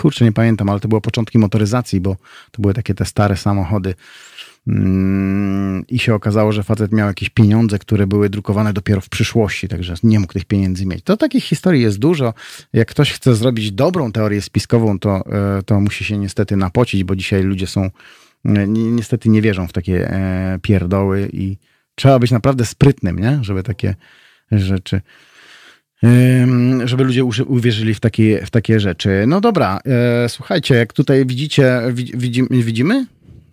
kurczę 0.00 0.24
nie 0.24 0.32
pamiętam, 0.32 0.68
ale 0.68 0.80
to 0.80 0.88
były 0.88 1.00
początki 1.00 1.38
motoryzacji, 1.38 2.00
bo 2.00 2.16
to 2.50 2.62
były 2.62 2.74
takie 2.74 2.94
te 2.94 3.04
stare 3.04 3.36
samochody 3.36 3.94
Mm, 4.66 5.84
i 5.88 5.98
się 5.98 6.14
okazało, 6.14 6.52
że 6.52 6.62
facet 6.62 6.92
miał 6.92 7.08
jakieś 7.08 7.30
pieniądze, 7.30 7.78
które 7.78 8.06
były 8.06 8.30
drukowane 8.30 8.72
dopiero 8.72 9.00
w 9.00 9.08
przyszłości, 9.08 9.68
także 9.68 9.94
nie 10.02 10.20
mógł 10.20 10.32
tych 10.32 10.44
pieniędzy 10.44 10.86
mieć. 10.86 11.04
To 11.04 11.16
takich 11.16 11.44
historii 11.44 11.82
jest 11.82 11.98
dużo. 11.98 12.34
Jak 12.72 12.88
ktoś 12.88 13.12
chce 13.12 13.34
zrobić 13.34 13.72
dobrą 13.72 14.12
teorię 14.12 14.42
spiskową, 14.42 14.98
to, 14.98 15.24
to 15.66 15.80
musi 15.80 16.04
się 16.04 16.18
niestety 16.18 16.56
napocić, 16.56 17.04
bo 17.04 17.16
dzisiaj 17.16 17.42
ludzie 17.42 17.66
są, 17.66 17.90
niestety 18.44 19.28
nie 19.28 19.42
wierzą 19.42 19.66
w 19.66 19.72
takie 19.72 20.10
e, 20.10 20.58
pierdoły 20.62 21.30
i 21.32 21.56
trzeba 21.94 22.18
być 22.18 22.30
naprawdę 22.30 22.66
sprytnym, 22.66 23.18
nie? 23.18 23.38
żeby 23.42 23.62
takie 23.62 23.94
rzeczy 24.52 25.00
żeby 26.84 27.04
ludzie 27.04 27.24
uwierzyli 27.24 27.94
w 27.94 28.00
takie, 28.00 28.46
w 28.46 28.50
takie 28.50 28.80
rzeczy. 28.80 29.24
No 29.26 29.40
dobra, 29.40 29.80
e, 30.24 30.28
słuchajcie, 30.28 30.74
jak 30.74 30.92
tutaj 30.92 31.26
widzicie, 31.26 31.82
widzi, 31.92 32.12
widzimy, 32.16 32.48
widzimy? 32.50 33.06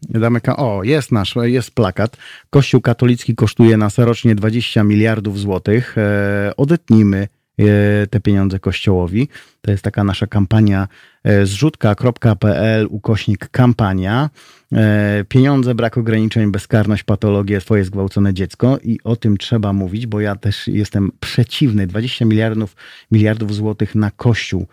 Damy 0.10 0.42
ka- 0.42 0.58
o, 0.58 0.84
jest 0.84 1.12
nasz, 1.12 1.36
jest 1.42 1.72
plakat. 1.72 2.18
Kościół 2.50 2.82
katolicki 2.82 3.36
kosztuje 3.36 3.78
nas 3.78 3.98
rocznie 3.98 4.36
20 4.36 4.84
miliardów 4.84 5.40
złotych. 5.40 5.98
E, 5.98 6.52
odetnijmy 6.58 7.28
te 8.10 8.20
pieniądze 8.20 8.60
kościołowi. 8.60 9.28
To 9.62 9.72
jest 9.72 9.84
taka 9.84 10.04
nasza 10.04 10.28
kampania 10.28 10.88
zrzutka.pl 11.44 12.88
ukośnik 12.90 13.49
kampania. 13.49 14.30
E, 14.74 15.26
Pieniądze, 15.30 15.76
brak 15.76 15.98
ograniczeń, 15.98 16.52
bezkarność, 16.52 17.04
patologia, 17.04 17.62
twoje 17.62 17.86
zgwałcone 17.86 18.34
dziecko 18.34 18.78
i 18.84 18.99
o 19.04 19.16
tym 19.16 19.38
trzeba 19.38 19.74
mówić, 19.74 20.08
bo 20.08 20.22
ja 20.22 20.36
też 20.36 20.68
jestem 20.68 21.12
przeciwny. 21.20 21.88
20 21.88 22.26
miliardów, 22.26 22.76
miliardów 23.12 23.56
złotych 23.56 23.95
na 23.95 24.12
kościół. 24.12 24.68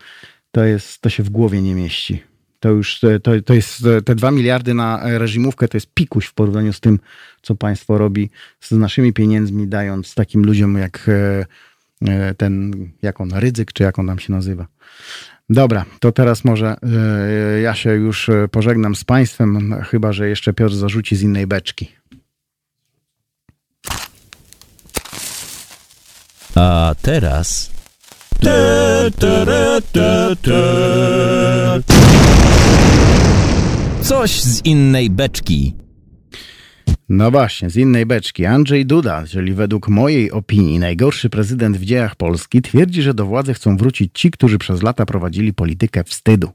To 0.51 0.63
jest, 0.63 1.01
to 1.01 1.09
się 1.09 1.23
w 1.23 1.29
głowie 1.29 1.61
nie 1.61 1.75
mieści. 1.75 2.23
To 2.59 2.69
już 2.69 2.99
to, 3.23 3.31
to 3.45 3.53
jest 3.53 3.83
te 4.05 4.15
dwa 4.15 4.31
miliardy 4.31 4.73
na 4.73 5.17
reżimówkę 5.17 5.67
to 5.67 5.77
jest 5.77 5.93
pikuś 5.93 6.25
w 6.25 6.33
porównaniu 6.33 6.73
z 6.73 6.79
tym, 6.79 6.99
co 7.41 7.55
państwo 7.55 7.97
robi 7.97 8.29
z 8.59 8.71
naszymi 8.71 9.13
pieniędzmi, 9.13 9.67
dając 9.67 10.15
takim 10.15 10.45
ludziom 10.45 10.77
jak 10.77 11.09
ten, 12.37 12.73
jak 13.01 13.21
on, 13.21 13.33
Rydzyk, 13.33 13.73
czy 13.73 13.83
jak 13.83 13.99
on 13.99 14.07
tam 14.07 14.19
się 14.19 14.33
nazywa. 14.33 14.67
Dobra, 15.49 15.85
to 15.99 16.11
teraz 16.11 16.45
może 16.45 16.75
ja 17.63 17.75
się 17.75 17.89
już 17.89 18.29
pożegnam 18.51 18.95
z 18.95 19.03
Państwem, 19.03 19.75
chyba 19.89 20.13
że 20.13 20.29
jeszcze 20.29 20.53
Piotr 20.53 20.75
zarzuci 20.75 21.15
z 21.15 21.21
innej 21.21 21.47
beczki. 21.47 21.91
A 26.55 26.95
teraz. 27.01 27.71
Coś 34.01 34.41
z 34.41 34.65
innej 34.65 35.09
beczki. 35.09 35.75
No 37.09 37.31
właśnie, 37.31 37.69
z 37.69 37.77
innej 37.77 38.05
beczki. 38.05 38.45
Andrzej 38.45 38.85
Duda, 38.85 39.25
czyli 39.27 39.53
według 39.53 39.87
mojej 39.87 40.31
opinii 40.31 40.79
najgorszy 40.79 41.29
prezydent 41.29 41.77
w 41.77 41.85
dziejach 41.85 42.15
Polski, 42.15 42.61
twierdzi, 42.61 43.01
że 43.01 43.13
do 43.13 43.25
władzy 43.25 43.53
chcą 43.53 43.77
wrócić 43.77 44.11
ci, 44.13 44.31
którzy 44.31 44.57
przez 44.57 44.83
lata 44.83 45.05
prowadzili 45.05 45.53
politykę 45.53 46.03
wstydu. 46.03 46.51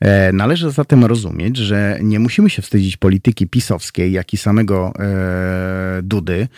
E, 0.00 0.32
należy 0.32 0.70
zatem 0.70 1.04
rozumieć, 1.04 1.56
że 1.56 1.98
nie 2.02 2.18
musimy 2.18 2.50
się 2.50 2.62
wstydzić 2.62 2.96
polityki 2.96 3.46
pisowskiej, 3.46 4.12
jak 4.12 4.34
i 4.34 4.36
samego 4.36 4.92
e, 4.98 6.00
Dudy, 6.02 6.48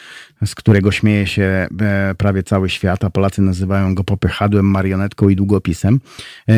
z 0.46 0.54
którego 0.54 0.92
śmieje 0.92 1.26
się 1.26 1.42
e, 1.80 2.14
prawie 2.18 2.42
cały 2.42 2.70
świat, 2.70 3.04
a 3.04 3.10
Polacy 3.10 3.42
nazywają 3.42 3.94
go 3.94 4.04
popychadłem, 4.04 4.66
marionetką 4.66 5.28
i 5.28 5.36
długopisem. 5.36 6.00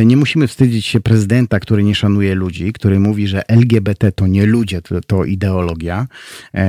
Nie 0.05 0.17
musimy 0.17 0.47
wstydzić 0.47 0.87
się 0.87 1.01
prezydenta, 1.01 1.61
który 1.61 1.85
nie 1.85 1.95
szanuje 1.95 2.35
ludzi, 2.35 2.73
który 2.73 3.01
mówi, 3.01 3.29
że 3.29 3.49
LGBT 3.49 4.13
to 4.13 4.27
nie 4.27 4.47
ludzie, 4.47 4.83
to, 4.83 5.01
to 5.01 5.25
ideologia. 5.25 6.07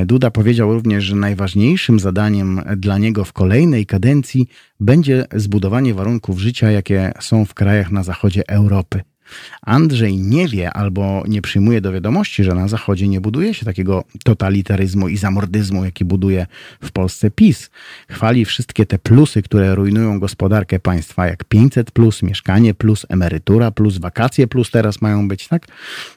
Duda 0.06 0.32
powiedział 0.32 0.74
również, 0.74 1.04
że 1.04 1.16
najważniejszym 1.16 2.00
zadaniem 2.00 2.62
dla 2.78 2.98
niego 2.98 3.26
w 3.26 3.34
kolejnej 3.34 3.86
kadencji 3.86 4.48
będzie 4.80 5.26
zbudowanie 5.36 5.94
warunków 5.94 6.40
życia, 6.40 6.72
jakie 6.72 7.12
są 7.20 7.46
w 7.46 7.54
krajach 7.54 7.92
na 7.92 8.04
zachodzie 8.04 8.48
Europy. 8.48 9.02
Andrzej 9.62 10.18
nie 10.18 10.48
wie 10.48 10.74
albo 10.74 11.24
nie 11.28 11.42
przyjmuje 11.42 11.82
do 11.82 11.92
wiadomości, 11.92 12.44
że 12.44 12.54
na 12.56 12.68
Zachodzie 12.68 13.08
nie 13.08 13.22
buduje 13.22 13.54
się 13.54 13.66
takiego 13.66 14.04
totalitaryzmu 14.24 15.08
i 15.08 15.18
zamordyzmu, 15.18 15.86
jaki 15.86 16.06
buduje 16.06 16.48
w 16.84 16.92
Polsce 16.92 17.32
PiS. 17.32 17.70
Chwali 18.10 18.46
wszystkie 18.46 18.86
te 18.86 19.00
plusy, 19.00 19.42
które 19.42 19.76
rujnują 19.76 20.20
gospodarkę 20.20 20.80
państwa, 20.80 21.28
jak 21.28 21.44
500 21.44 21.92
plus, 21.92 22.24
mieszkanie 22.24 22.74
plus, 22.74 23.06
emerytura 23.10 23.72
plus, 23.72 23.98
wakacje 23.98 24.48
plus 24.48 24.72
teraz 24.72 25.02
mają 25.02 25.28
być, 25.28 25.48
tak? 25.48 25.68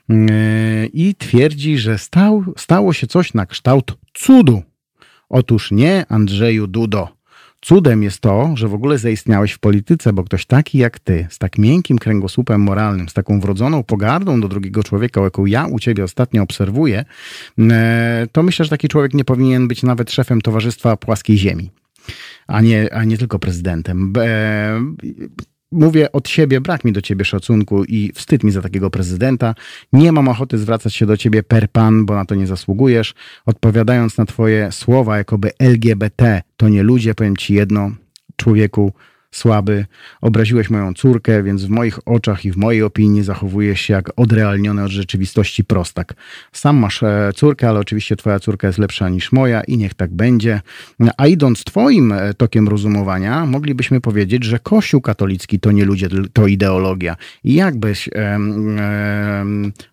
Yy, 0.09 0.17
I 0.93 1.15
twierdzi, 1.15 1.79
że 1.79 1.99
stał, 1.99 2.45
stało 2.57 2.93
się 2.93 3.07
coś 3.07 3.35
na 3.35 3.47
kształt 3.47 3.97
cudu. 4.15 4.63
Otóż 5.29 5.71
nie, 5.71 6.07
Andrzeju 6.09 6.67
Dudo. 6.67 7.22
Cudem 7.65 8.03
jest 8.03 8.21
to, 8.21 8.51
że 8.55 8.69
w 8.69 8.75
ogóle 8.75 8.99
zaistniałeś 8.99 9.53
w 9.53 9.59
polityce, 9.59 10.13
bo 10.13 10.25
ktoś 10.25 10.47
taki 10.47 10.79
jak 10.79 10.99
ty, 10.99 11.27
z 11.31 11.39
tak 11.39 11.59
miękkim 11.59 11.99
kręgosłupem 11.99 12.61
moralnym, 12.61 13.09
z 13.09 13.13
taką 13.13 13.41
wrodzoną 13.41 13.83
pogardą 13.83 14.41
do 14.41 14.49
drugiego 14.49 14.83
człowieka, 14.83 15.21
jaką 15.21 15.47
ja 15.47 15.67
u 15.67 15.79
ciebie 15.79 16.05
ostatnio 16.05 16.43
obserwuję, 16.43 17.05
e, 17.59 18.27
to 18.33 18.43
myślę, 18.43 18.65
że 18.65 18.71
taki 18.71 18.89
człowiek 18.89 19.15
nie 19.15 19.25
powinien 19.25 19.69
być 19.69 19.83
nawet 19.83 20.11
szefem 20.11 20.41
Towarzystwa 20.41 20.97
Płaskiej 20.97 21.39
Ziemi 21.39 21.71
a 22.47 22.61
nie, 22.61 22.95
a 22.95 23.05
nie 23.05 23.19
tylko 23.19 23.39
prezydentem 23.39 24.13
mówię 25.73 26.13
od 26.13 26.29
siebie, 26.29 26.61
brak 26.61 26.85
mi 26.85 26.93
do 26.93 27.03
ciebie 27.03 27.25
szacunku 27.25 27.85
i 27.85 28.13
wstyd 28.15 28.45
mi 28.45 28.51
za 28.51 28.63
takiego 28.63 28.91
prezydenta. 28.91 29.55
Nie 29.93 30.13
mam 30.13 30.29
ochoty 30.29 30.59
zwracać 30.59 30.95
się 30.95 31.07
do 31.07 31.17
ciebie 31.17 31.43
per 31.43 31.71
pan, 31.71 32.07
bo 32.07 32.15
na 32.15 32.25
to 32.25 32.35
nie 32.35 32.47
zasługujesz. 32.47 33.15
Odpowiadając 33.47 34.19
na 34.19 34.25
twoje 34.25 34.73
słowa, 34.73 35.19
jakoby 35.19 35.51
LGBT 35.59 36.43
to 36.57 36.69
nie 36.69 36.83
ludzie, 36.83 37.15
powiem 37.15 37.37
ci 37.37 37.55
jedno, 37.55 37.91
człowieku, 38.37 38.93
słaby, 39.33 39.87
obraziłeś 40.21 40.71
moją 40.71 40.95
córkę, 40.95 41.43
więc 41.43 41.65
w 41.65 41.69
moich 41.69 41.99
oczach 42.09 42.45
i 42.45 42.53
w 42.53 42.57
mojej 42.57 42.83
opinii 42.83 43.23
zachowujesz 43.23 43.81
się 43.81 43.95
jak 43.95 44.11
odrealniony 44.17 44.85
od 44.85 44.91
rzeczywistości 44.91 45.65
prostak. 45.65 46.15
Sam 46.53 46.77
masz 46.77 47.03
e, 47.03 47.31
córkę, 47.35 47.69
ale 47.69 47.81
oczywiście 47.81 48.17
twoja 48.17 48.41
córka 48.41 48.67
jest 48.67 48.79
lepsza 48.79 49.09
niż 49.09 49.33
moja 49.33 49.61
i 49.61 49.77
niech 49.77 49.95
tak 49.95 50.15
będzie. 50.15 50.61
A 51.17 51.27
idąc 51.27 51.65
twoim 51.65 52.13
e, 52.13 52.35
tokiem 52.35 52.69
rozumowania, 52.69 53.47
moglibyśmy 53.47 54.01
powiedzieć, 54.01 54.45
że 54.45 54.59
Kościół 54.59 55.01
katolicki 55.01 55.61
to 55.61 55.73
nie 55.73 55.85
ludzie, 55.85 56.09
to 56.33 56.47
ideologia. 56.47 57.17
I 57.45 57.55
jakbyś 57.55 58.09
e, 58.09 58.13
e, 58.19 59.45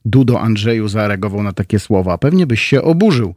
Dudo 0.06 0.42
Andrzeju 0.42 0.88
zareagował 0.88 1.44
na 1.44 1.54
takie 1.54 1.80
słowa? 1.80 2.18
Pewnie 2.18 2.48
byś 2.48 2.62
się 2.62 2.82
oburzył. 2.82 3.36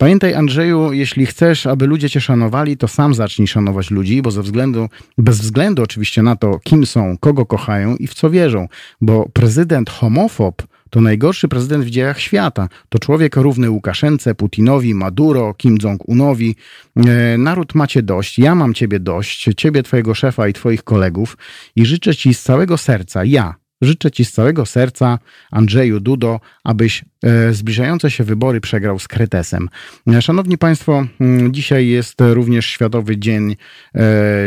Pamiętaj 0.00 0.34
Andrzeju, 0.34 0.92
jeśli 0.92 1.26
chcesz, 1.26 1.66
aby 1.66 1.86
ludzie 1.86 2.10
cię 2.10 2.20
szanowali, 2.20 2.76
to 2.76 2.88
sam 2.88 3.14
zacznij 3.14 3.48
szanować 3.48 3.90
ludzi, 3.90 4.22
bo 4.22 4.30
ze 4.30 4.42
względu, 4.42 4.88
bez 5.18 5.40
względu 5.40 5.82
oczywiście 5.82 6.22
na 6.22 6.36
to, 6.36 6.58
kim 6.58 6.86
są, 6.86 7.16
kogo 7.18 7.46
kochają 7.46 7.96
i 7.96 8.06
w 8.06 8.14
co 8.14 8.30
wierzą, 8.30 8.68
bo 9.00 9.28
prezydent 9.32 9.90
homofob 9.90 10.62
to 10.90 11.00
najgorszy 11.00 11.48
prezydent 11.48 11.84
w 11.84 11.90
dziejach 11.90 12.20
świata. 12.20 12.68
To 12.88 12.98
człowiek 12.98 13.36
równy 13.36 13.70
Łukaszence, 13.70 14.34
Putinowi, 14.34 14.94
Maduro, 14.94 15.54
Kim 15.54 15.78
Jong-unowi. 15.78 16.54
E, 16.96 17.38
naród 17.38 17.74
macie 17.74 18.02
dość, 18.02 18.38
ja 18.38 18.54
mam 18.54 18.74
ciebie 18.74 19.00
dość, 19.00 19.48
ciebie, 19.56 19.82
twojego 19.82 20.14
szefa 20.14 20.48
i 20.48 20.52
twoich 20.52 20.82
kolegów 20.82 21.36
i 21.76 21.86
życzę 21.86 22.16
ci 22.16 22.34
z 22.34 22.42
całego 22.42 22.78
serca, 22.78 23.24
ja, 23.24 23.54
Życzę 23.82 24.10
Ci 24.10 24.24
z 24.24 24.32
całego 24.32 24.66
serca, 24.66 25.18
Andrzeju 25.50 26.00
Dudo, 26.00 26.40
abyś 26.64 27.04
zbliżające 27.52 28.10
się 28.10 28.24
wybory 28.24 28.60
przegrał 28.60 28.98
z 28.98 29.08
Kretesem. 29.08 29.68
E, 30.08 30.22
szanowni 30.22 30.58
Państwo, 30.58 31.06
dzisiaj 31.50 31.88
jest 31.88 32.14
również 32.20 32.66
Światowy 32.66 33.18
Dzień 33.18 33.56
e, 33.94 34.00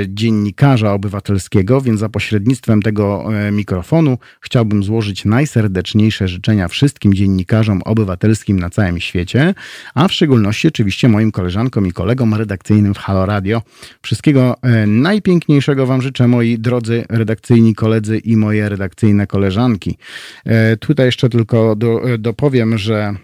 Dziennikarza 0.08 0.94
Obywatelskiego, 0.94 1.82
więc 1.82 2.00
za 2.00 2.10
pośrednictwem 2.10 2.82
tego 2.82 3.26
mikrofonu 3.52 4.18
chciałbym 4.42 4.84
złożyć 4.84 5.26
najserdeczniejsze 5.26 6.28
życzenia 6.28 6.68
wszystkim 6.68 7.14
dziennikarzom 7.14 7.82
obywatelskim 7.82 8.60
na 8.60 8.70
całym 8.70 9.00
świecie, 9.00 9.54
a 9.94 10.08
w 10.08 10.14
szczególności 10.14 10.68
oczywiście 10.68 11.10
moim 11.10 11.32
koleżankom 11.32 11.88
i 11.88 11.92
kolegom 11.92 12.34
redakcyjnym 12.34 12.94
w 12.94 12.98
Halo 12.98 13.26
Radio. 13.26 13.62
Wszystkiego 14.02 14.56
najpiękniejszego 14.88 15.86
Wam 15.86 16.02
życzę, 16.02 16.28
moi 16.28 16.60
drodzy 16.60 17.06
redakcyjni 17.10 17.76
koledzy 17.76 18.18
i 18.18 18.38
moje 18.38 18.70
redakcyjne 18.70 19.28
koleżanki. 19.28 19.98
E, 20.46 20.78
tutaj 20.78 21.06
jeszcze 21.06 21.30
tylko 21.30 21.76
do, 21.76 22.02
dopowiem, 22.20 22.63
że 22.76 23.16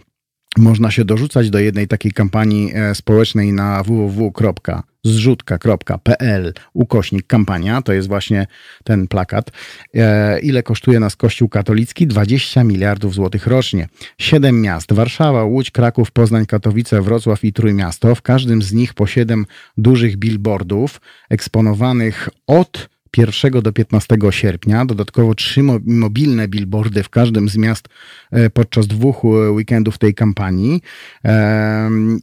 można 0.58 0.92
się 0.92 1.06
dorzucać 1.06 1.50
do 1.50 1.60
jednej 1.60 1.88
takiej 1.88 2.12
kampanii 2.12 2.72
e, 2.76 2.96
społecznej 2.96 3.54
na 3.54 3.84
www.zrzutka.pl 3.84 6.54
ukośnik 6.74 7.28
kampania, 7.28 7.82
to 7.82 7.94
jest 7.94 8.08
właśnie 8.08 8.48
ten 8.84 9.08
plakat. 9.08 9.52
E, 9.96 10.40
ile 10.40 10.64
kosztuje 10.64 11.00
nas 11.00 11.16
Kościół 11.16 11.50
katolicki? 11.50 12.08
20 12.08 12.64
miliardów 12.64 13.14
złotych 13.14 13.48
rocznie. 13.48 13.88
Siedem 14.18 14.62
miast, 14.62 14.94
Warszawa, 14.94 15.44
Łódź, 15.44 15.72
Kraków, 15.72 16.12
Poznań, 16.12 16.46
Katowice, 16.46 17.02
Wrocław 17.02 17.44
i 17.44 17.54
Trójmiasto. 17.54 18.16
W 18.16 18.22
każdym 18.22 18.62
z 18.62 18.74
nich 18.74 18.94
po 18.94 19.08
siedem 19.08 19.46
dużych 19.78 20.18
billboardów 20.18 21.02
eksponowanych 21.30 22.30
od 22.48 22.90
1 23.18 23.62
do 23.62 23.74
15 23.74 24.18
sierpnia. 24.30 24.86
Dodatkowo 24.86 25.36
trzy 25.36 25.64
mobilne 25.86 26.48
billboardy 26.48 27.04
w 27.04 27.10
każdym 27.10 27.50
z 27.50 27.58
miast 27.58 27.88
e, 28.32 28.50
podczas 28.50 28.88
dwóch 28.88 29.26
e, 29.26 29.28
weekendów 29.28 29.98
tej 29.98 30.14
kampanii. 30.14 30.82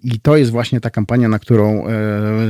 I 0.02 0.20
to 0.20 0.36
jest 0.36 0.50
właśnie 0.50 0.80
ta 0.80 0.90
kampania, 0.90 1.28
na 1.28 1.38
którą 1.38 1.86
e, 1.86 1.92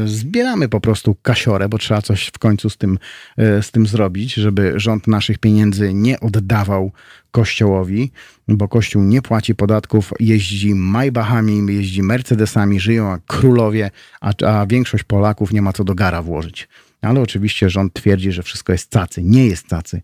zbieramy 0.04 0.68
po 0.68 0.80
prostu 0.80 1.14
kasiorę, 1.22 1.68
bo 1.68 1.78
trzeba 1.78 2.02
coś 2.02 2.26
w 2.26 2.38
końcu 2.38 2.70
z 2.70 2.76
tym, 2.76 2.98
z 3.38 3.70
tym 3.70 3.86
zrobić, 3.86 4.34
żeby 4.34 4.72
rząd 4.76 5.06
naszych 5.06 5.38
pieniędzy 5.38 5.94
nie 5.94 6.20
oddawał 6.20 6.92
Kościołowi, 7.30 8.12
bo 8.48 8.68
Kościół 8.68 9.02
nie 9.02 9.22
płaci 9.22 9.54
podatków, 9.54 10.12
jeździ 10.20 10.74
Maybachami, 10.74 11.74
jeździ 11.74 12.02
Mercedesami, 12.02 12.80
żyją 12.80 13.18
królowie, 13.26 13.90
a, 14.20 14.32
a 14.46 14.66
większość 14.66 15.04
Polaków 15.04 15.52
nie 15.52 15.62
ma 15.62 15.72
co 15.72 15.84
do 15.84 15.94
gara 15.94 16.22
włożyć 16.22 16.68
ale 17.07 17.20
oczywiście 17.20 17.70
rząd 17.70 17.93
twierdzi, 17.93 18.33
że 18.33 18.43
wszystko 18.43 18.73
jest 18.73 18.91
cacy. 18.91 19.23
Nie 19.23 19.47
jest 19.47 19.69
cacy. 19.69 20.03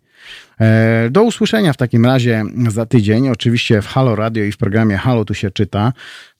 E, 0.60 1.08
do 1.10 1.22
usłyszenia 1.22 1.72
w 1.72 1.76
takim 1.76 2.06
razie 2.06 2.44
za 2.68 2.86
tydzień. 2.86 3.28
Oczywiście 3.28 3.82
w 3.82 3.86
Halo 3.86 4.16
Radio 4.16 4.44
i 4.44 4.52
w 4.52 4.56
programie 4.56 4.96
Halo 4.96 5.24
tu 5.24 5.34
się 5.34 5.50
czyta. 5.50 5.92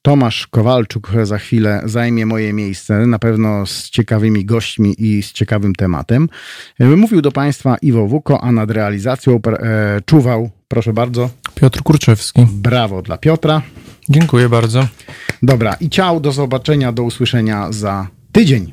Tomasz 0.02 0.46
Kowalczuk 0.46 1.10
za 1.22 1.38
chwilę 1.38 1.82
zajmie 1.84 2.26
moje 2.26 2.52
miejsce, 2.52 3.06
na 3.06 3.18
pewno 3.18 3.66
z 3.66 3.90
ciekawymi 3.90 4.44
gośćmi 4.44 4.94
i 4.98 5.22
z 5.22 5.32
ciekawym 5.32 5.74
tematem. 5.74 6.28
E, 6.78 6.84
mówił 6.84 7.22
do 7.22 7.32
Państwa 7.32 7.76
Iwo 7.82 8.06
Wuko, 8.06 8.44
a 8.44 8.52
nad 8.52 8.70
realizacją 8.70 9.40
e, 9.46 10.00
czuwał, 10.06 10.50
proszę 10.68 10.92
bardzo, 10.92 11.30
Piotr 11.54 11.82
Kurczewski. 11.82 12.46
Brawo 12.52 13.02
dla 13.02 13.18
Piotra. 13.18 13.62
Dziękuję 14.08 14.48
bardzo. 14.48 14.88
Dobra, 15.42 15.74
i 15.74 15.90
ciao, 15.90 16.20
do 16.20 16.32
zobaczenia, 16.32 16.92
do 16.92 17.02
usłyszenia 17.02 17.72
za 17.72 18.06
tydzień. 18.32 18.72